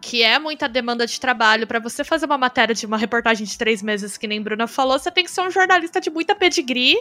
Que 0.00 0.22
é 0.22 0.38
muita 0.38 0.66
demanda 0.66 1.06
de 1.06 1.20
trabalho. 1.20 1.66
Pra 1.66 1.78
você 1.78 2.02
fazer 2.02 2.24
uma 2.24 2.38
matéria 2.38 2.74
de 2.74 2.86
uma 2.86 2.96
reportagem 2.96 3.46
de 3.46 3.58
três 3.58 3.82
meses, 3.82 4.16
que 4.16 4.26
nem 4.26 4.40
Bruna 4.40 4.66
falou, 4.66 4.98
você 4.98 5.10
tem 5.10 5.24
que 5.24 5.30
ser 5.30 5.42
um 5.42 5.50
jornalista 5.50 6.00
de 6.00 6.08
muita 6.08 6.34
pedigree 6.34 6.96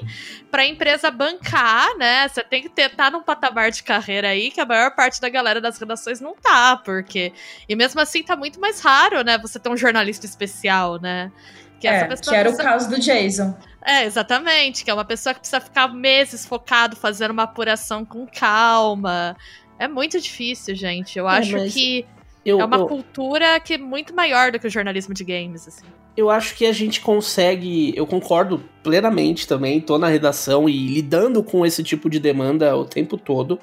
pra 0.52 0.66
empresa 0.66 1.10
bancar, 1.10 1.88
né? 1.97 2.28
Você 2.28 2.43
tem 2.43 2.62
que 2.62 2.68
estar 2.68 2.89
tá 2.89 3.10
num 3.10 3.24
patamar 3.24 3.72
de 3.72 3.84
carreira 3.84 4.28
aí 4.28 4.52
que 4.52 4.60
a 4.60 4.66
maior 4.66 4.91
parte 4.95 5.22
da 5.22 5.30
galera 5.30 5.62
das 5.62 5.78
redações 5.80 6.20
não 6.20 6.36
tá, 6.36 6.76
porque. 6.76 7.32
E 7.70 7.76
mesmo 7.76 8.02
assim 8.02 8.22
tá 8.22 8.36
muito 8.36 8.60
mais 8.60 8.82
raro, 8.82 9.24
né? 9.24 9.38
Você 9.38 9.58
ter 9.60 9.70
um 9.70 9.78
jornalista 9.78 10.26
especial, 10.26 11.00
né? 11.00 11.32
Que 11.80 11.88
É, 11.88 11.91
essa 11.95 12.06
pessoa 12.08 12.34
que 12.34 12.36
era 12.36 12.50
o 12.50 12.58
caso 12.58 12.89
do 12.89 13.00
Jason. 13.00 13.58
é, 13.82 14.04
exatamente. 14.04 14.84
Que 14.84 14.91
é 14.91 14.93
uma 14.93 15.06
pessoa 15.06 15.34
que 15.34 15.39
precisa 15.39 15.62
ficar 15.62 15.88
meses 15.88 16.45
focado 16.45 16.97
fazendo 16.97 17.32
uma 17.32 17.43
apuração 17.43 18.04
com 18.04 18.28
calma. 18.28 19.38
É 19.78 19.88
muito 19.88 20.20
difícil, 20.20 20.76
gente. 20.76 21.18
Eu 21.18 21.30
É, 21.30 21.38
acho 21.38 21.54
mas 21.54 21.74
que 21.74 22.06
eu, 22.46 22.60
é 22.60 22.66
uma 22.66 22.78
eu- 22.78 22.88
cultura 22.88 23.60
que 23.60 23.74
é 23.74 23.78
muito 23.78 24.16
maior 24.16 24.52
do 24.52 24.60
que 24.60 24.68
o 24.68 24.70
jornalismo 24.70 25.14
de 25.14 25.24
games, 25.24 25.68
assim. 25.68 25.86
eu 26.18 26.30
acho 26.30 26.56
que 26.56 26.66
a 26.66 26.72
gente 26.74 27.02
consegue. 27.02 27.94
Eu 27.96 28.06
concordo 28.08 28.62
plenamente 28.84 29.48
também, 29.48 29.80
tô 29.80 29.98
na 29.98 30.08
redação 30.08 30.68
e 30.68 30.88
lidando 30.88 31.44
com 31.44 31.66
esse 31.66 31.84
tipo 31.84 32.10
de 32.10 32.20
demanda 32.20 32.76
o 32.76 32.86
tempo 32.86 33.18
todo. 33.18 33.60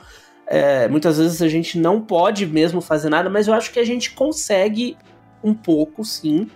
É, 0.46 0.86
muitas 0.88 1.18
vezes 1.18 1.42
a 1.42 1.48
gente 1.48 1.78
não 1.78 2.00
pode 2.00 2.46
mesmo 2.46 2.80
fazer 2.80 3.08
nada, 3.10 3.28
mas 3.28 3.48
eu 3.48 3.54
acho 3.54 3.72
que 3.72 3.80
a 3.80 3.84
gente 3.84 4.12
consegue 4.12 4.96
um 5.42 5.52
pouco, 5.52 6.04
sim. 6.04 6.48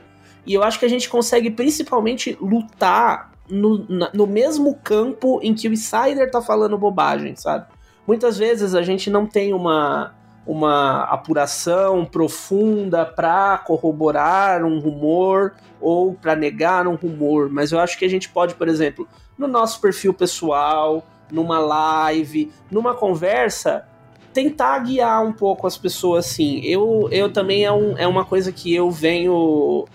E 0.46 0.54
eu 0.54 0.62
acho 0.62 0.78
que 0.78 0.86
a 0.86 0.88
gente 0.88 1.08
consegue 1.08 1.50
principalmente 1.50 2.36
lutar 2.40 3.32
no, 3.48 3.84
na- 3.88 4.10
no 4.14 4.26
mesmo 4.26 4.74
campo 4.76 5.40
em 5.42 5.52
que 5.54 5.68
o 5.68 5.72
insider 5.72 6.30
tá 6.30 6.40
falando 6.40 6.78
bobagem, 6.78 7.34
sabe? 7.36 7.66
Muitas 8.06 8.38
vezes 8.38 8.74
a 8.74 8.82
gente 8.82 9.10
não 9.10 9.26
tem 9.26 9.52
uma, 9.52 10.14
uma 10.46 11.04
apuração 11.04 12.04
profunda 12.04 13.04
para 13.04 13.58
corroborar 13.58 14.64
um 14.64 14.78
rumor 14.78 15.54
ou 15.80 16.14
para 16.14 16.34
negar 16.34 16.86
um 16.86 16.94
rumor, 16.94 17.48
mas 17.50 17.72
eu 17.72 17.78
acho 17.78 17.98
que 17.98 18.04
a 18.04 18.08
gente 18.08 18.28
pode, 18.28 18.54
por 18.54 18.68
exemplo, 18.68 19.06
no 19.38 19.46
nosso 19.46 19.80
perfil 19.80 20.12
pessoal, 20.12 21.04
numa 21.30 21.58
live, 21.58 22.52
numa 22.70 22.94
conversa, 22.94 23.86
tentar 24.32 24.78
guiar 24.80 25.24
um 25.24 25.32
pouco 25.32 25.66
as 25.66 25.76
pessoas 25.76 26.26
assim. 26.26 26.60
Eu, 26.60 27.08
eu 27.10 27.32
também 27.32 27.64
é, 27.64 27.72
um, 27.72 27.96
é 27.96 28.06
uma 28.06 28.24
coisa 28.24 28.52
que 28.52 28.74
eu 28.74 28.90
venho 28.90 29.86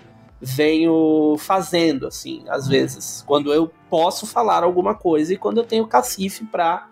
venho 0.41 1.37
fazendo 1.39 2.05
assim, 2.05 2.43
às 2.49 2.67
vezes, 2.67 3.23
quando 3.25 3.51
eu 3.53 3.71
posso 3.89 4.27
falar 4.27 4.63
alguma 4.63 4.93
coisa 4.93 5.33
e 5.33 5.37
quando 5.37 5.57
eu 5.57 5.63
tenho 5.63 5.87
cacife 5.87 6.43
para 6.45 6.87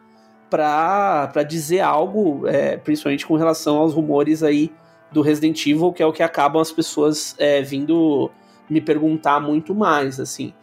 para 0.54 1.42
dizer 1.42 1.80
algo, 1.80 2.48
é, 2.48 2.78
principalmente 2.78 3.26
com 3.26 3.36
relação 3.36 3.78
aos 3.78 3.92
rumores 3.92 4.44
aí 4.44 4.72
do 5.12 5.24
Resident 5.24 5.66
Evil, 5.66 5.92
que 5.92 6.04
é 6.04 6.06
o 6.06 6.14
que 6.14 6.22
acabam 6.22 6.62
as 6.62 6.72
pessoas 6.72 7.36
é, 7.40 7.64
vindo 7.64 8.30
me 8.70 8.80
perguntar 8.80 9.40
muito 9.40 9.74
mais, 9.74 10.20
assim. 10.20 10.54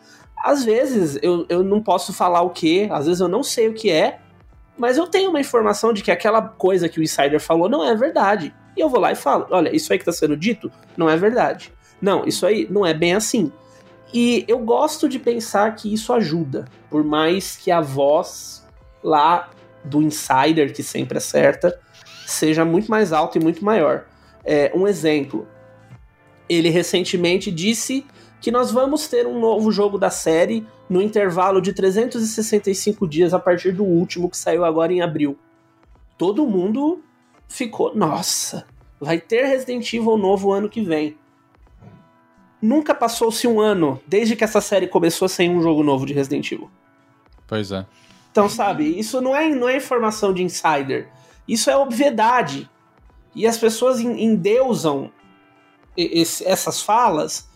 Às 0.45 0.65
vezes 0.65 1.19
eu, 1.21 1.45
eu 1.49 1.65
não 1.65 1.83
posso 1.83 2.13
falar 2.13 2.41
o 2.43 2.51
que, 2.51 2.89
às 2.93 3.07
vezes 3.07 3.21
eu 3.21 3.27
não 3.27 3.43
sei 3.43 3.67
o 3.67 3.75
que 3.75 3.91
é, 3.91 4.21
mas 4.79 4.97
eu 4.97 5.09
tenho 5.09 5.31
uma 5.31 5.41
informação 5.41 5.93
de 5.93 6.05
que 6.05 6.13
aquela 6.13 6.41
coisa 6.41 6.89
que 6.89 7.01
o 7.01 7.03
insider 7.03 7.41
falou 7.41 7.69
não 7.69 7.85
é 7.85 7.93
verdade. 7.97 8.55
E 8.77 8.81
eu 8.81 8.89
vou 8.89 9.01
lá 9.01 9.11
e 9.11 9.17
falo: 9.17 9.49
olha, 9.51 9.75
isso 9.75 9.93
aí 9.93 9.99
que 9.99 10.05
tá 10.05 10.13
sendo 10.13 10.37
dito 10.37 10.71
não 10.97 11.11
é 11.11 11.17
verdade. 11.17 11.73
Não, 12.01 12.25
isso 12.25 12.47
aí 12.47 12.69
não 12.71 12.87
é 12.87 12.95
bem 12.95 13.15
assim. 13.15 13.53
E 14.15 14.45
eu 14.47 14.61
gosto 14.61 15.09
de 15.09 15.19
pensar 15.19 15.75
que 15.75 15.93
isso 15.93 16.13
ajuda, 16.13 16.67
por 16.89 17.03
mais 17.03 17.57
que 17.57 17.73
a 17.73 17.81
voz 17.81 18.65
lá 19.03 19.51
do 19.85 20.03
insider, 20.03 20.73
que 20.73 20.83
sempre 20.83 21.19
acerta, 21.19 21.79
seja 22.27 22.65
muito 22.65 22.91
mais 22.91 23.13
alta 23.13 23.39
e 23.39 23.43
muito 23.43 23.65
maior. 23.65 24.07
É, 24.45 24.73
um 24.75 24.87
exemplo: 24.87 25.47
ele 26.49 26.69
recentemente 26.69 27.51
disse 27.51 28.07
que 28.41 28.51
nós 28.51 28.71
vamos 28.71 29.07
ter 29.07 29.27
um 29.27 29.39
novo 29.39 29.71
jogo 29.71 29.99
da 29.99 30.11
série 30.11 30.67
no 30.89 31.01
intervalo 31.01 31.61
de 31.61 31.73
365 31.73 33.07
dias 33.07 33.35
a 33.35 33.39
partir 33.39 33.73
do 33.73 33.85
último 33.85 34.31
que 34.31 34.37
saiu 34.37 34.65
agora 34.65 34.93
em 34.93 35.03
abril. 35.03 35.39
Todo 36.17 36.47
mundo 36.47 37.03
ficou, 37.47 37.95
nossa, 37.95 38.67
vai 38.99 39.21
ter 39.21 39.45
Resident 39.45 39.93
Evil 39.93 40.17
novo 40.17 40.53
ano 40.53 40.69
que 40.69 40.83
vem. 40.83 41.17
Nunca 42.61 42.95
passou-se 42.95 43.47
um 43.47 43.61
ano 43.61 44.01
desde 44.07 44.37
que 44.37 44.45
essa 44.45 44.61
série 44.61 44.87
começou 44.87 45.29
sem 45.29 45.49
um 45.51 45.63
jogo 45.63 45.83
novo 45.83 46.05
de 46.05 46.13
Resident 46.13 46.51
Evil. 46.51 46.71
Pois 47.47 47.73
é. 47.73 47.87
Então, 48.31 48.49
sabe, 48.49 48.85
isso 48.99 49.21
não 49.21 49.35
é, 49.35 49.49
não 49.49 49.69
é 49.69 49.77
informação 49.77 50.33
de 50.33 50.43
insider. 50.43 51.09
Isso 51.49 51.69
é 51.71 51.77
obviedade. 51.77 52.71
E 53.35 53.47
as 53.47 53.59
pessoas 53.59 54.01
en- 54.01 54.23
endeusam 54.23 55.11
esse- 55.97 56.47
essas 56.47 56.81
falas 56.81 57.49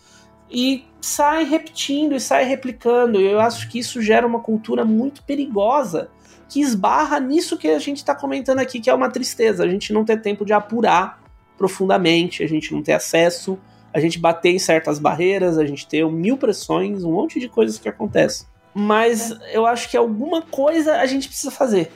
e 0.51 0.83
saem 1.01 1.45
repetindo 1.47 2.15
e 2.15 2.19
saem 2.19 2.47
replicando. 2.47 3.19
Eu 3.19 3.39
acho 3.39 3.69
que 3.69 3.79
isso 3.79 4.01
gera 4.01 4.27
uma 4.27 4.39
cultura 4.39 4.83
muito 4.83 5.23
perigosa 5.23 6.09
que 6.49 6.61
esbarra 6.61 7.19
nisso 7.19 7.57
que 7.57 7.67
a 7.69 7.79
gente 7.79 7.97
está 7.97 8.13
comentando 8.13 8.59
aqui, 8.59 8.79
que 8.79 8.89
é 8.89 8.93
uma 8.93 9.09
tristeza. 9.09 9.63
A 9.63 9.67
gente 9.67 9.91
não 9.93 10.05
ter 10.05 10.21
tempo 10.21 10.45
de 10.45 10.53
apurar 10.53 11.21
profundamente, 11.57 12.43
a 12.43 12.47
gente 12.47 12.73
não 12.73 12.83
ter 12.83 12.93
acesso, 12.93 13.57
a 13.93 13.99
gente 13.99 14.19
bater 14.19 14.49
em 14.53 14.59
certas 14.59 14.99
barreiras, 14.99 15.57
a 15.57 15.65
gente 15.65 15.87
ter 15.87 16.05
mil 16.11 16.37
pressões, 16.37 17.03
um 17.03 17.13
monte 17.13 17.39
de 17.39 17.47
coisas 17.49 17.79
que 17.79 17.87
acontecem. 17.89 18.45
Mas 18.77 19.33
eu 19.53 19.65
acho 19.65 19.89
que 19.89 19.95
alguma 19.95 20.41
coisa 20.41 20.97
a 20.97 21.05
gente 21.05 21.29
precisa 21.29 21.49
fazer. 21.49 21.89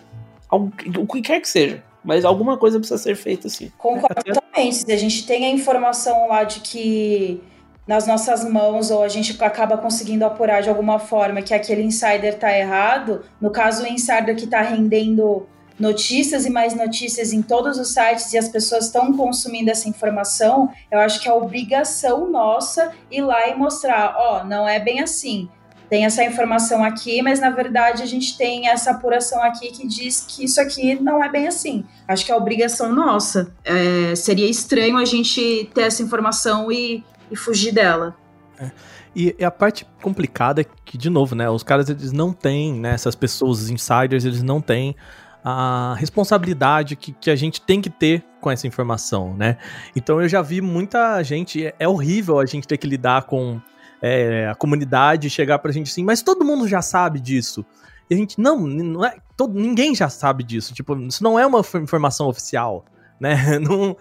O 0.49 1.05
que 1.05 1.21
quer 1.21 1.41
que 1.41 1.49
seja. 1.49 1.83
Mas 2.01 2.23
alguma 2.23 2.57
coisa 2.57 2.79
precisa 2.79 2.97
ser 2.97 3.15
feita 3.15 3.47
assim. 3.47 3.69
Concordo 3.77 4.23
totalmente. 4.23 4.77
Se 4.77 4.91
a 4.91 4.97
gente 4.97 5.27
tem 5.27 5.45
a 5.45 5.49
informação 5.49 6.29
lá 6.29 6.45
de 6.45 6.61
que 6.61 7.43
nas 7.85 8.07
nossas 8.07 8.47
mãos 8.49 8.91
ou 8.91 9.03
a 9.03 9.09
gente 9.09 9.35
acaba 9.43 9.77
conseguindo 9.77 10.23
apurar 10.23 10.61
de 10.61 10.69
alguma 10.69 10.99
forma 10.99 11.41
que 11.41 11.53
aquele 11.53 11.81
insider 11.81 12.35
está 12.35 12.57
errado, 12.57 13.23
no 13.41 13.51
caso 13.51 13.83
o 13.83 13.87
insider 13.87 14.35
que 14.35 14.45
está 14.45 14.61
rendendo 14.61 15.47
notícias 15.77 16.45
e 16.45 16.49
mais 16.49 16.75
notícias 16.75 17.33
em 17.33 17.41
todos 17.41 17.77
os 17.77 17.93
sites 17.93 18.31
e 18.31 18.37
as 18.37 18.47
pessoas 18.47 18.85
estão 18.85 19.11
consumindo 19.17 19.71
essa 19.71 19.89
informação, 19.89 20.69
eu 20.91 20.99
acho 20.99 21.19
que 21.19 21.27
é 21.27 21.33
obrigação 21.33 22.29
nossa 22.29 22.91
ir 23.09 23.21
lá 23.21 23.47
e 23.47 23.55
mostrar, 23.55 24.15
ó, 24.15 24.41
oh, 24.41 24.43
não 24.45 24.67
é 24.67 24.79
bem 24.79 25.01
assim. 25.01 25.49
Tem 25.89 26.05
essa 26.05 26.23
informação 26.23 26.83
aqui, 26.83 27.21
mas 27.21 27.39
na 27.39 27.49
verdade 27.49 28.03
a 28.03 28.05
gente 28.05 28.37
tem 28.37 28.67
essa 28.67 28.91
apuração 28.91 29.41
aqui 29.41 29.71
que 29.71 29.87
diz 29.87 30.25
que 30.27 30.45
isso 30.45 30.61
aqui 30.61 30.95
não 31.01 31.23
é 31.23 31.29
bem 31.29 31.47
assim. 31.47 31.83
Acho 32.07 32.25
que 32.25 32.31
é 32.31 32.35
obrigação 32.35 32.93
nossa. 32.93 33.51
É, 33.63 34.15
seria 34.15 34.49
estranho 34.49 34.97
a 34.97 35.05
gente 35.05 35.69
ter 35.73 35.81
essa 35.81 36.03
informação 36.03 36.71
e 36.71 37.03
e 37.31 37.35
fugir 37.35 37.71
dela. 37.71 38.15
É. 38.59 38.71
E, 39.15 39.43
a 39.43 39.51
parte 39.51 39.85
complicada 40.01 40.61
é 40.61 40.65
que, 40.85 40.97
de 40.97 41.09
novo, 41.09 41.35
né, 41.35 41.49
os 41.49 41.63
caras 41.63 41.89
eles 41.89 42.11
não 42.11 42.31
têm, 42.31 42.73
né, 42.73 42.93
essas 42.93 43.15
pessoas, 43.15 43.61
os 43.61 43.69
insiders, 43.69 44.23
eles 44.23 44.43
não 44.43 44.61
têm 44.61 44.95
a 45.43 45.95
responsabilidade 45.97 46.95
que, 46.95 47.13
que 47.13 47.29
a 47.31 47.35
gente 47.35 47.61
tem 47.61 47.81
que 47.81 47.89
ter 47.89 48.23
com 48.41 48.51
essa 48.51 48.67
informação, 48.67 49.33
né? 49.35 49.57
Então 49.95 50.21
eu 50.21 50.27
já 50.27 50.41
vi 50.41 50.59
muita 50.59 51.23
gente, 51.23 51.65
é, 51.65 51.73
é 51.79 51.87
horrível 51.87 52.39
a 52.39 52.45
gente 52.45 52.67
ter 52.67 52.77
que 52.77 52.85
lidar 52.85 53.23
com 53.23 53.59
é, 54.01 54.47
a 54.47 54.55
comunidade 54.55 55.29
chegar 55.29 55.59
pra 55.59 55.71
gente 55.71 55.91
assim, 55.91 56.03
mas 56.03 56.21
todo 56.21 56.45
mundo 56.45 56.67
já 56.67 56.81
sabe 56.81 57.19
disso. 57.19 57.65
E 58.09 58.13
a 58.13 58.17
gente, 58.17 58.39
não, 58.39 58.59
não 58.59 59.05
é, 59.05 59.17
todo, 59.37 59.53
ninguém 59.53 59.93
já 59.93 60.09
sabe 60.09 60.43
disso, 60.43 60.73
tipo, 60.73 60.95
isso 61.01 61.23
não 61.23 61.37
é 61.37 61.45
uma 61.45 61.61
informação 61.75 62.27
oficial 62.27 62.85
né? 63.19 63.59
Não, 63.59 63.97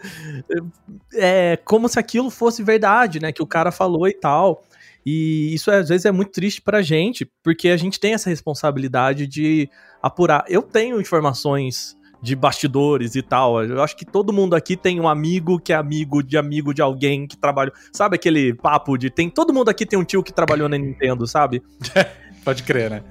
é 1.12 1.58
como 1.64 1.88
se 1.88 1.98
aquilo 1.98 2.30
fosse 2.30 2.62
verdade, 2.62 3.18
né? 3.18 3.32
Que 3.32 3.42
o 3.42 3.46
cara 3.46 3.72
falou 3.72 4.06
e 4.06 4.14
tal. 4.14 4.62
E 5.04 5.52
isso 5.52 5.70
às 5.72 5.88
vezes 5.88 6.04
é 6.04 6.12
muito 6.12 6.30
triste 6.30 6.62
pra 6.62 6.82
gente, 6.82 7.28
porque 7.42 7.68
a 7.68 7.76
gente 7.76 7.98
tem 7.98 8.14
essa 8.14 8.30
responsabilidade 8.30 9.26
de 9.26 9.68
apurar. 10.00 10.44
Eu 10.48 10.62
tenho 10.62 11.00
informações 11.00 11.97
de 12.20 12.34
bastidores 12.34 13.14
e 13.14 13.22
tal. 13.22 13.62
Eu 13.64 13.82
acho 13.82 13.96
que 13.96 14.04
todo 14.04 14.32
mundo 14.32 14.54
aqui 14.54 14.76
tem 14.76 15.00
um 15.00 15.08
amigo 15.08 15.58
que 15.58 15.72
é 15.72 15.76
amigo 15.76 16.22
de 16.22 16.36
amigo 16.36 16.74
de 16.74 16.82
alguém 16.82 17.26
que 17.26 17.36
trabalha. 17.36 17.72
Sabe 17.92 18.16
aquele 18.16 18.54
papo 18.54 18.96
de 18.96 19.10
tem 19.10 19.30
todo 19.30 19.52
mundo 19.52 19.68
aqui 19.68 19.86
tem 19.86 19.98
um 19.98 20.04
tio 20.04 20.22
que 20.22 20.32
trabalhou 20.32 20.68
na 20.68 20.76
Nintendo, 20.76 21.26
sabe? 21.26 21.62
Pode 22.44 22.62
crer, 22.62 22.90
né? 22.90 23.02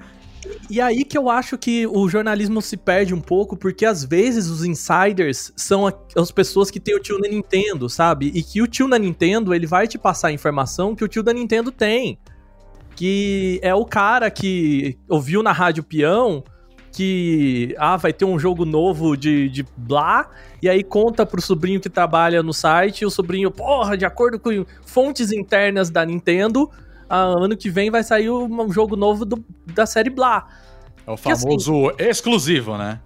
E 0.70 0.80
aí 0.80 1.04
que 1.04 1.16
eu 1.16 1.28
acho 1.28 1.58
que 1.58 1.86
o 1.86 2.08
jornalismo 2.08 2.62
se 2.62 2.76
perde 2.76 3.14
um 3.14 3.20
pouco, 3.20 3.56
porque 3.56 3.84
às 3.84 4.04
vezes 4.04 4.48
os 4.48 4.64
insiders 4.64 5.52
são 5.56 5.86
as 6.16 6.30
pessoas 6.30 6.70
que 6.70 6.78
têm 6.78 6.94
o 6.94 7.00
tio 7.00 7.18
na 7.18 7.28
Nintendo, 7.28 7.88
sabe? 7.88 8.30
E 8.34 8.42
que 8.42 8.62
o 8.62 8.66
tio 8.66 8.86
na 8.86 8.98
Nintendo, 8.98 9.54
ele 9.54 9.66
vai 9.66 9.88
te 9.88 9.98
passar 9.98 10.28
a 10.28 10.32
informação 10.32 10.94
que 10.94 11.04
o 11.04 11.08
tio 11.08 11.22
da 11.22 11.32
Nintendo 11.32 11.72
tem. 11.72 12.18
Que 12.94 13.60
é 13.62 13.74
o 13.74 13.84
cara 13.84 14.30
que 14.30 14.98
ouviu 15.08 15.42
na 15.42 15.52
rádio 15.52 15.82
peão 15.82 16.42
que 16.92 17.74
ah, 17.78 17.96
vai 17.96 18.12
ter 18.12 18.24
um 18.24 18.38
jogo 18.38 18.64
novo 18.64 19.16
de, 19.16 19.48
de 19.48 19.64
blá, 19.76 20.28
e 20.62 20.68
aí 20.68 20.82
conta 20.82 21.24
pro 21.24 21.40
sobrinho 21.40 21.80
que 21.80 21.88
trabalha 21.88 22.42
no 22.42 22.52
site, 22.52 23.02
e 23.02 23.06
o 23.06 23.10
sobrinho, 23.10 23.50
porra, 23.50 23.96
de 23.96 24.04
acordo 24.04 24.38
com 24.38 24.64
fontes 24.84 25.32
internas 25.32 25.90
da 25.90 26.04
Nintendo, 26.04 26.70
ano 27.08 27.56
que 27.56 27.70
vem 27.70 27.90
vai 27.90 28.02
sair 28.02 28.30
um 28.30 28.70
jogo 28.72 28.96
novo 28.96 29.24
do, 29.24 29.44
da 29.66 29.86
série 29.86 30.10
Blá. 30.10 30.48
É 31.06 31.10
o 31.10 31.16
famoso 31.16 31.88
assim, 31.90 32.08
exclusivo, 32.08 32.76
né? 32.76 33.00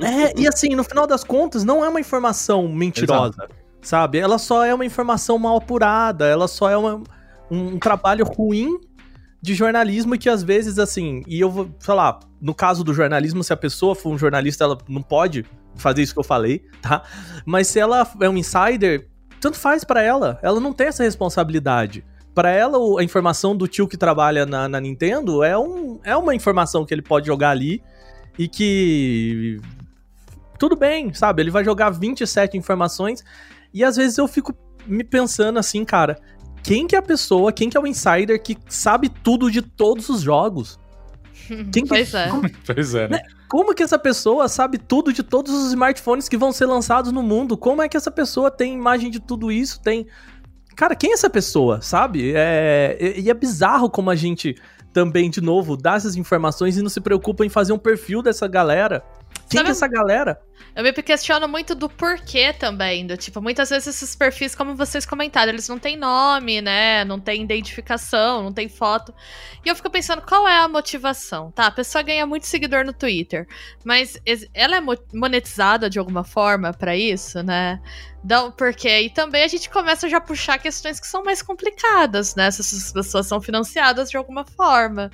É, 0.00 0.38
e 0.38 0.46
assim, 0.46 0.74
no 0.74 0.84
final 0.84 1.06
das 1.06 1.24
contas, 1.24 1.64
não 1.64 1.84
é 1.84 1.88
uma 1.88 2.00
informação 2.00 2.68
mentirosa, 2.68 3.34
Exato. 3.38 3.54
sabe? 3.80 4.18
Ela 4.18 4.38
só 4.38 4.64
é 4.64 4.74
uma 4.74 4.84
informação 4.84 5.38
mal 5.38 5.56
apurada, 5.56 6.26
ela 6.26 6.46
só 6.46 6.68
é 6.68 6.76
uma, 6.76 7.02
um 7.50 7.78
trabalho 7.78 8.24
ruim 8.24 8.78
de 9.40 9.54
jornalismo 9.54 10.18
que 10.18 10.28
às 10.28 10.42
vezes, 10.42 10.78
assim, 10.78 11.22
e 11.26 11.40
eu 11.40 11.50
vou, 11.50 11.70
sei 11.78 11.94
lá, 11.94 12.18
no 12.40 12.54
caso 12.54 12.82
do 12.82 12.92
jornalismo, 12.92 13.44
se 13.44 13.52
a 13.52 13.56
pessoa 13.56 13.94
for 13.94 14.10
um 14.10 14.18
jornalista, 14.18 14.64
ela 14.64 14.78
não 14.88 15.02
pode 15.02 15.44
fazer 15.76 16.02
isso 16.02 16.12
que 16.12 16.20
eu 16.20 16.24
falei, 16.24 16.64
tá? 16.82 17.02
Mas 17.46 17.68
se 17.68 17.78
ela 17.78 18.10
é 18.20 18.28
um 18.28 18.36
insider, 18.36 19.08
tanto 19.40 19.56
faz 19.56 19.84
para 19.84 20.02
ela, 20.02 20.38
ela 20.42 20.60
não 20.60 20.72
tem 20.72 20.88
essa 20.88 21.04
responsabilidade 21.04 22.04
para 22.34 22.52
ela, 22.52 22.78
a 23.00 23.02
informação 23.02 23.56
do 23.56 23.66
tio 23.66 23.88
que 23.88 23.96
trabalha 23.96 24.46
na, 24.46 24.68
na, 24.68 24.80
Nintendo 24.80 25.42
é, 25.42 25.58
um, 25.58 25.98
é 26.04 26.16
uma 26.16 26.32
informação 26.36 26.84
que 26.84 26.94
ele 26.94 27.02
pode 27.02 27.26
jogar 27.26 27.50
ali 27.50 27.82
e 28.38 28.46
que. 28.46 29.60
Tudo 30.56 30.76
bem, 30.76 31.12
sabe? 31.12 31.42
Ele 31.42 31.50
vai 31.50 31.64
jogar 31.64 31.90
27 31.90 32.56
informações 32.56 33.24
e 33.74 33.82
às 33.82 33.96
vezes 33.96 34.18
eu 34.18 34.28
fico 34.28 34.56
me 34.86 35.02
pensando 35.02 35.58
assim, 35.58 35.84
cara, 35.84 36.16
quem 36.68 36.86
que 36.86 36.94
é 36.94 36.98
a 36.98 37.02
pessoa, 37.02 37.50
quem 37.50 37.70
que 37.70 37.78
é 37.78 37.80
o 37.80 37.86
insider 37.86 38.42
que 38.42 38.54
sabe 38.68 39.08
tudo 39.08 39.50
de 39.50 39.62
todos 39.62 40.10
os 40.10 40.20
jogos? 40.20 40.78
Quem 41.72 41.82
que, 41.82 41.88
pois 41.88 42.12
é. 42.12 42.28
Como, 42.28 42.50
pois 42.66 42.94
é, 42.94 43.08
né? 43.08 43.20
Como 43.48 43.74
que 43.74 43.82
essa 43.82 43.98
pessoa 43.98 44.48
sabe 44.48 44.76
tudo 44.76 45.10
de 45.14 45.22
todos 45.22 45.50
os 45.54 45.68
smartphones 45.68 46.28
que 46.28 46.36
vão 46.36 46.52
ser 46.52 46.66
lançados 46.66 47.10
no 47.10 47.22
mundo? 47.22 47.56
Como 47.56 47.80
é 47.80 47.88
que 47.88 47.96
essa 47.96 48.10
pessoa 48.10 48.50
tem 48.50 48.74
imagem 48.74 49.10
de 49.10 49.18
tudo 49.18 49.50
isso? 49.50 49.80
Tem 49.80 50.06
cara, 50.76 50.94
quem 50.94 51.10
é 51.10 51.14
essa 51.14 51.30
pessoa, 51.30 51.80
sabe? 51.80 52.32
É, 52.34 53.14
e 53.16 53.30
é 53.30 53.34
bizarro 53.34 53.88
como 53.88 54.10
a 54.10 54.14
gente 54.14 54.54
também, 54.92 55.30
de 55.30 55.40
novo, 55.40 55.74
dá 55.74 55.94
essas 55.94 56.16
informações 56.16 56.76
e 56.76 56.82
não 56.82 56.90
se 56.90 57.00
preocupa 57.00 57.46
em 57.46 57.48
fazer 57.48 57.72
um 57.72 57.78
perfil 57.78 58.20
dessa 58.20 58.46
galera. 58.46 59.02
Quem 59.50 59.58
Sabe, 59.58 59.70
é 59.70 59.72
essa 59.72 59.88
galera? 59.88 60.40
Eu 60.76 60.84
me 60.84 60.92
questiono 60.92 61.48
muito 61.48 61.74
do 61.74 61.88
porquê 61.88 62.52
também. 62.52 63.06
Do, 63.06 63.16
tipo, 63.16 63.40
muitas 63.40 63.70
vezes 63.70 63.88
esses 63.88 64.14
perfis, 64.14 64.54
como 64.54 64.76
vocês 64.76 65.06
comentaram, 65.06 65.50
eles 65.50 65.68
não 65.68 65.78
têm 65.78 65.96
nome, 65.96 66.60
né? 66.60 67.04
Não 67.04 67.18
tem 67.18 67.42
identificação, 67.42 68.42
não 68.42 68.52
tem 68.52 68.68
foto. 68.68 69.12
E 69.64 69.68
eu 69.68 69.74
fico 69.74 69.90
pensando, 69.90 70.20
qual 70.22 70.46
é 70.46 70.58
a 70.58 70.68
motivação? 70.68 71.50
Tá, 71.50 71.66
a 71.66 71.70
pessoa 71.70 72.02
ganha 72.02 72.26
muito 72.26 72.46
seguidor 72.46 72.84
no 72.84 72.92
Twitter, 72.92 73.46
mas 73.84 74.20
ela 74.52 74.76
é 74.76 74.82
monetizada 75.14 75.88
de 75.88 75.98
alguma 75.98 76.24
forma 76.24 76.72
para 76.72 76.94
isso, 76.94 77.42
né? 77.42 77.80
Não, 78.22 78.52
porque 78.52 78.88
aí 78.88 79.08
também 79.08 79.44
a 79.44 79.48
gente 79.48 79.70
começa 79.70 80.08
já 80.08 80.18
a 80.18 80.20
puxar 80.20 80.58
questões 80.58 81.00
que 81.00 81.06
são 81.06 81.24
mais 81.24 81.40
complicadas, 81.40 82.34
né? 82.34 82.50
Se 82.50 82.60
essas 82.60 82.92
pessoas 82.92 83.26
são 83.26 83.40
financiadas 83.40 84.10
de 84.10 84.16
alguma 84.18 84.44
forma. 84.44 85.10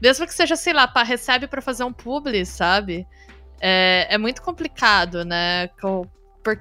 Mesmo 0.00 0.26
que 0.26 0.34
seja, 0.34 0.56
sei 0.56 0.72
lá, 0.72 0.86
pra, 0.86 1.02
recebe 1.02 1.46
para 1.46 1.60
fazer 1.60 1.84
um 1.84 1.92
publi, 1.92 2.44
sabe? 2.44 3.06
É, 3.60 4.06
é 4.10 4.18
muito 4.18 4.42
complicado, 4.42 5.24
né? 5.24 5.68
Qual, 5.80 6.06
por, 6.42 6.60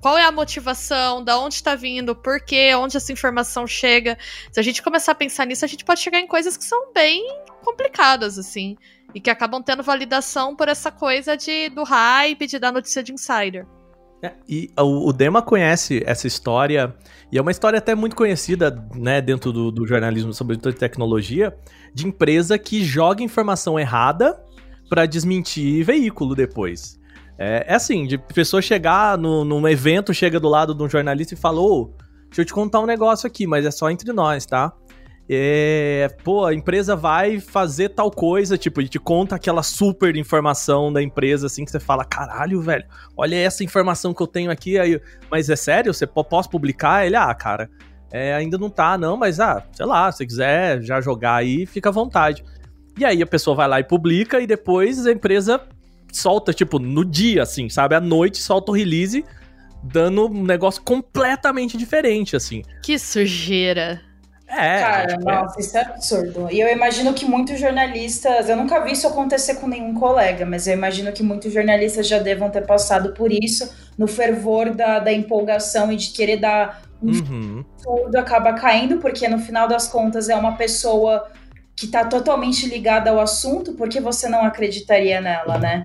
qual 0.00 0.18
é 0.18 0.24
a 0.24 0.32
motivação, 0.32 1.22
da 1.22 1.38
onde 1.38 1.54
está 1.54 1.74
vindo, 1.74 2.14
por 2.14 2.40
quê, 2.40 2.74
onde 2.74 2.96
essa 2.96 3.12
informação 3.12 3.66
chega. 3.66 4.18
Se 4.50 4.58
a 4.58 4.62
gente 4.62 4.82
começar 4.82 5.12
a 5.12 5.14
pensar 5.14 5.46
nisso, 5.46 5.64
a 5.64 5.68
gente 5.68 5.84
pode 5.84 6.00
chegar 6.00 6.18
em 6.18 6.26
coisas 6.26 6.56
que 6.56 6.64
são 6.64 6.92
bem 6.92 7.24
complicadas, 7.62 8.38
assim. 8.38 8.76
E 9.14 9.20
que 9.20 9.30
acabam 9.30 9.62
tendo 9.62 9.82
validação 9.82 10.54
por 10.54 10.68
essa 10.68 10.90
coisa 10.90 11.36
de, 11.36 11.68
do 11.70 11.82
hype, 11.84 12.46
de 12.46 12.58
dar 12.58 12.72
notícia 12.72 13.02
de 13.02 13.12
insider. 13.12 13.66
É, 14.22 14.32
e 14.48 14.70
o, 14.76 15.08
o, 15.08 15.12
Dema 15.12 15.40
conhece 15.40 16.02
essa 16.04 16.26
história, 16.26 16.92
e 17.30 17.38
é 17.38 17.40
uma 17.40 17.52
história 17.52 17.78
até 17.78 17.94
muito 17.94 18.16
conhecida, 18.16 18.84
né, 18.96 19.20
dentro 19.20 19.52
do, 19.52 19.70
do 19.70 19.86
jornalismo, 19.86 20.34
sobretudo 20.34 20.72
de 20.72 20.78
tecnologia, 20.78 21.56
de 21.94 22.06
empresa 22.06 22.58
que 22.58 22.82
joga 22.82 23.22
informação 23.22 23.78
errada 23.78 24.44
para 24.88 25.06
desmentir 25.06 25.84
veículo 25.84 26.34
depois. 26.34 26.98
É, 27.38 27.64
é, 27.68 27.74
assim, 27.74 28.06
de 28.06 28.18
pessoa 28.18 28.60
chegar 28.60 29.16
no, 29.16 29.44
num 29.44 29.66
evento, 29.68 30.12
chega 30.12 30.40
do 30.40 30.48
lado 30.48 30.74
de 30.74 30.82
um 30.82 30.88
jornalista 30.88 31.34
e 31.34 31.36
fala, 31.36 31.60
ô, 31.60 31.94
deixa 32.26 32.42
eu 32.42 32.44
te 32.44 32.52
contar 32.52 32.80
um 32.80 32.86
negócio 32.86 33.26
aqui, 33.26 33.46
mas 33.46 33.64
é 33.64 33.70
só 33.70 33.88
entre 33.90 34.12
nós, 34.12 34.44
tá? 34.44 34.72
É, 35.30 36.08
pô, 36.24 36.46
a 36.46 36.54
empresa 36.54 36.96
vai 36.96 37.38
fazer 37.38 37.90
tal 37.90 38.10
coisa, 38.10 38.56
tipo, 38.56 38.80
e 38.80 38.88
te 38.88 38.98
conta 38.98 39.36
aquela 39.36 39.62
super 39.62 40.16
informação 40.16 40.90
da 40.90 41.02
empresa, 41.02 41.46
assim, 41.46 41.66
que 41.66 41.70
você 41.70 41.78
fala, 41.78 42.02
caralho, 42.02 42.62
velho, 42.62 42.84
olha 43.14 43.36
essa 43.36 43.62
informação 43.62 44.14
que 44.14 44.22
eu 44.22 44.26
tenho 44.26 44.50
aqui, 44.50 44.78
aí, 44.78 44.98
mas 45.30 45.50
é 45.50 45.56
sério? 45.56 45.92
Você 45.92 46.06
posso 46.06 46.48
publicar? 46.48 47.06
Ele, 47.06 47.14
ah, 47.14 47.32
cara, 47.34 47.68
é, 48.10 48.34
ainda 48.34 48.56
não 48.56 48.70
tá, 48.70 48.96
não, 48.96 49.18
mas, 49.18 49.38
ah, 49.38 49.62
sei 49.72 49.84
lá, 49.84 50.10
se 50.10 50.26
quiser 50.26 50.80
já 50.82 50.98
jogar 51.00 51.34
aí, 51.34 51.66
fica 51.66 51.90
à 51.90 51.92
vontade. 51.92 52.42
E 52.98 53.04
aí 53.04 53.22
a 53.22 53.26
pessoa 53.26 53.54
vai 53.54 53.68
lá 53.68 53.80
e 53.80 53.84
publica 53.84 54.40
e 54.40 54.46
depois 54.46 55.06
a 55.06 55.12
empresa 55.12 55.60
solta, 56.12 56.52
tipo, 56.52 56.78
no 56.78 57.04
dia, 57.04 57.42
assim, 57.42 57.68
sabe? 57.68 57.94
À 57.94 58.00
noite 58.00 58.38
solta 58.38 58.72
o 58.72 58.74
release, 58.74 59.24
dando 59.82 60.26
um 60.26 60.42
negócio 60.42 60.82
completamente 60.82 61.76
diferente, 61.76 62.34
assim. 62.34 62.62
Que 62.82 62.98
sujeira. 62.98 64.00
É, 64.48 64.80
Cara, 64.80 65.06
tipo, 65.08 65.24
nossa, 65.24 65.60
isso 65.60 65.76
é 65.76 65.82
absurdo. 65.82 66.48
E 66.50 66.58
eu 66.58 66.72
imagino 66.72 67.12
que 67.12 67.26
muitos 67.26 67.60
jornalistas, 67.60 68.48
eu 68.48 68.56
nunca 68.56 68.82
vi 68.82 68.92
isso 68.92 69.06
acontecer 69.06 69.56
com 69.56 69.68
nenhum 69.68 69.92
colega, 69.92 70.46
mas 70.46 70.66
eu 70.66 70.72
imagino 70.72 71.12
que 71.12 71.22
muitos 71.22 71.52
jornalistas 71.52 72.08
já 72.08 72.18
devam 72.18 72.48
ter 72.48 72.66
passado 72.66 73.12
por 73.12 73.30
isso, 73.30 73.70
no 73.98 74.06
fervor 74.06 74.74
da, 74.74 75.00
da 75.00 75.12
empolgação 75.12 75.92
e 75.92 75.96
de 75.96 76.10
querer 76.10 76.38
dar 76.38 76.82
um 77.02 77.10
uhum. 77.10 77.64
tudo 77.82 78.16
acaba 78.16 78.54
caindo, 78.54 78.98
porque 78.98 79.28
no 79.28 79.38
final 79.38 79.68
das 79.68 79.86
contas 79.86 80.30
é 80.30 80.34
uma 80.34 80.56
pessoa 80.56 81.30
que 81.78 81.86
está 81.86 82.04
totalmente 82.04 82.66
ligada 82.66 83.10
ao 83.10 83.20
assunto, 83.20 83.72
porque 83.74 84.00
você 84.00 84.28
não 84.28 84.42
acreditaria 84.42 85.20
nela, 85.20 85.58
né? 85.58 85.84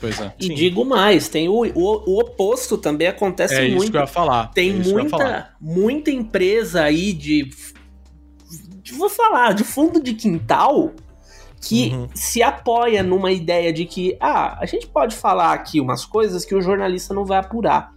Pois 0.00 0.18
é. 0.18 0.32
E 0.40 0.46
Sim. 0.46 0.54
digo 0.54 0.86
mais, 0.86 1.28
tem 1.28 1.50
o, 1.50 1.66
o, 1.66 2.14
o, 2.14 2.18
oposto 2.18 2.78
também 2.78 3.08
acontece 3.08 3.54
é 3.54 3.68
muito. 3.68 3.82
Isso 3.82 3.90
que 3.90 3.96
eu 3.98 4.00
ia 4.00 4.06
falar. 4.06 4.46
Tem 4.54 4.70
é 4.70 4.72
muita, 4.72 5.50
muita 5.60 6.10
empresa 6.10 6.82
aí 6.84 7.12
de 7.12 7.50
vou 8.96 9.10
falar, 9.10 9.52
de 9.52 9.64
fundo 9.64 10.02
de 10.02 10.14
quintal 10.14 10.94
que 11.60 11.90
Uhum. 11.90 12.08
se 12.14 12.42
apoia 12.42 13.02
numa 13.02 13.30
ideia 13.30 13.70
de 13.70 13.84
que, 13.84 14.16
ah, 14.20 14.56
a 14.58 14.64
gente 14.64 14.86
pode 14.86 15.14
falar 15.14 15.52
aqui 15.52 15.78
umas 15.78 16.06
coisas 16.06 16.44
que 16.44 16.54
o 16.54 16.62
jornalista 16.62 17.12
não 17.12 17.26
vai 17.26 17.38
apurar. 17.38 17.92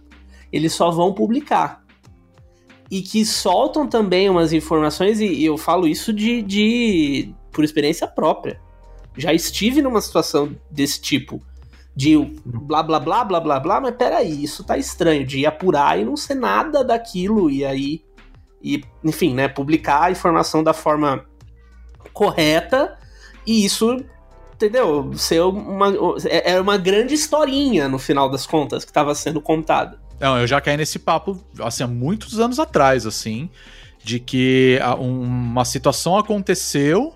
Eles 0.52 0.74
só 0.74 0.90
vão 0.90 1.14
publicar. 1.14 1.81
E 2.92 3.00
que 3.00 3.24
soltam 3.24 3.88
também 3.88 4.28
umas 4.28 4.52
informações, 4.52 5.18
e, 5.18 5.24
e 5.24 5.46
eu 5.46 5.56
falo 5.56 5.88
isso 5.88 6.12
de, 6.12 6.42
de 6.42 7.34
por 7.50 7.64
experiência 7.64 8.06
própria. 8.06 8.60
Já 9.16 9.32
estive 9.32 9.80
numa 9.80 10.02
situação 10.02 10.54
desse 10.70 11.00
tipo. 11.00 11.40
De 11.96 12.18
blá 12.44 12.82
blá 12.82 13.00
blá 13.00 13.24
blá 13.24 13.40
blá 13.40 13.58
blá, 13.58 13.80
mas 13.80 13.94
peraí, 13.96 14.44
isso 14.44 14.62
tá 14.62 14.76
estranho. 14.76 15.26
De 15.26 15.46
apurar 15.46 15.98
e 15.98 16.04
não 16.04 16.18
ser 16.18 16.34
nada 16.34 16.84
daquilo, 16.84 17.50
e 17.50 17.64
aí. 17.64 18.04
E, 18.62 18.84
enfim, 19.02 19.32
né? 19.32 19.48
Publicar 19.48 20.02
a 20.02 20.10
informação 20.10 20.62
da 20.62 20.74
forma 20.74 21.24
correta 22.12 22.98
e 23.46 23.64
isso, 23.64 24.04
entendeu? 24.54 25.10
Ser 25.14 25.40
uma, 25.40 25.88
é 26.28 26.60
uma 26.60 26.76
grande 26.76 27.14
historinha 27.14 27.88
no 27.88 27.98
final 27.98 28.28
das 28.28 28.46
contas 28.46 28.84
que 28.84 28.90
estava 28.90 29.14
sendo 29.14 29.40
contada. 29.40 29.98
Não, 30.22 30.38
eu 30.38 30.46
já 30.46 30.60
caí 30.60 30.76
nesse 30.76 31.00
papo, 31.00 31.36
assim, 31.60 31.82
há 31.82 31.86
muitos 31.88 32.38
anos 32.38 32.60
atrás, 32.60 33.04
assim, 33.06 33.50
de 34.04 34.20
que 34.20 34.78
um- 35.00 35.20
uma 35.22 35.64
situação 35.64 36.16
aconteceu 36.16 37.12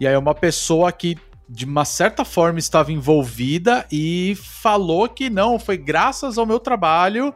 e 0.00 0.06
aí 0.06 0.16
uma 0.16 0.34
pessoa 0.34 0.90
que 0.90 1.18
de 1.48 1.66
uma 1.66 1.84
certa 1.84 2.24
forma 2.24 2.58
estava 2.58 2.90
envolvida 2.90 3.86
e 3.92 4.36
falou 4.40 5.06
que 5.06 5.28
não, 5.30 5.58
foi 5.58 5.76
graças 5.76 6.38
ao 6.38 6.46
meu 6.46 6.58
trabalho 6.58 7.32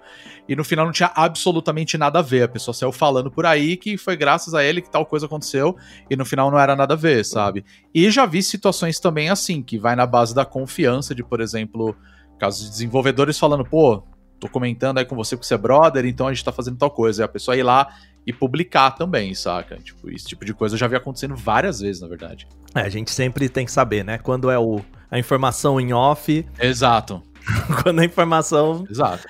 e 0.48 0.56
no 0.56 0.64
final 0.64 0.84
não 0.86 0.92
tinha 0.92 1.12
absolutamente 1.14 1.96
nada 1.98 2.18
a 2.18 2.22
ver. 2.22 2.44
A 2.44 2.48
pessoa 2.48 2.74
saiu 2.74 2.90
falando 2.90 3.30
por 3.30 3.44
aí 3.46 3.76
que 3.76 3.98
foi 3.98 4.16
graças 4.16 4.54
a 4.54 4.64
ele 4.64 4.80
que 4.80 4.90
tal 4.90 5.04
coisa 5.06 5.26
aconteceu 5.26 5.76
e 6.08 6.16
no 6.16 6.24
final 6.24 6.50
não 6.50 6.58
era 6.58 6.74
nada 6.74 6.94
a 6.94 6.96
ver, 6.96 7.24
sabe? 7.26 7.62
E 7.94 8.10
já 8.10 8.24
vi 8.26 8.42
situações 8.42 8.98
também 8.98 9.28
assim, 9.28 9.62
que 9.62 9.78
vai 9.78 9.94
na 9.94 10.06
base 10.06 10.34
da 10.34 10.44
confiança 10.46 11.14
de, 11.14 11.22
por 11.22 11.40
exemplo, 11.40 11.94
casos 12.38 12.64
de 12.64 12.70
desenvolvedores 12.70 13.38
falando, 13.38 13.64
pô, 13.64 14.02
tô 14.40 14.48
comentando 14.48 14.98
aí 14.98 15.04
com 15.04 15.14
você 15.14 15.36
que 15.36 15.46
você 15.46 15.54
é 15.54 15.58
brother, 15.58 16.06
então 16.06 16.26
a 16.26 16.32
gente 16.32 16.44
tá 16.44 16.50
fazendo 16.50 16.78
tal 16.78 16.90
coisa. 16.90 17.22
E 17.22 17.24
a 17.24 17.28
pessoa 17.28 17.56
ir 17.56 17.62
lá 17.62 17.94
e 18.26 18.32
publicar 18.32 18.92
também, 18.92 19.34
saca? 19.34 19.76
Tipo, 19.76 20.10
esse 20.10 20.26
tipo 20.26 20.44
de 20.44 20.54
coisa 20.54 20.74
eu 20.74 20.78
já 20.78 20.88
vi 20.88 20.96
acontecendo 20.96 21.36
várias 21.36 21.80
vezes, 21.80 22.00
na 22.00 22.08
verdade. 22.08 22.48
É, 22.74 22.80
a 22.80 22.88
gente 22.88 23.10
sempre 23.10 23.48
tem 23.48 23.66
que 23.66 23.72
saber, 23.72 24.04
né? 24.04 24.18
Quando 24.18 24.50
é 24.50 24.58
o, 24.58 24.80
a 25.10 25.18
informação 25.18 25.80
em 25.80 25.92
off, 25.92 26.46
Exato, 26.58 27.22
quando 27.82 28.00
a 28.00 28.04
informação 28.04 28.86
exato. 28.90 29.28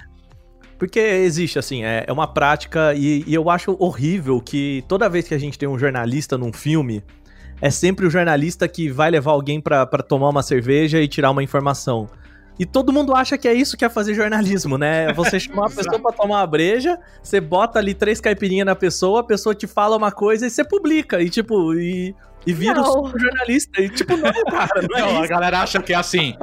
Porque 0.78 0.98
existe, 0.98 1.58
assim, 1.58 1.84
é, 1.84 2.04
é 2.06 2.12
uma 2.12 2.26
prática 2.26 2.94
e, 2.94 3.22
e 3.26 3.34
eu 3.34 3.50
acho 3.50 3.76
horrível 3.78 4.40
que 4.40 4.82
toda 4.88 5.10
vez 5.10 5.28
que 5.28 5.34
a 5.34 5.38
gente 5.38 5.58
tem 5.58 5.68
um 5.68 5.78
jornalista 5.78 6.38
num 6.38 6.52
filme, 6.52 7.04
é 7.60 7.68
sempre 7.68 8.06
o 8.06 8.10
jornalista 8.10 8.66
que 8.66 8.88
vai 8.88 9.10
levar 9.10 9.32
alguém 9.32 9.60
pra 9.60 9.86
tomar 9.86 10.30
uma 10.30 10.42
cerveja 10.42 10.98
e 11.00 11.06
tirar 11.06 11.30
uma 11.30 11.42
informação. 11.42 12.08
E 12.60 12.66
todo 12.66 12.92
mundo 12.92 13.14
acha 13.14 13.38
que 13.38 13.48
é 13.48 13.54
isso 13.54 13.74
que 13.74 13.86
é 13.86 13.88
fazer 13.88 14.12
jornalismo, 14.12 14.76
né? 14.76 15.14
Você 15.14 15.40
chamar 15.40 15.68
a 15.68 15.70
pessoa 15.70 15.98
pra 15.98 16.12
tomar 16.12 16.40
uma 16.40 16.46
breja, 16.46 16.98
você 17.22 17.40
bota 17.40 17.78
ali 17.78 17.94
três 17.94 18.20
caipirinhas 18.20 18.66
na 18.66 18.76
pessoa, 18.76 19.20
a 19.20 19.24
pessoa 19.24 19.54
te 19.54 19.66
fala 19.66 19.96
uma 19.96 20.12
coisa 20.12 20.46
e 20.46 20.50
você 20.50 20.62
publica. 20.62 21.22
E 21.22 21.30
tipo, 21.30 21.72
e, 21.72 22.14
e 22.46 22.52
vira 22.52 22.74
Não. 22.74 23.04
o 23.04 23.18
jornalista. 23.18 23.80
E 23.80 23.88
tipo, 23.88 24.14
não, 24.14 24.30
cara, 24.44 24.86
não 24.86 24.98
é 24.98 25.00
Não, 25.00 25.22
a 25.22 25.26
galera 25.26 25.62
acha 25.62 25.80
que 25.80 25.94
é 25.94 25.96
assim. 25.96 26.36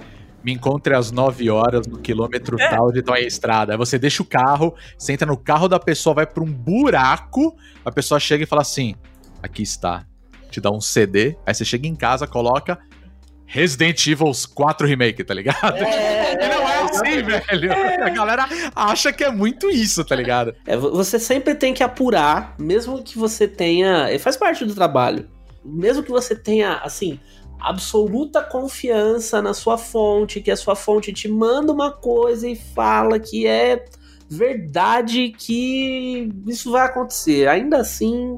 Me 0.43 0.51
encontre 0.51 0.95
às 0.95 1.11
9 1.11 1.51
horas 1.51 1.85
no 1.85 1.99
quilômetro 1.99 2.57
tal 2.57 2.91
de 2.91 3.03
tal 3.03 3.15
é 3.15 3.21
estrada. 3.21 3.73
Aí 3.73 3.77
você 3.77 3.99
deixa 3.99 4.23
o 4.23 4.25
carro, 4.25 4.73
você 4.97 5.13
entra 5.13 5.27
no 5.27 5.37
carro 5.37 5.67
da 5.67 5.79
pessoa, 5.79 6.15
vai 6.15 6.25
pra 6.25 6.43
um 6.43 6.51
buraco, 6.51 7.55
a 7.85 7.91
pessoa 7.91 8.19
chega 8.19 8.43
e 8.43 8.47
fala 8.47 8.63
assim: 8.63 8.95
aqui 9.43 9.61
está. 9.61 10.03
Te 10.49 10.59
dá 10.59 10.71
um 10.71 10.81
CD, 10.81 11.37
aí 11.45 11.53
você 11.53 11.63
chega 11.63 11.87
em 11.87 11.95
casa, 11.95 12.25
coloca 12.25 12.79
Resident 13.49 14.05
Evil 14.07 14.31
4 14.53 14.85
Remake, 14.85 15.23
tá 15.23 15.33
ligado? 15.33 15.77
E 15.77 16.47
não 16.47 16.69
é 16.69 16.81
assim, 16.83 17.23
velho. 17.23 18.03
A 18.03 18.09
galera 18.09 18.45
acha 18.75 19.11
que 19.13 19.23
é 19.23 19.31
muito 19.31 19.69
isso, 19.69 20.03
tá 20.03 20.15
ligado? 20.15 20.53
É, 20.65 20.75
vo- 20.75 20.91
você 20.91 21.17
sempre 21.17 21.55
tem 21.55 21.73
que 21.73 21.81
apurar, 21.81 22.55
mesmo 22.59 23.01
que 23.01 23.17
você 23.17 23.47
tenha. 23.47 24.11
e 24.11 24.19
Faz 24.19 24.35
parte 24.35 24.65
do 24.65 24.75
trabalho. 24.75 25.27
Mesmo 25.63 26.03
que 26.03 26.11
você 26.11 26.35
tenha, 26.35 26.75
assim, 26.83 27.19
absoluta 27.59 28.41
confiança 28.41 29.41
na 29.41 29.53
sua 29.53 29.77
fonte, 29.77 30.41
que 30.41 30.51
a 30.51 30.55
sua 30.57 30.75
fonte 30.75 31.11
te 31.13 31.27
manda 31.27 31.71
uma 31.71 31.91
coisa 31.91 32.47
e 32.47 32.55
fala 32.55 33.17
que 33.19 33.47
é 33.47 33.83
verdade 34.29 35.29
que 35.37 36.29
isso 36.47 36.71
vai 36.71 36.85
acontecer. 36.85 37.47
Ainda 37.47 37.77
assim, 37.77 38.35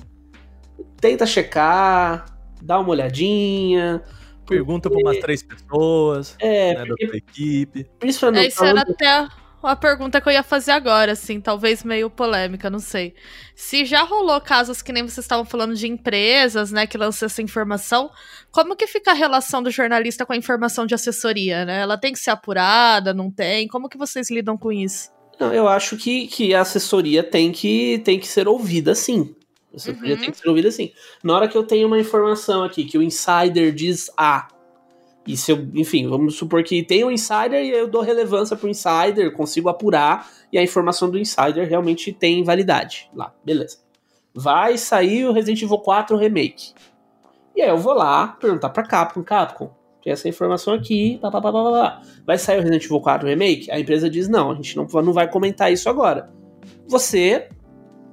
tenta 1.01 1.25
checar, 1.25 2.25
dá 2.61 2.79
uma 2.79 2.89
olhadinha. 2.89 4.01
Pergunta 4.49 4.89
pra 4.89 4.99
umas 4.99 5.17
três 5.19 5.43
pessoas, 5.43 6.35
É, 6.39 6.73
né, 6.73 6.79
da 6.81 6.85
porque 6.87 7.07
sua 7.07 7.17
equipe. 7.17 7.85
principalmente. 7.99 8.47
Essa 8.47 8.65
era 8.67 8.81
até 8.81 9.27
uma 9.61 9.75
pergunta 9.75 10.21
que 10.21 10.29
eu 10.29 10.33
ia 10.33 10.43
fazer 10.43 10.71
agora, 10.71 11.11
assim, 11.11 11.41
talvez 11.41 11.83
meio 11.83 12.09
polêmica, 12.09 12.69
não 12.69 12.79
sei. 12.79 13.13
Se 13.55 13.83
já 13.85 14.03
rolou 14.03 14.39
casos 14.39 14.81
que 14.81 14.93
nem 14.93 15.03
vocês 15.03 15.25
estavam 15.25 15.43
falando 15.45 15.75
de 15.75 15.85
empresas, 15.87 16.71
né, 16.71 16.87
que 16.87 16.97
lançam 16.97 17.25
essa 17.25 17.41
informação, 17.41 18.09
como 18.51 18.75
que 18.75 18.87
fica 18.87 19.11
a 19.11 19.13
relação 19.13 19.61
do 19.61 19.69
jornalista 19.69 20.25
com 20.25 20.33
a 20.33 20.37
informação 20.37 20.85
de 20.85 20.95
assessoria, 20.95 21.65
né? 21.65 21.81
Ela 21.81 21.97
tem 21.97 22.13
que 22.13 22.19
ser 22.19 22.31
apurada, 22.31 23.13
não 23.13 23.29
tem? 23.29 23.67
Como 23.67 23.89
que 23.89 23.97
vocês 23.97 24.31
lidam 24.31 24.57
com 24.57 24.71
isso? 24.71 25.09
Não, 25.39 25.53
eu 25.53 25.67
acho 25.67 25.95
que, 25.97 26.27
que 26.27 26.53
a 26.53 26.61
assessoria 26.61 27.23
tem 27.23 27.51
que, 27.51 27.99
tem 28.03 28.19
que 28.19 28.27
ser 28.27 28.47
ouvida 28.47 28.93
sim. 28.95 29.35
A 29.71 29.75
assessoria 29.75 30.15
Uhum. 30.15 30.21
tem 30.21 30.31
que 30.31 30.37
ser 30.37 30.49
ouvida 30.49 30.71
sim. 30.71 30.91
Na 31.23 31.35
hora 31.35 31.47
que 31.47 31.57
eu 31.57 31.63
tenho 31.63 31.87
uma 31.87 31.99
informação 31.99 32.63
aqui, 32.63 32.85
que 32.85 32.97
o 32.97 33.03
insider 33.03 33.73
diz 33.73 34.09
A, 34.17 34.47
e 35.27 35.37
se 35.37 35.51
eu, 35.51 35.67
enfim, 35.75 36.07
vamos 36.07 36.35
supor 36.35 36.63
que 36.63 36.81
tem 36.81 37.03
um 37.03 37.11
insider 37.11 37.63
e 37.63 37.69
eu 37.69 37.87
dou 37.87 38.01
relevância 38.01 38.55
pro 38.55 38.67
insider, 38.67 39.31
consigo 39.33 39.69
apurar, 39.69 40.27
e 40.51 40.57
a 40.57 40.63
informação 40.63 41.09
do 41.09 41.19
insider 41.19 41.67
realmente 41.67 42.11
tem 42.11 42.43
validade 42.43 43.09
lá, 43.13 43.33
beleza. 43.45 43.77
Vai 44.33 44.77
sair 44.77 45.25
o 45.25 45.31
Resident 45.31 45.61
Evil 45.61 45.77
4 45.79 46.17
Remake. 46.17 46.73
E 47.55 47.61
aí 47.61 47.69
eu 47.69 47.77
vou 47.77 47.93
lá 47.93 48.29
perguntar 48.39 48.69
pra 48.69 48.83
Capcom, 48.83 49.21
Capcom, 49.23 49.71
tem 50.03 50.13
essa 50.13 50.29
informação 50.29 50.73
aqui, 50.73 51.19
pá, 51.21 51.29
pá, 51.29 51.41
pá, 51.41 51.51
pá, 51.51 51.63
pá. 51.63 52.01
vai 52.25 52.37
sair 52.37 52.57
o 52.57 52.61
Resident 52.61 52.85
Evil 52.85 53.01
4 53.01 53.27
Remake? 53.27 53.69
A 53.69 53.79
empresa 53.79 54.09
diz, 54.09 54.27
não, 54.27 54.51
a 54.51 54.55
gente 54.55 54.75
não, 54.75 54.85
não 54.85 55.13
vai 55.13 55.29
comentar 55.29 55.71
isso 55.71 55.89
agora. 55.89 56.31
Você 56.87 57.49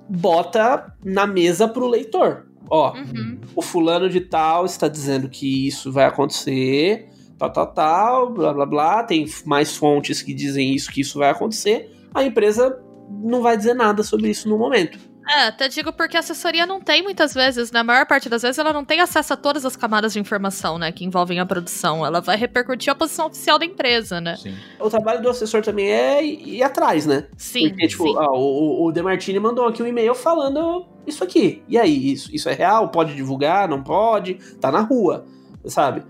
bota 0.08 0.92
na 1.04 1.26
mesa 1.26 1.66
pro 1.68 1.86
leitor. 1.86 2.46
Ó, 2.68 2.92
Uhum. 2.96 3.38
o 3.54 3.62
fulano 3.62 4.08
de 4.08 4.20
tal 4.20 4.64
está 4.64 4.88
dizendo 4.88 5.28
que 5.28 5.68
isso 5.68 5.92
vai 5.92 6.04
acontecer, 6.04 7.08
tal, 7.38 7.52
tal, 7.52 7.66
tal, 7.72 8.32
blá, 8.32 8.52
blá, 8.52 8.66
blá. 8.66 9.02
Tem 9.04 9.24
mais 9.44 9.76
fontes 9.76 10.20
que 10.22 10.34
dizem 10.34 10.74
isso, 10.74 10.90
que 10.90 11.00
isso 11.00 11.18
vai 11.18 11.30
acontecer. 11.30 11.90
A 12.12 12.24
empresa 12.24 12.76
não 13.22 13.40
vai 13.40 13.56
dizer 13.56 13.74
nada 13.74 14.02
sobre 14.02 14.30
isso 14.30 14.48
no 14.48 14.58
momento. 14.58 14.98
É, 15.28 15.48
até 15.48 15.68
digo 15.68 15.92
porque 15.92 16.16
a 16.16 16.20
assessoria 16.20 16.64
não 16.66 16.80
tem 16.80 17.02
muitas 17.02 17.34
vezes, 17.34 17.70
na 17.70 17.82
maior 17.82 18.06
parte 18.06 18.28
das 18.28 18.42
vezes, 18.42 18.58
ela 18.58 18.72
não 18.72 18.84
tem 18.84 19.00
acesso 19.00 19.32
a 19.32 19.36
todas 19.36 19.64
as 19.64 19.76
camadas 19.76 20.12
de 20.12 20.20
informação, 20.20 20.78
né, 20.78 20.92
que 20.92 21.04
envolvem 21.04 21.40
a 21.40 21.46
produção. 21.46 22.06
Ela 22.06 22.20
vai 22.20 22.36
repercutir 22.36 22.92
a 22.92 22.94
posição 22.94 23.26
oficial 23.26 23.58
da 23.58 23.64
empresa, 23.64 24.20
né? 24.20 24.36
Sim. 24.36 24.54
O 24.78 24.88
trabalho 24.88 25.22
do 25.22 25.28
assessor 25.28 25.62
também 25.62 25.90
é 25.90 26.24
ir 26.24 26.62
atrás, 26.62 27.06
né? 27.06 27.26
Sim, 27.36 27.70
Porque, 27.70 27.88
tipo, 27.88 28.04
sim. 28.04 28.14
ah, 28.16 28.30
o, 28.32 28.86
o 28.86 28.92
Demartini 28.92 29.40
mandou 29.40 29.66
aqui 29.66 29.82
um 29.82 29.86
e-mail 29.86 30.14
falando 30.14 30.86
isso 31.06 31.24
aqui. 31.24 31.62
E 31.68 31.78
aí, 31.78 32.12
isso, 32.12 32.34
isso 32.34 32.48
é 32.48 32.52
real? 32.52 32.88
Pode 32.88 33.14
divulgar? 33.14 33.68
Não 33.68 33.82
pode? 33.82 34.34
Tá 34.60 34.70
na 34.70 34.80
rua, 34.80 35.26
sabe? 35.64 36.02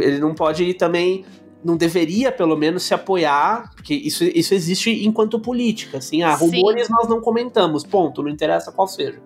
Ele 0.00 0.18
não 0.18 0.34
pode 0.34 0.64
ir 0.64 0.74
também. 0.74 1.24
Não 1.64 1.76
deveria, 1.76 2.30
pelo 2.30 2.56
menos, 2.56 2.84
se 2.84 2.94
apoiar, 2.94 3.70
porque 3.74 3.94
isso, 3.94 4.24
isso 4.24 4.54
existe 4.54 5.04
enquanto 5.04 5.40
política. 5.40 5.98
Assim, 5.98 6.22
ah, 6.22 6.36
Sim. 6.36 6.46
rumores 6.46 6.88
nós 6.88 7.08
não 7.08 7.20
comentamos, 7.20 7.84
ponto, 7.84 8.22
não 8.22 8.30
interessa 8.30 8.70
qual 8.70 8.86
seja. 8.86 9.20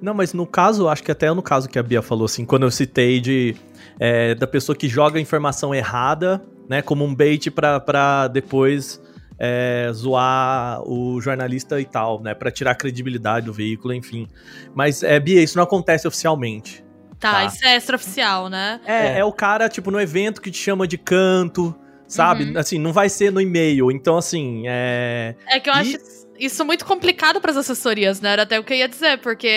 Não, 0.00 0.12
mas 0.12 0.32
no 0.32 0.46
caso, 0.46 0.88
acho 0.88 1.02
que 1.02 1.10
até 1.10 1.32
no 1.32 1.42
caso 1.42 1.68
que 1.68 1.78
a 1.78 1.82
Bia 1.82 2.02
falou, 2.02 2.26
assim, 2.26 2.44
quando 2.44 2.64
eu 2.64 2.70
citei 2.70 3.20
de 3.20 3.56
é, 3.98 4.34
da 4.34 4.46
pessoa 4.46 4.76
que 4.76 4.88
joga 4.88 5.18
a 5.18 5.20
informação 5.20 5.74
errada, 5.74 6.42
né, 6.68 6.82
como 6.82 7.04
um 7.04 7.14
bait 7.14 7.50
pra, 7.50 7.80
pra 7.80 8.28
depois 8.28 9.00
é, 9.38 9.90
zoar 9.92 10.82
o 10.86 11.20
jornalista 11.20 11.80
e 11.80 11.84
tal, 11.84 12.20
né, 12.22 12.34
pra 12.34 12.50
tirar 12.50 12.72
a 12.72 12.74
credibilidade 12.74 13.46
do 13.46 13.52
veículo, 13.52 13.94
enfim. 13.94 14.28
Mas, 14.74 15.02
é, 15.02 15.18
Bia, 15.18 15.42
isso 15.42 15.56
não 15.56 15.64
acontece 15.64 16.06
oficialmente. 16.06 16.84
Tá, 17.18 17.32
Tá. 17.32 17.44
isso 17.46 17.64
é 17.64 17.76
extraoficial, 17.76 18.48
né? 18.48 18.80
É, 18.84 19.06
É. 19.14 19.18
é. 19.20 19.24
o 19.24 19.32
cara, 19.32 19.68
tipo, 19.68 19.90
no 19.90 20.00
evento 20.00 20.40
que 20.40 20.50
te 20.50 20.58
chama 20.58 20.86
de 20.86 20.98
canto, 20.98 21.74
sabe? 22.06 22.44
Uhum. 22.44 22.58
Assim, 22.58 22.78
não 22.78 22.92
vai 22.92 23.08
ser 23.08 23.32
no 23.32 23.40
e-mail. 23.40 23.90
Então, 23.90 24.16
assim, 24.18 24.64
é. 24.66 25.34
É 25.48 25.58
que 25.58 25.68
eu 25.70 25.74
E- 25.74 25.76
acho 25.78 25.98
isso 26.38 26.64
muito 26.64 26.84
complicado 26.84 27.40
para 27.40 27.50
as 27.50 27.56
assessorias, 27.56 28.20
né? 28.20 28.32
Era 28.32 28.42
até 28.42 28.58
o 28.60 28.64
que 28.64 28.72
eu 28.74 28.76
ia 28.76 28.86
dizer, 28.88 29.18
porque 29.20 29.48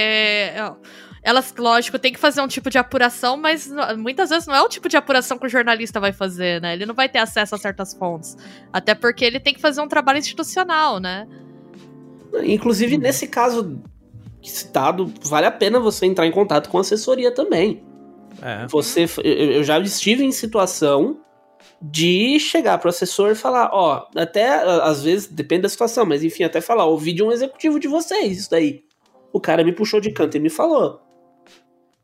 ó, 0.57 0.75
elas, 1.21 1.53
lógico, 1.57 1.99
tem 1.99 2.13
que 2.13 2.17
fazer 2.19 2.39
um 2.39 2.47
tipo 2.47 2.69
de 2.69 2.77
apuração, 2.77 3.35
mas 3.35 3.69
muitas 3.97 4.29
vezes 4.29 4.47
não 4.47 4.55
é 4.55 4.61
o 4.61 4.69
tipo 4.69 4.87
de 4.87 4.95
apuração 4.95 5.37
que 5.37 5.45
o 5.45 5.49
jornalista 5.49 5.99
vai 5.99 6.13
fazer, 6.13 6.61
né? 6.61 6.71
Ele 6.73 6.85
não 6.85 6.95
vai 6.95 7.09
ter 7.09 7.19
acesso 7.19 7.53
a 7.53 7.57
certas 7.57 7.93
fontes. 7.93 8.37
Até 8.71 8.95
porque 8.95 9.25
ele 9.25 9.39
tem 9.41 9.53
que 9.53 9.59
fazer 9.59 9.81
um 9.81 9.87
trabalho 9.89 10.17
institucional, 10.19 10.97
né? 10.99 11.27
Inclusive, 12.43 12.97
nesse 12.97 13.27
caso 13.27 13.81
citado, 14.43 15.11
vale 15.21 15.45
a 15.45 15.51
pena 15.51 15.79
você 15.79 16.05
entrar 16.05 16.25
em 16.25 16.31
contato 16.31 16.69
com 16.69 16.77
a 16.77 16.81
assessoria 16.81 17.31
também. 17.31 17.83
É. 18.41 18.67
Você, 18.67 19.05
eu 19.23 19.63
já 19.63 19.79
estive 19.79 20.23
em 20.23 20.31
situação 20.31 21.19
de 21.81 22.39
chegar 22.39 22.77
pro 22.77 22.89
assessor 22.89 23.31
e 23.31 23.35
falar, 23.35 23.69
ó, 23.73 24.07
até 24.15 24.49
às 24.49 25.03
vezes 25.03 25.27
depende 25.27 25.63
da 25.63 25.69
situação, 25.69 26.05
mas 26.05 26.23
enfim, 26.23 26.43
até 26.43 26.61
falar, 26.61 26.85
ouvi 26.85 27.13
de 27.13 27.23
um 27.23 27.31
executivo 27.31 27.79
de 27.79 27.87
vocês 27.87 28.39
isso 28.39 28.51
daí. 28.51 28.83
O 29.31 29.39
cara 29.39 29.63
me 29.63 29.71
puxou 29.71 29.99
de 29.99 30.11
canto 30.11 30.37
e 30.37 30.39
me 30.39 30.49
falou. 30.49 31.01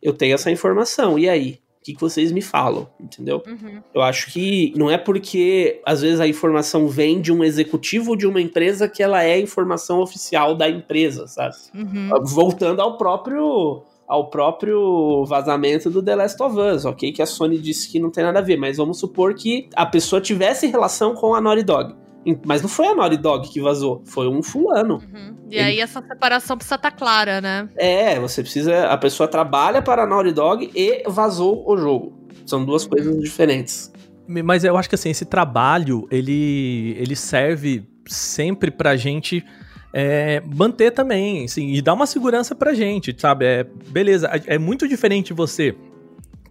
Eu 0.02 0.14
tenho 0.14 0.36
essa 0.36 0.52
informação, 0.52 1.18
e 1.18 1.28
aí? 1.28 1.60
O 1.86 1.90
que, 1.94 1.94
que 1.94 2.02
vocês 2.02 2.32
me 2.32 2.42
falam? 2.42 2.90
Entendeu? 3.00 3.44
Uhum. 3.46 3.80
Eu 3.94 4.02
acho 4.02 4.34
que 4.34 4.74
não 4.76 4.90
é 4.90 4.98
porque 4.98 5.84
às 5.86 6.02
vezes 6.02 6.20
a 6.20 6.28
informação 6.28 6.88
vem 6.88 7.22
de 7.22 7.32
um 7.32 7.44
executivo 7.44 8.18
de 8.18 8.26
uma 8.26 8.42
empresa 8.42 8.90
que 8.90 9.04
ela 9.04 9.24
é 9.24 9.40
informação 9.40 10.00
oficial 10.00 10.56
da 10.56 10.68
empresa, 10.68 11.28
sabe? 11.28 11.54
Uhum. 11.76 12.10
Voltando 12.24 12.82
ao 12.82 12.98
próprio 12.98 13.84
ao 14.08 14.32
próprio 14.32 15.26
vazamento 15.26 15.92
do 15.92 16.02
The 16.02 16.16
Last 16.16 16.42
of 16.42 16.60
Us, 16.60 16.86
ok? 16.86 17.12
Que 17.12 17.22
a 17.22 17.26
Sony 17.28 17.60
disse 17.60 17.88
que 17.92 18.00
não 18.00 18.10
tem 18.10 18.24
nada 18.24 18.40
a 18.40 18.42
ver, 18.42 18.58
mas 18.58 18.78
vamos 18.78 19.00
supor 19.00 19.36
que 19.36 19.70
a 19.76 19.86
pessoa 19.86 20.20
tivesse 20.20 20.66
relação 20.66 21.14
com 21.14 21.36
a 21.36 21.42
Naughty 21.42 21.64
Dog. 21.64 21.96
Mas 22.46 22.62
não 22.62 22.70
foi 22.70 22.88
a 22.88 22.96
Naughty 22.96 23.18
Dog 23.18 23.50
que 23.50 23.62
vazou, 23.62 24.02
foi 24.06 24.28
um 24.28 24.42
fulano. 24.42 24.96
Uhum. 24.96 25.36
E 25.50 25.60
aí 25.60 25.80
essa 25.80 26.02
separação 26.02 26.58
precisa 26.58 26.76
estar 26.76 26.92
clara, 26.92 27.40
né? 27.40 27.70
É, 27.76 28.20
você 28.20 28.42
precisa. 28.42 28.88
A 28.88 28.98
pessoa 28.98 29.28
trabalha 29.28 29.82
para 29.82 30.04
a 30.04 30.08
Naughty 30.08 30.32
Dog 30.32 30.72
e 30.74 31.04
vazou 31.08 31.64
o 31.68 31.78
jogo. 31.78 32.28
São 32.46 32.66
duas 32.66 32.86
coisas 32.86 33.16
diferentes. 33.22 33.92
Mas 34.28 34.64
eu 34.64 34.76
acho 34.76 34.90
que 34.90 34.96
assim, 34.96 35.10
esse 35.10 35.26
trabalho, 35.26 36.08
ele, 36.10 36.96
ele 37.00 37.16
serve 37.16 37.88
sempre 38.08 38.72
pra 38.72 38.96
gente 38.96 39.46
é, 39.94 40.42
manter 40.46 40.92
também, 40.92 41.46
assim, 41.46 41.74
e 41.74 41.82
dar 41.82 41.94
uma 41.94 42.06
segurança 42.06 42.54
pra 42.54 42.74
gente, 42.74 43.16
sabe? 43.18 43.46
É, 43.46 43.64
beleza, 43.88 44.30
é 44.46 44.58
muito 44.58 44.88
diferente 44.88 45.32
você 45.32 45.76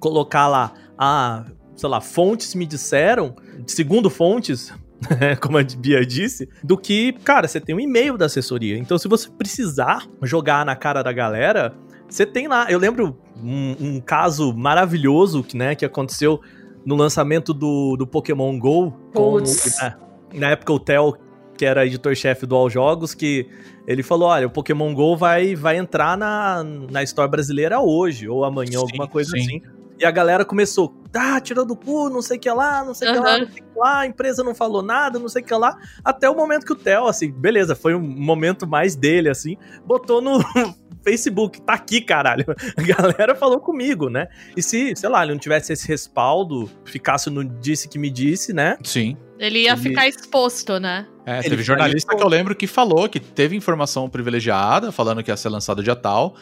colocar 0.00 0.48
lá, 0.48 0.72
ah, 0.96 1.44
sei 1.76 1.88
lá, 1.88 2.00
fontes 2.00 2.54
me 2.54 2.64
disseram, 2.64 3.34
segundo 3.66 4.08
fontes, 4.08 4.72
como 5.40 5.58
a 5.58 5.62
Bia 5.62 6.04
disse, 6.04 6.48
do 6.62 6.76
que, 6.76 7.12
cara, 7.24 7.46
você 7.46 7.60
tem 7.60 7.74
um 7.74 7.80
e-mail 7.80 8.16
da 8.16 8.26
assessoria. 8.26 8.76
Então, 8.76 8.98
se 8.98 9.08
você 9.08 9.28
precisar 9.30 10.06
jogar 10.22 10.64
na 10.64 10.76
cara 10.76 11.02
da 11.02 11.12
galera, 11.12 11.74
você 12.08 12.24
tem 12.24 12.48
lá. 12.48 12.70
Eu 12.70 12.78
lembro 12.78 13.18
um, 13.36 13.76
um 13.80 14.00
caso 14.00 14.52
maravilhoso 14.54 15.42
que, 15.42 15.56
né, 15.56 15.74
que 15.74 15.84
aconteceu 15.84 16.40
no 16.84 16.94
lançamento 16.94 17.52
do, 17.52 17.96
do 17.96 18.06
Pokémon 18.06 18.58
GO. 18.58 18.92
Com, 19.12 19.38
né, 19.38 19.96
na 20.32 20.50
época, 20.50 20.72
o 20.72 20.78
Theo, 20.78 21.16
que 21.56 21.64
era 21.64 21.86
editor-chefe 21.86 22.46
do 22.46 22.54
All 22.54 22.68
Jogos, 22.68 23.14
que 23.14 23.48
ele 23.86 24.02
falou: 24.02 24.28
olha, 24.28 24.46
o 24.46 24.50
Pokémon 24.50 24.92
GO 24.94 25.16
vai, 25.16 25.54
vai 25.54 25.76
entrar 25.76 26.16
na, 26.16 26.62
na 26.64 27.02
Store 27.02 27.30
brasileira 27.30 27.80
hoje, 27.80 28.28
ou 28.28 28.44
amanhã, 28.44 28.78
Sim, 28.78 28.84
alguma 28.84 29.08
coisa 29.08 29.30
sim. 29.30 29.40
assim. 29.40 29.62
E 29.98 30.04
a 30.04 30.10
galera 30.10 30.44
começou, 30.44 30.92
ah, 31.14 31.40
tirou 31.40 31.64
do 31.64 31.76
cu, 31.76 32.08
não 32.10 32.20
sei 32.20 32.36
o 32.36 32.40
que 32.40 32.50
lá, 32.50 32.84
não 32.84 32.94
sei 32.94 33.08
o 33.10 33.12
que 33.12 33.18
lá, 33.20 33.38
não 33.38 33.46
sei 33.46 33.62
o 33.62 33.64
que 33.64 33.78
lá, 33.78 33.98
a 34.00 34.06
empresa 34.06 34.42
não 34.42 34.54
falou 34.54 34.82
nada, 34.82 35.18
não 35.18 35.28
sei 35.28 35.40
o 35.42 35.44
que 35.44 35.54
lá. 35.54 35.78
Até 36.04 36.28
o 36.28 36.34
momento 36.34 36.66
que 36.66 36.72
o 36.72 36.76
Theo, 36.76 37.06
assim, 37.06 37.30
beleza, 37.30 37.76
foi 37.76 37.94
um 37.94 38.00
momento 38.00 38.66
mais 38.66 38.96
dele, 38.96 39.28
assim, 39.28 39.56
botou 39.86 40.20
no 40.20 40.38
Facebook, 41.04 41.60
tá 41.62 41.74
aqui, 41.74 42.00
caralho. 42.00 42.44
A 42.76 42.82
galera 42.82 43.34
falou 43.34 43.60
comigo, 43.60 44.08
né? 44.08 44.26
E 44.56 44.62
se, 44.62 44.96
sei 44.96 45.08
lá, 45.08 45.22
ele 45.22 45.32
não 45.32 45.38
tivesse 45.38 45.72
esse 45.72 45.86
respaldo, 45.86 46.68
ficasse 46.84 47.30
no 47.30 47.44
disse 47.44 47.88
que 47.88 47.98
me 47.98 48.10
disse, 48.10 48.52
né? 48.52 48.76
Sim. 48.82 49.16
Ele 49.38 49.60
ia 49.64 49.72
Ele- 49.72 49.80
ficar 49.80 50.08
exposto, 50.08 50.78
né? 50.80 51.06
É, 51.26 51.38
Ele 51.40 51.50
teve 51.50 51.62
jornalista 51.62 52.12
falou- 52.12 52.20
que 52.20 52.26
eu 52.26 52.30
lembro 52.38 52.54
que 52.54 52.66
falou 52.66 53.08
que 53.08 53.20
teve 53.20 53.54
informação 53.56 54.08
privilegiada, 54.08 54.90
falando 54.92 55.22
que 55.22 55.30
ia 55.30 55.36
ser 55.36 55.48
lançado 55.50 55.82
dia 55.82 55.94
tal, 55.96 56.34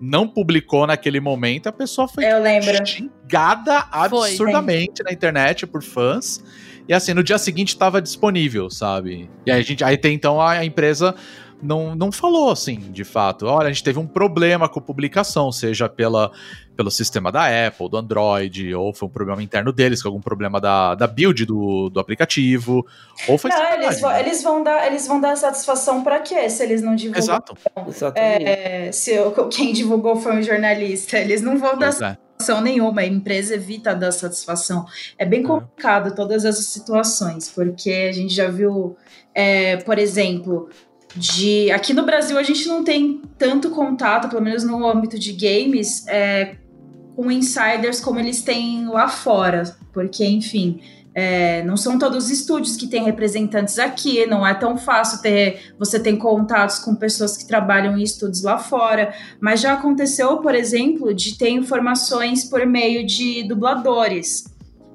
não 0.00 0.28
publicou 0.28 0.86
naquele 0.86 1.20
momento, 1.20 1.68
a 1.68 1.72
pessoa 1.72 2.06
foi 2.06 2.24
xingada 2.86 3.86
absurdamente 3.90 5.02
na 5.02 5.12
internet 5.12 5.66
por 5.66 5.82
fãs. 5.82 6.42
E 6.88 6.94
assim, 6.94 7.12
no 7.12 7.22
dia 7.22 7.36
seguinte 7.36 7.68
estava 7.68 8.00
disponível, 8.00 8.70
sabe? 8.70 9.28
E 9.44 9.50
aí 9.50 9.60
a 9.60 9.62
gente, 9.62 9.84
aí 9.84 9.98
tem 9.98 10.14
então 10.14 10.40
a, 10.40 10.64
empresa 10.64 11.14
não, 11.60 11.94
não 11.94 12.10
falou 12.10 12.50
assim, 12.50 12.78
de 12.90 13.04
fato. 13.04 13.44
Olha, 13.46 13.66
a 13.66 13.72
gente 13.72 13.84
teve 13.84 13.98
um 13.98 14.06
problema 14.06 14.68
com 14.68 14.80
publicação, 14.80 15.52
seja 15.52 15.88
pela, 15.88 16.32
pelo 16.78 16.92
sistema 16.92 17.32
da 17.32 17.66
Apple, 17.66 17.88
do 17.90 17.96
Android, 17.96 18.72
ou 18.72 18.94
foi 18.94 19.08
um 19.08 19.10
problema 19.10 19.42
interno 19.42 19.72
deles, 19.72 20.00
com 20.00 20.06
algum 20.10 20.20
problema 20.20 20.60
da, 20.60 20.94
da 20.94 21.08
build 21.08 21.44
do, 21.44 21.90
do 21.90 21.98
aplicativo, 21.98 22.86
ou 23.26 23.36
foi 23.36 23.50
Não, 23.50 23.72
eles, 23.74 24.00
vão, 24.00 24.10
né? 24.10 24.20
eles, 24.20 24.42
vão 24.44 24.62
dar, 24.62 24.86
eles 24.86 25.06
vão 25.08 25.20
dar 25.20 25.36
satisfação 25.36 26.04
pra 26.04 26.20
quê? 26.20 26.48
Se 26.48 26.62
eles 26.62 26.80
não 26.80 26.94
divulgam. 26.94 27.20
Exato. 27.20 27.56
É, 28.14 28.92
se 28.92 29.18
o- 29.18 29.48
quem 29.48 29.72
divulgou 29.72 30.14
foi 30.14 30.36
um 30.36 30.42
jornalista, 30.42 31.18
eles 31.18 31.42
não 31.42 31.58
vão 31.58 31.76
dar 31.76 31.90
Pois 31.90 32.00
é. 32.00 32.16
satisfação 32.38 32.60
nenhuma. 32.60 33.00
A 33.00 33.06
empresa 33.06 33.56
evita 33.56 33.92
dar 33.92 34.12
satisfação. 34.12 34.86
É 35.18 35.26
bem 35.26 35.42
complicado 35.42 36.14
todas 36.14 36.44
essas 36.44 36.66
situações, 36.66 37.48
porque 37.48 37.90
a 37.90 38.12
gente 38.12 38.32
já 38.32 38.46
viu, 38.48 38.96
é, 39.34 39.78
por 39.78 39.98
exemplo, 39.98 40.68
de 41.16 41.72
aqui 41.72 41.92
no 41.92 42.04
Brasil 42.04 42.38
a 42.38 42.42
gente 42.44 42.68
não 42.68 42.84
tem 42.84 43.20
tanto 43.36 43.70
contato, 43.70 44.28
pelo 44.28 44.42
menos 44.42 44.62
no 44.62 44.86
âmbito 44.86 45.18
de 45.18 45.32
games, 45.32 46.06
é, 46.06 46.54
com 47.18 47.32
insiders 47.32 47.98
como 47.98 48.20
eles 48.20 48.42
têm 48.42 48.86
lá 48.86 49.08
fora, 49.08 49.64
porque 49.92 50.24
enfim. 50.24 50.80
é, 51.12 51.64
não 51.64 51.76
são 51.76 51.98
todos 51.98 52.26
os 52.26 52.30
estúdios 52.30 52.76
que 52.76 52.86
têm 52.86 53.02
representantes 53.02 53.76
aqui, 53.76 54.24
não 54.24 54.46
é 54.46 54.54
tão 54.54 54.76
fácil 54.76 55.20
ter. 55.20 55.74
Você 55.80 55.98
tem 55.98 56.16
contatos 56.16 56.78
com 56.78 56.94
pessoas 56.94 57.36
que 57.36 57.44
trabalham 57.44 57.98
em 57.98 58.04
estúdios 58.04 58.44
lá 58.44 58.56
fora, 58.56 59.12
mas 59.40 59.60
já 59.60 59.72
aconteceu, 59.72 60.36
por 60.36 60.54
exemplo, 60.54 61.12
de 61.12 61.36
ter 61.36 61.50
informações 61.50 62.44
por 62.44 62.64
meio 62.64 63.04
de 63.04 63.42
dubladores. 63.42 64.44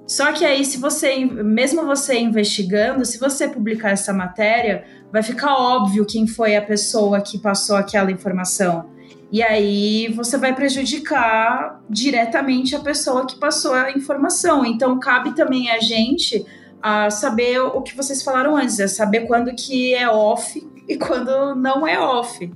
Só 0.08 0.32
que 0.32 0.46
aí, 0.46 0.64
se 0.64 0.78
você, 0.78 1.26
mesmo 1.26 1.86
você 1.86 2.18
investigando, 2.18 3.04
se 3.04 3.20
você 3.20 3.50
publicar 3.50 3.90
essa 3.90 4.14
matéria, 4.14 4.86
vai 5.12 5.24
ficar 5.24 5.56
óbvio 5.56 6.06
quem 6.06 6.26
foi 6.26 6.56
a 6.56 6.62
pessoa 6.62 7.20
que 7.20 7.38
passou 7.38 7.76
aquela 7.76 8.10
informação. 8.10 8.93
E 9.34 9.42
aí 9.42 10.10
você 10.10 10.38
vai 10.38 10.54
prejudicar 10.54 11.82
diretamente 11.90 12.76
a 12.76 12.80
pessoa 12.80 13.26
que 13.26 13.40
passou 13.40 13.74
a 13.74 13.92
informação. 13.92 14.64
Então 14.64 15.00
cabe 15.00 15.36
também 15.36 15.72
a 15.72 15.80
gente 15.80 16.46
a 16.80 17.10
saber 17.10 17.60
o 17.60 17.82
que 17.82 17.98
vocês 17.98 18.22
falaram 18.22 18.56
antes, 18.56 18.80
é 18.80 18.88
saber 18.88 19.22
quando 19.22 19.52
que 19.56 19.96
é 19.96 20.08
off 20.08 20.62
e 20.88 20.98
quando 20.98 21.56
não 21.56 21.88
é 21.88 22.00
off. 22.00 22.48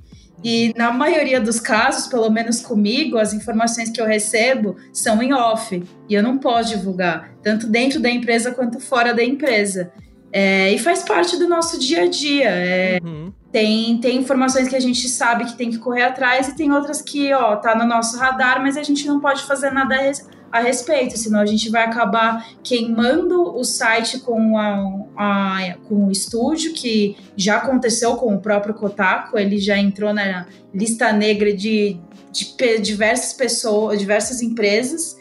E 0.44 0.72
na 0.76 0.92
maioria 0.92 1.40
dos 1.40 1.58
casos, 1.58 2.06
pelo 2.06 2.30
menos 2.30 2.60
comigo, 2.60 3.18
as 3.18 3.32
informações 3.32 3.90
que 3.90 4.00
eu 4.00 4.06
recebo 4.06 4.76
são 4.92 5.20
em 5.20 5.32
off. 5.32 5.82
E 6.08 6.14
eu 6.14 6.22
não 6.22 6.38
posso 6.38 6.68
divulgar, 6.68 7.34
tanto 7.42 7.66
dentro 7.66 7.98
da 7.98 8.08
empresa 8.08 8.52
quanto 8.52 8.78
fora 8.78 9.12
da 9.12 9.24
empresa. 9.24 9.90
É, 10.32 10.72
e 10.72 10.78
faz 10.78 11.02
parte 11.02 11.36
do 11.36 11.48
nosso 11.48 11.76
dia 11.80 12.02
a 12.02 12.06
dia. 12.06 12.50
É, 12.50 13.00
Uhum. 13.02 13.32
Tem, 13.52 13.98
tem 13.98 14.18
informações 14.18 14.68
que 14.68 14.76
a 14.76 14.80
gente 14.80 15.08
sabe 15.08 15.44
que 15.46 15.56
tem 15.56 15.70
que 15.70 15.78
correr 15.78 16.02
atrás 16.02 16.48
e 16.48 16.54
tem 16.56 16.70
outras 16.72 17.00
que, 17.00 17.32
ó, 17.32 17.56
tá 17.56 17.74
no 17.74 17.86
nosso 17.86 18.16
radar, 18.18 18.60
mas 18.62 18.76
a 18.76 18.82
gente 18.82 19.06
não 19.06 19.20
pode 19.20 19.42
fazer 19.44 19.70
nada 19.70 19.94
a, 19.94 19.98
res- 19.98 20.28
a 20.52 20.60
respeito, 20.60 21.16
senão 21.18 21.40
a 21.40 21.46
gente 21.46 21.70
vai 21.70 21.84
acabar 21.84 22.46
queimando 22.62 23.42
o 23.56 23.64
site 23.64 24.18
com, 24.20 24.56
a, 24.58 24.84
a- 25.16 25.74
com 25.88 26.06
o 26.06 26.10
estúdio, 26.12 26.72
que 26.74 27.16
já 27.36 27.56
aconteceu 27.56 28.16
com 28.16 28.34
o 28.34 28.40
próprio 28.40 28.74
Kotaku, 28.74 29.38
ele 29.38 29.58
já 29.58 29.78
entrou 29.78 30.12
na 30.12 30.46
lista 30.74 31.12
negra 31.12 31.52
de, 31.54 31.98
de 32.30 32.78
diversas 32.80 33.32
pessoas, 33.32 33.98
diversas 33.98 34.42
empresas, 34.42 35.16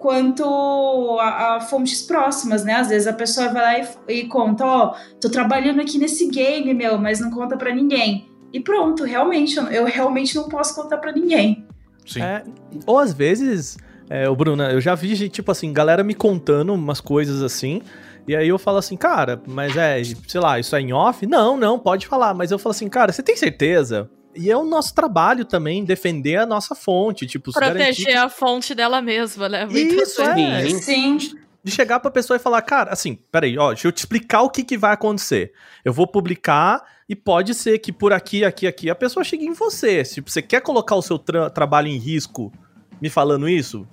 quanto 0.00 1.18
a, 1.20 1.56
a 1.56 1.60
fontes 1.60 2.00
próximas, 2.00 2.64
né? 2.64 2.72
Às 2.76 2.88
vezes 2.88 3.06
a 3.06 3.12
pessoa 3.12 3.48
vai 3.48 3.82
lá 3.82 3.90
e, 4.08 4.20
e 4.20 4.24
conta, 4.24 4.64
ó, 4.64 4.94
tô 5.20 5.28
trabalhando 5.28 5.78
aqui 5.78 5.98
nesse 5.98 6.26
game, 6.28 6.72
meu, 6.72 6.98
mas 6.98 7.20
não 7.20 7.30
conta 7.30 7.54
pra 7.54 7.72
ninguém. 7.72 8.26
E 8.50 8.58
pronto, 8.58 9.04
realmente, 9.04 9.58
eu, 9.58 9.64
eu 9.64 9.84
realmente 9.84 10.34
não 10.34 10.48
posso 10.48 10.74
contar 10.74 10.96
pra 10.96 11.12
ninguém. 11.12 11.66
Sim. 12.06 12.22
É, 12.22 12.42
ou 12.86 12.98
às 12.98 13.12
vezes, 13.12 13.76
é, 14.08 14.26
o 14.26 14.34
Bruna, 14.34 14.72
eu 14.72 14.80
já 14.80 14.94
vi, 14.94 15.28
tipo 15.28 15.52
assim, 15.52 15.70
galera 15.70 16.02
me 16.02 16.14
contando 16.14 16.72
umas 16.72 16.98
coisas 16.98 17.42
assim, 17.42 17.82
e 18.26 18.34
aí 18.34 18.48
eu 18.48 18.58
falo 18.58 18.78
assim, 18.78 18.96
cara, 18.96 19.42
mas 19.46 19.76
é, 19.76 20.02
sei 20.26 20.40
lá, 20.40 20.58
isso 20.58 20.74
é 20.74 20.80
em 20.80 20.94
off? 20.94 21.26
Não, 21.26 21.58
não, 21.58 21.78
pode 21.78 22.06
falar, 22.06 22.32
mas 22.32 22.50
eu 22.50 22.58
falo 22.58 22.70
assim, 22.70 22.88
cara, 22.88 23.12
você 23.12 23.22
tem 23.22 23.36
certeza? 23.36 24.10
E 24.34 24.50
é 24.50 24.56
o 24.56 24.64
nosso 24.64 24.94
trabalho 24.94 25.44
também 25.44 25.84
defender 25.84 26.36
a 26.36 26.46
nossa 26.46 26.74
fonte, 26.74 27.26
tipo, 27.26 27.52
se 27.52 27.58
garantir 27.58 28.04
Proteger 28.04 28.22
a 28.22 28.28
fonte 28.28 28.74
dela 28.74 29.02
mesma, 29.02 29.48
né? 29.48 29.66
Muito 29.66 29.94
Isso, 30.02 30.22
é. 30.22 30.68
Sim. 30.68 31.18
Sim, 31.18 31.40
de 31.62 31.70
chegar 31.70 32.00
pra 32.00 32.10
pessoa 32.10 32.36
e 32.36 32.40
falar, 32.40 32.62
cara, 32.62 32.90
assim, 32.90 33.18
peraí, 33.30 33.58
ó, 33.58 33.68
deixa 33.68 33.86
eu 33.86 33.92
te 33.92 33.98
explicar 33.98 34.42
o 34.42 34.50
que, 34.50 34.64
que 34.64 34.78
vai 34.78 34.94
acontecer. 34.94 35.52
Eu 35.84 35.92
vou 35.92 36.06
publicar 36.06 36.82
e 37.08 37.14
pode 37.14 37.54
ser 37.54 37.78
que 37.78 37.92
por 37.92 38.12
aqui, 38.12 38.44
aqui, 38.44 38.66
aqui, 38.66 38.88
a 38.88 38.94
pessoa 38.94 39.22
chegue 39.22 39.44
em 39.44 39.52
você. 39.52 40.02
Tipo, 40.04 40.30
você 40.30 40.40
quer 40.40 40.62
colocar 40.62 40.94
o 40.94 41.02
seu 41.02 41.18
tra- 41.18 41.50
trabalho 41.50 41.88
em 41.88 41.98
risco 41.98 42.52
me 43.00 43.10
falando 43.10 43.48
isso? 43.48 43.86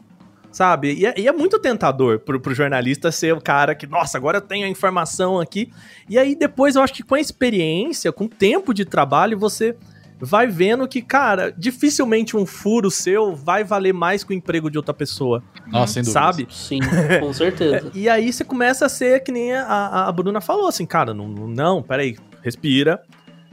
Sabe? 0.50 0.94
E 0.94 1.06
é, 1.06 1.14
e 1.20 1.28
é 1.28 1.32
muito 1.32 1.60
tentador 1.60 2.20
pro, 2.20 2.40
pro 2.40 2.54
jornalista 2.54 3.12
ser 3.12 3.34
o 3.34 3.42
cara 3.42 3.76
que, 3.76 3.86
nossa, 3.86 4.18
agora 4.18 4.38
eu 4.38 4.42
tenho 4.42 4.66
a 4.66 4.70
informação 4.70 5.40
aqui. 5.40 5.70
E 6.10 6.18
aí 6.18 6.36
depois 6.36 6.76
eu 6.76 6.82
acho 6.82 6.94
que 6.94 7.04
com 7.04 7.16
a 7.16 7.20
experiência, 7.20 8.12
com 8.14 8.26
o 8.26 8.30
tempo 8.30 8.74
de 8.74 8.86
trabalho, 8.86 9.38
você 9.38 9.76
vai 10.19 10.48
vendo 10.48 10.88
que, 10.88 11.02
cara, 11.02 11.53
dificilmente 11.56 12.35
um 12.35 12.45
furo 12.45 12.89
seu 12.89 13.35
vai 13.35 13.64
valer 13.64 13.94
mais 13.94 14.23
que 14.23 14.31
o 14.31 14.34
emprego 14.34 14.69
de 14.69 14.77
outra 14.77 14.94
pessoa, 14.94 15.44
Nossa, 15.68 15.94
sem 15.94 16.03
dúvida. 16.03 16.19
sabe? 16.19 16.48
Sim, 16.49 16.80
com 17.19 17.34
certeza. 17.34 17.91
E 17.95 18.10
aí 18.10 18.31
você 18.31 18.44
começa 18.44 18.85
a 18.85 18.89
ser 18.89 19.23
que 19.23 19.31
nem 19.31 19.53
a, 19.53 20.07
a 20.07 20.11
Bruna 20.11 20.41
falou, 20.41 20.68
assim, 20.68 20.85
cara, 20.85 21.14
não, 21.14 21.27
não, 21.27 21.48
não, 21.48 21.84
peraí, 21.84 22.18
respira, 22.44 23.02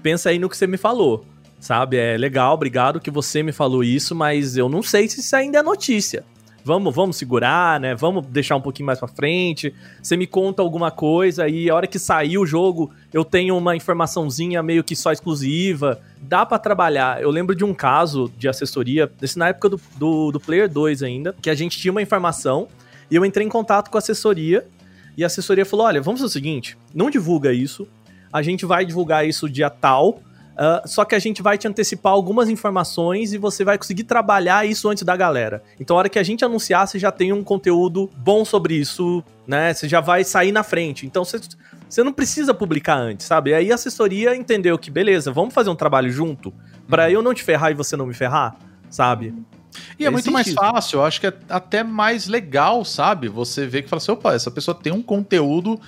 pensa 0.02 0.30
aí 0.30 0.38
no 0.38 0.48
que 0.48 0.56
você 0.56 0.66
me 0.66 0.76
falou, 0.76 1.24
sabe? 1.58 1.96
É 1.96 2.16
legal, 2.16 2.54
obrigado 2.54 3.00
que 3.00 3.10
você 3.10 3.42
me 3.42 3.52
falou 3.52 3.82
isso, 3.82 4.14
mas 4.14 4.56
eu 4.56 4.68
não 4.68 4.82
sei 4.82 5.08
se 5.08 5.20
isso 5.20 5.34
ainda 5.36 5.58
é 5.58 5.62
notícia. 5.62 6.24
Vamos, 6.64 6.94
vamos 6.94 7.16
segurar, 7.16 7.78
né? 7.78 7.94
Vamos 7.94 8.26
deixar 8.26 8.56
um 8.56 8.60
pouquinho 8.60 8.86
mais 8.86 8.98
pra 8.98 9.06
frente. 9.06 9.74
Você 10.02 10.16
me 10.16 10.26
conta 10.26 10.62
alguma 10.62 10.90
coisa 10.90 11.46
e 11.46 11.68
a 11.68 11.74
hora 11.74 11.86
que 11.86 11.98
sair 11.98 12.38
o 12.38 12.46
jogo, 12.46 12.90
eu 13.12 13.22
tenho 13.22 13.54
uma 13.54 13.76
informaçãozinha 13.76 14.62
meio 14.62 14.82
que 14.82 14.96
só 14.96 15.12
exclusiva. 15.12 16.00
Dá 16.22 16.46
pra 16.46 16.58
trabalhar. 16.58 17.20
Eu 17.20 17.30
lembro 17.30 17.54
de 17.54 17.64
um 17.64 17.74
caso 17.74 18.32
de 18.38 18.48
assessoria, 18.48 19.10
desse 19.20 19.38
na 19.38 19.48
época 19.48 19.68
do, 19.68 19.80
do, 19.96 20.32
do 20.32 20.40
Player 20.40 20.66
2 20.66 21.02
ainda, 21.02 21.36
que 21.42 21.50
a 21.50 21.54
gente 21.54 21.78
tinha 21.78 21.92
uma 21.92 22.00
informação 22.00 22.66
e 23.10 23.16
eu 23.16 23.26
entrei 23.26 23.46
em 23.46 23.50
contato 23.50 23.90
com 23.90 23.98
a 23.98 24.00
assessoria 24.00 24.66
e 25.18 25.22
a 25.22 25.26
assessoria 25.26 25.66
falou: 25.66 25.84
olha, 25.84 26.00
vamos 26.00 26.20
fazer 26.20 26.30
o 26.30 26.32
seguinte, 26.32 26.78
não 26.94 27.10
divulga 27.10 27.52
isso, 27.52 27.86
a 28.32 28.40
gente 28.40 28.64
vai 28.64 28.86
divulgar 28.86 29.28
isso 29.28 29.50
dia 29.50 29.68
tal, 29.68 30.20
ah, 30.56 30.82
só 30.86 31.05
que 31.05 31.14
a 31.14 31.18
gente 31.18 31.43
vai 31.43 31.59
te 31.59 31.66
antecipar 31.66 32.12
algumas 32.12 32.48
informações 32.48 33.32
e 33.32 33.39
você 33.39 33.64
vai 33.64 33.76
conseguir 33.76 34.05
trabalhar 34.05 34.66
isso 34.66 34.89
antes 34.89 35.02
da 35.02 35.16
galera. 35.16 35.62
Então, 35.81 35.97
a 35.97 36.01
hora 36.01 36.09
que 36.09 36.18
a 36.18 36.22
gente 36.22 36.44
anunciar, 36.44 36.86
você 36.86 36.98
já 36.98 37.10
tem 37.10 37.32
um 37.32 37.43
conteúdo 37.43 38.10
bom 38.16 38.44
sobre 38.44 38.74
isso, 38.74 39.22
né? 39.47 39.74
Você 39.74 39.89
já 39.89 40.01
vai 40.01 40.24
sair 40.24 40.52
na 40.52 40.62
frente. 40.62 41.06
Então, 41.06 41.24
você, 41.24 41.40
você 41.89 42.02
não 42.02 42.12
precisa 42.12 42.55
publicar 42.55 42.97
antes, 42.97 43.26
sabe? 43.26 43.51
E 43.51 43.55
aí 43.55 43.72
a 43.72 43.74
assessoria 43.74 44.36
entendeu 44.36 44.78
que, 44.78 44.90
beleza, 44.90 45.32
vamos 45.32 45.52
fazer 45.52 45.70
um 45.70 45.76
trabalho 45.76 46.10
junto 46.10 46.52
pra 46.89 47.10
eu 47.10 47.22
não 47.22 47.35
te 47.35 47.43
ferrar 47.43 47.72
e 47.72 47.74
você 47.74 47.97
não 47.97 48.06
me 48.06 48.14
ferrar, 48.14 48.56
sabe? 48.89 49.35
E 49.98 50.06
é 50.06 50.10
muito 50.10 50.24
Existe 50.26 50.32
mais 50.32 50.47
isso. 50.47 50.56
fácil, 50.56 50.98
eu 51.01 51.05
acho 51.05 51.20
que 51.20 51.26
é 51.26 51.35
até 51.48 51.82
mais 51.82 52.28
legal, 52.28 52.85
sabe? 52.85 53.28
Você 53.28 53.66
vê 53.66 53.82
que 53.82 53.89
fala 53.89 54.01
assim, 54.01 54.12
opa, 54.12 54.32
essa 54.32 54.51
pessoa 54.51 54.74
tem 54.74 54.93
um 54.93 55.02
conteúdo 55.02 55.81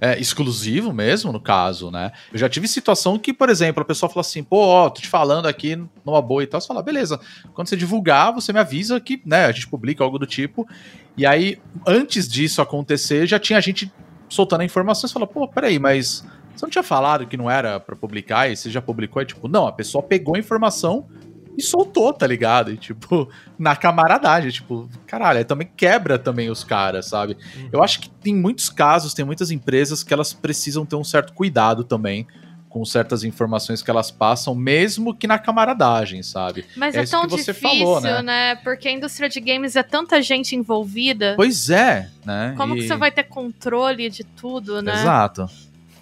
é, 0.00 0.18
exclusivo 0.18 0.92
mesmo, 0.92 1.30
no 1.30 1.40
caso, 1.40 1.90
né? 1.90 2.10
Eu 2.32 2.38
já 2.38 2.48
tive 2.48 2.66
situação 2.66 3.18
que, 3.18 3.32
por 3.34 3.50
exemplo, 3.50 3.82
a 3.82 3.84
pessoa 3.84 4.08
fala 4.08 4.22
assim, 4.22 4.42
pô, 4.42 4.58
ó, 4.58 4.88
tô 4.88 5.02
te 5.02 5.08
falando 5.08 5.46
aqui 5.46 5.76
numa 6.04 6.22
boa 6.22 6.42
e 6.42 6.46
tal, 6.46 6.60
você 6.60 6.66
fala, 6.66 6.82
beleza, 6.82 7.20
quando 7.52 7.68
você 7.68 7.76
divulgar, 7.76 8.32
você 8.32 8.52
me 8.52 8.58
avisa 8.58 8.98
que, 8.98 9.20
né, 9.26 9.44
a 9.44 9.52
gente 9.52 9.68
publica 9.68 10.02
algo 10.02 10.18
do 10.18 10.26
tipo, 10.26 10.66
e 11.16 11.26
aí, 11.26 11.60
antes 11.86 12.26
disso 12.26 12.62
acontecer, 12.62 13.26
já 13.26 13.38
tinha 13.38 13.60
gente 13.60 13.92
soltando 14.28 14.66
você 14.66 15.08
fala, 15.08 15.26
pô, 15.26 15.46
peraí, 15.46 15.78
mas 15.78 16.24
você 16.54 16.64
não 16.64 16.70
tinha 16.70 16.82
falado 16.82 17.26
que 17.26 17.36
não 17.36 17.50
era 17.50 17.80
pra 17.80 17.96
publicar 17.96 18.50
e 18.50 18.56
você 18.56 18.70
já 18.70 18.80
publicou? 18.80 19.20
É 19.20 19.24
tipo, 19.24 19.48
não, 19.48 19.66
a 19.66 19.72
pessoa 19.72 20.02
pegou 20.02 20.36
a 20.36 20.38
informação 20.38 21.06
e 21.56 21.62
soltou, 21.62 22.12
tá 22.12 22.26
ligado? 22.26 22.70
E, 22.72 22.76
tipo, 22.76 23.28
na 23.58 23.74
camaradagem, 23.76 24.50
tipo, 24.50 24.88
caralho, 25.06 25.44
também 25.44 25.70
quebra 25.76 26.18
também 26.18 26.50
os 26.50 26.64
caras, 26.64 27.06
sabe? 27.06 27.36
Eu 27.72 27.82
acho 27.82 28.00
que 28.00 28.10
tem 28.10 28.34
muitos 28.34 28.68
casos, 28.68 29.14
tem 29.14 29.24
muitas 29.24 29.50
empresas 29.50 30.02
que 30.02 30.12
elas 30.14 30.32
precisam 30.32 30.86
ter 30.86 30.96
um 30.96 31.04
certo 31.04 31.32
cuidado 31.32 31.84
também 31.84 32.26
com 32.68 32.84
certas 32.84 33.24
informações 33.24 33.82
que 33.82 33.90
elas 33.90 34.12
passam, 34.12 34.54
mesmo 34.54 35.12
que 35.12 35.26
na 35.26 35.40
camaradagem, 35.40 36.22
sabe? 36.22 36.64
Mas 36.76 36.94
É 36.94 37.00
é, 37.00 37.04
tão 37.04 37.22
que 37.24 37.30
você 37.30 37.52
difícil, 37.52 37.78
falou, 37.84 38.00
né? 38.00 38.22
né? 38.22 38.54
Porque 38.62 38.86
a 38.86 38.92
indústria 38.92 39.28
de 39.28 39.40
games 39.40 39.74
é 39.74 39.82
tanta 39.82 40.22
gente 40.22 40.54
envolvida. 40.54 41.34
Pois 41.36 41.68
é, 41.68 42.08
né? 42.24 42.54
Como 42.56 42.76
E- 42.76 42.78
que 42.78 42.86
você 42.86 42.96
vai 42.96 43.10
ter 43.10 43.24
controle 43.24 44.08
de 44.08 44.22
tudo, 44.22 44.80
né? 44.80 44.92
Exato. 44.92 45.46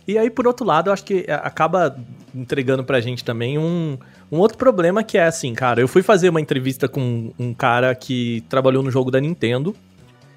E 0.08 0.16
aí, 0.16 0.30
por 0.30 0.46
outro 0.46 0.64
lado, 0.64 0.88
eu 0.88 0.92
acho 0.94 1.04
que 1.04 1.26
é, 1.28 1.34
acaba 1.34 1.94
entregando 2.34 2.82
pra 2.82 2.98
gente 2.98 3.22
também 3.22 3.58
um, 3.58 3.98
um 4.32 4.38
outro 4.38 4.56
problema 4.56 5.04
que 5.04 5.18
é 5.18 5.26
assim, 5.26 5.52
cara, 5.52 5.82
eu 5.82 5.86
fui 5.86 6.02
fazer 6.02 6.30
uma 6.30 6.40
entrevista 6.40 6.88
com 6.88 7.30
um 7.38 7.52
cara 7.52 7.94
que 7.94 8.42
trabalhou 8.48 8.82
no 8.82 8.90
jogo 8.90 9.10
da 9.10 9.20
Nintendo 9.20 9.76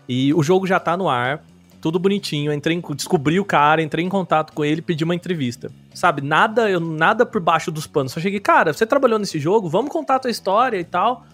e 0.09 0.33
o 0.33 0.43
jogo 0.43 0.67
já 0.67 0.77
tá 0.77 0.97
no 0.97 1.07
ar, 1.07 1.41
tudo 1.79 1.97
bonitinho, 1.97 2.51
entrei 2.51 2.75
em, 2.75 2.81
descobri 2.93 3.39
o 3.39 3.45
cara, 3.45 3.81
entrei 3.81 4.03
em 4.03 4.09
contato 4.09 4.51
com 4.51 4.65
ele, 4.65 4.81
pedi 4.81 5.05
uma 5.05 5.15
entrevista. 5.15 5.71
Sabe, 5.93 6.21
nada, 6.21 6.69
eu 6.69 6.81
nada 6.81 7.25
por 7.25 7.39
baixo 7.39 7.71
dos 7.71 7.87
panos. 7.87 8.11
Só 8.11 8.19
cheguei, 8.19 8.41
cara, 8.41 8.73
você 8.73 8.85
trabalhou 8.85 9.17
nesse 9.17 9.39
jogo, 9.39 9.69
vamos 9.69 9.89
contar 9.89 10.15
a 10.15 10.19
tua 10.19 10.31
história 10.31 10.77
e 10.77 10.83
tal. 10.83 11.25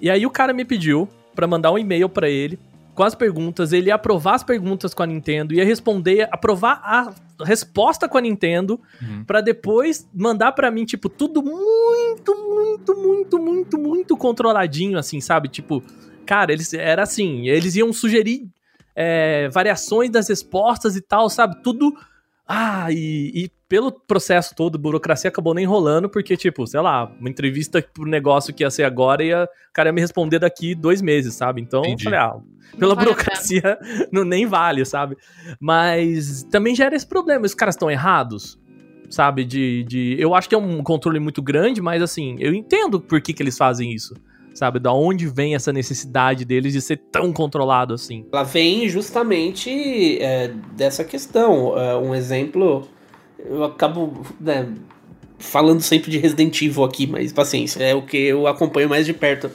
E 0.00 0.08
aí 0.08 0.24
o 0.24 0.30
cara 0.30 0.52
me 0.52 0.64
pediu 0.64 1.08
pra 1.34 1.48
mandar 1.48 1.72
um 1.72 1.78
e-mail 1.78 2.08
pra 2.08 2.30
ele 2.30 2.60
com 2.96 3.04
as 3.04 3.14
perguntas, 3.14 3.72
ele 3.72 3.88
ia 3.88 3.94
aprovar 3.94 4.34
as 4.34 4.42
perguntas 4.42 4.92
com 4.94 5.02
a 5.02 5.06
Nintendo, 5.06 5.54
ia 5.54 5.64
responder, 5.64 6.26
aprovar 6.32 6.80
a 6.82 7.12
resposta 7.44 8.08
com 8.08 8.16
a 8.18 8.20
Nintendo, 8.20 8.80
Uhum. 9.02 9.22
pra 9.24 9.40
depois 9.42 10.08
mandar 10.14 10.52
pra 10.52 10.70
mim, 10.70 10.84
tipo, 10.84 11.08
tudo 11.08 11.42
muito, 11.42 12.34
muito, 12.34 12.96
muito, 12.96 13.38
muito, 13.38 13.78
muito 13.78 14.16
controladinho, 14.16 14.98
assim, 14.98 15.20
sabe? 15.20 15.48
Tipo, 15.48 15.82
cara, 16.24 16.52
eles 16.52 16.72
era 16.74 17.02
assim, 17.02 17.46
eles 17.48 17.76
iam 17.76 17.92
sugerir 17.92 18.48
é, 18.96 19.48
variações 19.50 20.08
das 20.10 20.26
respostas 20.28 20.96
e 20.96 21.00
tal, 21.02 21.28
sabe? 21.28 21.62
Tudo. 21.62 21.94
Ah, 22.46 22.86
e, 22.90 23.32
e 23.34 23.50
pelo 23.68 23.90
processo 23.90 24.54
todo, 24.54 24.78
burocracia 24.78 25.28
acabou 25.28 25.52
nem 25.52 25.66
rolando, 25.66 26.08
porque, 26.08 26.36
tipo, 26.36 26.64
sei 26.66 26.80
lá, 26.80 27.10
uma 27.18 27.28
entrevista 27.28 27.84
pro 27.92 28.04
negócio 28.06 28.54
que 28.54 28.62
ia 28.62 28.70
ser 28.70 28.84
agora, 28.84 29.24
ia, 29.24 29.44
o 29.44 29.72
cara 29.72 29.88
ia 29.88 29.92
me 29.92 30.00
responder 30.00 30.38
daqui 30.38 30.74
dois 30.74 31.02
meses, 31.02 31.34
sabe? 31.34 31.60
Então, 31.60 31.82
eu 31.84 31.98
falei, 31.98 32.18
ah, 32.20 32.36
pela 32.78 32.94
burocracia 32.94 33.76
não, 34.12 34.24
nem 34.24 34.46
vale, 34.46 34.84
sabe? 34.84 35.16
Mas 35.58 36.44
também 36.44 36.74
gera 36.74 36.94
esse 36.94 37.06
problema, 37.06 37.44
os 37.44 37.54
caras 37.54 37.74
estão 37.74 37.90
errados, 37.90 38.56
sabe? 39.10 39.44
De, 39.44 39.82
de. 39.84 40.16
Eu 40.16 40.32
acho 40.32 40.48
que 40.48 40.54
é 40.54 40.58
um 40.58 40.82
controle 40.84 41.18
muito 41.18 41.42
grande, 41.42 41.82
mas 41.82 42.00
assim, 42.00 42.36
eu 42.38 42.54
entendo 42.54 43.00
por 43.00 43.20
que, 43.20 43.32
que 43.32 43.42
eles 43.42 43.58
fazem 43.58 43.92
isso. 43.92 44.14
Sabe? 44.56 44.80
Da 44.80 44.92
onde 44.92 45.26
vem 45.26 45.54
essa 45.54 45.70
necessidade 45.70 46.44
deles 46.44 46.72
de 46.72 46.80
ser 46.80 46.96
tão 46.96 47.30
controlado 47.30 47.92
assim. 47.92 48.24
Ela 48.32 48.42
vem 48.42 48.88
justamente 48.88 50.18
é, 50.18 50.50
dessa 50.72 51.04
questão. 51.04 51.78
É, 51.78 51.94
um 51.96 52.14
exemplo, 52.14 52.88
eu 53.38 53.64
acabo 53.64 54.24
né, 54.40 54.72
falando 55.38 55.82
sempre 55.82 56.10
de 56.10 56.16
Resident 56.16 56.60
Evil 56.62 56.84
aqui, 56.84 57.06
mas 57.06 57.34
paciência, 57.34 57.82
é 57.82 57.94
o 57.94 58.00
que 58.00 58.16
eu 58.16 58.46
acompanho 58.46 58.88
mais 58.88 59.04
de 59.04 59.12
perto. 59.12 59.50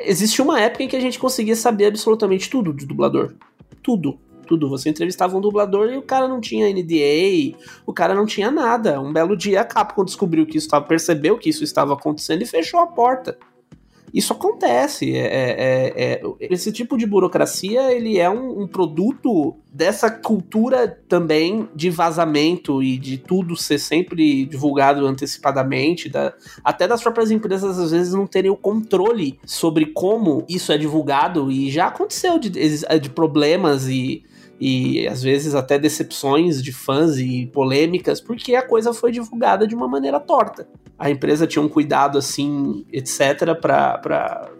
Existe 0.00 0.40
uma 0.40 0.58
época 0.58 0.84
em 0.84 0.88
que 0.88 0.96
a 0.96 1.00
gente 1.00 1.18
conseguia 1.18 1.56
saber 1.56 1.86
absolutamente 1.86 2.48
tudo 2.48 2.72
de 2.72 2.86
dublador. 2.86 3.34
Tudo. 3.82 4.18
Tudo. 4.46 4.70
Você 4.70 4.88
entrevistava 4.88 5.36
um 5.36 5.42
dublador 5.42 5.90
e 5.90 5.98
o 5.98 6.02
cara 6.02 6.26
não 6.26 6.40
tinha 6.40 6.72
NDA, 6.72 7.54
o 7.84 7.92
cara 7.92 8.14
não 8.14 8.24
tinha 8.24 8.50
nada. 8.50 8.98
Um 8.98 9.12
belo 9.12 9.36
dia 9.36 9.60
a 9.60 9.64
Capcom 9.64 10.04
descobriu 10.04 10.46
que 10.46 10.56
isso 10.56 10.68
estava, 10.68 10.86
percebeu 10.86 11.36
que 11.36 11.50
isso 11.50 11.62
estava 11.62 11.92
acontecendo 11.92 12.40
e 12.40 12.46
fechou 12.46 12.80
a 12.80 12.86
porta. 12.86 13.36
Isso 14.12 14.32
acontece. 14.32 15.14
É, 15.14 15.26
é- 15.26 15.92
é- 15.96 16.12
é- 16.14 16.22
esse 16.52 16.72
tipo 16.72 16.96
de 16.96 17.06
burocracia 17.06 17.92
ele 17.92 18.18
é 18.18 18.28
um, 18.30 18.62
um 18.62 18.66
produto 18.66 19.54
dessa 19.72 20.10
cultura 20.10 20.88
também 21.08 21.68
de 21.74 21.90
vazamento 21.90 22.82
e 22.82 22.96
de 22.98 23.18
tudo 23.18 23.56
ser 23.56 23.78
sempre 23.78 24.44
divulgado 24.46 25.06
antecipadamente, 25.06 26.08
da- 26.08 26.32
até 26.64 26.88
das 26.88 27.02
próprias 27.02 27.30
empresas 27.30 27.78
às 27.78 27.90
vezes 27.90 28.12
não 28.14 28.26
terem 28.26 28.50
o 28.50 28.56
controle 28.56 29.38
sobre 29.44 29.86
como 29.86 30.44
isso 30.48 30.72
é 30.72 30.78
divulgado 30.78 31.50
e 31.50 31.70
já 31.70 31.86
aconteceu 31.88 32.38
de, 32.38 32.50
de 32.50 33.10
problemas 33.10 33.86
e 33.88 34.24
e 34.60 35.06
às 35.06 35.22
vezes 35.22 35.54
até 35.54 35.78
decepções 35.78 36.62
de 36.62 36.72
fãs 36.72 37.18
e 37.18 37.46
polêmicas, 37.46 38.20
porque 38.20 38.54
a 38.54 38.66
coisa 38.66 38.92
foi 38.92 39.12
divulgada 39.12 39.66
de 39.66 39.74
uma 39.74 39.86
maneira 39.86 40.18
torta. 40.18 40.68
A 40.98 41.10
empresa 41.10 41.46
tinha 41.46 41.62
um 41.62 41.68
cuidado 41.68 42.18
assim, 42.18 42.84
etc, 42.92 43.54
para 43.60 43.98
para 43.98 44.50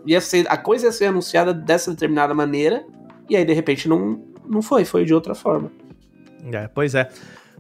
a 0.49 0.57
coisa 0.57 0.87
ia 0.87 0.93
ser 0.93 1.07
anunciada 1.07 1.53
dessa 1.53 1.91
determinada 1.91 2.33
maneira, 2.33 2.87
e 3.29 3.37
aí 3.37 3.45
de 3.45 3.53
repente 3.53 3.89
não 3.89 4.23
não 4.49 4.63
foi, 4.63 4.85
foi 4.85 5.05
de 5.05 5.13
outra 5.13 5.35
forma. 5.35 5.71
É, 6.53 6.69
pois 6.69 6.95
é. 6.95 7.09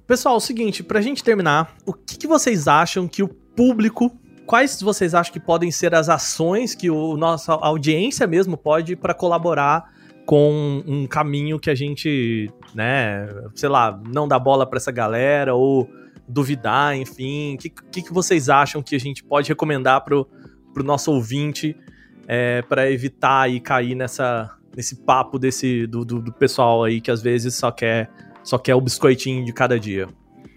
Pessoal, 0.06 0.36
é 0.36 0.38
o 0.38 0.40
seguinte, 0.40 0.82
pra 0.82 1.02
gente 1.02 1.22
terminar, 1.22 1.76
o 1.84 1.92
que, 1.92 2.16
que 2.16 2.26
vocês 2.26 2.66
acham 2.66 3.06
que 3.06 3.22
o 3.22 3.28
público. 3.28 4.10
Quais 4.46 4.80
vocês 4.80 5.14
acham 5.14 5.30
que 5.30 5.40
podem 5.40 5.70
ser 5.70 5.94
as 5.94 6.08
ações 6.08 6.74
que 6.74 6.88
o 6.88 7.18
nossa 7.18 7.52
audiência 7.52 8.26
mesmo 8.26 8.56
pode 8.56 8.96
para 8.96 9.12
colaborar 9.12 9.92
com 10.28 10.82
um 10.86 11.06
caminho 11.06 11.58
que 11.58 11.70
a 11.70 11.74
gente, 11.74 12.52
né, 12.74 13.26
sei 13.54 13.66
lá, 13.66 13.98
não 14.12 14.28
dá 14.28 14.38
bola 14.38 14.68
pra 14.68 14.76
essa 14.76 14.92
galera 14.92 15.54
ou 15.54 15.88
duvidar, 16.28 16.94
enfim. 16.94 17.54
O 17.54 17.56
que, 17.56 17.70
que, 17.70 18.02
que 18.02 18.12
vocês 18.12 18.50
acham 18.50 18.82
que 18.82 18.94
a 18.94 19.00
gente 19.00 19.24
pode 19.24 19.48
recomendar 19.48 20.04
pro, 20.04 20.28
pro 20.74 20.84
nosso 20.84 21.10
ouvinte 21.12 21.74
é, 22.26 22.60
para 22.60 22.90
evitar 22.90 23.44
aí 23.44 23.58
cair 23.58 23.94
nessa, 23.94 24.54
nesse 24.76 24.96
papo 24.96 25.38
desse 25.38 25.86
do, 25.86 26.04
do, 26.04 26.20
do 26.20 26.30
pessoal 26.30 26.84
aí 26.84 27.00
que 27.00 27.10
às 27.10 27.22
vezes 27.22 27.54
só 27.54 27.70
quer 27.70 28.10
só 28.42 28.58
quer 28.58 28.74
o 28.74 28.82
biscoitinho 28.82 29.46
de 29.46 29.52
cada 29.54 29.80
dia. 29.80 30.08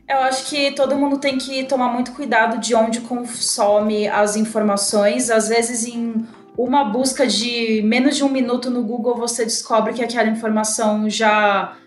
Eu 0.06 0.18
acho 0.18 0.50
que 0.50 0.74
todo 0.74 0.98
mundo 0.98 1.18
tem 1.18 1.38
que 1.38 1.64
tomar 1.64 1.88
muito 1.88 2.12
cuidado 2.12 2.60
de 2.60 2.76
onde 2.76 3.00
consome 3.00 4.06
as 4.10 4.36
informações. 4.36 5.30
Às 5.30 5.48
vezes, 5.48 5.86
em 5.86 6.28
uma 6.58 6.86
busca 6.86 7.26
de 7.26 7.82
menos 7.84 8.16
de 8.16 8.24
um 8.24 8.30
minuto 8.30 8.70
no 8.70 8.84
Google, 8.84 9.16
você 9.16 9.44
descobre 9.44 9.94
que 9.94 10.04
aquela 10.04 10.30
informação 10.30 11.10
já 11.10 11.78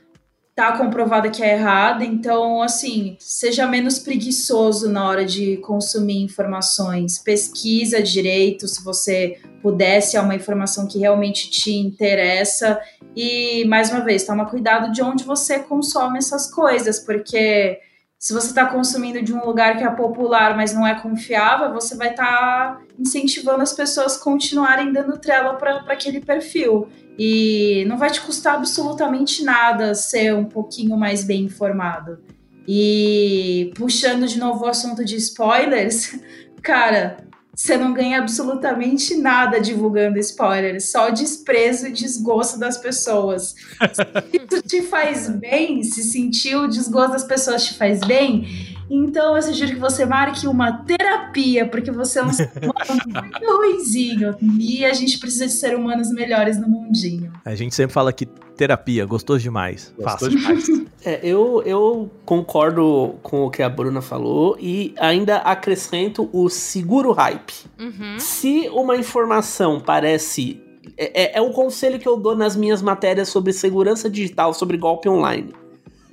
tá 0.55 0.77
comprovada 0.79 1.31
que 1.31 1.43
é 1.43 1.55
errada. 1.55 2.05
Então, 2.05 2.63
assim, 2.63 3.17
seja 3.19 3.67
menos 3.67 3.99
preguiçoso 3.99 4.89
na 4.89 5.07
hora 5.07 5.25
de 5.25 5.57
consumir 5.59 6.23
informações. 6.23 7.19
Pesquisa 7.19 8.03
direito, 8.03 8.69
se 8.69 8.83
você 8.85 9.39
pudesse, 9.61 10.17
é 10.17 10.21
uma 10.21 10.35
informação 10.35 10.87
que 10.87 10.99
realmente 10.99 11.51
te 11.51 11.73
interessa. 11.73 12.81
E, 13.17 13.65
mais 13.65 13.91
uma 13.91 14.01
vez, 14.01 14.25
toma 14.25 14.49
cuidado 14.49 14.93
de 14.93 15.03
onde 15.03 15.25
você 15.25 15.59
consome 15.59 16.19
essas 16.19 16.51
coisas, 16.51 17.01
porque 17.01 17.81
se 18.25 18.33
você 18.33 18.47
está 18.47 18.65
consumindo 18.65 19.21
de 19.21 19.35
um 19.35 19.45
lugar 19.45 19.77
que 19.77 19.85
é 19.85 19.91
popular, 19.91 20.57
mas 20.57 20.73
não 20.73 20.87
é 20.87 20.95
confiável, 20.95 21.75
você 21.75 21.95
vai 21.95 22.09
estar 22.09 22.25
tá 22.25 22.81
incentivando 22.99 23.61
as 23.61 23.75
pessoas 23.75 24.17
a 24.17 24.19
continuarem 24.19 24.95
dando 24.95 25.19
trela 25.19 25.53
para 25.57 25.85
aquele 25.93 26.23
perfil. 26.23 26.89
E 27.19 27.85
não 27.87 27.99
vai 27.99 28.09
te 28.09 28.23
custar 28.23 28.55
absolutamente 28.55 29.45
nada 29.45 29.95
ser 29.95 30.35
um 30.35 30.47
pouquinho 30.47 30.97
mais 30.97 31.23
bem 31.23 31.43
informado. 31.43 32.19
E 32.67 33.71
puxando 33.77 34.27
de 34.27 34.39
novo 34.39 34.65
o 34.65 34.69
assunto 34.69 35.05
de 35.05 35.17
spoilers, 35.17 36.19
cara, 36.65 37.19
você 37.55 37.77
não 37.77 37.93
ganha 37.93 38.19
absolutamente 38.19 39.17
nada 39.17 39.61
divulgando 39.61 40.19
spoilers, 40.19 40.91
só 40.91 41.11
desprezo 41.11 41.89
e 41.89 41.93
desgosto 41.93 42.59
das 42.59 42.77
pessoas. 42.79 43.55
se 43.93 44.37
isso 44.37 44.63
te 44.63 44.83
faz 44.83 45.29
bem, 45.39 45.83
se 45.83 46.03
sentir 46.03 46.57
o 46.57 46.67
desgosto 46.67 47.13
das 47.13 47.25
pessoas 47.25 47.65
te 47.65 47.75
faz 47.75 48.01
bem, 48.01 48.75
então 48.91 49.35
eu 49.37 49.43
sugiro 49.43 49.73
que 49.73 49.81
você 49.81 50.05
marque 50.05 50.47
uma 50.47 50.85
terapia, 50.85 51.67
porque 51.67 51.91
você 51.91 52.19
é 52.19 52.25
um 52.25 52.33
ser 52.33 52.51
humano 52.57 53.03
muito 53.31 53.57
ruizinho. 53.57 54.37
E 54.59 54.85
a 54.85 54.93
gente 54.93 55.19
precisa 55.19 55.47
de 55.47 55.53
ser 55.53 55.75
humanos 55.75 56.11
melhores 56.11 56.59
no 56.59 56.69
mundinho. 56.69 57.33
A 57.45 57.55
gente 57.55 57.75
sempre 57.75 57.95
fala 57.95 58.13
que 58.13 58.29
terapia, 58.57 59.05
gostoso 59.05 59.41
demais. 59.41 59.93
Gostou 59.99 60.29
demais. 60.29 60.67
É, 61.05 61.21
eu, 61.23 61.63
eu 61.67 62.11
concordo 62.25 63.17
com 63.23 63.45
o 63.45 63.51
que 63.51 63.63
a 63.63 63.69
Bruna 63.69 64.01
falou 64.01 64.57
e 64.59 64.95
ainda 64.99 65.37
acrescento 65.37 66.31
o 66.33 66.49
seguro 66.49 67.13
hype. 67.13 67.53
Uhum. 67.79 68.19
Se 68.19 68.69
uma 68.71 68.97
informação 68.97 69.81
parece. 69.81 70.63
É, 70.97 71.23
é, 71.23 71.39
é 71.39 71.43
um 71.43 71.53
conselho 71.53 71.99
que 71.99 72.09
eu 72.09 72.17
dou 72.17 72.37
nas 72.37 72.55
minhas 72.57 72.81
matérias 72.81 73.29
sobre 73.29 73.53
segurança 73.53 74.09
digital, 74.09 74.55
sobre 74.55 74.77
golpe 74.77 75.09
online. 75.09 75.53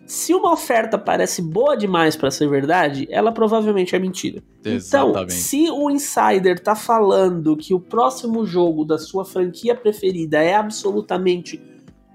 Se 0.05 0.33
uma 0.33 0.51
oferta 0.51 0.97
parece 0.97 1.41
boa 1.41 1.77
demais 1.77 2.17
para 2.17 2.29
ser 2.29 2.49
verdade, 2.49 3.07
ela 3.09 3.31
provavelmente 3.31 3.95
é 3.95 3.99
mentira. 3.99 4.43
Então, 4.59 4.73
Exatamente. 4.73 5.33
se 5.33 5.69
o 5.69 5.89
insider 5.89 6.59
tá 6.59 6.75
falando 6.75 7.55
que 7.55 7.73
o 7.73 7.79
próximo 7.79 8.45
jogo 8.45 8.83
da 8.83 8.97
sua 8.97 9.23
franquia 9.23 9.73
preferida 9.73 10.43
é 10.43 10.53
absolutamente 10.53 11.61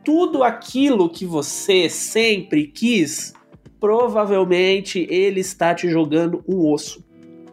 tudo 0.07 0.45
aquilo 0.45 1.11
que 1.11 1.27
você 1.27 1.91
sempre 1.91 2.69
quis, 2.69 3.35
provavelmente 3.81 5.05
ele 5.11 5.41
está 5.41 5.75
te 5.75 5.91
jogando 5.91 6.45
um 6.47 6.73
osso. 6.73 7.05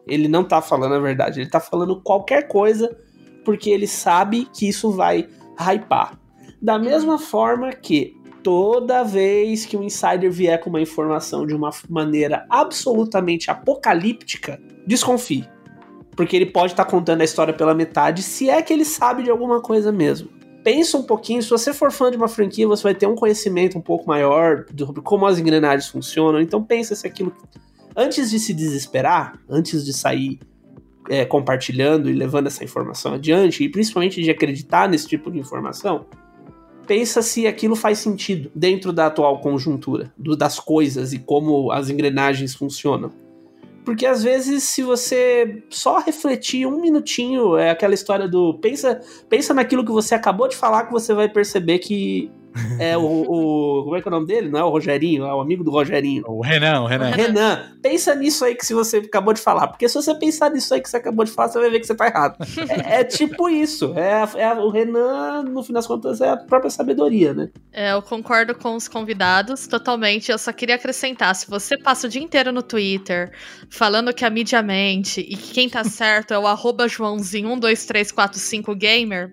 Ele 0.08 0.28
não 0.28 0.44
tá 0.44 0.62
falando 0.62 0.94
a 0.94 1.00
verdade, 1.00 1.42
ele 1.42 1.50
tá 1.50 1.60
falando 1.60 2.00
qualquer 2.00 2.48
coisa 2.48 2.96
porque 3.44 3.72
ele 3.72 3.88
sabe 3.88 4.48
que 4.54 4.70
isso 4.70 4.92
vai 4.92 5.28
hypar. 5.60 6.20
Da 6.62 6.78
mesma 6.78 7.18
forma 7.18 7.74
que 7.74 8.16
toda 8.44 9.02
vez 9.04 9.66
que 9.66 9.76
um 9.76 9.82
insider 9.82 10.32
vier 10.32 10.60
com 10.60 10.70
uma 10.70 10.80
informação 10.82 11.48
de 11.48 11.56
uma 11.56 11.72
maneira 11.90 12.46
absolutamente 12.52 13.50
apocalíptica, 13.50 14.62
desconfie. 14.86 15.50
Porque 16.16 16.36
ele 16.36 16.46
pode 16.46 16.74
estar 16.74 16.86
contando 16.86 17.22
a 17.22 17.26
história 17.26 17.54
pela 17.54 17.74
metade, 17.74 18.22
se 18.22 18.48
é 18.48 18.62
que 18.62 18.72
ele 18.72 18.86
sabe 18.86 19.24
de 19.24 19.32
alguma 19.32 19.60
coisa 19.60 19.92
mesmo. 19.92 20.43
Pensa 20.64 20.98
um 20.98 21.04
pouquinho, 21.04 21.44
se 21.44 21.50
você 21.50 21.74
for 21.74 21.92
fã 21.92 22.10
de 22.10 22.16
uma 22.16 22.28
franquia, 22.28 22.68
você 22.68 22.84
vai 22.84 22.96
ter 22.96 23.06
um 23.06 23.16
conhecimento 23.16 23.78
um 23.78 23.82
pouco 23.82 24.08
maior 24.08 24.66
sobre 24.78 25.02
como 25.02 25.26
as 25.26 25.38
engrenagens 25.38 25.90
funcionam. 25.90 26.40
Então 26.40 26.64
pensa 26.64 26.96
se 26.96 27.06
aquilo. 27.06 27.34
Antes 27.96 28.32
de 28.32 28.40
se 28.40 28.54
desesperar, 28.54 29.40
antes 29.50 29.84
de 29.86 29.92
sair 29.94 30.40
é, 31.10 31.26
compartilhando 31.26 32.10
e 32.10 32.14
levando 32.14 32.48
essa 32.48 32.64
informação 32.64 33.14
adiante, 33.14 33.64
e 33.64 33.70
principalmente 33.70 34.22
de 34.22 34.32
acreditar 34.32 34.88
nesse 34.88 35.08
tipo 35.08 35.30
de 35.30 35.38
informação, 35.38 36.06
pensa 36.88 37.22
se 37.22 37.46
aquilo 37.46 37.76
faz 37.76 38.00
sentido 38.00 38.50
dentro 38.56 38.94
da 38.94 39.08
atual 39.08 39.42
conjuntura, 39.42 40.14
do, 40.18 40.36
das 40.36 40.60
coisas 40.60 41.14
e 41.14 41.20
como 41.20 41.72
as 41.72 41.90
engrenagens 41.90 42.56
funcionam. 42.56 43.12
Porque 43.84 44.06
às 44.06 44.24
vezes, 44.24 44.64
se 44.64 44.82
você 44.82 45.64
só 45.70 46.00
refletir 46.00 46.66
um 46.66 46.80
minutinho, 46.80 47.58
é 47.58 47.70
aquela 47.70 47.94
história 47.94 48.28
do 48.28 48.58
pensa, 48.60 49.02
pensa 49.30 49.54
naquilo 49.54 49.84
que 49.86 49.92
você 49.92 50.16
acabou 50.16 50.48
de 50.48 50.56
falar, 50.56 50.86
que 50.86 50.92
você 50.92 51.14
vai 51.14 51.28
perceber 51.28 51.80
que 51.80 52.32
é 52.80 52.98
o, 52.98 53.02
o, 53.02 53.84
Como 53.84 53.96
é 53.96 54.02
que 54.02 54.08
é 54.08 54.12
o 54.12 54.14
nome 54.14 54.28
dele? 54.28 54.50
Não 54.50 54.60
é 54.60 54.64
o 54.64 54.70
Rogerinho, 54.70 55.26
é 55.26 55.34
o 55.34 55.42
amigo 55.42 55.64
do 55.64 55.72
Rogerinho. 55.72 56.24
O 56.28 56.42
Renan, 56.42 56.82
o 56.82 56.88
Renan. 56.88 57.12
Renan, 57.12 57.72
pensa 57.82 58.14
nisso 58.16 58.46
aí 58.46 58.56
que 58.56 58.66
se 58.66 58.74
você 58.74 58.98
acabou 58.98 59.34
de 59.34 59.42
falar. 59.42 59.68
Porque 59.68 59.88
se 59.88 59.96
você 59.96 60.14
pensar 60.16 60.52
nisso 60.52 60.74
aí 60.74 60.82
que 60.82 60.90
você 60.90 60.98
acabou 60.98 61.24
de 61.26 61.32
falar, 61.32 61.50
você 61.50 61.60
vai 61.60 61.70
ver 61.70 61.80
que 61.80 61.88
você 61.88 61.96
tá 61.96 62.08
errado. 62.08 62.38
é, 62.70 63.02
é 63.02 63.04
tipo 63.04 63.50
isso. 63.50 63.94
É, 63.98 64.24
é 64.42 64.54
o 64.54 64.70
Renan, 64.70 65.44
no 65.44 65.64
fim 65.64 65.74
das 65.74 65.88
contas, 65.88 66.22
é 66.22 66.30
a 66.30 66.38
própria 66.38 66.70
sabedoria, 66.70 67.34
né? 67.34 67.50
É, 67.72 67.94
eu 67.94 68.02
concordo 68.02 68.56
com 68.56 68.76
os 68.76 68.88
convidados 68.88 69.68
totalmente. 69.68 70.32
Eu 70.32 70.38
só 70.38 70.54
queria 70.54 70.76
acrescentar: 70.76 71.34
se 71.36 71.50
você 71.50 71.78
passa 71.78 72.08
o 72.08 72.10
dia 72.10 72.22
inteiro 72.22 72.52
no 72.52 72.62
Twitter 72.62 73.32
falando 73.70 74.14
que 74.14 74.26
a 74.26 74.30
mídia 74.30 74.62
mente 74.62 75.22
e 75.22 75.36
que 75.36 75.54
quem 75.54 75.70
tá 75.70 75.84
certo 75.86 76.34
é 76.34 76.40
o 76.40 76.48
arroba 76.48 76.86
Joãozinho12345gamer, 76.86 79.32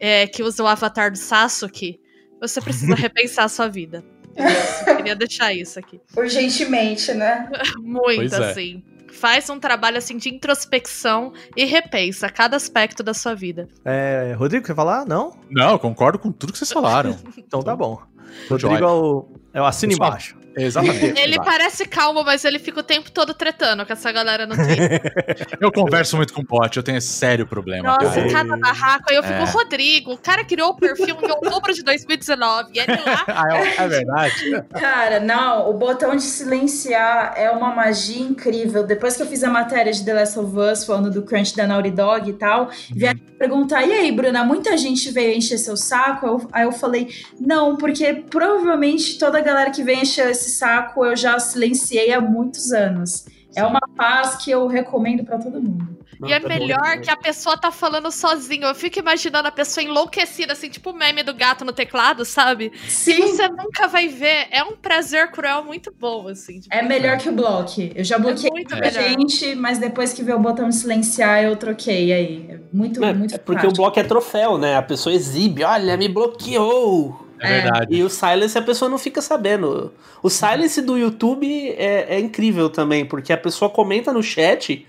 é, 0.00 0.26
que 0.26 0.42
usa 0.42 0.62
o 0.62 0.66
avatar 0.66 1.10
do 1.10 1.18
Sasuke, 1.18 2.00
você 2.48 2.60
precisa 2.60 2.94
repensar 2.94 3.44
a 3.44 3.48
sua 3.48 3.68
vida. 3.68 4.04
Eu 4.86 4.96
queria 4.96 5.14
deixar 5.14 5.52
isso 5.52 5.78
aqui. 5.78 6.00
Urgentemente, 6.16 7.12
né? 7.14 7.48
Muito 7.78 8.16
Pois 8.16 8.32
é. 8.32 8.50
assim. 8.50 8.82
Faz 9.12 9.48
um 9.48 9.60
trabalho 9.60 9.96
assim 9.96 10.16
de 10.16 10.28
introspecção 10.28 11.32
e 11.56 11.64
repensa 11.64 12.28
cada 12.28 12.56
aspecto 12.56 13.02
da 13.02 13.14
sua 13.14 13.32
vida. 13.32 13.68
É, 13.84 14.34
Rodrigo, 14.36 14.66
quer 14.66 14.74
falar? 14.74 15.06
Não? 15.06 15.38
Não, 15.48 15.70
eu 15.70 15.78
concordo 15.78 16.18
com 16.18 16.32
tudo 16.32 16.52
que 16.52 16.58
vocês 16.58 16.72
falaram. 16.72 17.16
Então 17.38 17.62
tá 17.62 17.76
bom. 17.76 18.02
Rodrigo 18.50 18.74
é 18.74 18.86
o, 18.86 19.28
é 19.54 19.62
o 19.62 19.64
assino 19.64 19.92
embaixo. 19.92 20.36
Exatamente. 20.56 21.18
Ele 21.20 21.36
parece 21.42 21.86
calmo, 21.86 22.22
mas 22.24 22.44
ele 22.44 22.58
fica 22.58 22.80
o 22.80 22.82
tempo 22.82 23.10
todo 23.10 23.34
tretando 23.34 23.84
com 23.84 23.92
essa 23.92 24.10
galera 24.12 24.46
no 24.46 24.54
Twitter. 24.54 25.12
Eu 25.60 25.72
converso 25.72 26.16
muito 26.16 26.32
com 26.32 26.42
o 26.42 26.44
bot, 26.44 26.76
eu 26.76 26.82
tenho 26.82 26.98
esse 26.98 27.08
sério 27.08 27.46
problema, 27.46 27.96
Nossa, 28.00 28.14
cara. 28.20 28.30
cada 28.30 28.56
barraco. 28.56 29.04
Aí 29.10 29.16
eu 29.16 29.22
fico, 29.22 29.34
É. 29.34 29.44
Rodrigo, 29.44 30.12
o 30.12 30.18
cara 30.18 30.44
criou 30.44 30.70
o 30.70 30.76
perfil 30.76 31.16
em 31.22 31.30
outubro 31.30 31.72
de 31.72 31.82
2019. 31.82 32.70
E 32.74 32.78
ele 32.78 32.92
lá. 33.04 33.24
Ah, 33.36 33.56
é, 33.56 33.82
é 33.84 33.88
verdade. 33.88 34.34
Cara, 34.78 35.20
não, 35.20 35.68
o 35.70 35.72
botão 35.74 36.14
de 36.14 36.22
silenciar 36.22 37.34
é 37.36 37.50
uma 37.50 37.74
magia 37.74 38.22
incrível. 38.22 38.84
Depois 38.84 39.16
que 39.16 39.22
eu 39.22 39.26
fiz 39.26 39.42
a 39.42 39.50
matéria 39.50 39.92
de 39.92 40.04
The 40.04 40.14
Last 40.14 40.38
of 40.38 40.56
Us, 40.56 40.84
falando 40.84 41.10
do 41.10 41.22
crunch 41.22 41.56
da 41.56 41.66
Naughty 41.66 41.90
Dog 41.90 42.30
e 42.30 42.32
tal, 42.34 42.70
vieram 42.90 43.18
perguntar: 43.38 43.82
e 43.84 43.92
aí, 43.92 44.12
Bruna, 44.12 44.44
muita 44.44 44.76
gente 44.76 45.10
veio 45.10 45.36
encher 45.36 45.58
seu 45.58 45.76
saco? 45.76 46.26
Eu- 46.26 46.48
aí 46.52 46.64
eu 46.64 46.72
falei: 46.72 47.08
não, 47.40 47.76
porque 47.76 48.24
provavelmente 48.30 49.18
toda 49.18 49.38
a 49.38 49.40
galera 49.40 49.70
que 49.70 49.82
vem 49.82 50.02
encher 50.02 50.34
esse 50.44 50.58
saco 50.58 51.04
eu 51.04 51.16
já 51.16 51.38
silenciei 51.38 52.12
há 52.12 52.20
muitos 52.20 52.72
anos. 52.72 53.24
É 53.56 53.64
uma 53.64 53.80
paz 53.96 54.34
que 54.36 54.50
eu 54.50 54.66
recomendo 54.66 55.24
pra 55.24 55.38
todo 55.38 55.60
mundo. 55.62 55.94
E 56.26 56.32
é 56.32 56.40
Tá 56.40 56.48
melhor 56.48 56.96
bom. 56.96 57.00
que 57.02 57.10
a 57.10 57.16
pessoa 57.16 57.56
tá 57.56 57.70
falando 57.70 58.10
sozinho. 58.10 58.64
Eu 58.64 58.74
fico 58.74 58.98
imaginando 58.98 59.46
a 59.48 59.52
pessoa 59.52 59.84
enlouquecida, 59.84 60.52
assim, 60.54 60.68
tipo 60.68 60.90
o 60.90 60.92
meme 60.92 61.22
do 61.22 61.34
gato 61.34 61.64
no 61.64 61.72
teclado, 61.72 62.24
sabe? 62.24 62.72
Sim, 62.88 63.28
Você 63.28 63.46
nunca 63.48 63.86
vai 63.88 64.08
ver. 64.08 64.46
É 64.50 64.62
um 64.64 64.76
prazer 64.76 65.30
cruel 65.30 65.64
muito 65.64 65.92
bom, 65.96 66.26
assim. 66.28 66.60
é 66.70 66.82
melhor 66.82 67.18
que 67.18 67.28
o 67.28 67.32
bloque. 67.32 67.92
Eu 67.94 68.02
já 68.04 68.18
bloqueei 68.18 68.50
muito 68.50 68.74
muita 68.74 68.76
melhor. 69.00 69.08
gente, 69.10 69.54
mas 69.54 69.78
depois 69.78 70.12
que 70.12 70.22
veio 70.22 70.38
o 70.38 70.40
botão 70.40 70.68
de 70.68 70.74
silenciar, 70.76 71.42
eu 71.44 71.56
troquei 71.56 72.12
aí. 72.12 72.46
É 72.48 72.58
muito, 72.72 73.04
É, 73.04 73.12
muito 73.12 73.34
é 73.34 73.38
porque 73.38 73.60
prático. 73.60 73.72
o 73.72 73.84
bloco 73.84 74.00
é 74.00 74.04
troféu, 74.04 74.56
né? 74.58 74.76
A 74.76 74.82
pessoa 74.82 75.14
exibe, 75.14 75.62
olha, 75.62 75.96
me 75.96 76.08
bloqueou. 76.08 77.23
É 77.38 77.60
verdade. 77.60 77.94
E 77.94 78.02
o 78.02 78.10
silence 78.10 78.56
a 78.56 78.62
pessoa 78.62 78.88
não 78.88 78.98
fica 78.98 79.20
sabendo. 79.20 79.92
O 80.22 80.30
silence 80.30 80.80
do 80.80 80.96
YouTube 80.96 81.70
é, 81.70 82.16
é 82.16 82.20
incrível 82.20 82.70
também, 82.70 83.04
porque 83.04 83.32
a 83.32 83.36
pessoa 83.36 83.70
comenta 83.70 84.12
no 84.12 84.22
chat 84.22 84.86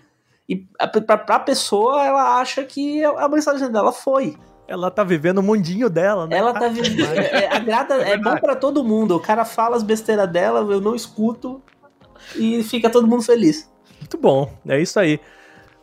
e 0.48 0.66
a, 0.80 0.88
pra, 0.88 1.18
pra 1.18 1.40
pessoa 1.40 2.06
ela 2.06 2.40
acha 2.40 2.64
que 2.64 3.04
a 3.04 3.28
mensagem 3.28 3.72
dela 3.72 3.92
foi. 3.92 4.38
Ela 4.68 4.90
tá 4.90 5.04
vivendo 5.04 5.40
o 5.40 5.44
mundinho 5.44 5.90
dela, 5.90 6.26
né? 6.28 6.38
Ela 6.38 6.54
tá 6.54 6.68
vivendo. 6.68 7.06
É, 7.06 7.46
é, 7.46 7.56
agrada, 7.56 7.96
é 7.96 8.18
bom 8.18 8.36
pra 8.38 8.56
todo 8.56 8.84
mundo. 8.84 9.16
O 9.16 9.20
cara 9.20 9.46
fala 9.46 9.76
as 9.76 9.84
besteiras 9.84 10.30
dela, 10.30 10.60
eu 10.72 10.82
não 10.82 10.96
escuto 10.96 11.62
e 12.36 12.64
fica 12.64 12.90
todo 12.90 13.08
mundo 13.08 13.22
feliz. 13.22 13.70
Muito 14.00 14.18
bom, 14.18 14.52
é 14.68 14.80
isso 14.82 15.00
aí. 15.00 15.20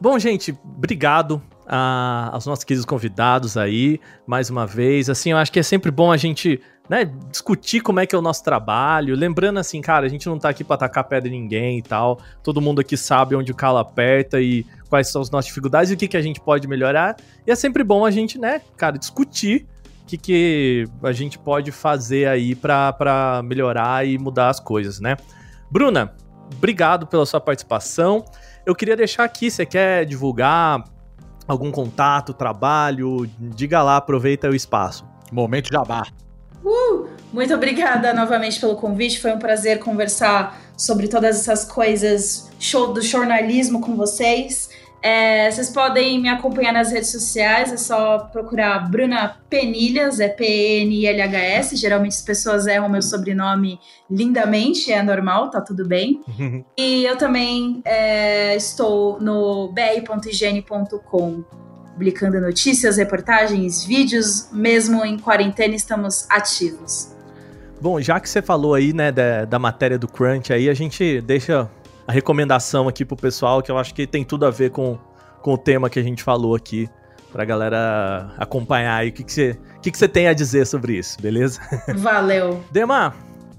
Bom, 0.00 0.18
gente, 0.18 0.56
obrigado 0.64 1.40
a- 1.66 2.30
aos 2.32 2.46
nossos 2.46 2.64
queridos 2.64 2.84
convidados 2.84 3.56
aí, 3.56 4.00
mais 4.26 4.50
uma 4.50 4.66
vez. 4.66 5.08
Assim, 5.08 5.30
eu 5.32 5.36
acho 5.38 5.52
que 5.52 5.58
é 5.60 5.62
sempre 5.62 5.90
bom 5.90 6.10
a 6.12 6.16
gente 6.16 6.60
né, 6.90 7.10
discutir 7.30 7.80
como 7.80 8.00
é 8.00 8.06
que 8.06 8.14
é 8.14 8.18
o 8.18 8.22
nosso 8.22 8.42
trabalho. 8.44 9.14
Lembrando 9.14 9.58
assim, 9.58 9.80
cara, 9.80 10.04
a 10.04 10.08
gente 10.08 10.26
não 10.26 10.38
tá 10.38 10.48
aqui 10.48 10.62
pra 10.64 10.74
atacar 10.74 11.04
pedra 11.04 11.28
em 11.28 11.40
ninguém 11.40 11.78
e 11.78 11.82
tal. 11.82 12.20
Todo 12.42 12.60
mundo 12.60 12.80
aqui 12.80 12.96
sabe 12.96 13.34
onde 13.34 13.52
o 13.52 13.54
calo 13.54 13.78
aperta 13.78 14.40
e 14.40 14.66
quais 14.90 15.08
são 15.10 15.22
as 15.22 15.30
nossas 15.30 15.46
dificuldades 15.46 15.90
e 15.90 15.94
o 15.94 15.96
que, 15.96 16.08
que 16.08 16.16
a 16.16 16.20
gente 16.22 16.40
pode 16.40 16.66
melhorar. 16.68 17.16
E 17.46 17.50
é 17.50 17.54
sempre 17.54 17.82
bom 17.84 18.04
a 18.04 18.10
gente, 18.10 18.38
né, 18.38 18.60
cara, 18.76 18.98
discutir 18.98 19.66
o 20.02 20.06
que, 20.06 20.18
que 20.18 20.84
a 21.02 21.12
gente 21.12 21.38
pode 21.38 21.70
fazer 21.70 22.26
aí 22.28 22.54
pra 22.54 23.40
melhorar 23.44 24.06
e 24.06 24.18
mudar 24.18 24.50
as 24.50 24.60
coisas, 24.60 25.00
né? 25.00 25.16
Bruna, 25.70 26.12
obrigado 26.54 27.06
pela 27.06 27.24
sua 27.24 27.40
participação. 27.40 28.24
Eu 28.66 28.74
queria 28.74 28.96
deixar 28.96 29.24
aqui, 29.24 29.50
você 29.50 29.64
quer 29.64 30.04
divulgar 30.04 30.84
algum 31.46 31.70
contato, 31.70 32.32
trabalho? 32.32 33.28
Diga 33.38 33.82
lá, 33.82 33.96
aproveita 33.96 34.48
o 34.48 34.54
espaço. 34.54 35.04
Momento 35.30 35.68
jabá. 35.72 36.06
Uh, 36.64 37.08
muito 37.32 37.52
obrigada 37.54 38.12
novamente 38.12 38.60
pelo 38.60 38.76
convite. 38.76 39.20
Foi 39.20 39.32
um 39.32 39.38
prazer 39.38 39.78
conversar 39.78 40.60
sobre 40.76 41.08
todas 41.08 41.40
essas 41.40 41.64
coisas 41.64 42.50
show 42.58 42.92
do 42.92 43.02
jornalismo 43.02 43.80
com 43.80 43.96
vocês. 43.96 44.70
É, 45.02 45.50
vocês 45.50 45.68
podem 45.70 46.20
me 46.20 46.28
acompanhar 46.28 46.72
nas 46.72 46.92
redes 46.92 47.10
sociais, 47.10 47.72
é 47.72 47.76
só 47.76 48.20
procurar 48.20 48.88
Bruna 48.88 49.36
Penilhas, 49.50 50.20
é 50.20 50.28
P-N-I-L-H-S. 50.28 51.74
Geralmente 51.74 52.12
as 52.12 52.22
pessoas 52.22 52.68
erram 52.68 52.88
meu 52.88 53.02
sobrenome 53.02 53.80
lindamente, 54.08 54.92
é 54.92 55.02
normal, 55.02 55.50
tá 55.50 55.60
tudo 55.60 55.84
bem. 55.84 56.20
e 56.78 57.04
eu 57.04 57.16
também 57.16 57.82
é, 57.84 58.54
estou 58.54 59.20
no 59.20 59.72
br.higiene.com 59.72 61.44
publicando 61.92 62.40
notícias, 62.40 62.96
reportagens, 62.96 63.84
vídeos, 63.84 64.48
mesmo 64.52 65.04
em 65.04 65.18
quarentena 65.18 65.74
estamos 65.74 66.26
ativos. 66.30 67.14
Bom, 67.80 68.00
já 68.00 68.18
que 68.20 68.30
você 68.30 68.40
falou 68.40 68.74
aí, 68.74 68.92
né, 68.92 69.10
da, 69.10 69.44
da 69.44 69.58
matéria 69.58 69.98
do 69.98 70.06
Crunch 70.08 70.52
aí, 70.52 70.70
a 70.70 70.74
gente 70.74 71.20
deixa 71.20 71.68
a 72.06 72.12
recomendação 72.12 72.88
aqui 72.88 73.04
pro 73.04 73.16
pessoal, 73.16 73.62
que 73.62 73.70
eu 73.70 73.78
acho 73.78 73.94
que 73.94 74.06
tem 74.06 74.24
tudo 74.24 74.46
a 74.46 74.50
ver 74.50 74.70
com, 74.70 74.98
com 75.40 75.54
o 75.54 75.58
tema 75.58 75.88
que 75.88 75.98
a 75.98 76.02
gente 76.02 76.22
falou 76.22 76.54
aqui, 76.54 76.88
pra 77.32 77.44
galera 77.44 78.32
acompanhar 78.36 78.96
aí 78.96 79.08
o 79.08 79.12
que, 79.12 79.24
que, 79.24 79.32
você, 79.32 79.58
que, 79.80 79.90
que 79.90 79.98
você 79.98 80.08
tem 80.08 80.28
a 80.28 80.34
dizer 80.34 80.66
sobre 80.66 80.98
isso, 80.98 81.20
beleza? 81.20 81.60
Valeu. 81.96 82.62
Dema, 82.70 83.14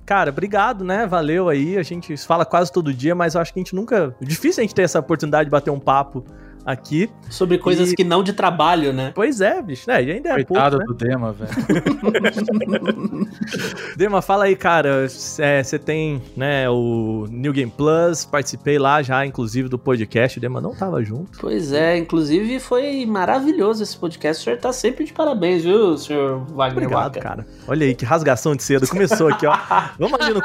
cara, 0.05 0.29
obrigado, 0.29 0.83
né? 0.83 1.07
Valeu 1.07 1.49
aí. 1.49 1.77
A 1.77 1.83
gente 1.83 2.15
fala 2.17 2.45
quase 2.45 2.71
todo 2.71 2.93
dia, 2.93 3.15
mas 3.15 3.35
eu 3.35 3.41
acho 3.41 3.51
que 3.51 3.59
a 3.59 3.63
gente 3.63 3.75
nunca. 3.75 4.15
Difícil 4.21 4.61
a 4.61 4.63
gente 4.63 4.75
ter 4.75 4.83
essa 4.83 4.99
oportunidade 4.99 5.45
de 5.45 5.51
bater 5.51 5.71
um 5.71 5.79
papo 5.79 6.23
aqui. 6.65 7.09
Sobre 7.29 7.57
coisas 7.57 7.91
E- 7.91 7.95
que 7.95 8.03
não 8.03 8.23
de 8.23 8.33
trabalho, 8.33 8.93
né? 8.93 9.11
Pois 9.15 9.41
é, 9.41 9.61
bicho, 9.61 9.89
né? 9.89 10.03
E 10.03 10.11
ainda 10.11 10.29
é 10.29 10.43
Coitado 10.43 10.77
pouco, 10.77 10.93
né? 10.93 10.97
do 10.97 11.05
Dema, 11.05 11.33
velho. 11.33 11.51
Dema, 13.97 14.21
fala 14.21 14.45
aí, 14.45 14.55
cara. 14.55 15.07
Você 15.07 15.79
tem, 15.79 16.21
né, 16.35 16.69
o 16.69 17.25
New 17.29 17.53
Game 17.53 17.71
Plus, 17.75 18.25
participei 18.25 18.77
lá 18.77 19.01
já, 19.01 19.25
inclusive, 19.25 19.67
do 19.69 19.77
podcast. 19.79 20.37
O 20.37 20.41
Dema 20.41 20.61
não 20.61 20.75
tava 20.75 21.03
junto. 21.03 21.37
Pois 21.39 21.71
é, 21.73 21.97
inclusive 21.97 22.59
foi 22.59 23.05
maravilhoso 23.05 23.83
esse 23.83 23.97
podcast. 23.97 24.41
O 24.41 24.43
senhor 24.45 24.59
tá 24.59 24.71
sempre 24.71 25.05
de 25.05 25.13
parabéns, 25.13 25.63
viu, 25.63 25.97
senhor 25.97 26.39
Wagner 26.51 26.83
Obrigado, 26.85 27.15
Waka? 27.15 27.19
cara. 27.19 27.47
Olha 27.67 27.85
aí, 27.85 27.95
que 27.95 28.05
rasgação 28.05 28.55
de 28.55 28.63
seda. 28.63 28.85
Começou 28.87 29.27
aqui, 29.29 29.45
ó. 29.45 29.55
Vamos 29.99 30.19
ali 30.19 30.33
no. 30.33 30.41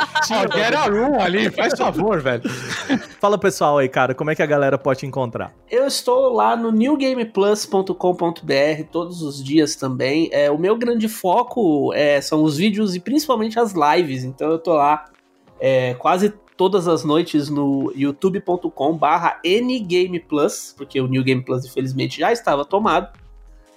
Get 0.55 0.75
a 0.75 0.85
room 0.87 1.21
ali, 1.21 1.51
faz 1.51 1.77
favor, 1.79 2.21
velho. 2.21 2.43
Fala, 3.21 3.39
pessoal 3.39 3.79
aí, 3.79 3.89
cara, 3.89 4.15
como 4.15 4.31
é 4.31 4.35
que 4.35 4.43
a 4.43 4.47
galera 4.47 4.79
pode 4.79 5.01
te 5.01 5.07
encontrar? 5.07 5.53
Eu 5.71 5.87
estou 5.87 6.08
lá 6.15 6.57
no 6.57 6.71
newgameplus.com.br 6.71 7.95
todos 8.91 9.23
os 9.23 9.43
dias 9.43 9.77
também. 9.77 10.29
É, 10.33 10.51
o 10.51 10.59
meu 10.59 10.77
grande 10.77 11.09
foco 11.09 11.93
é, 11.95 12.21
são 12.21 12.43
os 12.43 12.57
vídeos 12.57 12.95
e 12.95 13.01
principalmente 13.01 13.59
as 13.59 13.73
lives. 13.73 14.25
Então 14.25 14.51
eu 14.51 14.59
tô 14.59 14.75
lá 14.75 15.07
é, 15.61 15.95
quase 15.95 16.33
todas 16.57 16.89
as 16.89 17.05
noites 17.05 17.49
no 17.49 17.93
youtube.com 17.95 18.97
barra 18.97 19.41
ngameplus, 19.45 20.75
porque 20.77 21.01
o 21.01 21.07
New 21.07 21.23
Game 21.23 21.43
Plus 21.43 21.65
infelizmente 21.65 22.19
já 22.19 22.33
estava 22.33 22.65
tomado. 22.65 23.17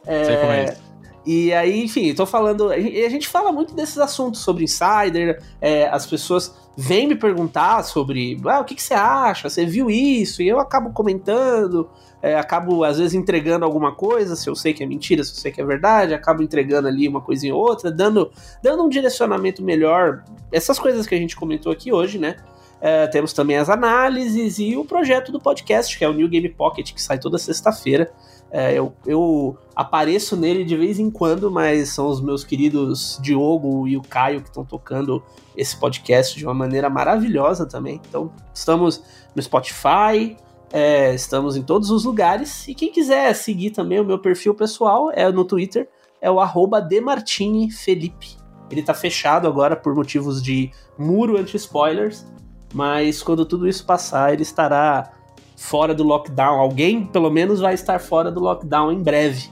Sei 0.03 0.37
como 0.37 0.51
é 0.51 0.65
isso. 0.65 0.91
E 1.25 1.53
aí, 1.53 1.83
enfim, 1.83 2.13
tô 2.15 2.25
falando. 2.25 2.73
E 2.73 3.05
a 3.05 3.09
gente 3.09 3.27
fala 3.27 3.51
muito 3.51 3.75
desses 3.75 3.99
assuntos 3.99 4.41
sobre 4.41 4.63
insider. 4.63 5.41
é, 5.61 5.87
as 5.87 6.05
pessoas 6.05 6.55
vêm 6.75 7.07
me 7.07 7.15
perguntar 7.15 7.83
sobre 7.83 8.39
ah, 8.45 8.59
o 8.59 8.63
que, 8.63 8.75
que 8.75 8.81
você 8.81 8.93
acha, 8.93 9.49
você 9.49 9.65
viu 9.65 9.89
isso? 9.89 10.41
E 10.41 10.47
eu 10.47 10.59
acabo 10.59 10.91
comentando, 10.91 11.89
é, 12.21 12.35
acabo 12.35 12.83
às 12.83 12.97
vezes 12.97 13.13
entregando 13.13 13.65
alguma 13.65 13.93
coisa, 13.93 14.35
se 14.35 14.49
eu 14.49 14.55
sei 14.55 14.73
que 14.73 14.83
é 14.83 14.85
mentira, 14.85 15.23
se 15.23 15.31
eu 15.31 15.35
sei 15.35 15.51
que 15.51 15.59
é 15.59 15.65
verdade, 15.65 16.13
acabo 16.13 16.43
entregando 16.43 16.87
ali 16.87 17.07
uma 17.07 17.21
coisinha 17.21 17.55
ou 17.55 17.61
outra, 17.61 17.91
dando, 17.91 18.31
dando 18.61 18.83
um 18.83 18.89
direcionamento 18.89 19.63
melhor. 19.63 20.23
Essas 20.51 20.77
coisas 20.77 21.07
que 21.07 21.15
a 21.15 21.17
gente 21.17 21.35
comentou 21.35 21.71
aqui 21.71 21.91
hoje, 21.91 22.17
né? 22.17 22.37
É, 22.79 23.05
temos 23.07 23.31
também 23.31 23.57
as 23.57 23.69
análises 23.69 24.57
e 24.57 24.75
o 24.75 24.83
projeto 24.83 25.31
do 25.31 25.39
podcast, 25.39 25.95
que 25.95 26.03
é 26.03 26.09
o 26.09 26.13
New 26.13 26.27
Game 26.27 26.49
Pocket, 26.49 26.93
que 26.93 27.01
sai 27.01 27.19
toda 27.19 27.37
sexta-feira. 27.37 28.11
É, 28.49 28.73
eu, 28.73 28.93
eu 29.05 29.57
apareço 29.75 30.35
nele 30.35 30.65
de 30.65 30.75
vez 30.75 30.99
em 30.99 31.09
quando, 31.09 31.49
mas 31.49 31.89
são 31.89 32.07
os 32.07 32.19
meus 32.19 32.43
queridos 32.43 33.19
Diogo 33.21 33.87
e 33.87 33.95
o 33.95 34.01
Caio 34.01 34.41
que 34.41 34.49
estão 34.49 34.65
tocando 34.65 35.23
esse 35.55 35.79
podcast 35.79 36.37
de 36.37 36.43
uma 36.43 36.53
maneira 36.53 36.89
maravilhosa 36.89 37.65
também. 37.67 38.01
Então, 38.09 38.31
estamos 38.53 39.01
no 39.35 39.41
Spotify, 39.41 40.35
é, 40.71 41.13
estamos 41.13 41.55
em 41.55 41.63
todos 41.63 41.89
os 41.89 42.05
lugares. 42.05 42.67
E 42.67 42.73
quem 42.73 42.91
quiser 42.91 43.33
seguir 43.33 43.71
também 43.71 43.99
o 43.99 44.05
meu 44.05 44.19
perfil 44.19 44.53
pessoal 44.53 45.11
é 45.13 45.29
no 45.31 45.45
Twitter, 45.45 45.89
é 46.21 46.29
o 46.29 46.39
arroba 46.39 46.81
demartinifelipe. 46.81 48.37
Ele 48.69 48.81
tá 48.81 48.93
fechado 48.93 49.47
agora 49.47 49.75
por 49.75 49.93
motivos 49.93 50.41
de 50.41 50.71
muro 50.97 51.37
anti-spoilers, 51.37 52.25
mas 52.73 53.21
quando 53.21 53.45
tudo 53.45 53.67
isso 53.67 53.85
passar, 53.85 54.31
ele 54.33 54.43
estará 54.43 55.11
fora 55.57 55.93
do 55.93 56.03
lockdown. 56.03 56.59
Alguém, 56.59 57.05
pelo 57.05 57.29
menos, 57.29 57.59
vai 57.59 57.73
estar 57.73 57.99
fora 57.99 58.31
do 58.31 58.39
lockdown 58.39 58.91
em 58.91 59.03
breve. 59.03 59.49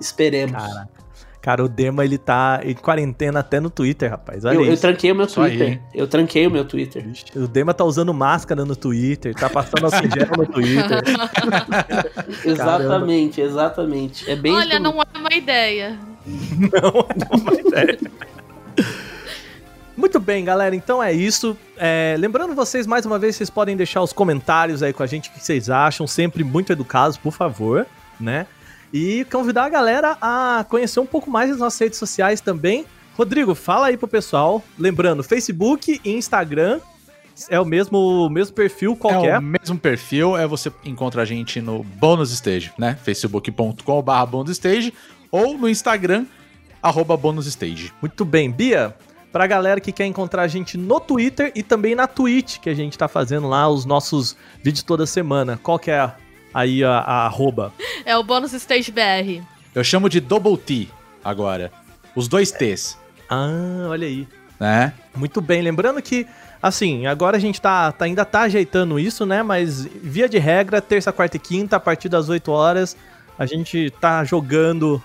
Esperemos. 0.00 0.62
Cara, 1.46 1.64
o 1.64 1.68
Dema, 1.68 2.04
ele 2.04 2.18
tá 2.18 2.58
em 2.64 2.74
quarentena 2.74 3.38
até 3.38 3.60
no 3.60 3.70
Twitter, 3.70 4.10
rapaz. 4.10 4.44
Olha 4.44 4.56
eu, 4.56 4.64
eu 4.64 4.76
tranquei 4.76 5.12
o 5.12 5.14
meu 5.14 5.26
aí, 5.26 5.32
Twitter. 5.32 5.68
hein? 5.68 5.80
eu 5.94 6.08
tranquei 6.08 6.44
o 6.44 6.50
meu 6.50 6.64
Twitter. 6.64 7.06
O 7.36 7.46
Dema 7.46 7.72
tá 7.72 7.84
usando 7.84 8.12
máscara 8.12 8.64
no 8.64 8.74
Twitter, 8.74 9.32
tá 9.32 9.48
passando 9.48 9.88
gel 9.88 10.26
no 10.36 10.44
Twitter. 10.44 11.04
Exatamente, 12.44 13.40
exatamente. 13.40 14.28
É 14.28 14.34
bem 14.34 14.52
Olha, 14.52 14.80
não 14.80 15.00
é 15.00 15.06
uma 15.16 15.32
ideia. 15.32 15.96
Não, 16.26 17.06
é 17.08 17.36
uma 17.36 17.54
ideia. 17.54 17.98
Muito 19.96 20.18
bem, 20.18 20.44
galera. 20.44 20.74
Então 20.74 21.00
é 21.00 21.12
isso. 21.12 21.56
É, 21.76 22.16
lembrando 22.18 22.56
vocês, 22.56 22.84
mais 22.84 23.06
uma 23.06 23.16
vez, 23.20 23.36
vocês 23.36 23.48
podem 23.48 23.76
deixar 23.76 24.02
os 24.02 24.12
comentários 24.12 24.82
aí 24.82 24.92
com 24.92 25.04
a 25.04 25.06
gente, 25.06 25.30
o 25.30 25.32
que 25.32 25.38
vocês 25.38 25.70
acham. 25.70 26.08
Sempre 26.08 26.42
muito 26.42 26.72
educados, 26.72 27.16
por 27.16 27.32
favor, 27.32 27.86
né? 28.18 28.48
E 28.96 29.26
convidar 29.26 29.64
a 29.64 29.68
galera 29.68 30.16
a 30.22 30.64
conhecer 30.70 31.00
um 31.00 31.04
pouco 31.04 31.28
mais 31.30 31.50
as 31.50 31.58
nossas 31.58 31.78
redes 31.78 31.98
sociais 31.98 32.40
também. 32.40 32.86
Rodrigo, 33.14 33.54
fala 33.54 33.88
aí 33.88 33.96
pro 33.98 34.08
pessoal. 34.08 34.62
Lembrando, 34.78 35.22
Facebook 35.22 36.00
e 36.02 36.10
Instagram 36.14 36.80
é 37.50 37.60
o 37.60 37.64
mesmo, 37.66 38.30
mesmo 38.30 38.54
perfil 38.54 38.92
É 38.92 38.96
qualquer. 38.96 39.38
o 39.38 39.42
mesmo 39.42 39.78
perfil, 39.78 40.34
é 40.34 40.46
você 40.46 40.72
encontra 40.82 41.20
a 41.20 41.24
gente 41.26 41.60
no 41.60 41.84
Bônus 41.84 42.32
Stage, 42.32 42.72
né? 42.78 42.98
facebook.com.br 43.02 44.26
Bônus 44.30 44.52
Stage 44.52 44.94
ou 45.30 45.58
no 45.58 45.68
Instagram, 45.68 46.24
arroba 46.82 47.18
Stage. 47.42 47.92
Muito 48.00 48.24
bem, 48.24 48.50
Bia. 48.50 48.96
Pra 49.30 49.46
galera 49.46 49.78
que 49.78 49.92
quer 49.92 50.06
encontrar 50.06 50.44
a 50.44 50.48
gente 50.48 50.78
no 50.78 50.98
Twitter 50.98 51.52
e 51.54 51.62
também 51.62 51.94
na 51.94 52.06
Twitch, 52.06 52.60
que 52.60 52.70
a 52.70 52.74
gente 52.74 52.96
tá 52.96 53.06
fazendo 53.06 53.46
lá 53.46 53.68
os 53.68 53.84
nossos 53.84 54.34
vídeos 54.62 54.82
toda 54.82 55.04
semana. 55.04 55.60
Qual 55.62 55.78
que 55.78 55.90
é 55.90 56.10
aí 56.56 56.82
a, 56.82 56.98
a 56.98 57.26
arroba? 57.26 57.72
É 58.04 58.16
o 58.16 58.22
bônus 58.24 58.52
stage 58.54 58.90
BR. 58.90 59.42
Eu 59.74 59.84
chamo 59.84 60.08
de 60.08 60.20
Double 60.20 60.56
T 60.56 60.88
agora. 61.22 61.70
Os 62.14 62.28
dois 62.28 62.50
T's, 62.50 62.98
Ah, 63.28 63.86
olha 63.90 64.06
aí. 64.06 64.26
né? 64.58 64.92
Muito 65.14 65.40
bem, 65.42 65.60
lembrando 65.60 66.00
que, 66.00 66.26
assim, 66.62 67.06
agora 67.06 67.36
a 67.36 67.40
gente 67.40 67.60
tá, 67.60 67.92
tá- 67.92 68.06
ainda 68.06 68.24
tá 68.24 68.42
ajeitando 68.42 68.98
isso, 68.98 69.26
né? 69.26 69.42
Mas 69.42 69.84
via 69.84 70.28
de 70.28 70.38
regra, 70.38 70.80
terça, 70.80 71.12
quarta 71.12 71.36
e 71.36 71.40
quinta, 71.40 71.76
a 71.76 71.80
partir 71.80 72.08
das 72.08 72.28
8 72.30 72.50
horas, 72.50 72.96
a 73.38 73.44
gente 73.44 73.90
tá 74.00 74.24
jogando 74.24 75.02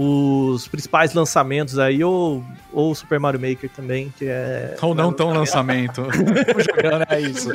os 0.00 0.68
principais 0.68 1.12
lançamentos 1.12 1.76
aí, 1.76 2.04
ou, 2.04 2.44
ou 2.72 2.94
Super 2.94 3.18
Mario 3.18 3.40
Maker 3.40 3.68
também, 3.68 4.14
que 4.16 4.26
é. 4.26 4.76
Ou 4.80 4.94
não 4.94 5.12
tão 5.12 5.30
lançamento. 5.34 6.04
Jogando, 6.04 7.04
é 7.08 7.20
isso. 7.20 7.50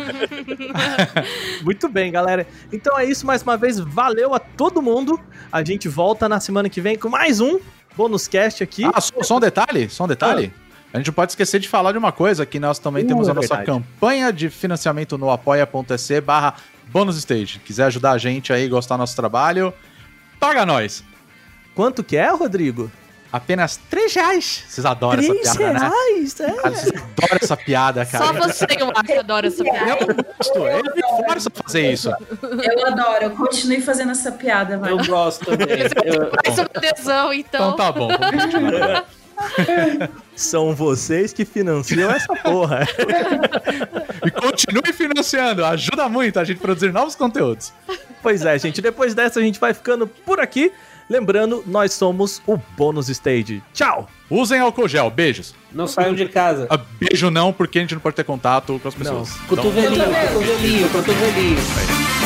Muito 1.64 1.88
bem, 1.88 2.12
galera. 2.12 2.46
Então 2.72 3.00
é 3.00 3.06
isso, 3.06 3.26
mais 3.26 3.42
uma 3.44 3.56
vez, 3.56 3.80
valeu 3.80 4.34
a 4.36 4.40
todo 4.40 4.82
mundo. 4.82 5.18
A 5.50 5.64
gente 5.64 5.88
volta 5.88 6.28
na 6.28 6.42
semana 6.42 6.68
que 6.68 6.82
vem 6.82 6.98
com 6.98 7.08
mais 7.08 7.40
um 7.40 7.62
bônus 7.96 8.28
cast 8.28 8.62
aqui. 8.62 8.84
Ah, 8.94 9.00
só, 9.00 9.24
só 9.24 9.38
um 9.38 9.40
detalhe, 9.40 9.88
só 9.90 10.04
um 10.04 10.08
detalhe. 10.08 10.52
A 10.92 10.98
gente 10.98 11.08
não 11.08 11.14
pode 11.14 11.32
esquecer 11.32 11.62
de 11.62 11.70
falar 11.70 11.94
de 11.94 11.98
uma 11.98 12.12
coisa, 12.12 12.46
que 12.46 12.60
nós 12.60 12.78
também 12.78 13.06
Uh, 13.06 13.08
temos 13.08 13.30
a 13.30 13.32
é 13.32 13.36
nossa 13.36 13.56
verdade. 13.56 13.66
campanha 13.66 14.34
de 14.34 14.50
financiamento 14.50 15.18
no 15.18 15.32
apoia.se 15.32 16.20
barra 16.20 16.56
bônus 16.92 17.16
stage. 17.16 17.60
Quiser 17.60 17.86
ajudar 17.86 18.12
a 18.12 18.18
gente 18.18 18.52
aí, 18.52 18.68
gostar 18.68 18.96
do 18.96 19.00
nosso 19.00 19.16
trabalho, 19.16 19.74
paga 20.42 20.66
nós. 20.66 21.06
Quanto 21.76 22.04
que 22.04 22.16
é, 22.18 22.30
Rodrigo? 22.30 22.92
apenas 23.34 23.78
3 23.90 24.14
reais. 24.14 24.64
Vocês 24.68 24.86
adoram 24.86 25.24
essa 25.24 25.58
piada, 25.58 25.74
né? 25.74 25.80
reais, 25.90 26.40
é. 26.40 26.52
Cara, 26.52 26.76
vocês 26.76 26.94
adoram 26.94 27.40
essa 27.42 27.58
piada, 27.58 28.06
cara. 28.06 28.26
Só 28.28 28.34
você, 28.34 28.66
eu 28.80 28.92
acho, 28.96 29.20
adora 29.20 29.48
essa 29.48 29.64
piada. 29.64 29.90
Eu 29.90 30.16
gosto, 30.24 30.60
eu 30.60 30.84
me 30.96 31.26
forço 31.26 31.50
a 31.52 31.64
fazer 31.64 31.92
isso. 31.94 32.10
Eu 32.44 32.88
adoro, 32.88 33.24
eu 33.24 33.32
continue 33.32 33.82
fazendo 33.82 34.12
essa 34.12 34.32
piada, 34.32 34.78
vai. 34.78 34.92
Eu 34.92 35.04
gosto 35.04 35.46
também. 35.46 35.68
Eu- 35.80 36.32
Faz 36.46 36.60
uma 36.60 36.70
adesão, 36.76 37.34
então. 37.34 37.70
Então 37.72 37.76
tá 37.76 37.92
bom, 37.92 38.08
vamos 38.08 38.44
continuar. 38.44 39.06
São 40.36 40.76
vocês 40.76 41.34
que 41.34 41.44
financiam 41.44 42.12
essa 42.12 42.36
porra. 42.36 42.88
E 44.24 44.30
continue 44.30 44.94
financiando, 44.94 45.66
ajuda 45.66 46.08
muito 46.08 46.40
a 46.40 46.44
gente 46.44 46.58
a 46.58 46.62
produzir 46.62 46.94
novos 46.94 47.16
conteúdos. 47.16 47.74
pois 48.22 48.46
é, 48.46 48.60
gente. 48.60 48.80
Depois 48.80 49.16
dessa, 49.16 49.40
a 49.40 49.44
gente 49.44 49.60
vai 49.60 49.74
ficando 49.74 50.06
por 50.06 50.40
aqui. 50.40 50.72
Lembrando, 51.10 51.64
nós 51.68 51.94
somos 51.94 52.42
o 52.48 52.58
Bônus 52.78 53.10
Stage. 53.10 53.62
Tchau! 53.74 54.08
Usem 54.30 54.60
álcool 54.60 54.88
gel, 54.88 55.10
beijos. 55.10 55.54
não 55.72 55.86
saiam 55.88 56.16
de 56.16 56.28
casa. 56.28 56.66
Ah, 56.70 56.80
beijo 57.00 57.30
não, 57.30 57.54
porque 57.54 57.78
a 57.78 57.82
gente 57.82 57.94
não 57.94 58.02
pode 58.02 58.16
ter 58.16 58.24
contato 58.24 58.80
com 58.82 58.88
as 58.88 58.96
pessoas. 58.96 59.32
Cotovelinho, 59.48 60.06
cotovelinho, 60.34 60.90
cotovelinho. 60.90 62.23